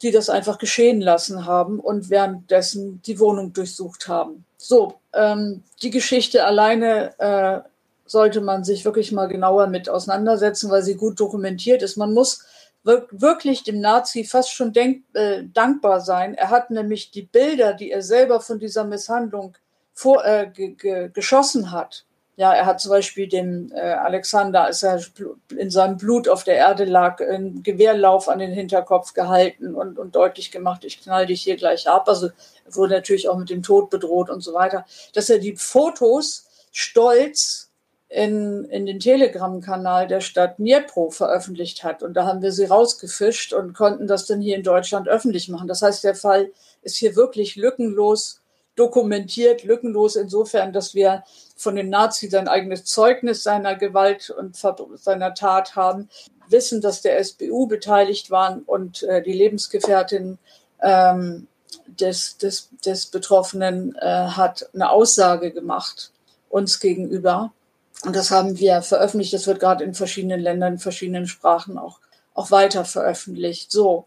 die 0.04 0.10
das 0.10 0.28
einfach 0.28 0.58
geschehen 0.58 1.00
lassen 1.00 1.46
haben 1.46 1.80
und 1.80 2.10
währenddessen 2.10 3.00
die 3.06 3.18
Wohnung 3.18 3.54
durchsucht 3.54 4.06
haben. 4.06 4.44
So, 4.58 5.00
ähm, 5.14 5.62
die 5.82 5.88
Geschichte 5.88 6.44
alleine 6.44 7.18
äh, 7.18 7.68
sollte 8.04 8.42
man 8.42 8.64
sich 8.64 8.84
wirklich 8.84 9.12
mal 9.12 9.28
genauer 9.28 9.66
mit 9.66 9.88
auseinandersetzen, 9.88 10.70
weil 10.70 10.82
sie 10.82 10.96
gut 10.96 11.18
dokumentiert 11.18 11.82
ist. 11.82 11.96
Man 11.96 12.12
muss 12.12 12.44
wirklich 12.82 13.62
dem 13.62 13.80
Nazi 13.80 14.24
fast 14.24 14.52
schon 14.52 14.74
denk, 14.74 15.04
äh, 15.14 15.44
dankbar 15.54 16.02
sein. 16.02 16.34
Er 16.34 16.50
hat 16.50 16.70
nämlich 16.70 17.10
die 17.10 17.22
Bilder, 17.22 17.72
die 17.72 17.90
er 17.90 18.02
selber 18.02 18.42
von 18.42 18.58
dieser 18.58 18.84
Misshandlung 18.84 19.54
vor, 19.94 20.22
äh, 20.26 20.50
geschossen 21.14 21.72
hat, 21.72 22.04
ja, 22.36 22.52
er 22.52 22.66
hat 22.66 22.80
zum 22.80 22.90
Beispiel 22.90 23.28
dem 23.28 23.70
äh, 23.72 23.80
Alexander, 23.80 24.64
als 24.64 24.82
er 24.82 25.00
in 25.56 25.70
seinem 25.70 25.96
Blut 25.96 26.28
auf 26.28 26.42
der 26.42 26.56
Erde 26.56 26.84
lag, 26.84 27.20
einen 27.20 27.62
Gewehrlauf 27.62 28.28
an 28.28 28.40
den 28.40 28.52
Hinterkopf 28.52 29.14
gehalten 29.14 29.74
und, 29.74 29.98
und 29.98 30.16
deutlich 30.16 30.50
gemacht, 30.50 30.84
ich 30.84 31.00
knall 31.00 31.26
dich 31.26 31.42
hier 31.42 31.56
gleich 31.56 31.88
ab. 31.88 32.08
Also 32.08 32.26
er 32.66 32.74
wurde 32.74 32.94
natürlich 32.94 33.28
auch 33.28 33.38
mit 33.38 33.50
dem 33.50 33.62
Tod 33.62 33.88
bedroht 33.88 34.30
und 34.30 34.40
so 34.40 34.52
weiter. 34.52 34.84
Dass 35.12 35.30
er 35.30 35.38
die 35.38 35.54
Fotos 35.56 36.46
stolz 36.72 37.70
in, 38.08 38.64
in 38.64 38.86
den 38.86 38.98
Telegram-Kanal 38.98 40.08
der 40.08 40.20
Stadt 40.20 40.58
Dnipro 40.58 41.10
veröffentlicht 41.10 41.84
hat. 41.84 42.02
Und 42.02 42.14
da 42.14 42.26
haben 42.26 42.42
wir 42.42 42.52
sie 42.52 42.64
rausgefischt 42.64 43.52
und 43.52 43.74
konnten 43.74 44.08
das 44.08 44.26
dann 44.26 44.40
hier 44.40 44.56
in 44.56 44.62
Deutschland 44.64 45.08
öffentlich 45.08 45.48
machen. 45.48 45.68
Das 45.68 45.82
heißt, 45.82 46.02
der 46.02 46.16
Fall 46.16 46.50
ist 46.82 46.96
hier 46.96 47.14
wirklich 47.14 47.54
lückenlos 47.54 48.40
dokumentiert, 48.76 49.62
lückenlos 49.62 50.16
insofern, 50.16 50.72
dass 50.72 50.94
wir 50.94 51.22
von 51.56 51.76
den 51.76 51.90
Nazis 51.90 52.34
ein 52.34 52.48
eigenes 52.48 52.84
Zeugnis 52.84 53.42
seiner 53.42 53.76
Gewalt 53.76 54.30
und 54.30 54.56
seiner 54.56 55.34
Tat 55.34 55.76
haben, 55.76 56.08
wissen, 56.48 56.80
dass 56.80 57.02
der 57.02 57.22
SBU 57.22 57.66
beteiligt 57.66 58.30
waren 58.30 58.62
und 58.62 59.02
äh, 59.04 59.22
die 59.22 59.32
Lebensgefährtin 59.32 60.38
ähm, 60.82 61.46
des, 61.86 62.38
des, 62.38 62.70
des 62.84 63.06
Betroffenen 63.06 63.94
äh, 63.96 64.06
hat 64.06 64.68
eine 64.74 64.90
Aussage 64.90 65.52
gemacht 65.52 66.10
uns 66.48 66.78
gegenüber. 66.78 67.52
Und 68.04 68.14
das 68.14 68.30
haben 68.30 68.58
wir 68.58 68.82
veröffentlicht. 68.82 69.32
Das 69.32 69.46
wird 69.46 69.60
gerade 69.60 69.82
in 69.82 69.94
verschiedenen 69.94 70.40
Ländern, 70.40 70.74
in 70.74 70.78
verschiedenen 70.78 71.26
Sprachen 71.26 71.78
auch, 71.78 71.98
auch 72.34 72.50
weiter 72.50 72.84
veröffentlicht. 72.84 73.72
So. 73.72 74.06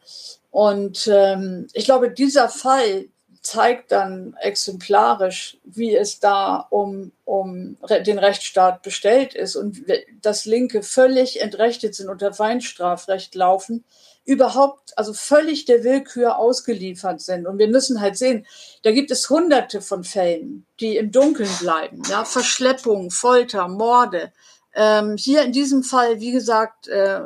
Und 0.51 1.09
ähm, 1.11 1.67
ich 1.73 1.85
glaube, 1.85 2.09
dieser 2.09 2.47
Fall 2.49 3.05
zeigt 3.47 3.93
dann 3.93 4.35
exemplarisch, 4.41 5.57
wie 5.63 5.95
es 5.95 6.19
da 6.19 6.67
um, 6.69 7.13
um 7.23 7.77
den 8.05 8.19
Rechtsstaat 8.19 8.81
bestellt 8.81 9.33
ist 9.33 9.55
und 9.55 9.85
dass 10.21 10.43
Linke 10.43 10.83
völlig 10.83 11.39
entrechtet 11.39 11.95
sind, 11.95 12.09
unter 12.09 12.33
Feinstrafrecht 12.33 13.35
laufen, 13.35 13.85
überhaupt, 14.25 14.97
also 14.97 15.13
völlig 15.13 15.63
der 15.63 15.85
Willkür 15.85 16.37
ausgeliefert 16.37 17.21
sind. 17.21 17.47
Und 17.47 17.57
wir 17.57 17.69
müssen 17.69 18.01
halt 18.01 18.17
sehen, 18.17 18.45
da 18.83 18.91
gibt 18.91 19.11
es 19.11 19.29
hunderte 19.29 19.79
von 19.79 20.03
Fällen, 20.03 20.65
die 20.81 20.97
im 20.97 21.13
Dunkeln 21.13 21.49
bleiben. 21.61 22.01
Ja, 22.09 22.25
Verschleppung, 22.25 23.11
Folter, 23.11 23.69
Morde. 23.69 24.33
Ähm, 24.75 25.15
hier 25.15 25.43
in 25.43 25.53
diesem 25.53 25.83
Fall, 25.83 26.19
wie 26.19 26.33
gesagt, 26.33 26.89
äh, 26.89 27.21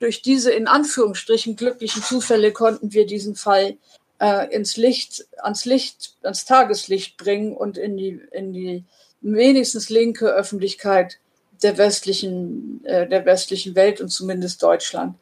durch 0.00 0.20
diese 0.20 0.52
in 0.52 0.66
Anführungsstrichen 0.66 1.56
glücklichen 1.56 2.02
Zufälle 2.02 2.52
konnten 2.52 2.92
wir 2.92 3.06
diesen 3.06 3.36
Fall 3.36 3.78
äh, 4.22 4.46
ins 4.54 4.76
Licht, 4.76 5.26
ans 5.38 5.64
Licht, 5.64 6.14
ans 6.22 6.44
Tageslicht 6.44 7.16
bringen 7.16 7.56
und 7.56 7.76
in 7.76 7.96
die, 7.96 8.22
in 8.30 8.52
die 8.52 8.84
wenigstens 9.20 9.90
linke 9.90 10.26
Öffentlichkeit 10.26 11.18
der 11.64 11.76
westlichen, 11.76 12.84
äh, 12.84 13.08
der 13.08 13.26
westlichen 13.26 13.74
Welt 13.74 14.00
und 14.00 14.10
zumindest 14.10 14.62
Deutschland. 14.62 15.16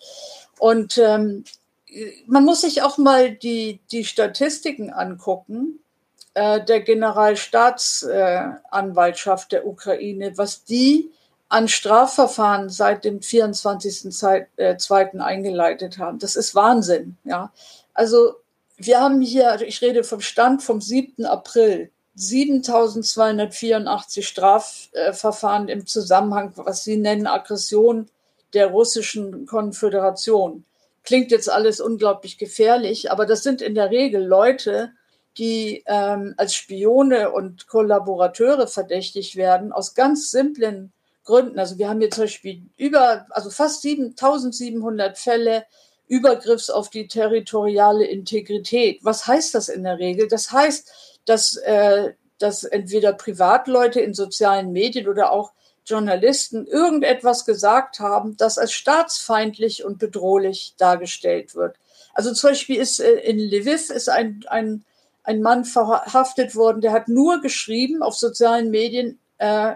Und 0.59 0.99
ähm, 0.99 1.45
man 2.27 2.45
muss 2.45 2.61
sich 2.61 2.83
auch 2.83 2.99
mal 2.99 3.31
die, 3.31 3.81
die 3.91 4.05
Statistiken 4.05 4.93
angucken 4.93 5.79
äh, 6.35 6.63
der 6.63 6.83
Generalstaatsanwaltschaft 6.83 9.53
der 9.53 9.67
Ukraine, 9.67 10.37
was 10.37 10.65
die 10.65 11.11
an 11.49 11.69
Strafverfahren 11.69 12.69
seit 12.69 13.07
dem 13.07 13.21
24.2. 13.21 14.47
Äh, 14.57 14.77
eingeleitet 15.21 15.97
haben. 15.97 16.19
Das 16.19 16.37
ist 16.37 16.55
Wahnsinn. 16.55 17.17
Ja. 17.25 17.51
Also 17.95 18.35
wir 18.83 19.01
haben 19.01 19.21
hier, 19.21 19.51
also 19.51 19.67
ich 19.67 19.83
rede 19.83 20.05
vom 20.05 20.23
Stand 20.23 20.63
vom 20.63 20.81
7. 20.81 21.27
April, 21.27 21.91
7284 22.15 24.27
Strafverfahren 24.27 25.69
im 25.69 25.87
Zusammenhang, 25.87 26.53
was 26.57 26.85
Sie 26.85 26.97
nennen, 26.97 27.27
Aggression 27.27 28.09
der 28.55 28.69
russischen 28.69 29.45
Konföderation. 29.47 30.65
Klingt 31.05 31.31
jetzt 31.31 31.51
alles 31.51 31.81
unglaublich 31.81 32.39
gefährlich, 32.39 33.13
aber 33.13 33.27
das 33.27 33.43
sind 33.43 33.61
in 33.63 33.75
der 33.75 33.91
Regel 33.91 34.25
Leute, 34.25 34.93
die 35.37 35.85
ähm, 35.87 36.35
als 36.39 36.55
Spione 36.55 37.33
und 37.33 37.67
Kollaborateure 37.69 38.67
verdächtig 38.67 39.37
werden, 39.37 39.73
aus 39.73 39.95
ganz 39.95 40.31
simplen 40.31 40.93
Gründen. 41.25 41.59
Also 41.59 41.79
wir 41.79 41.89
haben 41.89 42.01
hier 42.01 42.11
zum 42.11 42.25
Beispiel 42.25 42.63
über, 42.77 43.27
also 43.31 43.51
fast 43.51 43.85
1700 43.85 45.19
Fälle 45.19 45.65
Übergriffs 46.11 46.71
auf 46.71 46.91
die 46.91 47.07
territoriale 47.07 48.05
Integrität. 48.05 48.99
Was 49.03 49.29
heißt 49.29 49.55
das 49.55 49.69
in 49.69 49.85
der 49.85 49.99
Regel? 49.99 50.27
Das 50.27 50.51
heißt, 50.51 50.93
dass, 51.25 51.57
äh, 51.57 52.15
dass 52.39 52.65
entweder 52.65 53.13
Privatleute 53.13 54.01
in 54.01 54.13
sozialen 54.13 54.73
Medien 54.73 55.07
oder 55.07 55.31
auch 55.31 55.53
Journalisten 55.87 56.67
irgendetwas 56.67 57.47
gesagt 57.47 58.01
haben, 58.01 58.37
das 58.37 58.59
als 58.59 58.73
staatsfeindlich 58.73 59.85
und 59.85 60.01
bedrohlich 60.01 60.75
dargestellt 60.79 61.55
wird. 61.55 61.77
Also 62.13 62.35
zum 62.35 62.51
Beispiel 62.51 62.81
ist 62.81 62.99
äh, 62.99 63.13
in 63.13 63.39
Lviv 63.39 63.91
ist 63.91 64.09
ein, 64.09 64.45
ein, 64.49 64.85
ein 65.23 65.41
Mann 65.41 65.65
verhaftet 65.65 66.57
worden, 66.57 66.81
der 66.81 66.91
hat 66.91 67.07
nur 67.07 67.41
geschrieben 67.41 68.03
auf 68.03 68.17
sozialen 68.17 68.71
Medien, 68.71 69.21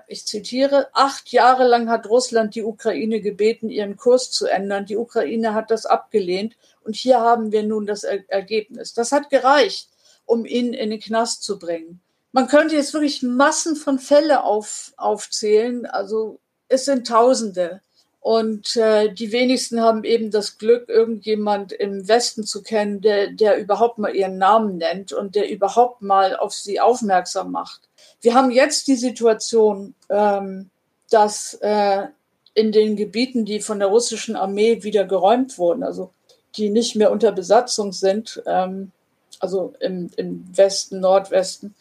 ich 0.09 0.27
zitiere, 0.27 0.89
acht 0.93 1.33
Jahre 1.33 1.67
lang 1.67 1.89
hat 1.89 2.07
Russland 2.09 2.55
die 2.55 2.63
Ukraine 2.63 3.21
gebeten, 3.21 3.71
ihren 3.71 3.97
Kurs 3.97 4.31
zu 4.31 4.47
ändern. 4.47 4.85
Die 4.85 4.99
Ukraine 4.99 5.55
hat 5.55 5.71
das 5.71 5.87
abgelehnt 5.87 6.55
und 6.83 6.97
hier 6.97 7.21
haben 7.21 7.51
wir 7.51 7.63
nun 7.63 7.87
das 7.87 8.05
er 8.05 8.29
Ergebnis. 8.29 8.93
Das 8.93 9.11
hat 9.11 9.31
gereicht, 9.31 9.89
um 10.27 10.45
ihn 10.45 10.75
in 10.75 10.91
den 10.91 11.01
Knast 11.01 11.45
zu 11.45 11.59
bringen. 11.59 12.01
Man 12.33 12.49
könnte 12.49 12.75
jetzt 12.75 12.93
wirklich 12.93 13.23
Massen 13.23 13.77
von 13.77 13.99
Fälle 13.99 14.45
auf, 14.45 14.93
aufzählen. 14.97 15.87
Also 15.87 16.41
es 16.69 16.85
sind 16.85 17.07
Tausende. 17.07 17.81
Und 18.21 18.77
äh, 18.77 19.13
die 19.13 19.33
wenigsten 19.33 19.81
haben 19.81 20.03
eben 20.03 20.31
das 20.31 20.59
Glück, 20.59 20.89
irgendjemand 20.89 21.73
im 21.73 22.09
Westen 22.09 22.45
zu 22.45 22.63
kennen, 22.63 23.03
der, 23.03 23.31
der 23.31 23.59
überhaupt 23.59 23.99
mal 23.99 24.17
ihren 24.17 24.39
Namen 24.39 24.79
nennt 24.79 25.13
und 25.13 25.35
der 25.35 25.51
überhaupt 25.51 26.03
mal 26.03 26.35
auf 26.35 26.55
sie 26.55 26.81
aufmerksam 26.81 27.53
macht. 27.53 27.83
Wir 28.25 28.33
haben 28.33 28.51
jetzt 28.51 28.89
die 28.89 28.97
Situation, 28.97 29.95
ähm, 30.09 30.71
dass 31.11 31.55
äh, 31.61 32.07
in 32.55 32.73
den 32.73 32.97
Gebieten, 32.97 33.45
die 33.45 33.61
von 33.61 33.79
der 33.79 33.89
russischen 33.89 34.35
Armee 34.35 34.83
wieder 34.83 35.05
geräumt 35.05 35.59
wurden, 35.59 35.83
also 35.83 36.11
die 36.57 36.71
nicht 36.71 36.97
mehr 36.97 37.11
unter 37.11 37.33
Besatzung 37.33 37.93
sind, 37.93 38.43
ähm, 38.47 38.93
also 39.41 39.75
im, 39.79 40.11
im 40.17 40.49
Westen, 40.57 41.01
Nordwesten, 41.01 41.75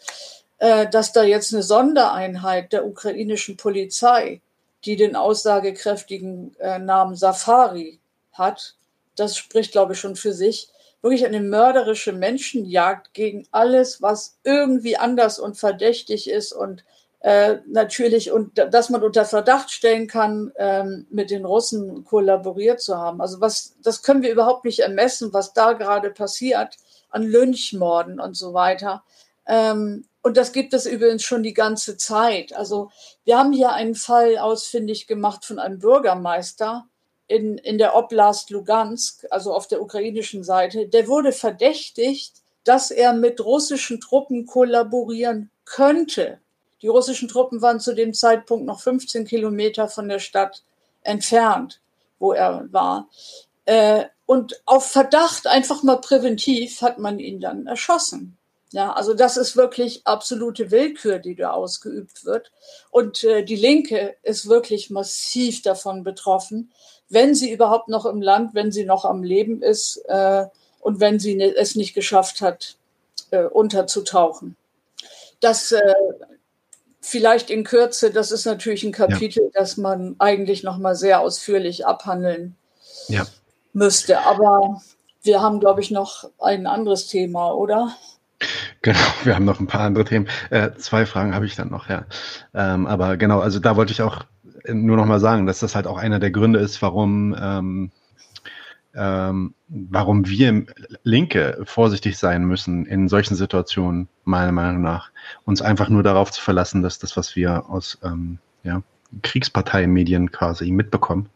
äh, 0.57 0.85
dass 0.89 1.13
da 1.13 1.23
jetzt 1.23 1.53
eine 1.53 1.63
Sondereinheit 1.63 2.73
der 2.73 2.85
ukrainischen 2.85 3.55
Polizei, 3.55 4.41
die 4.83 4.97
den 4.97 5.15
aussagekräftigen 5.15 6.57
äh, 6.59 6.77
Namen 6.77 7.15
Safari 7.15 7.99
hat, 8.33 8.75
das 9.15 9.37
spricht, 9.37 9.71
glaube 9.71 9.93
ich, 9.93 9.99
schon 9.99 10.17
für 10.17 10.33
sich, 10.33 10.67
wirklich 11.03 11.25
eine 11.25 11.41
mörderische 11.41 12.13
Menschenjagd 12.13 13.13
gegen 13.13 13.45
alles, 13.51 14.01
was 14.01 14.39
irgendwie 14.43 14.97
anders 14.97 15.37
und 15.37 15.57
verdächtig 15.57 16.29
ist 16.29 16.53
und 16.53 16.83
äh, 17.19 17.57
natürlich 17.67 18.31
und 18.31 18.57
dass 18.57 18.89
man 18.89 19.03
unter 19.03 19.25
Verdacht 19.25 19.69
stellen 19.71 20.07
kann, 20.07 20.51
ähm, 20.57 21.05
mit 21.09 21.29
den 21.29 21.45
Russen 21.45 22.03
kollaboriert 22.05 22.81
zu 22.81 22.97
haben. 22.97 23.21
Also 23.21 23.41
was, 23.41 23.75
das 23.83 24.01
können 24.01 24.23
wir 24.23 24.31
überhaupt 24.31 24.65
nicht 24.65 24.79
ermessen, 24.79 25.33
was 25.33 25.53
da 25.53 25.73
gerade 25.73 26.09
passiert 26.09 26.77
an 27.09 27.23
Lynchmorden 27.23 28.19
und 28.19 28.35
so 28.35 28.53
weiter. 28.53 29.03
Ähm, 29.45 30.05
und 30.21 30.37
das 30.37 30.53
gibt 30.53 30.73
es 30.73 30.85
übrigens 30.85 31.23
schon 31.23 31.43
die 31.43 31.53
ganze 31.53 31.97
Zeit. 31.97 32.53
Also 32.55 32.91
wir 33.25 33.37
haben 33.37 33.51
hier 33.51 33.73
einen 33.73 33.95
Fall 33.95 34.37
ausfindig 34.37 35.07
gemacht 35.07 35.43
von 35.45 35.59
einem 35.59 35.79
Bürgermeister, 35.79 36.87
in, 37.27 37.57
in 37.57 37.77
der 37.77 37.95
Oblast 37.95 38.49
Lugansk, 38.49 39.25
also 39.29 39.53
auf 39.53 39.67
der 39.67 39.81
ukrainischen 39.81 40.43
Seite, 40.43 40.87
der 40.87 41.07
wurde 41.07 41.31
verdächtigt, 41.31 42.33
dass 42.63 42.91
er 42.91 43.13
mit 43.13 43.43
russischen 43.43 43.99
Truppen 43.99 44.45
kollaborieren 44.45 45.49
könnte. 45.65 46.39
Die 46.81 46.87
russischen 46.87 47.27
Truppen 47.27 47.61
waren 47.61 47.79
zu 47.79 47.95
dem 47.95 48.13
Zeitpunkt 48.13 48.65
noch 48.65 48.81
15 48.81 49.25
Kilometer 49.25 49.87
von 49.87 50.09
der 50.09 50.19
Stadt 50.19 50.63
entfernt, 51.01 51.81
wo 52.19 52.33
er 52.33 52.67
war. 52.71 53.07
Äh, 53.65 54.05
und 54.25 54.61
auf 54.65 54.85
Verdacht, 54.85 55.47
einfach 55.47 55.83
mal 55.83 55.97
präventiv, 55.97 56.81
hat 56.81 56.99
man 56.99 57.19
ihn 57.19 57.39
dann 57.39 57.67
erschossen. 57.67 58.37
Ja, 58.71 58.91
also 58.93 59.13
das 59.13 59.37
ist 59.37 59.55
wirklich 59.55 60.01
absolute 60.07 60.71
Willkür, 60.71 61.19
die 61.19 61.35
da 61.35 61.51
ausgeübt 61.51 62.25
wird. 62.25 62.51
Und 62.89 63.23
äh, 63.23 63.43
die 63.43 63.55
Linke 63.55 64.15
ist 64.23 64.49
wirklich 64.49 64.89
massiv 64.89 65.61
davon 65.61 66.03
betroffen, 66.03 66.71
wenn 67.09 67.35
sie 67.35 67.51
überhaupt 67.51 67.89
noch 67.89 68.05
im 68.05 68.21
Land, 68.21 68.53
wenn 68.53 68.71
sie 68.71 68.85
noch 68.85 69.05
am 69.05 69.23
Leben 69.23 69.61
ist 69.61 69.97
äh, 70.07 70.45
und 70.79 70.99
wenn 70.99 71.19
sie 71.19 71.35
ne, 71.35 71.55
es 71.55 71.75
nicht 71.75 71.93
geschafft 71.93 72.41
hat, 72.41 72.75
äh, 73.31 73.43
unterzutauchen. 73.43 74.55
Das 75.39 75.71
äh, 75.71 75.93
vielleicht 77.01 77.49
in 77.49 77.63
Kürze, 77.63 78.11
das 78.11 78.31
ist 78.31 78.45
natürlich 78.45 78.83
ein 78.83 78.91
Kapitel, 78.91 79.43
ja. 79.43 79.49
das 79.53 79.77
man 79.77 80.15
eigentlich 80.19 80.63
noch 80.63 80.77
mal 80.77 80.95
sehr 80.95 81.19
ausführlich 81.19 81.85
abhandeln 81.85 82.55
ja. 83.07 83.25
müsste. 83.73 84.21
Aber 84.21 84.81
wir 85.21 85.41
haben, 85.41 85.59
glaube 85.59 85.81
ich, 85.81 85.91
noch 85.91 86.29
ein 86.39 86.65
anderes 86.65 87.07
Thema, 87.07 87.53
oder? 87.53 87.95
Genau, 88.81 88.99
wir 89.23 89.35
haben 89.35 89.45
noch 89.45 89.59
ein 89.59 89.67
paar 89.67 89.81
andere 89.81 90.05
Themen. 90.05 90.27
Äh, 90.49 90.71
zwei 90.77 91.05
Fragen 91.05 91.35
habe 91.35 91.45
ich 91.45 91.55
dann 91.55 91.69
noch, 91.69 91.89
ja. 91.89 92.05
Ähm, 92.53 92.85
aber 92.87 93.17
genau, 93.17 93.39
also 93.39 93.59
da 93.59 93.75
wollte 93.75 93.93
ich 93.93 94.01
auch 94.01 94.25
nur 94.67 94.97
noch 94.97 95.05
mal 95.05 95.19
sagen, 95.19 95.45
dass 95.45 95.59
das 95.59 95.75
halt 95.75 95.87
auch 95.87 95.97
einer 95.97 96.19
der 96.19 96.31
Gründe 96.31 96.59
ist, 96.59 96.81
warum, 96.81 97.35
ähm, 97.39 97.91
ähm, 98.95 99.53
warum 99.67 100.27
wir 100.27 100.65
Linke 101.03 101.61
vorsichtig 101.65 102.17
sein 102.17 102.45
müssen 102.45 102.85
in 102.85 103.07
solchen 103.07 103.35
Situationen, 103.35 104.07
meiner 104.23 104.51
Meinung 104.51 104.81
nach, 104.81 105.11
uns 105.45 105.61
einfach 105.61 105.89
nur 105.89 106.03
darauf 106.03 106.31
zu 106.31 106.41
verlassen, 106.41 106.83
dass 106.83 106.99
das, 106.99 107.17
was 107.17 107.35
wir 107.35 107.69
aus 107.69 107.97
ähm, 108.03 108.37
ja, 108.63 108.83
Kriegsparteimedien 109.21 110.31
quasi 110.31 110.71
mitbekommen, 110.71 111.29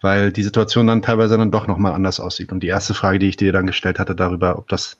weil 0.00 0.30
die 0.30 0.42
Situation 0.42 0.86
dann 0.86 1.02
teilweise 1.02 1.36
dann 1.36 1.50
doch 1.50 1.66
nochmal 1.66 1.92
anders 1.92 2.20
aussieht. 2.20 2.52
Und 2.52 2.62
die 2.62 2.68
erste 2.68 2.94
Frage, 2.94 3.18
die 3.18 3.28
ich 3.28 3.36
dir 3.36 3.52
dann 3.52 3.66
gestellt 3.66 3.98
hatte 3.98 4.14
darüber, 4.14 4.58
ob 4.58 4.68
das 4.68 4.98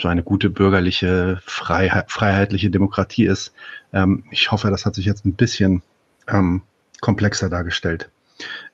so 0.00 0.08
eine 0.08 0.22
gute 0.22 0.48
bürgerliche, 0.48 1.40
freiheit, 1.44 2.10
freiheitliche 2.10 2.70
Demokratie 2.70 3.26
ist, 3.26 3.52
ähm, 3.92 4.24
ich 4.30 4.50
hoffe, 4.50 4.70
das 4.70 4.86
hat 4.86 4.94
sich 4.94 5.04
jetzt 5.04 5.24
ein 5.24 5.34
bisschen 5.34 5.82
ähm, 6.28 6.62
komplexer 7.02 7.50
dargestellt. 7.50 8.08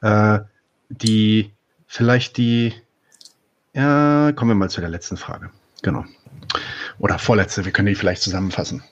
Äh, 0.03 0.39
die, 0.89 1.51
vielleicht 1.89 2.37
die, 2.37 2.73
ja, 3.75 4.31
kommen 4.37 4.53
wir 4.53 4.55
mal 4.55 4.71
zu 4.71 4.81
der 4.81 4.91
letzten 4.91 5.17
Frage. 5.17 5.51
Genau. 5.83 6.05
Oder 7.01 7.19
vorletzte, 7.19 7.65
wir 7.65 7.73
können 7.73 7.87
die 7.87 7.97
vielleicht 7.97 8.23
zusammenfassen. 8.23 8.85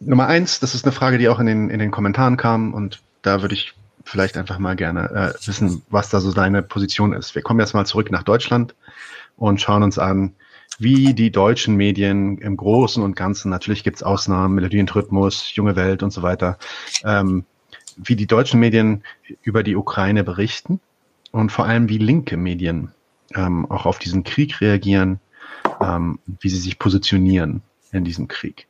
Nummer 0.00 0.26
eins, 0.26 0.58
das 0.58 0.74
ist 0.74 0.84
eine 0.84 0.92
Frage, 0.92 1.18
die 1.18 1.28
auch 1.28 1.38
in 1.38 1.46
den, 1.46 1.70
in 1.70 1.78
den 1.78 1.90
Kommentaren 1.90 2.36
kam 2.36 2.74
und 2.74 3.02
da 3.22 3.42
würde 3.42 3.54
ich 3.54 3.74
vielleicht 4.04 4.36
einfach 4.36 4.58
mal 4.58 4.76
gerne 4.76 5.10
äh, 5.10 5.46
wissen, 5.46 5.82
was 5.90 6.08
da 6.08 6.20
so 6.20 6.32
deine 6.32 6.62
Position 6.62 7.12
ist. 7.12 7.34
Wir 7.34 7.42
kommen 7.42 7.60
jetzt 7.60 7.74
mal 7.74 7.86
zurück 7.86 8.10
nach 8.10 8.22
Deutschland 8.22 8.74
und 9.36 9.60
schauen 9.60 9.82
uns 9.82 9.98
an, 9.98 10.34
wie 10.78 11.14
die 11.14 11.30
deutschen 11.30 11.76
Medien 11.76 12.38
im 12.38 12.56
Großen 12.56 13.02
und 13.02 13.14
Ganzen, 13.14 13.50
natürlich 13.50 13.84
gibt 13.84 13.96
es 13.96 14.02
Ausnahmen, 14.02 14.54
Melodie 14.54 14.80
Rhythmus, 14.80 15.54
Junge 15.54 15.76
Welt 15.76 16.02
und 16.02 16.12
so 16.12 16.22
weiter, 16.22 16.58
ähm, 17.04 17.44
wie 17.96 18.16
die 18.16 18.26
deutschen 18.26 18.60
Medien 18.60 19.02
über 19.42 19.62
die 19.62 19.76
Ukraine 19.76 20.24
berichten 20.24 20.80
und 21.32 21.50
vor 21.50 21.66
allem 21.66 21.88
wie 21.88 21.98
linke 21.98 22.36
Medien 22.36 22.92
ähm, 23.34 23.70
auch 23.70 23.86
auf 23.86 23.98
diesen 23.98 24.24
Krieg 24.24 24.60
reagieren, 24.60 25.20
ähm, 25.80 26.18
wie 26.40 26.48
sie 26.48 26.58
sich 26.58 26.78
positionieren 26.78 27.62
in 27.92 28.04
diesem 28.04 28.28
Krieg. 28.28 28.66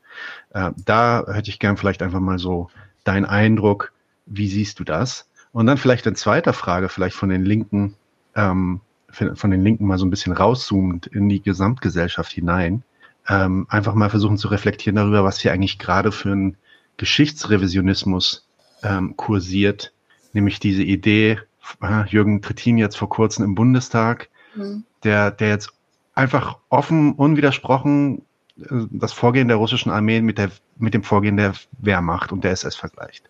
Äh, 0.50 0.70
da 0.84 1.24
hätte 1.28 1.50
ich 1.50 1.58
gern 1.58 1.76
vielleicht 1.76 2.02
einfach 2.02 2.20
mal 2.20 2.38
so 2.38 2.68
deinen 3.04 3.24
Eindruck, 3.24 3.92
wie 4.26 4.48
siehst 4.48 4.80
du 4.80 4.84
das? 4.84 5.28
Und 5.52 5.66
dann 5.66 5.78
vielleicht 5.78 6.06
eine 6.06 6.16
zweite 6.16 6.52
Frage, 6.52 6.88
vielleicht 6.88 7.16
von 7.16 7.28
den 7.28 7.44
Linken, 7.44 7.94
ähm, 8.34 8.80
von 9.08 9.50
den 9.50 9.62
Linken 9.62 9.86
mal 9.86 9.98
so 9.98 10.04
ein 10.04 10.10
bisschen 10.10 10.32
rauszoomend 10.32 11.06
in 11.06 11.28
die 11.28 11.40
Gesamtgesellschaft 11.40 12.32
hinein. 12.32 12.82
Ähm, 13.28 13.66
einfach 13.68 13.94
mal 13.94 14.10
versuchen 14.10 14.36
zu 14.36 14.48
reflektieren 14.48 14.96
darüber, 14.96 15.22
was 15.22 15.38
hier 15.38 15.52
eigentlich 15.52 15.78
gerade 15.78 16.10
für 16.10 16.30
ein 16.30 16.56
Geschichtsrevisionismus 16.96 18.43
ähm, 18.84 19.16
kursiert, 19.16 19.92
nämlich 20.32 20.60
diese 20.60 20.82
Idee, 20.82 21.40
äh, 21.82 22.04
Jürgen 22.08 22.42
Trittin 22.42 22.78
jetzt 22.78 22.96
vor 22.96 23.08
kurzem 23.08 23.44
im 23.44 23.54
Bundestag, 23.54 24.28
mhm. 24.54 24.84
der, 25.02 25.30
der 25.30 25.48
jetzt 25.48 25.70
einfach 26.14 26.58
offen, 26.68 27.14
unwidersprochen 27.14 28.22
äh, 28.58 28.86
das 28.90 29.12
Vorgehen 29.12 29.48
der 29.48 29.56
russischen 29.56 29.90
Armee 29.90 30.20
mit, 30.20 30.38
der, 30.38 30.50
mit 30.76 30.94
dem 30.94 31.02
Vorgehen 31.02 31.36
der 31.36 31.54
Wehrmacht 31.78 32.32
und 32.32 32.44
der 32.44 32.52
SS 32.52 32.76
vergleicht. 32.76 33.28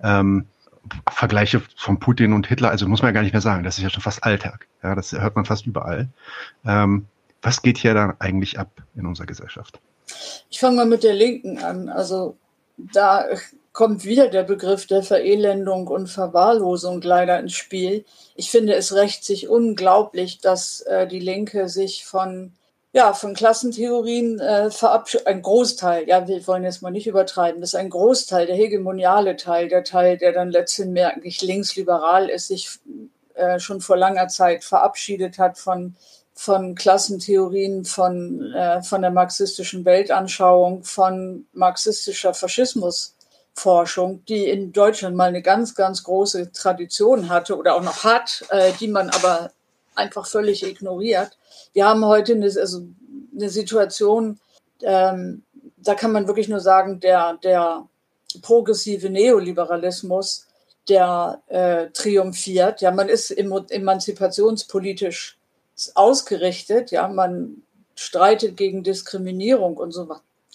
Ähm, 0.00 0.46
Vergleiche 1.10 1.62
von 1.76 1.98
Putin 1.98 2.32
und 2.32 2.46
Hitler, 2.46 2.70
also 2.70 2.88
muss 2.88 3.02
man 3.02 3.10
ja 3.10 3.12
gar 3.12 3.22
nicht 3.22 3.32
mehr 3.32 3.42
sagen, 3.42 3.62
das 3.62 3.76
ist 3.76 3.84
ja 3.84 3.90
schon 3.90 4.02
fast 4.02 4.24
Alltag. 4.24 4.66
Ja, 4.82 4.94
das 4.94 5.12
hört 5.12 5.36
man 5.36 5.44
fast 5.44 5.66
überall. 5.66 6.08
Ähm, 6.64 7.06
was 7.42 7.60
geht 7.62 7.76
hier 7.76 7.94
dann 7.94 8.14
eigentlich 8.20 8.58
ab 8.58 8.70
in 8.96 9.06
unserer 9.06 9.26
Gesellschaft? 9.26 9.80
Ich 10.48 10.58
fange 10.58 10.76
mal 10.76 10.86
mit 10.86 11.02
der 11.02 11.14
Linken 11.14 11.58
an. 11.58 11.88
Also 11.88 12.36
da 12.78 13.24
kommt 13.78 14.04
wieder 14.04 14.26
der 14.26 14.42
Begriff 14.42 14.88
der 14.88 15.04
Verelendung 15.04 15.86
und 15.86 16.08
Verwahrlosung 16.08 17.00
leider 17.00 17.38
ins 17.38 17.52
Spiel. 17.52 18.04
Ich 18.34 18.50
finde 18.50 18.74
es 18.74 18.92
rächt 18.92 19.24
sich 19.24 19.48
unglaublich, 19.48 20.40
dass 20.40 20.80
äh, 20.80 21.06
die 21.06 21.20
Linke 21.20 21.68
sich 21.68 22.04
von 22.04 22.54
ja, 22.92 23.12
von 23.12 23.34
Klassentheorien 23.34 24.40
äh, 24.40 24.72
verabschiedet, 24.72 25.28
ein 25.28 25.42
Großteil, 25.42 26.08
ja, 26.08 26.26
wir 26.26 26.44
wollen 26.48 26.64
jetzt 26.64 26.82
mal 26.82 26.90
nicht 26.90 27.06
übertreiben, 27.06 27.60
das 27.60 27.70
ist 27.70 27.78
ein 27.78 27.90
Großteil, 27.90 28.46
der 28.46 28.56
hegemoniale 28.56 29.36
Teil, 29.36 29.68
der 29.68 29.84
Teil, 29.84 30.18
der 30.18 30.32
dann 30.32 30.50
letztendlich 30.50 31.40
linksliberal 31.42 32.30
ist, 32.30 32.48
sich 32.48 32.80
äh, 33.34 33.60
schon 33.60 33.80
vor 33.80 33.96
langer 33.96 34.26
Zeit 34.26 34.64
verabschiedet 34.64 35.38
hat 35.38 35.56
von 35.56 35.94
von 36.34 36.76
Klassentheorien, 36.76 37.84
von, 37.84 38.52
äh, 38.52 38.80
von 38.82 39.02
der 39.02 39.10
marxistischen 39.10 39.84
Weltanschauung, 39.84 40.84
von 40.84 41.46
marxistischer 41.52 42.32
Faschismusforschung, 43.58 44.24
die 44.26 44.48
in 44.48 44.72
Deutschland 44.72 45.16
mal 45.16 45.28
eine 45.28 45.42
ganz, 45.42 45.74
ganz 45.74 46.04
große 46.04 46.52
Tradition 46.52 47.28
hatte 47.28 47.56
oder 47.56 47.74
auch 47.74 47.82
noch 47.82 48.04
hat, 48.04 48.44
äh, 48.50 48.72
die 48.80 48.88
man 48.88 49.10
aber 49.10 49.50
einfach 49.94 50.26
völlig 50.26 50.64
ignoriert. 50.64 51.36
Wir 51.72 51.86
haben 51.86 52.04
heute 52.04 52.32
eine, 52.32 52.46
also 52.46 52.82
eine 53.34 53.50
Situation, 53.50 54.38
ähm, 54.82 55.42
da 55.76 55.94
kann 55.94 56.12
man 56.12 56.26
wirklich 56.26 56.48
nur 56.48 56.60
sagen, 56.60 57.00
der, 57.00 57.38
der 57.42 57.86
progressive 58.42 59.10
Neoliberalismus, 59.10 60.46
der 60.88 61.42
äh, 61.48 61.88
triumphiert. 61.90 62.80
Ja, 62.80 62.90
man 62.90 63.08
ist 63.08 63.30
emanzipationspolitisch 63.30 65.38
ausgerichtet. 65.94 66.90
Ja, 66.90 67.08
man 67.08 67.62
streitet 67.94 68.56
gegen 68.56 68.84
Diskriminierung 68.84 69.76
und 69.76 69.92
so 69.92 70.08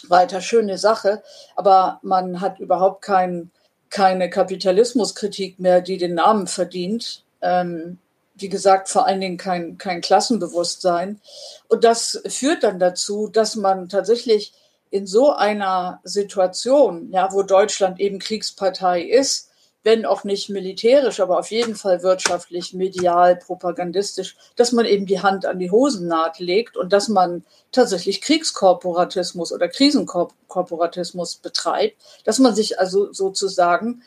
weiter. 0.10 0.42
Schöne 0.42 0.78
Sache. 0.78 1.24
Aber 1.56 2.00
man 2.02 2.42
hat 2.42 2.60
überhaupt 2.60 3.02
kein, 3.02 3.52
keine 3.90 4.30
Kapitalismuskritik 4.30 5.60
mehr, 5.60 5.82
die 5.82 5.98
den 5.98 6.16
Namen 6.16 6.48
verdient. 6.48 7.24
Ähm, 7.42 8.00
wie 8.36 8.50
gesagt, 8.50 8.90
vor 8.90 9.06
allen 9.06 9.22
Dingen 9.22 9.38
kein, 9.38 9.78
kein 9.78 10.02
Klassenbewusstsein. 10.02 11.22
Und 11.68 11.84
das 11.84 12.22
führt 12.28 12.64
dann 12.64 12.80
dazu, 12.80 13.28
dass 13.28 13.56
man 13.56 13.90
tatsächlich 13.90 14.54
in 14.90 15.08
so 15.08 15.32
einer 15.32 16.00
Situation, 16.04 17.12
ja, 17.12 17.32
wo 17.32 17.44
Deutschland 17.44 18.00
eben 18.00 18.20
Kriegspartei 18.20 19.02
ist, 19.02 19.50
wenn 19.84 20.06
auch 20.06 20.24
nicht 20.24 20.50
militärisch, 20.50 21.20
aber 21.20 21.40
auf 21.40 21.52
jeden 21.52 21.76
Fall 21.76 22.04
wirtschaftlich, 22.04 22.74
medial, 22.74 23.36
propagandistisch, 23.36 24.38
dass 24.56 24.72
man 24.72 24.86
eben 24.86 25.06
die 25.06 25.22
Hand 25.22 25.46
an 25.46 25.60
die 25.60 25.72
Hosennaht 25.72 26.40
legt 26.40 26.78
und 26.78 26.94
dass 26.94 27.10
man 27.10 27.44
tatsächlich 27.72 28.22
Kriegskorporatismus 28.22 29.52
oder 29.52 29.68
Krisenkorporatismus 29.68 31.36
betreibt, 31.36 31.98
dass 32.24 32.40
man 32.40 32.56
sich 32.56 32.80
also 32.80 33.12
sozusagen, 33.12 34.04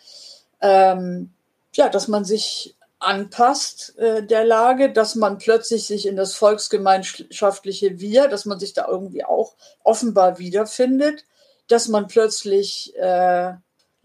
ähm, 0.63 1.31
ja, 1.75 1.91
dass 1.91 2.09
man 2.09 2.25
sich 2.25 2.75
anpasst 2.99 3.99
äh, 3.99 4.23
der 4.25 4.45
Lage, 4.45 4.91
dass 4.91 5.15
man 5.15 5.37
plötzlich 5.37 5.87
sich 5.87 6.07
in 6.07 6.17
das 6.17 6.35
volksgemeinschaftliche 6.35 8.01
Wir, 8.01 8.29
dass 8.29 8.47
man 8.47 8.59
sich 8.59 8.73
da 8.73 8.89
irgendwie 8.89 9.25
auch 9.25 9.55
offenbar 9.85 10.39
wiederfindet, 10.39 11.25
dass 11.69 11.89
man 11.89 12.07
plötzlich 12.07 12.97
äh, 12.97 13.53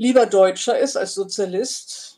lieber 0.02 0.26
Deutscher 0.26 0.80
ist 0.80 0.98
als 0.98 1.14
Sozialist 1.14 2.18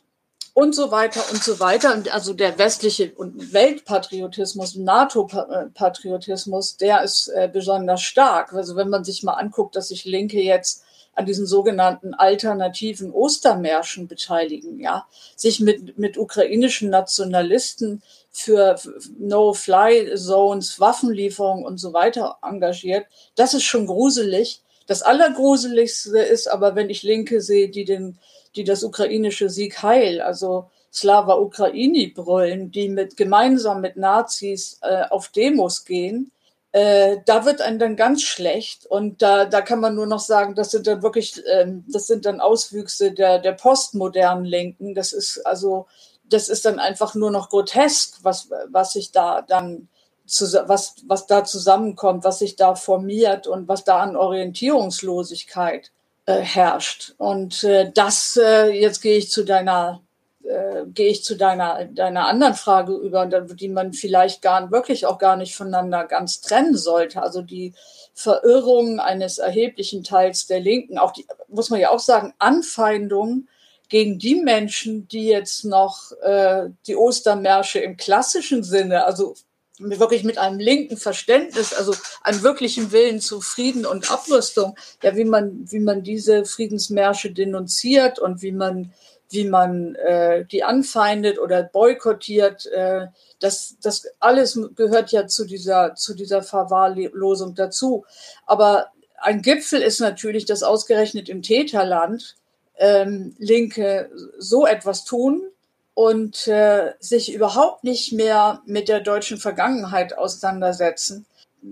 und 0.54 0.74
so 0.74 0.90
weiter 0.90 1.20
und 1.30 1.44
so 1.44 1.60
weiter. 1.60 2.02
Also 2.12 2.32
der 2.32 2.58
westliche 2.58 3.12
und 3.14 3.52
Weltpatriotismus, 3.52 4.76
NATO-Patriotismus, 4.76 6.78
der 6.78 7.02
ist 7.02 7.28
äh, 7.28 7.50
besonders 7.52 8.00
stark. 8.00 8.54
Also 8.54 8.74
wenn 8.76 8.88
man 8.88 9.04
sich 9.04 9.22
mal 9.22 9.34
anguckt, 9.34 9.76
dass 9.76 9.88
sich 9.88 10.06
Linke 10.06 10.40
jetzt 10.40 10.82
an 11.14 11.26
diesen 11.26 11.44
sogenannten 11.44 12.14
alternativen 12.14 13.12
Ostermärschen 13.12 14.08
beteiligen, 14.08 14.80
ja, 14.80 15.06
sich 15.36 15.60
mit, 15.60 15.98
mit 15.98 16.16
ukrainischen 16.16 16.88
Nationalisten 16.88 18.02
für 18.30 18.80
No-Fly-Zones, 19.18 20.80
Waffenlieferungen 20.80 21.66
und 21.66 21.76
so 21.76 21.92
weiter 21.92 22.38
engagiert, 22.42 23.06
das 23.36 23.52
ist 23.52 23.64
schon 23.64 23.86
gruselig. 23.86 24.62
Das 24.86 25.02
Allergruseligste 25.02 26.18
ist 26.18 26.46
aber, 26.46 26.74
wenn 26.74 26.90
ich 26.90 27.02
Linke 27.02 27.40
sehe, 27.40 27.68
die 27.68 27.84
den, 27.84 28.18
die 28.56 28.64
das 28.64 28.84
ukrainische 28.84 29.50
Sieg 29.50 29.82
heil, 29.82 30.20
also 30.20 30.70
Slava 30.92 31.36
Ukraini 31.38 32.08
brüllen, 32.08 32.70
die 32.70 32.88
mit 32.88 33.16
gemeinsam 33.16 33.80
mit 33.80 33.96
Nazis 33.96 34.78
äh, 34.82 35.04
auf 35.10 35.28
Demos 35.28 35.84
gehen, 35.84 36.30
äh, 36.74 37.18
da 37.24 37.44
wird 37.44 37.60
einem 37.60 37.78
dann 37.78 37.94
ganz 37.94 38.22
schlecht 38.22 38.84
und 38.86 39.22
da, 39.22 39.44
da 39.44 39.60
kann 39.60 39.78
man 39.78 39.94
nur 39.94 40.06
noch 40.06 40.18
sagen, 40.18 40.56
das 40.56 40.72
sind 40.72 40.88
dann 40.88 41.04
wirklich, 41.04 41.40
ähm, 41.46 41.84
das 41.86 42.08
sind 42.08 42.26
dann 42.26 42.40
Auswüchse 42.40 43.12
der, 43.12 43.38
der 43.38 43.52
postmodernen 43.52 44.44
Linken. 44.44 44.92
Das 44.92 45.12
ist 45.12 45.38
also, 45.46 45.86
das 46.28 46.48
ist 46.48 46.64
dann 46.64 46.80
einfach 46.80 47.14
nur 47.14 47.30
noch 47.30 47.48
grotesk, 47.48 48.18
was, 48.22 48.50
was 48.70 48.92
sich 48.92 49.12
da 49.12 49.42
dann 49.42 49.88
was, 50.24 50.96
was 51.06 51.26
da 51.26 51.44
zusammenkommt, 51.44 52.24
was 52.24 52.38
sich 52.38 52.56
da 52.56 52.74
formiert 52.74 53.46
und 53.46 53.68
was 53.68 53.84
da 53.84 54.00
an 54.00 54.16
Orientierungslosigkeit 54.16 55.90
äh, 56.26 56.40
herrscht. 56.40 57.14
Und 57.18 57.64
äh, 57.64 57.90
das, 57.92 58.38
äh, 58.42 58.68
jetzt 58.70 59.02
gehe 59.02 59.18
ich 59.18 59.30
zu 59.30 59.44
deiner, 59.44 60.00
äh, 60.42 60.84
gehe 60.86 61.10
ich 61.10 61.24
zu 61.24 61.36
deiner, 61.36 61.84
deiner 61.84 62.26
anderen 62.26 62.54
Frage 62.54 62.94
über, 62.94 63.26
die 63.26 63.68
man 63.68 63.92
vielleicht 63.92 64.40
gar 64.40 64.70
wirklich 64.70 65.06
auch 65.06 65.18
gar 65.18 65.36
nicht 65.36 65.54
voneinander 65.54 66.04
ganz 66.04 66.40
trennen 66.40 66.76
sollte. 66.76 67.22
Also 67.22 67.42
die 67.42 67.74
Verirrung 68.14 69.00
eines 69.00 69.38
erheblichen 69.38 70.04
Teils 70.04 70.46
der 70.46 70.60
Linken, 70.60 70.98
auch 70.98 71.12
die, 71.12 71.26
muss 71.48 71.70
man 71.70 71.80
ja 71.80 71.90
auch 71.90 72.00
sagen, 72.00 72.32
Anfeindung 72.38 73.48
gegen 73.88 74.18
die 74.18 74.36
Menschen, 74.36 75.06
die 75.08 75.26
jetzt 75.26 75.64
noch 75.64 76.12
äh, 76.22 76.70
die 76.86 76.96
Ostermärsche 76.96 77.80
im 77.80 77.96
klassischen 77.96 78.62
Sinne, 78.62 79.04
also 79.04 79.34
wirklich 79.78 80.22
mit 80.22 80.38
einem 80.38 80.60
linken 80.60 80.96
Verständnis, 80.96 81.74
also 81.74 81.94
einem 82.22 82.42
wirklichen 82.42 82.92
Willen 82.92 83.20
zu 83.20 83.40
Frieden 83.40 83.86
und 83.86 84.10
Abrüstung, 84.10 84.76
ja, 85.02 85.16
wie 85.16 85.24
man, 85.24 85.70
wie 85.70 85.80
man 85.80 86.02
diese 86.02 86.44
Friedensmärsche 86.44 87.32
denunziert 87.32 88.18
und 88.18 88.42
wie 88.42 88.52
man, 88.52 88.92
wie 89.30 89.44
man 89.44 89.96
äh, 89.96 90.44
die 90.44 90.62
anfeindet 90.62 91.38
oder 91.38 91.64
boykottiert, 91.64 92.66
äh, 92.66 93.08
das, 93.40 93.76
das 93.82 94.06
alles 94.20 94.58
gehört 94.76 95.10
ja 95.10 95.26
zu 95.26 95.44
dieser, 95.44 95.94
zu 95.96 96.14
dieser 96.14 96.42
Verwahrlosung 96.42 97.54
dazu. 97.54 98.04
Aber 98.46 98.92
ein 99.16 99.42
Gipfel 99.42 99.82
ist 99.82 100.00
natürlich, 100.00 100.44
dass 100.44 100.62
ausgerechnet 100.62 101.28
im 101.28 101.42
Täterland 101.42 102.36
ähm, 102.76 103.34
Linke 103.38 104.10
so 104.38 104.66
etwas 104.66 105.04
tun, 105.04 105.42
und 105.94 106.48
äh, 106.48 106.92
sich 106.98 107.32
überhaupt 107.32 107.84
nicht 107.84 108.12
mehr 108.12 108.60
mit 108.66 108.88
der 108.88 109.00
deutschen 109.00 109.38
Vergangenheit 109.38 110.18
auseinandersetzen, 110.18 111.24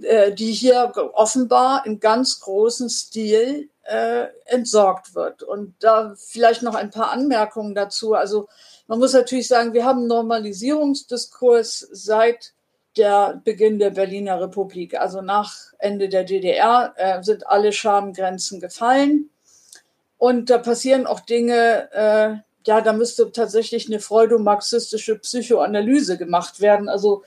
äh, 0.03 0.33
die 0.33 0.53
hier 0.53 0.93
offenbar 1.15 1.85
in 1.85 2.01
ganz 2.01 2.41
großem 2.41 2.89
Stil 2.89 3.69
äh, 3.83 4.27
entsorgt 4.47 5.15
wird. 5.15 5.43
Und 5.43 5.75
da 5.81 6.15
vielleicht 6.17 6.63
noch 6.63 6.77
ein 6.77 6.91
paar 6.91 7.11
Anmerkungen 7.11 7.75
dazu. 7.75 8.15
Also 8.15 8.49
man 8.87 9.01
muss 9.01 9.13
natürlich 9.13 9.49
sagen, 9.49 9.73
wir 9.73 9.85
haben 9.85 10.07
Normalisierungsdiskurs 10.07 11.89
seit 11.91 12.53
der 12.97 13.41
Beginn 13.45 13.79
der 13.79 13.91
Berliner 13.91 14.41
Republik. 14.41 14.99
Also 14.99 15.21
nach 15.21 15.57
Ende 15.79 16.09
der 16.09 16.25
DDR 16.25 16.95
äh, 16.97 17.23
sind 17.23 17.47
alle 17.47 17.73
Schamgrenzen 17.73 18.61
gefallen. 18.61 19.31
Und 20.19 20.51
da 20.51 20.59
passieren 20.59 21.07
auch 21.07 21.21
Dinge, 21.21 21.91
äh, 21.93 22.52
ja, 22.67 22.81
da 22.81 22.93
müsste 22.93 23.31
tatsächlich 23.33 23.87
eine 23.87 24.01
freudomarxistische 24.01 25.19
Psychoanalyse 25.19 26.19
gemacht 26.19 26.61
werden. 26.61 26.89
Also 26.89 27.23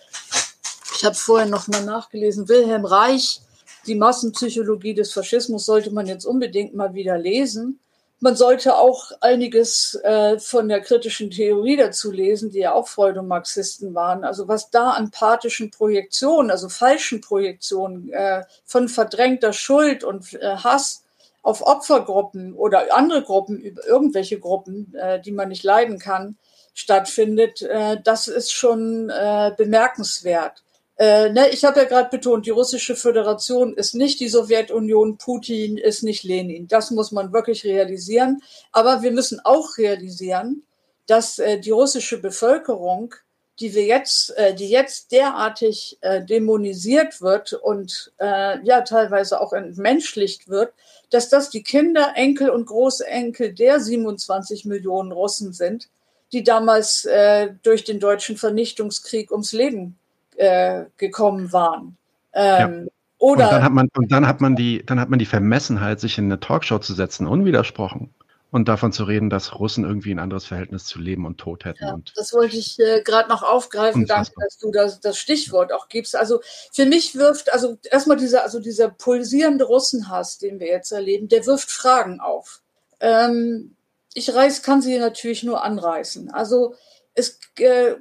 ich 0.96 1.04
habe 1.04 1.16
vorhin 1.16 1.50
noch 1.50 1.68
mal 1.68 1.84
nachgelesen, 1.84 2.48
Wilhelm 2.48 2.86
Reich, 2.86 3.42
die 3.88 3.96
Massenpsychologie 3.96 4.94
des 4.94 5.14
Faschismus 5.14 5.66
sollte 5.66 5.92
man 5.92 6.08
jetzt 6.08 6.26
unbedingt 6.26 6.74
mal 6.74 6.94
wieder 6.94 7.18
lesen. 7.18 7.80
Man 8.20 8.36
sollte 8.36 8.76
auch 8.78 9.12
einiges 9.22 10.00
äh, 10.04 10.40
von 10.40 10.70
der 10.70 10.82
kritischen 10.82 11.30
Theorie 11.30 11.76
dazu 11.76 12.12
lesen, 12.12 12.50
die 12.50 12.60
ja 12.60 12.74
auch 12.74 12.88
Freudomarxisten 12.88 13.94
waren. 13.94 14.24
Also 14.24 14.48
was 14.48 14.72
da 14.72 14.92
an 14.92 15.12
pathischen 15.12 15.70
Projektionen, 15.70 16.50
also 16.50 16.70
falschen 16.70 17.22
Projektionen 17.22 18.10
äh, 18.12 18.44
von 18.66 18.88
verdrängter 18.88 19.54
Schuld 19.54 20.04
und 20.04 20.34
äh, 20.34 20.56
Hass 20.56 21.05
auf 21.46 21.62
Opfergruppen 21.62 22.56
oder 22.56 22.96
andere 22.96 23.22
Gruppen, 23.22 23.62
irgendwelche 23.88 24.40
Gruppen, 24.40 24.96
äh, 24.96 25.22
die 25.22 25.32
man 25.32 25.50
nicht 25.50 25.64
leiden 25.64 26.00
kann, 26.00 26.38
stattfindet, 26.74 27.62
äh, 27.62 28.02
das 28.04 28.28
ist 28.28 28.52
schon 28.52 29.12
äh, 29.12 29.52
bemerkenswert. 29.56 30.64
Äh, 30.98 31.30
ne, 31.30 31.50
ich 31.50 31.64
habe 31.64 31.82
ja 31.82 31.86
gerade 31.86 32.10
betont, 32.10 32.48
die 32.48 32.52
russische 32.52 32.96
Föderation 32.96 33.76
ist 33.76 33.94
nicht 33.94 34.20
die 34.22 34.28
Sowjetunion, 34.28 35.20
Putin 35.20 35.78
ist 35.78 36.02
nicht 36.02 36.24
Lenin. 36.24 36.68
Das 36.68 36.90
muss 36.90 37.12
man 37.12 37.32
wirklich 37.32 37.64
realisieren. 37.64 38.42
Aber 38.72 39.04
wir 39.04 39.12
müssen 39.12 39.40
auch 39.44 39.78
realisieren, 39.78 40.64
dass 41.06 41.38
äh, 41.38 41.60
die 41.60 41.72
russische 41.72 42.20
Bevölkerung 42.20 43.14
die 43.60 43.74
wir 43.74 43.86
jetzt, 43.86 44.36
äh, 44.38 44.54
die 44.54 44.70
jetzt 44.70 45.12
derartig 45.12 45.98
äh, 46.02 46.24
dämonisiert 46.24 47.22
wird 47.22 47.54
und 47.54 48.12
äh, 48.20 48.60
ja 48.64 48.82
teilweise 48.82 49.40
auch 49.40 49.54
entmenschlicht 49.54 50.50
wird, 50.50 50.74
dass 51.10 51.30
das 51.30 51.50
die 51.50 51.64
Kinder, 51.64 52.14
Enkel 52.16 52.50
und 52.50 52.66
Großenkel 52.66 53.54
der 53.54 53.80
27 53.80 54.66
Millionen 54.66 55.12
Russen 55.12 55.54
sind, 55.54 55.90
die 56.32 56.44
damals 56.44 57.06
äh, 57.06 57.50
durch 57.64 57.84
den 57.84 58.00
deutschen 58.00 58.38
Vernichtungskrieg 58.38 59.32
ums 59.32 59.54
Leben 59.54 59.98
äh, 60.36 60.86
gekommen 60.98 61.54
waren. 61.54 61.98
Ähm, 62.34 62.86
ja. 62.86 62.92
Oder 63.18 63.46
und 63.46 63.52
dann 63.54 63.64
hat 63.64 63.72
man 63.72 63.88
und 63.96 64.12
dann 64.12 64.28
hat 64.28 64.42
man 64.42 64.56
die 64.56 64.86
dann 64.86 65.00
hat 65.00 65.10
man 65.10 65.20
die 65.20 65.26
Vermessenheit, 65.26 66.00
sich 66.00 66.18
in 66.18 66.26
eine 66.26 66.40
Talkshow 66.40 66.80
zu 66.80 66.94
setzen, 66.94 67.28
unwidersprochen 67.28 68.14
und 68.56 68.70
davon 68.70 68.94
zu 68.94 69.04
reden, 69.04 69.30
dass 69.30 69.60
Russen 69.60 69.84
irgendwie 69.84 70.14
ein 70.14 70.20
anderes 70.20 70.46
Verhältnis 70.46 70.86
zu 70.86 70.98
Leben 70.98 71.26
und 71.26 71.38
Tod 71.38 71.66
hätten. 71.66 71.84
Ja, 71.84 72.00
das 72.16 72.32
wollte 72.32 72.56
ich 72.56 72.80
äh, 72.80 73.02
gerade 73.02 73.28
noch 73.28 73.44
aufgreifen. 73.44 74.04
Unfassbar. 74.04 74.44
Danke, 74.44 74.46
dass 74.46 74.58
du 74.60 74.72
das, 74.72 75.00
das 75.02 75.18
Stichwort 75.18 75.74
auch 75.74 75.90
gibst. 75.90 76.16
Also 76.16 76.40
für 76.72 76.86
mich 76.86 77.16
wirft, 77.16 77.52
also 77.52 77.78
erstmal 77.92 78.16
dieser, 78.16 78.44
also 78.44 78.62
dieser 78.62 78.88
pulsierende 78.88 79.66
Russenhass, 79.66 80.38
den 80.38 80.62
wir 80.62 80.68
jetzt 80.68 80.94
erleben, 80.94 81.28
der 81.28 81.46
wirft 81.46 81.70
Fragen 81.70 82.22
auf. 82.22 82.62
Ähm, 83.02 83.76
ich 84.14 84.34
reiß, 84.34 84.62
kann 84.62 84.82
sie 84.82 84.98
natürlich 85.00 85.44
nur 85.44 85.62
anreißen. 85.62 86.32
Also 86.32 86.76
es, 87.14 87.38
äh, 87.58 87.96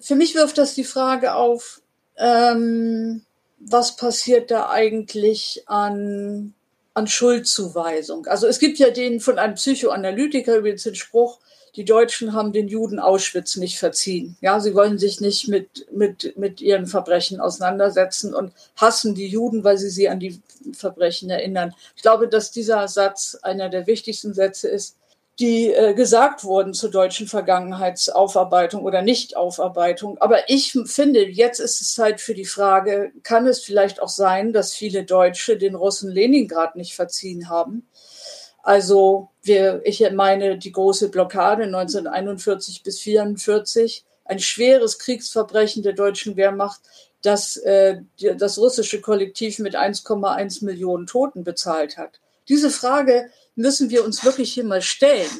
für 0.00 0.16
mich 0.16 0.34
wirft 0.34 0.58
das 0.58 0.74
die 0.74 0.82
Frage 0.82 1.34
auf, 1.34 1.82
ähm, 2.16 3.24
was 3.60 3.94
passiert 3.94 4.50
da 4.50 4.70
eigentlich 4.70 5.62
an 5.66 6.54
an 6.94 7.06
Schuldzuweisung. 7.06 8.26
Also 8.26 8.46
es 8.46 8.58
gibt 8.58 8.78
ja 8.78 8.90
den 8.90 9.20
von 9.20 9.38
einem 9.38 9.54
Psychoanalytiker 9.54 10.56
übrigens 10.56 10.82
den 10.82 10.94
Spruch, 10.94 11.38
die 11.76 11.84
Deutschen 11.84 12.32
haben 12.32 12.52
den 12.52 12.66
Juden 12.66 12.98
Auschwitz 12.98 13.56
nicht 13.56 13.78
verziehen. 13.78 14.36
Ja, 14.40 14.58
sie 14.58 14.74
wollen 14.74 14.98
sich 14.98 15.20
nicht 15.20 15.46
mit, 15.48 15.86
mit, 15.92 16.36
mit 16.36 16.60
ihren 16.60 16.86
Verbrechen 16.86 17.40
auseinandersetzen 17.40 18.34
und 18.34 18.52
hassen 18.76 19.14
die 19.14 19.28
Juden, 19.28 19.62
weil 19.62 19.78
sie 19.78 19.90
sie 19.90 20.08
an 20.08 20.18
die 20.18 20.40
Verbrechen 20.72 21.30
erinnern. 21.30 21.74
Ich 21.94 22.02
glaube, 22.02 22.26
dass 22.26 22.50
dieser 22.50 22.88
Satz 22.88 23.38
einer 23.42 23.68
der 23.68 23.86
wichtigsten 23.86 24.34
Sätze 24.34 24.68
ist, 24.68 24.96
die 25.38 25.72
äh, 25.72 25.94
gesagt 25.94 26.42
wurden 26.42 26.74
zur 26.74 26.90
deutschen 26.90 27.28
Vergangenheitsaufarbeitung 27.28 28.82
oder 28.82 29.02
Nichtaufarbeitung. 29.02 30.18
Aber 30.18 30.48
ich 30.48 30.76
finde, 30.86 31.28
jetzt 31.28 31.60
ist 31.60 31.80
es 31.80 31.94
Zeit 31.94 32.20
für 32.20 32.34
die 32.34 32.44
Frage, 32.44 33.12
kann 33.22 33.46
es 33.46 33.60
vielleicht 33.60 34.02
auch 34.02 34.08
sein, 34.08 34.52
dass 34.52 34.74
viele 34.74 35.04
Deutsche 35.04 35.56
den 35.56 35.76
Russen 35.76 36.10
Leningrad 36.10 36.74
nicht 36.74 36.94
verziehen 36.94 37.48
haben? 37.48 37.86
Also 38.64 39.30
wir, 39.42 39.80
ich 39.84 40.04
meine 40.10 40.58
die 40.58 40.72
große 40.72 41.08
Blockade 41.10 41.64
1941 41.64 42.82
bis 42.82 42.98
1944, 42.98 44.04
ein 44.24 44.40
schweres 44.40 44.98
Kriegsverbrechen 44.98 45.84
der 45.84 45.92
deutschen 45.92 46.36
Wehrmacht, 46.36 46.80
das 47.22 47.56
äh, 47.58 48.00
das 48.18 48.58
russische 48.58 49.00
Kollektiv 49.00 49.60
mit 49.60 49.76
1,1 49.76 50.64
Millionen 50.64 51.06
Toten 51.06 51.44
bezahlt 51.44 51.96
hat. 51.96 52.20
Diese 52.48 52.70
Frage 52.70 53.30
müssen 53.58 53.90
wir 53.90 54.04
uns 54.04 54.24
wirklich 54.24 54.52
hier 54.52 54.64
mal 54.64 54.82
stellen. 54.82 55.30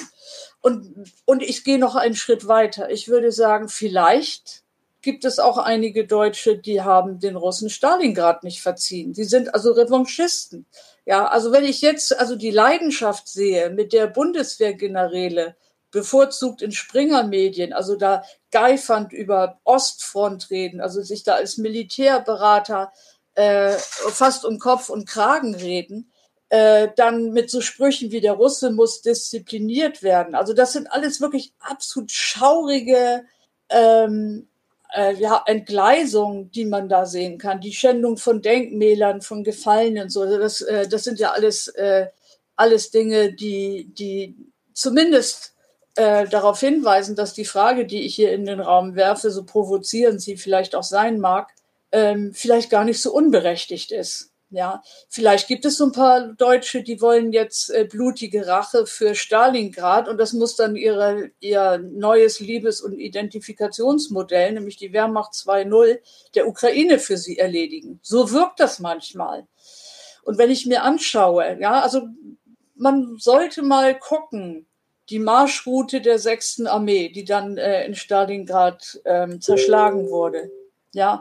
Und, 0.60 1.12
und 1.24 1.42
ich 1.42 1.64
gehe 1.64 1.78
noch 1.78 1.94
einen 1.94 2.16
Schritt 2.16 2.48
weiter. 2.48 2.90
Ich 2.90 3.08
würde 3.08 3.32
sagen, 3.32 3.68
vielleicht 3.68 4.64
gibt 5.00 5.24
es 5.24 5.38
auch 5.38 5.56
einige 5.56 6.06
Deutsche, 6.06 6.58
die 6.58 6.82
haben 6.82 7.20
den 7.20 7.36
Russen 7.36 7.70
Stalingrad 7.70 8.42
nicht 8.42 8.60
verziehen. 8.60 9.12
Die 9.12 9.24
sind 9.24 9.54
also 9.54 9.72
Revanchisten. 9.72 10.66
Ja, 11.06 11.26
also 11.26 11.52
wenn 11.52 11.64
ich 11.64 11.80
jetzt 11.80 12.18
also 12.18 12.34
die 12.34 12.50
Leidenschaft 12.50 13.28
sehe, 13.28 13.70
mit 13.70 13.92
der 13.92 14.08
Bundeswehrgeneräle 14.08 15.56
bevorzugt 15.90 16.60
in 16.60 16.72
Springer-Medien, 16.72 17.72
also 17.72 17.94
da 17.94 18.22
geifernd 18.50 19.12
über 19.12 19.60
Ostfront 19.64 20.50
reden, 20.50 20.80
also 20.80 21.00
sich 21.02 21.22
da 21.22 21.34
als 21.34 21.56
Militärberater 21.56 22.92
äh, 23.34 23.72
fast 23.78 24.44
um 24.44 24.58
Kopf 24.58 24.90
und 24.90 25.08
Kragen 25.08 25.54
reden, 25.54 26.12
äh, 26.50 26.88
dann 26.96 27.32
mit 27.32 27.50
so 27.50 27.60
Sprüchen 27.60 28.10
wie 28.10 28.20
der 28.20 28.32
Russe 28.32 28.70
muss 28.70 29.02
diszipliniert 29.02 30.02
werden. 30.02 30.34
Also 30.34 30.54
das 30.54 30.72
sind 30.72 30.90
alles 30.90 31.20
wirklich 31.20 31.52
absolut 31.60 32.10
schaurige 32.10 33.24
ähm, 33.68 34.48
äh, 34.94 35.14
ja, 35.14 35.42
Entgleisungen, 35.46 36.50
die 36.50 36.64
man 36.64 36.88
da 36.88 37.06
sehen 37.06 37.38
kann. 37.38 37.60
Die 37.60 37.72
Schändung 37.72 38.16
von 38.16 38.40
Denkmälern, 38.40 39.20
von 39.20 39.44
Gefallenen, 39.44 40.08
so. 40.08 40.22
Also 40.22 40.38
das, 40.38 40.60
äh, 40.62 40.88
das 40.88 41.04
sind 41.04 41.18
ja 41.18 41.32
alles, 41.32 41.68
äh, 41.68 42.06
alles 42.56 42.90
Dinge, 42.90 43.32
die, 43.32 43.92
die 43.92 44.34
zumindest 44.72 45.54
äh, 45.96 46.26
darauf 46.28 46.60
hinweisen, 46.60 47.16
dass 47.16 47.34
die 47.34 47.44
Frage, 47.44 47.84
die 47.84 48.02
ich 48.02 48.14
hier 48.14 48.32
in 48.32 48.46
den 48.46 48.60
Raum 48.60 48.94
werfe, 48.94 49.30
so 49.30 49.44
provozierend 49.44 50.22
sie 50.22 50.36
vielleicht 50.36 50.74
auch 50.74 50.82
sein 50.82 51.20
mag, 51.20 51.50
ähm, 51.92 52.32
vielleicht 52.34 52.70
gar 52.70 52.84
nicht 52.84 53.02
so 53.02 53.12
unberechtigt 53.12 53.92
ist. 53.92 54.30
Ja, 54.50 54.82
vielleicht 55.10 55.46
gibt 55.46 55.66
es 55.66 55.76
so 55.76 55.84
ein 55.84 55.92
paar 55.92 56.32
Deutsche, 56.32 56.82
die 56.82 57.02
wollen 57.02 57.32
jetzt 57.32 57.68
äh, 57.68 57.84
blutige 57.84 58.46
Rache 58.46 58.86
für 58.86 59.14
Stalingrad 59.14 60.08
und 60.08 60.16
das 60.16 60.32
muss 60.32 60.56
dann 60.56 60.74
ihre, 60.74 61.30
ihr 61.40 61.76
neues 61.76 62.40
Liebes- 62.40 62.80
und 62.80 62.98
Identifikationsmodell, 62.98 64.52
nämlich 64.52 64.78
die 64.78 64.94
Wehrmacht 64.94 65.34
2.0, 65.34 65.98
der 66.34 66.48
Ukraine 66.48 66.98
für 66.98 67.18
sie 67.18 67.38
erledigen. 67.38 68.00
So 68.02 68.30
wirkt 68.30 68.58
das 68.58 68.78
manchmal. 68.78 69.46
Und 70.22 70.38
wenn 70.38 70.50
ich 70.50 70.64
mir 70.64 70.82
anschaue, 70.82 71.58
ja, 71.60 71.82
also 71.82 72.08
man 72.74 73.16
sollte 73.18 73.60
mal 73.60 73.98
gucken, 73.98 74.66
die 75.10 75.18
Marschroute 75.18 76.00
der 76.00 76.18
sechsten 76.18 76.66
Armee, 76.66 77.10
die 77.10 77.24
dann 77.24 77.58
äh, 77.58 77.84
in 77.84 77.94
Stalingrad 77.94 79.00
ähm, 79.04 79.40
zerschlagen 79.40 80.08
wurde. 80.10 80.50
Ja, 80.94 81.20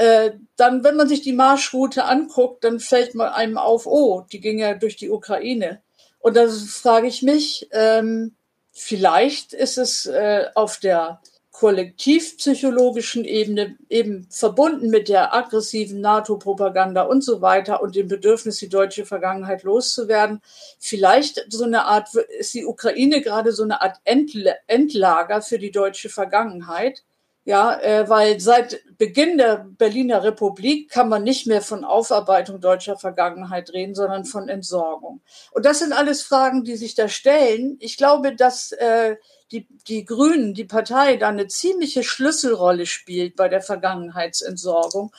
äh, 0.00 0.32
dann, 0.56 0.82
wenn 0.82 0.96
man 0.96 1.08
sich 1.08 1.20
die 1.20 1.34
Marschroute 1.34 2.06
anguckt, 2.06 2.64
dann 2.64 2.80
fällt 2.80 3.14
man 3.14 3.28
einem 3.28 3.58
auf, 3.58 3.86
oh, 3.86 4.22
die 4.32 4.40
ging 4.40 4.58
ja 4.58 4.72
durch 4.72 4.96
die 4.96 5.10
Ukraine. 5.10 5.82
Und 6.20 6.38
da 6.38 6.48
frage 6.48 7.06
ich 7.06 7.20
mich, 7.20 7.68
ähm, 7.72 8.34
vielleicht 8.72 9.52
ist 9.52 9.76
es 9.76 10.06
äh, 10.06 10.46
auf 10.54 10.78
der 10.78 11.20
kollektivpsychologischen 11.50 13.26
Ebene 13.26 13.76
eben 13.90 14.26
verbunden 14.30 14.88
mit 14.88 15.10
der 15.10 15.34
aggressiven 15.34 16.00
NATO-Propaganda 16.00 17.02
und 17.02 17.22
so 17.22 17.42
weiter 17.42 17.82
und 17.82 17.94
dem 17.94 18.08
Bedürfnis, 18.08 18.56
die 18.56 18.70
deutsche 18.70 19.04
Vergangenheit 19.04 19.64
loszuwerden. 19.64 20.40
Vielleicht 20.78 21.44
so 21.50 21.64
eine 21.64 21.84
Art, 21.84 22.14
ist 22.14 22.54
die 22.54 22.64
Ukraine 22.64 23.20
gerade 23.20 23.52
so 23.52 23.64
eine 23.64 23.82
Art 23.82 23.98
Endlager 24.04 25.42
für 25.42 25.58
die 25.58 25.72
deutsche 25.72 26.08
Vergangenheit 26.08 27.04
ja, 27.44 27.80
äh, 27.80 28.08
weil 28.08 28.38
seit 28.38 28.80
Beginn 28.98 29.38
der 29.38 29.66
Berliner 29.78 30.22
Republik 30.22 30.90
kann 30.90 31.08
man 31.08 31.22
nicht 31.22 31.46
mehr 31.46 31.62
von 31.62 31.84
Aufarbeitung 31.84 32.60
deutscher 32.60 32.96
Vergangenheit 32.96 33.72
reden, 33.72 33.94
sondern 33.94 34.24
von 34.24 34.48
Entsorgung. 34.48 35.22
Und 35.52 35.64
das 35.64 35.78
sind 35.78 35.92
alles 35.92 36.22
Fragen, 36.22 36.64
die 36.64 36.76
sich 36.76 36.94
da 36.94 37.08
stellen. 37.08 37.76
Ich 37.80 37.96
glaube, 37.96 38.36
dass 38.36 38.72
äh, 38.72 39.16
die, 39.52 39.66
die 39.88 40.04
Grünen, 40.04 40.52
die 40.52 40.66
Partei, 40.66 41.16
da 41.16 41.28
eine 41.28 41.46
ziemliche 41.48 42.02
Schlüsselrolle 42.02 42.86
spielt 42.86 43.36
bei 43.36 43.48
der 43.48 43.62
Vergangenheitsentsorgung. 43.62 45.12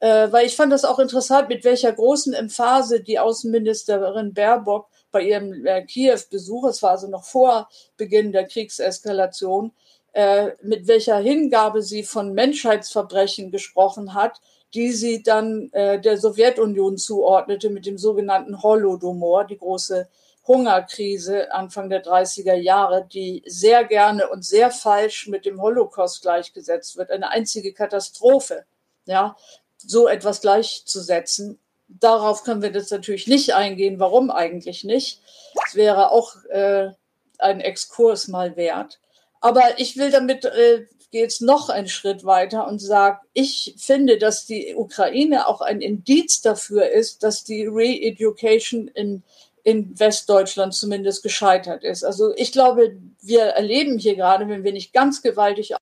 Äh, 0.00 0.32
weil 0.32 0.46
ich 0.46 0.56
fand 0.56 0.72
das 0.72 0.86
auch 0.86 0.98
interessant, 0.98 1.50
mit 1.50 1.62
welcher 1.64 1.92
großen 1.92 2.32
Emphase 2.32 3.02
die 3.02 3.18
Außenministerin 3.18 4.32
Baerbock 4.32 4.88
bei 5.10 5.22
ihrem 5.22 5.66
äh, 5.66 5.84
Kiew-Besuch, 5.84 6.68
es 6.68 6.82
war 6.82 6.92
also 6.92 7.08
noch 7.08 7.24
vor 7.24 7.68
Beginn 7.98 8.32
der 8.32 8.46
Kriegseskalation, 8.46 9.72
äh, 10.12 10.50
mit 10.62 10.86
welcher 10.88 11.18
Hingabe 11.18 11.82
sie 11.82 12.02
von 12.02 12.32
Menschheitsverbrechen 12.32 13.50
gesprochen 13.50 14.14
hat, 14.14 14.40
die 14.74 14.92
sie 14.92 15.22
dann 15.22 15.70
äh, 15.72 16.00
der 16.00 16.16
Sowjetunion 16.16 16.96
zuordnete 16.96 17.70
mit 17.70 17.86
dem 17.86 17.98
sogenannten 17.98 18.62
Holodomor, 18.62 19.44
die 19.44 19.58
große 19.58 20.08
Hungerkrise 20.46 21.52
Anfang 21.52 21.90
der 21.90 22.02
30er 22.04 22.54
Jahre, 22.54 23.06
die 23.06 23.42
sehr 23.46 23.84
gerne 23.84 24.28
und 24.28 24.44
sehr 24.44 24.70
falsch 24.70 25.28
mit 25.28 25.44
dem 25.44 25.60
Holocaust 25.60 26.22
gleichgesetzt 26.22 26.96
wird. 26.96 27.10
Eine 27.10 27.30
einzige 27.30 27.72
Katastrophe, 27.72 28.64
ja, 29.06 29.36
so 29.76 30.08
etwas 30.08 30.40
gleichzusetzen. 30.40 31.58
Darauf 31.88 32.44
können 32.44 32.62
wir 32.62 32.72
jetzt 32.72 32.92
natürlich 32.92 33.26
nicht 33.26 33.54
eingehen. 33.54 33.98
Warum 33.98 34.30
eigentlich 34.30 34.84
nicht? 34.84 35.20
Es 35.66 35.74
wäre 35.74 36.10
auch 36.10 36.36
äh, 36.44 36.90
ein 37.38 37.60
Exkurs 37.60 38.28
mal 38.28 38.56
wert. 38.56 38.99
Aber 39.40 39.78
ich 39.78 39.96
will 39.96 40.10
damit, 40.10 40.44
äh, 40.44 40.86
geht 41.10 41.40
noch 41.40 41.68
einen 41.68 41.88
Schritt 41.88 42.24
weiter 42.24 42.68
und 42.68 42.78
sage, 42.78 43.18
ich 43.32 43.74
finde, 43.78 44.18
dass 44.18 44.46
die 44.46 44.74
Ukraine 44.76 45.48
auch 45.48 45.60
ein 45.60 45.80
Indiz 45.80 46.40
dafür 46.40 46.90
ist, 46.90 47.22
dass 47.22 47.42
die 47.42 47.66
Re-Education 47.66 48.88
in, 48.88 49.22
in 49.64 49.98
Westdeutschland 49.98 50.74
zumindest 50.74 51.22
gescheitert 51.22 51.82
ist. 51.82 52.04
Also 52.04 52.32
ich 52.36 52.52
glaube, 52.52 52.96
wir 53.22 53.42
erleben 53.42 53.98
hier 53.98 54.14
gerade, 54.14 54.48
wenn 54.48 54.62
wir 54.62 54.72
nicht 54.72 54.92
ganz 54.92 55.20
gewaltig 55.22 55.74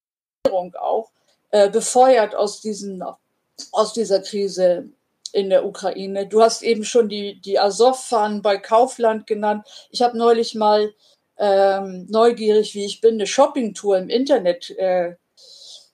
auch 0.81 1.11
äh, 1.51 1.69
befeuert 1.69 2.35
aus 2.35 2.61
diesen 2.61 3.03
aus 3.73 3.93
dieser 3.93 4.21
Krise 4.21 4.89
in 5.33 5.51
der 5.51 5.67
Ukraine. 5.67 6.27
Du 6.27 6.43
hast 6.43 6.63
eben 6.63 6.85
schon 6.85 7.09
die, 7.09 7.41
die 7.41 7.59
Azov-Fahnen 7.59 8.41
bei 8.41 8.57
Kaufland 8.57 9.27
genannt. 9.27 9.67
Ich 9.91 10.03
habe 10.03 10.17
neulich 10.17 10.55
mal 10.55 10.95
ähm, 11.39 12.07
neugierig 12.09 12.75
wie 12.75 12.85
ich 12.85 13.01
bin, 13.01 13.15
eine 13.15 13.27
Shoppingtour 13.27 13.99
im 13.99 14.09
Internet 14.09 14.71
äh, 14.71 15.15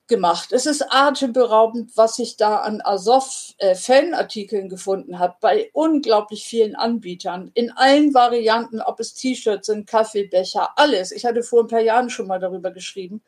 gemacht. 0.07 0.53
Es 0.53 0.67
ist 0.67 0.85
atemberaubend, 0.91 1.97
was 1.97 2.19
ich 2.19 2.37
da 2.37 2.57
an 2.59 2.83
Azov-Fanartikeln 2.85 4.67
äh, 4.67 4.69
gefunden 4.69 5.19
habe, 5.19 5.37
bei 5.41 5.71
unglaublich 5.73 6.45
vielen 6.45 6.75
Anbietern, 6.75 7.51
in 7.55 7.71
allen 7.73 8.13
Varianten, 8.13 8.83
ob 8.83 9.01
es 9.01 9.15
T-Shirts 9.15 9.67
sind, 9.67 9.87
Kaffeebecher, 9.87 10.71
alles. 10.77 11.11
Ich 11.11 11.25
hatte 11.25 11.43
vor 11.43 11.63
ein 11.63 11.69
paar 11.69 11.81
Jahren 11.81 12.11
schon 12.11 12.27
mal 12.27 12.39
darüber 12.39 12.71
geschrieben. 12.71 13.23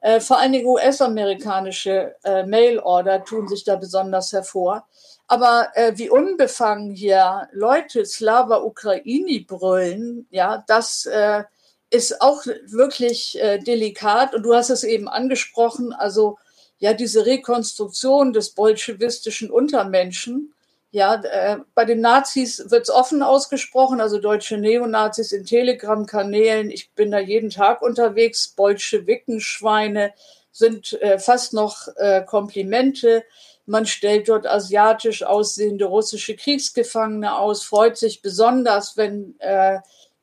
Äh, 0.00 0.20
vor 0.20 0.38
allen 0.38 0.52
Dingen 0.52 0.66
US-amerikanische 0.66 2.14
äh, 2.24 2.44
Mail-Order 2.44 3.24
tun 3.24 3.48
sich 3.48 3.64
da 3.64 3.76
besonders 3.76 4.32
hervor. 4.32 4.86
Aber 5.26 5.68
äh, 5.74 5.92
wie 5.96 6.10
unbefangen 6.10 6.90
hier 6.90 7.48
Leute 7.52 8.04
Slava 8.04 8.58
Ukraini 8.62 9.40
brüllen, 9.40 10.26
ja, 10.30 10.62
das 10.66 11.06
äh, 11.06 11.44
ist 11.94 12.20
auch 12.20 12.44
wirklich 12.66 13.40
äh, 13.40 13.58
delikat. 13.58 14.34
Und 14.34 14.42
du 14.42 14.54
hast 14.54 14.70
es 14.70 14.82
eben 14.84 15.08
angesprochen, 15.08 15.92
also 15.92 16.38
ja, 16.78 16.92
diese 16.92 17.24
Rekonstruktion 17.24 18.32
des 18.32 18.50
bolschewistischen 18.50 19.50
Untermenschen. 19.50 20.52
Ja, 20.90 21.14
äh, 21.22 21.58
bei 21.74 21.84
den 21.84 22.00
Nazis 22.00 22.70
wird 22.70 22.82
es 22.82 22.90
offen 22.90 23.22
ausgesprochen, 23.22 24.00
also 24.00 24.18
deutsche 24.18 24.58
Neonazis 24.58 25.32
in 25.32 25.44
Telegram-Kanälen. 25.44 26.70
Ich 26.70 26.90
bin 26.92 27.10
da 27.10 27.18
jeden 27.18 27.50
Tag 27.50 27.80
unterwegs. 27.80 28.48
Bolschewikenschweine 28.48 30.12
sind 30.52 31.00
äh, 31.00 31.18
fast 31.18 31.52
noch 31.52 31.88
äh, 31.96 32.22
Komplimente. 32.24 33.24
Man 33.66 33.86
stellt 33.86 34.28
dort 34.28 34.46
asiatisch 34.46 35.22
aussehende 35.22 35.86
russische 35.86 36.36
Kriegsgefangene 36.36 37.38
aus, 37.38 37.64
freut 37.64 37.96
sich 37.96 38.20
besonders, 38.20 38.96
wenn 38.96 39.36
äh, 39.38 39.78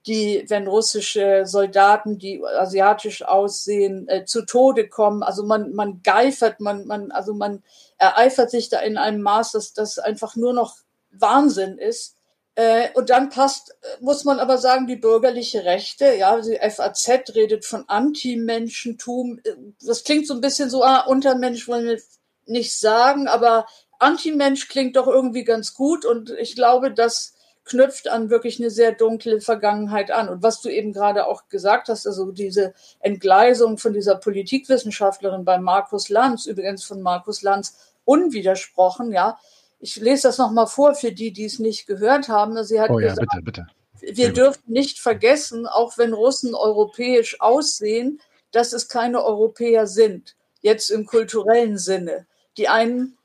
die, 0.07 0.45
wenn 0.47 0.67
russische 0.67 1.43
Soldaten, 1.45 2.17
die 2.17 2.43
asiatisch 2.43 3.23
aussehen, 3.23 4.07
äh, 4.07 4.25
zu 4.25 4.43
Tode 4.43 4.89
kommen. 4.89 5.21
Also 5.21 5.43
man, 5.43 5.73
man 5.73 6.01
geifert, 6.01 6.59
man, 6.59 6.87
man, 6.87 7.11
also 7.11 7.33
man 7.33 7.63
ereifert 7.97 8.49
sich 8.49 8.69
da 8.69 8.79
in 8.79 8.97
einem 8.97 9.21
Maß, 9.21 9.51
dass 9.51 9.73
das 9.73 9.99
einfach 9.99 10.35
nur 10.35 10.53
noch 10.53 10.77
Wahnsinn 11.11 11.77
ist. 11.77 12.15
Äh, 12.55 12.89
und 12.95 13.09
dann 13.09 13.29
passt, 13.29 13.75
muss 14.01 14.23
man 14.23 14.39
aber 14.39 14.57
sagen, 14.57 14.87
die 14.87 14.95
bürgerliche 14.95 15.65
Rechte, 15.65 16.15
ja, 16.15 16.39
die 16.41 16.57
FAZ 16.57 17.33
redet 17.35 17.65
von 17.65 17.87
Antimenschentum. 17.87 19.39
Das 19.85 20.03
klingt 20.03 20.27
so 20.27 20.33
ein 20.33 20.41
bisschen 20.41 20.69
so, 20.69 20.83
ah, 20.83 21.01
Untermensch 21.01 21.67
wollen 21.67 21.85
wir 21.85 22.01
nicht 22.45 22.77
sagen, 22.77 23.27
aber 23.27 23.67
Antimensch 23.99 24.67
klingt 24.67 24.95
doch 24.95 25.07
irgendwie 25.07 25.43
ganz 25.43 25.75
gut 25.75 26.05
und 26.05 26.31
ich 26.31 26.55
glaube, 26.55 26.91
dass 26.91 27.33
knüpft 27.71 28.09
an 28.09 28.29
wirklich 28.29 28.59
eine 28.59 28.69
sehr 28.69 28.91
dunkle 28.91 29.39
Vergangenheit 29.39 30.11
an. 30.11 30.27
Und 30.27 30.43
was 30.43 30.61
du 30.61 30.69
eben 30.69 30.91
gerade 30.91 31.25
auch 31.25 31.47
gesagt 31.47 31.87
hast, 31.87 32.05
also 32.05 32.31
diese 32.31 32.73
Entgleisung 32.99 33.77
von 33.77 33.93
dieser 33.93 34.15
Politikwissenschaftlerin 34.15 35.45
bei 35.45 35.57
Markus 35.57 36.09
Lanz, 36.09 36.45
übrigens 36.45 36.83
von 36.83 37.01
Markus 37.01 37.41
Lanz 37.41 37.77
unwidersprochen, 38.03 39.11
ja. 39.11 39.39
Ich 39.79 39.95
lese 39.95 40.27
das 40.27 40.37
nochmal 40.37 40.67
vor 40.67 40.93
für 40.93 41.11
die, 41.11 41.31
die 41.31 41.45
es 41.45 41.57
nicht 41.57 41.87
gehört 41.87 42.27
haben. 42.29 42.61
Sie 42.63 42.79
hat 42.79 42.91
oh 42.91 42.99
ja, 42.99 43.09
gesagt, 43.09 43.29
bitte, 43.43 43.65
bitte. 44.01 44.15
Wir 44.15 44.33
dürfen 44.33 44.63
nicht 44.67 44.99
vergessen, 44.99 45.65
auch 45.65 45.97
wenn 45.97 46.13
Russen 46.13 46.53
europäisch 46.53 47.39
aussehen, 47.39 48.19
dass 48.51 48.73
es 48.73 48.89
keine 48.89 49.23
Europäer 49.23 49.87
sind, 49.87 50.35
jetzt 50.61 50.89
im 50.89 51.05
kulturellen 51.05 51.77
Sinne. 51.77 52.27
Die 52.57 52.67
einen 52.67 53.17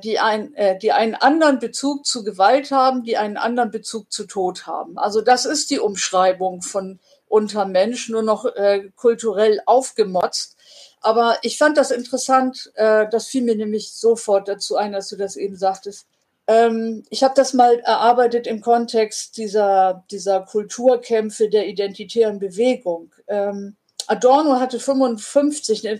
die, 0.00 0.18
ein, 0.18 0.54
äh, 0.54 0.78
die 0.78 0.92
einen 0.92 1.14
anderen 1.14 1.58
Bezug 1.58 2.06
zu 2.06 2.22
Gewalt 2.22 2.70
haben, 2.70 3.02
die 3.04 3.16
einen 3.16 3.36
anderen 3.36 3.70
Bezug 3.70 4.12
zu 4.12 4.26
Tod 4.26 4.66
haben. 4.66 4.98
Also 4.98 5.20
das 5.20 5.46
ist 5.46 5.70
die 5.70 5.78
Umschreibung 5.78 6.62
von 6.62 6.98
Untermensch, 7.28 8.08
nur 8.10 8.22
noch 8.22 8.44
äh, 8.44 8.90
kulturell 8.96 9.60
aufgemotzt. 9.66 10.56
Aber 11.00 11.38
ich 11.42 11.58
fand 11.58 11.76
das 11.76 11.90
interessant, 11.90 12.72
äh, 12.74 13.06
das 13.10 13.26
fiel 13.26 13.42
mir 13.42 13.56
nämlich 13.56 13.92
sofort 13.92 14.48
dazu 14.48 14.76
ein, 14.76 14.94
als 14.94 15.08
du 15.08 15.16
das 15.16 15.36
eben 15.36 15.56
sagtest. 15.56 16.06
Ähm, 16.46 17.04
ich 17.10 17.22
habe 17.22 17.34
das 17.34 17.54
mal 17.54 17.78
erarbeitet 17.80 18.46
im 18.46 18.60
Kontext 18.60 19.36
dieser, 19.36 20.04
dieser 20.10 20.42
Kulturkämpfe 20.42 21.48
der 21.48 21.66
identitären 21.68 22.38
Bewegung. 22.38 23.12
Ähm, 23.28 23.76
Adorno 24.06 24.60
hatte 24.60 24.78
55 24.78 25.88
eine 25.88 25.98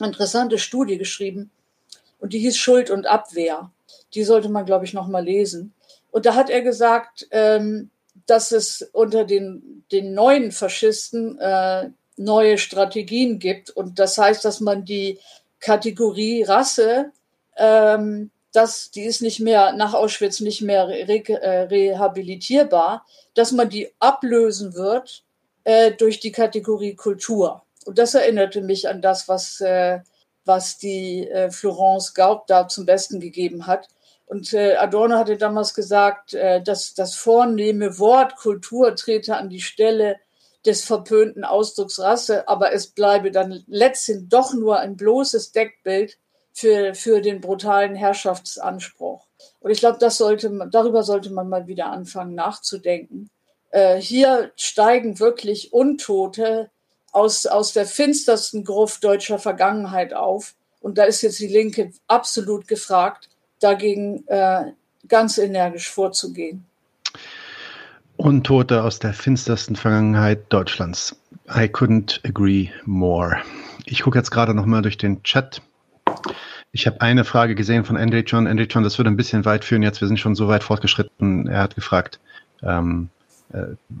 interessante 0.00 0.58
Studie 0.58 0.96
geschrieben 0.96 1.50
und 2.22 2.32
die 2.32 2.38
hieß 2.38 2.56
Schuld 2.56 2.88
und 2.88 3.06
Abwehr. 3.06 3.72
Die 4.14 4.22
sollte 4.22 4.48
man, 4.48 4.64
glaube 4.64 4.84
ich, 4.84 4.94
noch 4.94 5.08
mal 5.08 5.24
lesen. 5.24 5.74
Und 6.12 6.24
da 6.24 6.36
hat 6.36 6.50
er 6.50 6.62
gesagt, 6.62 7.26
ähm, 7.32 7.90
dass 8.26 8.52
es 8.52 8.88
unter 8.92 9.24
den, 9.24 9.84
den 9.90 10.14
neuen 10.14 10.52
Faschisten 10.52 11.36
äh, 11.40 11.90
neue 12.16 12.58
Strategien 12.58 13.40
gibt. 13.40 13.70
Und 13.70 13.98
das 13.98 14.18
heißt, 14.18 14.44
dass 14.44 14.60
man 14.60 14.84
die 14.84 15.18
Kategorie 15.58 16.44
Rasse, 16.44 17.10
ähm, 17.56 18.30
das, 18.52 18.92
die 18.92 19.02
ist 19.02 19.20
nicht 19.20 19.40
mehr 19.40 19.72
nach 19.72 19.92
Auschwitz 19.92 20.38
nicht 20.38 20.62
mehr 20.62 20.86
re 20.86 21.28
äh, 21.28 21.62
rehabilitierbar, 21.62 23.04
dass 23.34 23.50
man 23.50 23.68
die 23.68 23.90
ablösen 23.98 24.74
wird 24.74 25.24
äh, 25.64 25.90
durch 25.90 26.20
die 26.20 26.32
Kategorie 26.32 26.94
Kultur. 26.94 27.62
Und 27.84 27.98
das 27.98 28.14
erinnerte 28.14 28.60
mich 28.60 28.88
an 28.88 29.02
das, 29.02 29.26
was 29.26 29.60
äh, 29.60 30.00
was 30.44 30.78
die 30.78 31.28
äh, 31.28 31.50
Florence 31.50 32.14
Gaub 32.14 32.46
da 32.46 32.68
zum 32.68 32.86
Besten 32.86 33.20
gegeben 33.20 33.66
hat. 33.66 33.88
Und 34.26 34.52
äh, 34.54 34.76
Adorno 34.76 35.16
hatte 35.16 35.36
damals 35.36 35.74
gesagt, 35.74 36.34
äh, 36.34 36.62
dass 36.62 36.94
das 36.94 37.14
vornehme 37.14 37.98
Wort 37.98 38.36
Kultur 38.36 38.94
trete 38.96 39.36
an 39.36 39.50
die 39.50 39.60
Stelle 39.60 40.16
des 40.64 40.84
verpönten 40.84 41.44
Ausdrucks 41.44 41.98
Rasse, 41.98 42.48
aber 42.48 42.72
es 42.72 42.88
bleibe 42.88 43.30
dann 43.30 43.64
letztendlich 43.66 44.28
doch 44.28 44.54
nur 44.54 44.78
ein 44.78 44.96
bloßes 44.96 45.52
Deckbild 45.52 46.18
für, 46.52 46.94
für 46.94 47.20
den 47.20 47.40
brutalen 47.40 47.94
Herrschaftsanspruch. 47.94 49.26
Und 49.60 49.70
ich 49.70 49.80
glaube, 49.80 49.98
das 49.98 50.18
sollte 50.18 50.68
darüber 50.70 51.02
sollte 51.02 51.30
man 51.30 51.48
mal 51.48 51.66
wieder 51.66 51.86
anfangen 51.86 52.34
nachzudenken. 52.34 53.30
Äh, 53.70 53.96
hier 53.96 54.52
steigen 54.56 55.18
wirklich 55.18 55.72
Untote 55.72 56.70
aus, 57.12 57.46
aus 57.46 57.72
der 57.72 57.86
finstersten 57.86 58.64
Gruft 58.64 59.04
deutscher 59.04 59.38
Vergangenheit 59.38 60.14
auf. 60.14 60.54
Und 60.80 60.98
da 60.98 61.04
ist 61.04 61.22
jetzt 61.22 61.38
die 61.38 61.46
Linke 61.46 61.92
absolut 62.08 62.66
gefragt, 62.66 63.28
dagegen 63.60 64.26
äh, 64.26 64.72
ganz 65.08 65.38
energisch 65.38 65.90
vorzugehen. 65.90 66.64
Untote 68.16 68.82
aus 68.82 68.98
der 68.98 69.12
finstersten 69.12 69.76
Vergangenheit 69.76 70.44
Deutschlands. 70.48 71.16
I 71.48 71.64
couldn't 71.64 72.20
agree 72.26 72.70
more. 72.84 73.36
Ich 73.84 74.02
gucke 74.02 74.18
jetzt 74.18 74.30
gerade 74.30 74.54
noch 74.54 74.66
mal 74.66 74.82
durch 74.82 74.96
den 74.96 75.22
Chat. 75.22 75.62
Ich 76.72 76.86
habe 76.86 77.00
eine 77.00 77.24
Frage 77.24 77.54
gesehen 77.54 77.84
von 77.84 77.96
Andy 77.96 78.20
John. 78.20 78.46
Andy 78.46 78.64
John, 78.64 78.82
das 78.82 78.98
würde 78.98 79.10
ein 79.10 79.16
bisschen 79.16 79.44
weit 79.44 79.64
führen 79.64 79.82
jetzt. 79.82 80.00
Wir 80.00 80.08
sind 80.08 80.18
schon 80.18 80.34
so 80.34 80.48
weit 80.48 80.62
fortgeschritten. 80.62 81.48
Er 81.48 81.62
hat 81.62 81.74
gefragt, 81.74 82.20
ähm, 82.62 83.08
äh, 83.20 83.21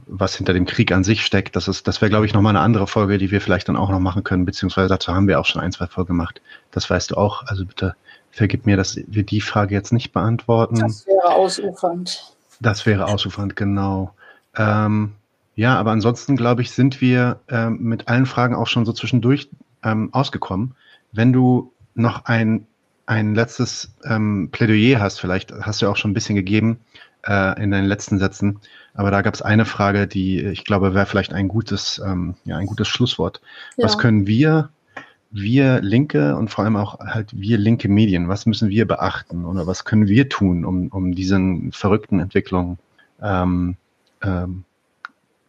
was 0.06 0.36
hinter 0.36 0.54
dem 0.54 0.64
Krieg 0.64 0.92
an 0.92 1.04
sich 1.04 1.24
steckt. 1.24 1.56
Das 1.56 1.68
ist, 1.68 1.86
das 1.86 2.00
wäre, 2.00 2.10
glaube 2.10 2.26
ich, 2.26 2.32
nochmal 2.32 2.56
eine 2.56 2.64
andere 2.64 2.86
Folge, 2.86 3.18
die 3.18 3.30
wir 3.30 3.40
vielleicht 3.40 3.68
dann 3.68 3.76
auch 3.76 3.90
noch 3.90 4.00
machen 4.00 4.24
können, 4.24 4.44
beziehungsweise 4.44 4.88
dazu 4.88 5.14
haben 5.14 5.28
wir 5.28 5.38
auch 5.40 5.44
schon 5.44 5.60
ein, 5.60 5.72
zwei 5.72 5.86
Folgen 5.86 6.08
gemacht. 6.08 6.40
Das 6.70 6.88
weißt 6.88 7.10
du 7.10 7.16
auch. 7.16 7.46
Also 7.46 7.66
bitte 7.66 7.94
vergib 8.30 8.64
mir, 8.66 8.76
dass 8.76 8.96
wir 9.06 9.24
die 9.24 9.40
Frage 9.40 9.74
jetzt 9.74 9.92
nicht 9.92 10.12
beantworten. 10.12 10.76
Das 10.76 11.06
wäre 11.06 11.34
ausufernd. 11.34 12.34
Das 12.60 12.86
wäre 12.86 13.06
ausufernd, 13.06 13.56
genau. 13.56 14.14
Ähm, 14.56 15.12
ja, 15.54 15.78
aber 15.78 15.90
ansonsten, 15.90 16.36
glaube 16.36 16.62
ich, 16.62 16.70
sind 16.70 17.00
wir 17.00 17.40
ähm, 17.48 17.78
mit 17.80 18.08
allen 18.08 18.26
Fragen 18.26 18.54
auch 18.54 18.66
schon 18.66 18.86
so 18.86 18.92
zwischendurch 18.92 19.50
ähm, 19.82 20.08
ausgekommen. 20.12 20.74
Wenn 21.12 21.32
du 21.32 21.72
noch 21.94 22.24
ein, 22.24 22.66
ein 23.04 23.34
letztes 23.34 23.92
ähm, 24.04 24.48
Plädoyer 24.50 24.98
hast, 25.00 25.20
vielleicht 25.20 25.52
hast 25.52 25.82
du 25.82 25.88
auch 25.88 25.96
schon 25.96 26.12
ein 26.12 26.14
bisschen 26.14 26.36
gegeben 26.36 26.78
äh, 27.26 27.62
in 27.62 27.70
deinen 27.70 27.86
letzten 27.86 28.18
Sätzen, 28.18 28.60
aber 28.94 29.10
da 29.10 29.22
gab 29.22 29.34
es 29.34 29.42
eine 29.42 29.64
Frage, 29.64 30.06
die 30.06 30.40
ich 30.40 30.64
glaube, 30.64 30.94
wäre 30.94 31.06
vielleicht 31.06 31.32
ein 31.32 31.48
gutes, 31.48 32.00
ähm, 32.04 32.34
ja, 32.44 32.56
ein 32.56 32.66
gutes 32.66 32.88
Schlusswort. 32.88 33.40
Ja. 33.76 33.84
Was 33.84 33.98
können 33.98 34.26
wir, 34.26 34.70
wir 35.30 35.80
Linke 35.80 36.36
und 36.36 36.48
vor 36.48 36.64
allem 36.64 36.76
auch 36.76 36.98
halt 36.98 37.28
wir 37.32 37.56
linke 37.56 37.88
Medien, 37.88 38.28
was 38.28 38.44
müssen 38.44 38.68
wir 38.68 38.86
beachten 38.86 39.44
oder 39.46 39.66
was 39.66 39.84
können 39.84 40.08
wir 40.08 40.28
tun, 40.28 40.64
um, 40.64 40.88
um 40.88 41.14
diesen 41.14 41.72
verrückten 41.72 42.20
Entwicklungen 42.20 42.78
ähm, 43.22 43.76
ähm, 44.22 44.64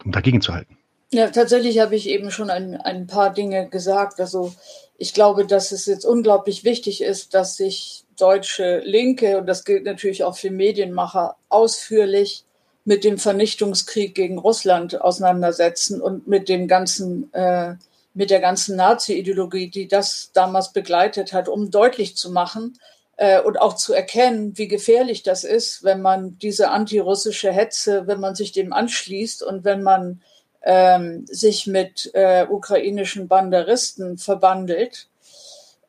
um 0.05 0.11
dagegen 0.11 0.41
zu 0.41 0.53
halten? 0.53 0.77
Ja, 1.11 1.29
tatsächlich 1.29 1.79
habe 1.79 1.95
ich 1.95 2.09
eben 2.09 2.31
schon 2.31 2.49
ein, 2.49 2.75
ein 2.75 3.05
paar 3.07 3.31
Dinge 3.31 3.69
gesagt. 3.69 4.19
Also 4.19 4.53
ich 4.97 5.13
glaube, 5.13 5.45
dass 5.45 5.71
es 5.71 5.85
jetzt 5.85 6.05
unglaublich 6.05 6.63
wichtig 6.63 7.03
ist, 7.03 7.33
dass 7.35 7.57
sich 7.57 8.02
deutsche 8.17 8.79
Linke, 8.79 9.37
und 9.37 9.47
das 9.47 9.65
gilt 9.65 9.85
natürlich 9.85 10.23
auch 10.23 10.37
für 10.37 10.51
Medienmacher, 10.51 11.35
ausführlich 11.49 12.45
mit 12.85 13.03
dem 13.03 13.17
Vernichtungskrieg 13.17 14.13
gegen 14.13 14.37
Russland 14.37 14.99
auseinandersetzen 14.99 16.01
und 16.01 16.27
mit 16.27 16.49
dem 16.49 16.67
ganzen, 16.67 17.33
äh, 17.33 17.75
mit 18.13 18.29
der 18.29 18.41
ganzen 18.41 18.75
Nazi-Ideologie, 18.75 19.69
die 19.69 19.87
das 19.87 20.31
damals 20.33 20.73
begleitet 20.73 21.33
hat, 21.33 21.47
um 21.47 21.71
deutlich 21.71 22.17
zu 22.17 22.31
machen 22.31 22.77
äh, 23.17 23.41
und 23.41 23.59
auch 23.59 23.75
zu 23.75 23.93
erkennen, 23.93 24.57
wie 24.57 24.67
gefährlich 24.67 25.23
das 25.23 25.43
ist, 25.43 25.83
wenn 25.83 26.01
man 26.01 26.37
diese 26.39 26.71
antirussische 26.71 27.51
Hetze, 27.51 28.05
wenn 28.07 28.19
man 28.19 28.35
sich 28.35 28.51
dem 28.51 28.73
anschließt 28.73 29.43
und 29.43 29.63
wenn 29.63 29.81
man 29.81 30.21
ähm, 30.63 31.25
sich 31.27 31.67
mit 31.67 32.11
äh, 32.13 32.45
ukrainischen 32.49 33.27
Banderisten 33.27 34.17
verbandelt. 34.17 35.07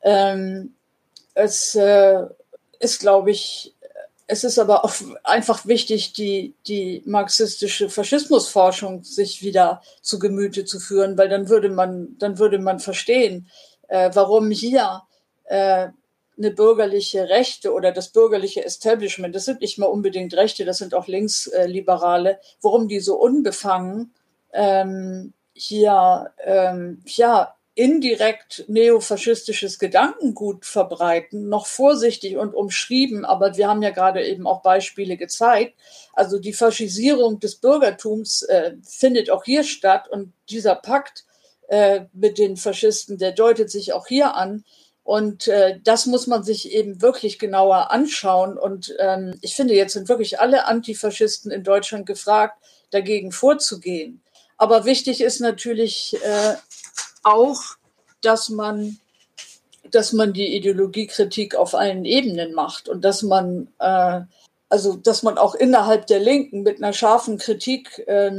Ähm, 0.01 0.75
es 1.35 1.75
äh, 1.75 2.23
ist, 2.79 2.99
glaube 2.99 3.31
ich, 3.31 3.75
es 4.27 4.43
ist 4.43 4.57
aber 4.57 4.83
auch 4.83 4.93
einfach 5.23 5.67
wichtig, 5.67 6.13
die, 6.13 6.55
die 6.67 7.03
marxistische 7.05 7.89
Faschismusforschung 7.89 9.03
sich 9.03 9.43
wieder 9.43 9.81
zu 10.01 10.17
Gemüte 10.17 10.65
zu 10.65 10.79
führen, 10.79 11.17
weil 11.17 11.29
dann 11.29 11.47
würde 11.47 11.69
man, 11.69 12.17
dann 12.17 12.39
würde 12.39 12.57
man 12.57 12.79
verstehen, 12.79 13.47
äh, 13.87 14.09
warum 14.13 14.49
hier 14.49 15.03
äh, 15.43 15.89
eine 16.37 16.51
bürgerliche 16.51 17.29
Rechte 17.29 17.71
oder 17.71 17.91
das 17.91 18.09
bürgerliche 18.09 18.65
Establishment, 18.65 19.35
das 19.35 19.45
sind 19.45 19.61
nicht 19.61 19.77
mal 19.77 19.85
unbedingt 19.85 20.33
Rechte, 20.33 20.65
das 20.65 20.79
sind 20.79 20.93
auch 20.95 21.07
Linksliberale, 21.07 22.39
warum 22.61 22.87
die 22.87 22.99
so 22.99 23.15
unbefangen 23.15 24.13
ähm, 24.53 25.33
hier 25.53 26.33
ähm, 26.43 27.01
ja 27.05 27.54
indirekt 27.75 28.63
neofaschistisches 28.67 29.79
Gedankengut 29.79 30.65
verbreiten, 30.65 31.49
noch 31.49 31.67
vorsichtig 31.67 32.37
und 32.37 32.53
umschrieben, 32.53 33.25
aber 33.25 33.57
wir 33.57 33.67
haben 33.67 33.83
ja 33.83 33.89
gerade 33.89 34.25
eben 34.25 34.47
auch 34.47 34.61
Beispiele 34.61 35.17
gezeigt. 35.17 35.75
Also 36.13 36.39
die 36.39 36.53
Faschisierung 36.53 37.41
des 37.41 37.57
Bürgertums 37.57 38.43
äh, 38.43 38.75
findet 38.81 39.29
auch 39.29 39.43
hier 39.43 39.65
statt 39.65 40.07
und 40.09 40.31
dieser 40.49 40.75
Pakt 40.75 41.25
äh, 41.67 42.05
mit 42.13 42.37
den 42.37 42.55
Faschisten, 42.55 43.17
der 43.17 43.33
deutet 43.33 43.69
sich 43.69 43.91
auch 43.91 44.07
hier 44.07 44.35
an. 44.35 44.63
Und 45.03 45.47
äh, 45.49 45.79
das 45.83 46.05
muss 46.05 46.27
man 46.27 46.43
sich 46.43 46.71
eben 46.71 47.01
wirklich 47.01 47.39
genauer 47.39 47.91
anschauen. 47.91 48.57
Und 48.57 48.95
ähm, 48.99 49.37
ich 49.41 49.55
finde, 49.55 49.75
jetzt 49.75 49.93
sind 49.93 50.09
wirklich 50.09 50.39
alle 50.39 50.65
Antifaschisten 50.65 51.51
in 51.51 51.63
Deutschland 51.63 52.05
gefragt, 52.05 52.57
dagegen 52.89 53.31
vorzugehen. 53.31 54.23
Aber 54.57 54.85
wichtig 54.85 55.21
ist 55.21 55.41
natürlich 55.41 56.17
äh, 56.23 56.55
auch, 57.25 57.61
dass 58.21 58.49
man, 58.49 58.97
dass 59.91 60.13
man 60.13 60.33
die 60.33 60.55
Ideologiekritik 60.55 61.55
auf 61.55 61.75
allen 61.75 62.05
Ebenen 62.05 62.53
macht 62.53 62.89
und 62.89 63.03
dass 63.03 63.21
man, 63.23 63.67
äh, 63.79 64.21
also 64.69 64.95
dass 64.95 65.23
man 65.23 65.37
auch 65.37 65.55
innerhalb 65.55 66.07
der 66.07 66.19
Linken 66.19 66.63
mit 66.63 66.77
einer 66.77 66.93
scharfen 66.93 67.37
Kritik 67.37 67.99
äh, 68.07 68.31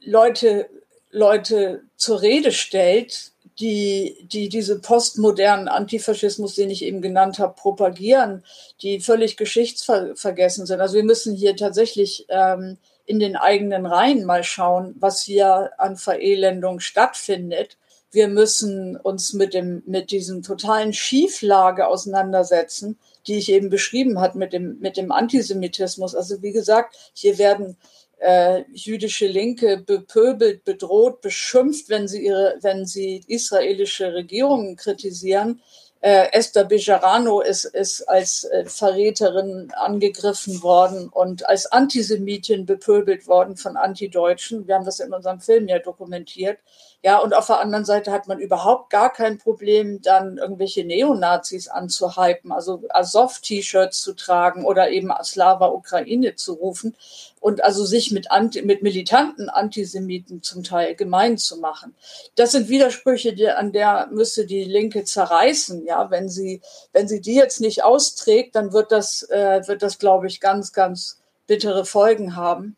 Leute, 0.00 0.68
Leute 1.10 1.82
zur 1.96 2.20
Rede 2.22 2.52
stellt, 2.52 3.32
die, 3.58 4.26
die 4.32 4.48
diese 4.48 4.80
postmodernen 4.80 5.68
Antifaschismus, 5.68 6.54
den 6.54 6.70
ich 6.70 6.84
eben 6.84 7.00
genannt 7.00 7.38
habe, 7.38 7.54
propagieren, 7.54 8.44
die 8.82 9.00
völlig 9.00 9.36
geschichtsvergessen 9.36 10.66
sind. 10.66 10.80
Also 10.80 10.96
wir 10.96 11.04
müssen 11.04 11.34
hier 11.36 11.56
tatsächlich 11.56 12.26
ähm, 12.28 12.78
in 13.06 13.18
den 13.20 13.36
eigenen 13.36 13.86
Reihen 13.86 14.24
mal 14.24 14.44
schauen, 14.44 14.94
was 14.98 15.22
hier 15.22 15.72
an 15.78 15.96
Verelendung 15.96 16.80
stattfindet. 16.80 17.76
Wir 18.10 18.28
müssen 18.28 18.96
uns 18.96 19.32
mit 19.32 19.54
dem, 19.54 19.82
mit 19.86 20.10
diesem 20.10 20.42
totalen 20.42 20.92
Schieflage 20.92 21.86
auseinandersetzen, 21.86 22.98
die 23.26 23.34
ich 23.34 23.50
eben 23.50 23.70
beschrieben 23.70 24.20
hat 24.20 24.34
mit 24.34 24.52
dem, 24.52 24.78
mit 24.80 24.96
dem 24.96 25.10
Antisemitismus. 25.10 26.14
Also 26.14 26.40
wie 26.42 26.52
gesagt, 26.52 26.96
hier 27.12 27.38
werden 27.38 27.76
äh, 28.18 28.62
jüdische 28.72 29.26
Linke 29.26 29.78
bepöbelt, 29.78 30.64
bedroht, 30.64 31.20
beschimpft, 31.20 31.88
wenn 31.88 32.08
sie 32.08 32.24
ihre, 32.24 32.56
wenn 32.62 32.86
sie 32.86 33.22
israelische 33.26 34.14
Regierungen 34.14 34.76
kritisieren. 34.76 35.60
Äh, 36.04 36.32
Esther 36.32 36.64
Bejarano 36.64 37.40
ist, 37.40 37.64
ist 37.64 38.02
als 38.02 38.44
äh, 38.44 38.66
Verräterin 38.66 39.72
angegriffen 39.74 40.62
worden 40.62 41.08
und 41.08 41.48
als 41.48 41.64
Antisemitin 41.64 42.66
bepöbelt 42.66 43.26
worden 43.26 43.56
von 43.56 43.78
Antideutschen. 43.78 44.68
Wir 44.68 44.74
haben 44.74 44.84
das 44.84 45.00
in 45.00 45.14
unserem 45.14 45.40
Film 45.40 45.66
ja 45.66 45.78
dokumentiert. 45.78 46.58
Ja, 47.02 47.20
und 47.20 47.34
auf 47.34 47.46
der 47.46 47.58
anderen 47.58 47.86
Seite 47.86 48.12
hat 48.12 48.28
man 48.28 48.38
überhaupt 48.38 48.90
gar 48.90 49.10
kein 49.10 49.38
Problem, 49.38 50.02
dann 50.02 50.36
irgendwelche 50.36 50.84
Neonazis 50.84 51.68
anzuhypen, 51.68 52.52
also 52.52 52.82
Azov-T-Shirts 52.90 54.02
zu 54.02 54.12
tragen 54.12 54.66
oder 54.66 54.90
eben 54.90 55.10
Slava 55.22 55.68
Ukraine 55.68 56.34
zu 56.34 56.52
rufen 56.52 56.94
und 57.44 57.62
also 57.62 57.84
sich 57.84 58.10
mit, 58.10 58.30
Anti, 58.30 58.62
mit 58.62 58.82
militanten 58.82 59.50
Antisemiten 59.50 60.42
zum 60.42 60.62
Teil 60.62 60.94
gemein 60.94 61.36
zu 61.36 61.58
machen. 61.58 61.94
Das 62.36 62.52
sind 62.52 62.70
Widersprüche, 62.70 63.34
die, 63.34 63.50
an 63.50 63.70
der 63.70 64.08
müsste 64.10 64.46
die 64.46 64.64
Linke 64.64 65.04
zerreißen. 65.04 65.84
Ja, 65.84 66.10
wenn 66.10 66.30
sie, 66.30 66.62
wenn 66.94 67.06
sie 67.06 67.20
die 67.20 67.34
jetzt 67.34 67.60
nicht 67.60 67.84
austrägt, 67.84 68.56
dann 68.56 68.72
wird 68.72 68.90
das, 68.92 69.28
äh, 69.28 69.60
wird 69.66 69.82
das, 69.82 69.98
glaube 69.98 70.26
ich, 70.26 70.40
ganz, 70.40 70.72
ganz 70.72 71.20
bittere 71.46 71.84
Folgen 71.84 72.34
haben. 72.34 72.76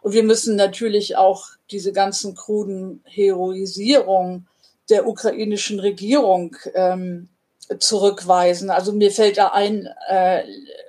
Und 0.00 0.14
wir 0.14 0.24
müssen 0.24 0.56
natürlich 0.56 1.16
auch 1.16 1.50
diese 1.70 1.92
ganzen 1.92 2.34
kruden 2.34 3.04
Heroisierungen 3.04 4.48
der 4.90 5.06
ukrainischen 5.06 5.78
Regierung 5.78 6.56
ähm, 6.74 7.28
zurückweisen. 7.78 8.70
Also 8.70 8.92
mir 8.92 9.10
fällt 9.10 9.38
da 9.38 9.48
ein, 9.48 9.88
äh, 10.08 10.42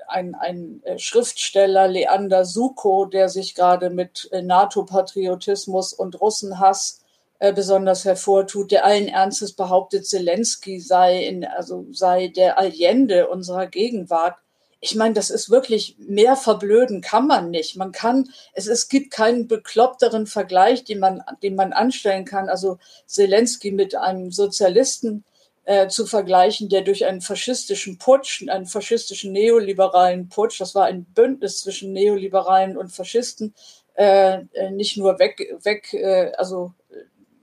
ein, 0.07 0.35
ein 0.35 0.81
äh, 0.83 0.97
Schriftsteller, 0.97 1.87
Leander 1.87 2.45
Suko, 2.45 3.05
der 3.05 3.29
sich 3.29 3.55
gerade 3.55 3.89
mit 3.89 4.29
äh, 4.31 4.41
NATO-Patriotismus 4.41 5.93
und 5.93 6.19
Russenhass 6.19 7.01
äh, 7.39 7.53
besonders 7.53 8.05
hervortut, 8.05 8.71
der 8.71 8.85
allen 8.85 9.07
Ernstes 9.07 9.53
behauptet, 9.53 10.05
Zelensky 10.05 10.79
sei, 10.79 11.23
in, 11.25 11.45
also 11.45 11.85
sei 11.91 12.27
der 12.27 12.57
Allende 12.57 13.27
unserer 13.27 13.67
Gegenwart 13.67 14.35
ich 14.83 14.95
meine, 14.95 15.13
das 15.13 15.29
ist 15.29 15.49
wirklich 15.49 15.95
mehr 15.97 16.35
verblöden 16.35 16.99
kann 16.99 17.25
man 17.25 17.49
nicht. 17.51 17.77
Man 17.77 17.93
kann, 17.93 18.29
es, 18.51 18.67
es 18.67 18.89
gibt 18.89 19.11
keinen 19.11 19.47
bekloppteren 19.47 20.27
Vergleich, 20.27 20.83
den 20.83 20.99
man, 20.99 21.23
den 21.41 21.55
man 21.55 21.71
anstellen 21.71 22.25
kann. 22.25 22.49
Also 22.49 22.79
Zelensky 23.07 23.71
mit 23.71 23.95
einem 23.95 24.33
Sozialisten 24.33 25.23
äh, 25.65 25.88
zu 25.88 26.06
vergleichen, 26.06 26.69
der 26.69 26.81
durch 26.81 27.06
einen 27.06 27.22
faschistischen 27.22 27.98
Putsch, 27.98 28.44
einen 28.48 28.65
faschistischen 28.65 29.31
neoliberalen 29.31 30.30
Putsch, 30.30 30.60
das 30.60 30.76
war 30.76 30.85
ein 30.85 31.06
Bündnis 31.06 31.60
zwischen 31.60 31.94
Neoliberalen 31.94 32.77
und 32.77 32.90
Faschisten, 32.90 33.53
äh, 33.95 34.40
äh 34.53 34.72
nicht 34.72 34.98
nur 34.98 35.19
weg, 35.19 35.56
weg, 35.64 35.94
äh, 35.94 36.31
also 36.38 36.73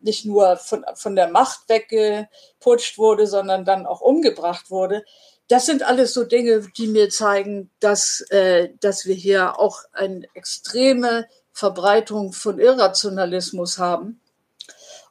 nicht 0.03 0.25
nur 0.25 0.57
von, 0.57 0.85
von 0.95 1.15
der 1.15 1.29
Macht 1.29 1.69
weggeputscht 1.69 2.97
wurde, 2.99 3.27
sondern 3.27 3.65
dann 3.65 3.87
auch 3.87 4.01
umgebracht 4.01 4.71
wurde 4.71 5.05
das 5.51 5.67
sind 5.67 5.83
alles 5.83 6.15
so 6.15 6.23
Dinge, 6.23 6.65
die 6.77 6.87
mir 6.87 7.09
zeigen, 7.11 7.71
dass, 7.81 8.21
äh, 8.31 8.69
dass 8.79 9.05
wir 9.05 9.17
hier 9.17 9.59
auch 9.59 9.81
eine 9.93 10.25
extreme 10.35 11.27
Verbreitung 11.53 12.33
von 12.33 12.61
Irrationalismus 12.61 13.77
haben. 13.77 14.21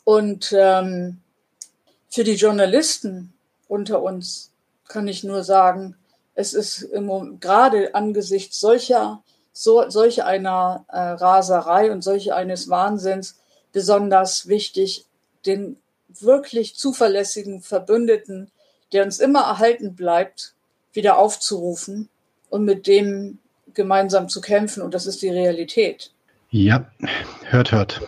Und 0.06 0.56
ähm, 0.58 1.22
für 2.10 2.24
die 2.24 2.36
Journalisten 2.36 3.34
unter 3.68 4.02
uns 4.02 4.52
kann 4.88 5.08
ich 5.08 5.24
nur 5.24 5.44
sagen, 5.44 5.96
es 6.36 6.54
ist 6.54 6.82
im, 6.82 7.40
gerade 7.40 7.94
angesichts 7.94 8.60
solcher, 8.60 9.22
so, 9.54 9.90
solch 9.90 10.24
einer 10.24 10.86
äh, 10.88 10.98
Raserei 10.98 11.92
und 11.92 12.02
solch 12.02 12.34
eines 12.34 12.70
Wahnsinns 12.70 13.40
besonders 13.72 14.48
wichtig, 14.48 15.06
den 15.46 15.78
wirklich 16.08 16.76
zuverlässigen 16.76 17.62
Verbündeten 17.62 18.52
der 18.92 19.04
uns 19.04 19.20
immer 19.20 19.42
erhalten 19.42 19.96
bleibt, 19.96 20.54
wieder 20.94 21.18
aufzurufen 21.18 22.10
und 22.50 22.66
mit 22.66 22.88
dem 22.88 23.40
gemeinsam 23.74 24.30
zu 24.30 24.42
kämpfen. 24.42 24.82
Und 24.82 24.94
das 24.94 25.06
ist 25.06 25.22
die 25.22 25.30
Realität. 25.30 26.12
Ja, 26.50 26.90
hört, 27.44 27.72
hört, 27.72 28.02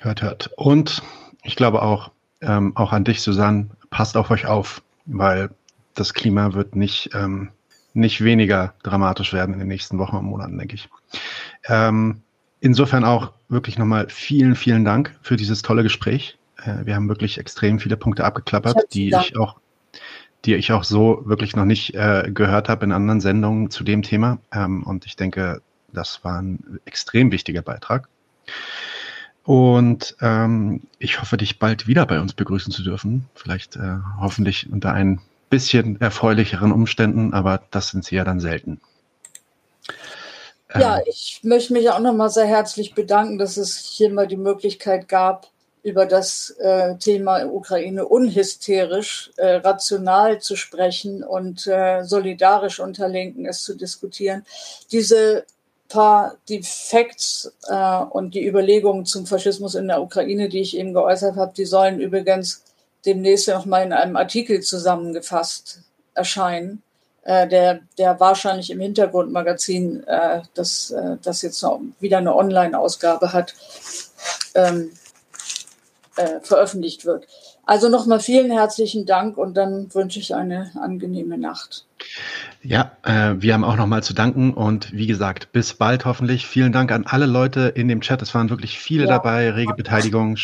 hört, 0.00 0.22
hört. 0.22 0.50
Und 0.56 1.02
ich 1.42 1.56
glaube 1.56 1.82
auch, 1.82 2.10
ähm, 2.40 2.76
auch 2.76 2.92
an 2.92 3.04
dich, 3.04 3.20
Susanne, 3.20 3.68
passt 3.90 4.16
auf 4.16 4.30
euch 4.30 4.46
auf, 4.46 4.82
weil 5.06 5.50
das 5.94 6.14
Klima 6.14 6.54
wird 6.54 6.76
nicht, 6.76 7.10
ähm, 7.14 7.50
nicht 7.94 8.22
weniger 8.22 8.74
dramatisch 8.82 9.32
werden 9.32 9.54
in 9.54 9.58
den 9.58 9.68
nächsten 9.68 9.98
Wochen 9.98 10.16
und 10.16 10.26
Monaten, 10.26 10.58
denke 10.58 10.76
ich. 10.76 10.88
Ähm, 11.66 12.22
insofern 12.60 13.04
auch 13.04 13.32
wirklich 13.48 13.78
nochmal 13.78 14.08
vielen, 14.08 14.54
vielen 14.54 14.84
Dank 14.84 15.16
für 15.22 15.36
dieses 15.36 15.62
tolle 15.62 15.82
Gespräch. 15.82 16.38
Äh, 16.62 16.86
wir 16.86 16.94
haben 16.94 17.08
wirklich 17.08 17.38
extrem 17.38 17.78
viele 17.78 17.96
Punkte 17.96 18.24
abgeklappert, 18.24 18.92
die 18.92 19.08
ich 19.08 19.36
auch 19.36 19.56
die 20.44 20.54
ich 20.54 20.72
auch 20.72 20.84
so 20.84 21.22
wirklich 21.24 21.56
noch 21.56 21.64
nicht 21.64 21.94
äh, 21.94 22.30
gehört 22.32 22.68
habe 22.68 22.84
in 22.84 22.92
anderen 22.92 23.20
Sendungen 23.20 23.70
zu 23.70 23.84
dem 23.84 24.02
Thema. 24.02 24.38
Ähm, 24.52 24.82
und 24.84 25.04
ich 25.04 25.16
denke, 25.16 25.62
das 25.92 26.22
war 26.24 26.40
ein 26.40 26.80
extrem 26.84 27.32
wichtiger 27.32 27.62
Beitrag. 27.62 28.08
Und 29.48 30.14
ähm, 30.20 30.82
ich 30.98 31.22
hoffe, 31.22 31.38
dich 31.38 31.58
bald 31.58 31.86
wieder 31.86 32.04
bei 32.04 32.20
uns 32.20 32.34
begrüßen 32.34 32.70
zu 32.70 32.82
dürfen. 32.82 33.30
Vielleicht 33.34 33.76
äh, 33.76 33.96
hoffentlich 34.20 34.70
unter 34.70 34.92
ein 34.92 35.22
bisschen 35.48 35.98
erfreulicheren 36.02 36.70
Umständen, 36.70 37.32
aber 37.32 37.62
das 37.70 37.88
sind 37.88 38.04
sie 38.04 38.16
ja 38.16 38.24
dann 38.24 38.40
selten. 38.40 38.78
Ja, 40.74 40.98
ähm, 40.98 41.04
ich 41.06 41.40
möchte 41.44 41.72
mich 41.72 41.88
auch 41.88 41.98
nochmal 42.00 42.28
sehr 42.28 42.44
herzlich 42.44 42.94
bedanken, 42.94 43.38
dass 43.38 43.56
es 43.56 43.78
hier 43.78 44.10
mal 44.10 44.26
die 44.26 44.36
Möglichkeit 44.36 45.08
gab, 45.08 45.46
über 45.82 46.04
das 46.04 46.50
äh, 46.60 46.96
Thema 46.98 47.42
Ukraine 47.46 48.04
unhysterisch, 48.04 49.30
äh, 49.38 49.54
rational 49.54 50.42
zu 50.42 50.56
sprechen 50.56 51.24
und 51.24 51.66
äh, 51.66 52.02
solidarisch 52.04 52.80
unter 52.80 53.08
Linken 53.08 53.46
es 53.46 53.62
zu 53.62 53.74
diskutieren. 53.74 54.44
Diese 54.92 55.46
paar 55.88 56.36
die 56.48 56.62
Facts 56.62 57.52
äh, 57.68 58.02
und 58.10 58.34
die 58.34 58.46
Überlegungen 58.46 59.06
zum 59.06 59.26
Faschismus 59.26 59.74
in 59.74 59.88
der 59.88 60.02
Ukraine, 60.02 60.48
die 60.48 60.60
ich 60.60 60.76
eben 60.76 60.92
geäußert 60.92 61.36
habe, 61.36 61.52
die 61.56 61.64
sollen 61.64 62.00
übrigens 62.00 62.62
demnächst 63.06 63.48
noch 63.48 63.64
mal 63.64 63.84
in 63.84 63.92
einem 63.92 64.16
Artikel 64.16 64.60
zusammengefasst 64.60 65.80
erscheinen, 66.14 66.82
äh, 67.22 67.48
der, 67.48 67.80
der 67.96 68.20
wahrscheinlich 68.20 68.70
im 68.70 68.80
Hintergrundmagazin, 68.80 70.04
äh, 70.06 70.42
das, 70.54 70.90
äh, 70.90 71.16
das 71.22 71.42
jetzt 71.42 71.62
noch 71.62 71.80
wieder 72.00 72.18
eine 72.18 72.34
Online-Ausgabe 72.34 73.32
hat, 73.32 73.54
ähm, 74.54 74.90
äh, 76.16 76.40
veröffentlicht 76.42 77.04
wird. 77.04 77.26
Also 77.64 77.88
nochmal 77.88 78.20
vielen 78.20 78.50
herzlichen 78.50 79.04
Dank 79.04 79.36
und 79.36 79.54
dann 79.54 79.92
wünsche 79.94 80.18
ich 80.18 80.34
eine 80.34 80.72
angenehme 80.80 81.36
Nacht. 81.36 81.84
Ja, 82.68 82.92
äh, 83.02 83.40
wir 83.40 83.54
haben 83.54 83.64
auch 83.64 83.76
nochmal 83.76 84.02
zu 84.02 84.12
danken 84.12 84.52
und 84.52 84.92
wie 84.92 85.06
gesagt, 85.06 85.52
bis 85.52 85.72
bald 85.72 86.04
hoffentlich. 86.04 86.46
Vielen 86.46 86.70
Dank 86.70 86.92
an 86.92 87.04
alle 87.06 87.24
Leute 87.24 87.72
in 87.74 87.88
dem 87.88 88.02
Chat. 88.02 88.20
Es 88.20 88.34
waren 88.34 88.50
wirklich 88.50 88.78
viele 88.78 89.04
ja. 89.04 89.08
dabei, 89.08 89.50
rege 89.50 89.72
Beteiligung. 89.72 90.36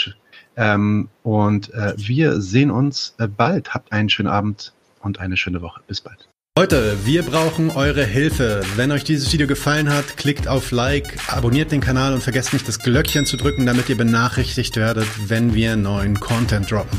Ähm, 0.56 1.10
und 1.22 1.74
äh, 1.74 1.92
wir 1.98 2.40
sehen 2.40 2.70
uns 2.70 3.14
äh, 3.18 3.28
bald. 3.28 3.74
Habt 3.74 3.92
einen 3.92 4.09
schönen 4.09 4.30
Abend 4.30 4.72
und 5.02 5.20
eine 5.20 5.36
schöne 5.36 5.60
Woche. 5.60 5.82
Bis 5.86 6.01
bald. 6.01 6.26
Leute, 6.56 6.96
wir 7.05 7.24
brauchen 7.24 7.68
eure 7.70 8.05
Hilfe. 8.06 8.62
Wenn 8.76 8.90
euch 8.90 9.05
dieses 9.05 9.30
Video 9.30 9.46
gefallen 9.46 9.92
hat, 9.92 10.16
klickt 10.16 10.48
auf 10.48 10.70
Like, 10.70 11.18
abonniert 11.30 11.72
den 11.72 11.82
Kanal 11.82 12.14
und 12.14 12.22
vergesst 12.22 12.55
nicht 12.55 12.66
das 12.66 12.78
Glöckchen 12.78 13.26
zu 13.26 13.36
drücken, 13.36 13.66
damit 13.66 13.90
ihr 13.90 13.98
benachrichtigt 13.98 14.76
werdet, 14.76 15.09
wenn 15.28 15.52
wir 15.52 15.76
neuen 15.76 16.18
Content 16.20 16.70
droppen. 16.70 16.98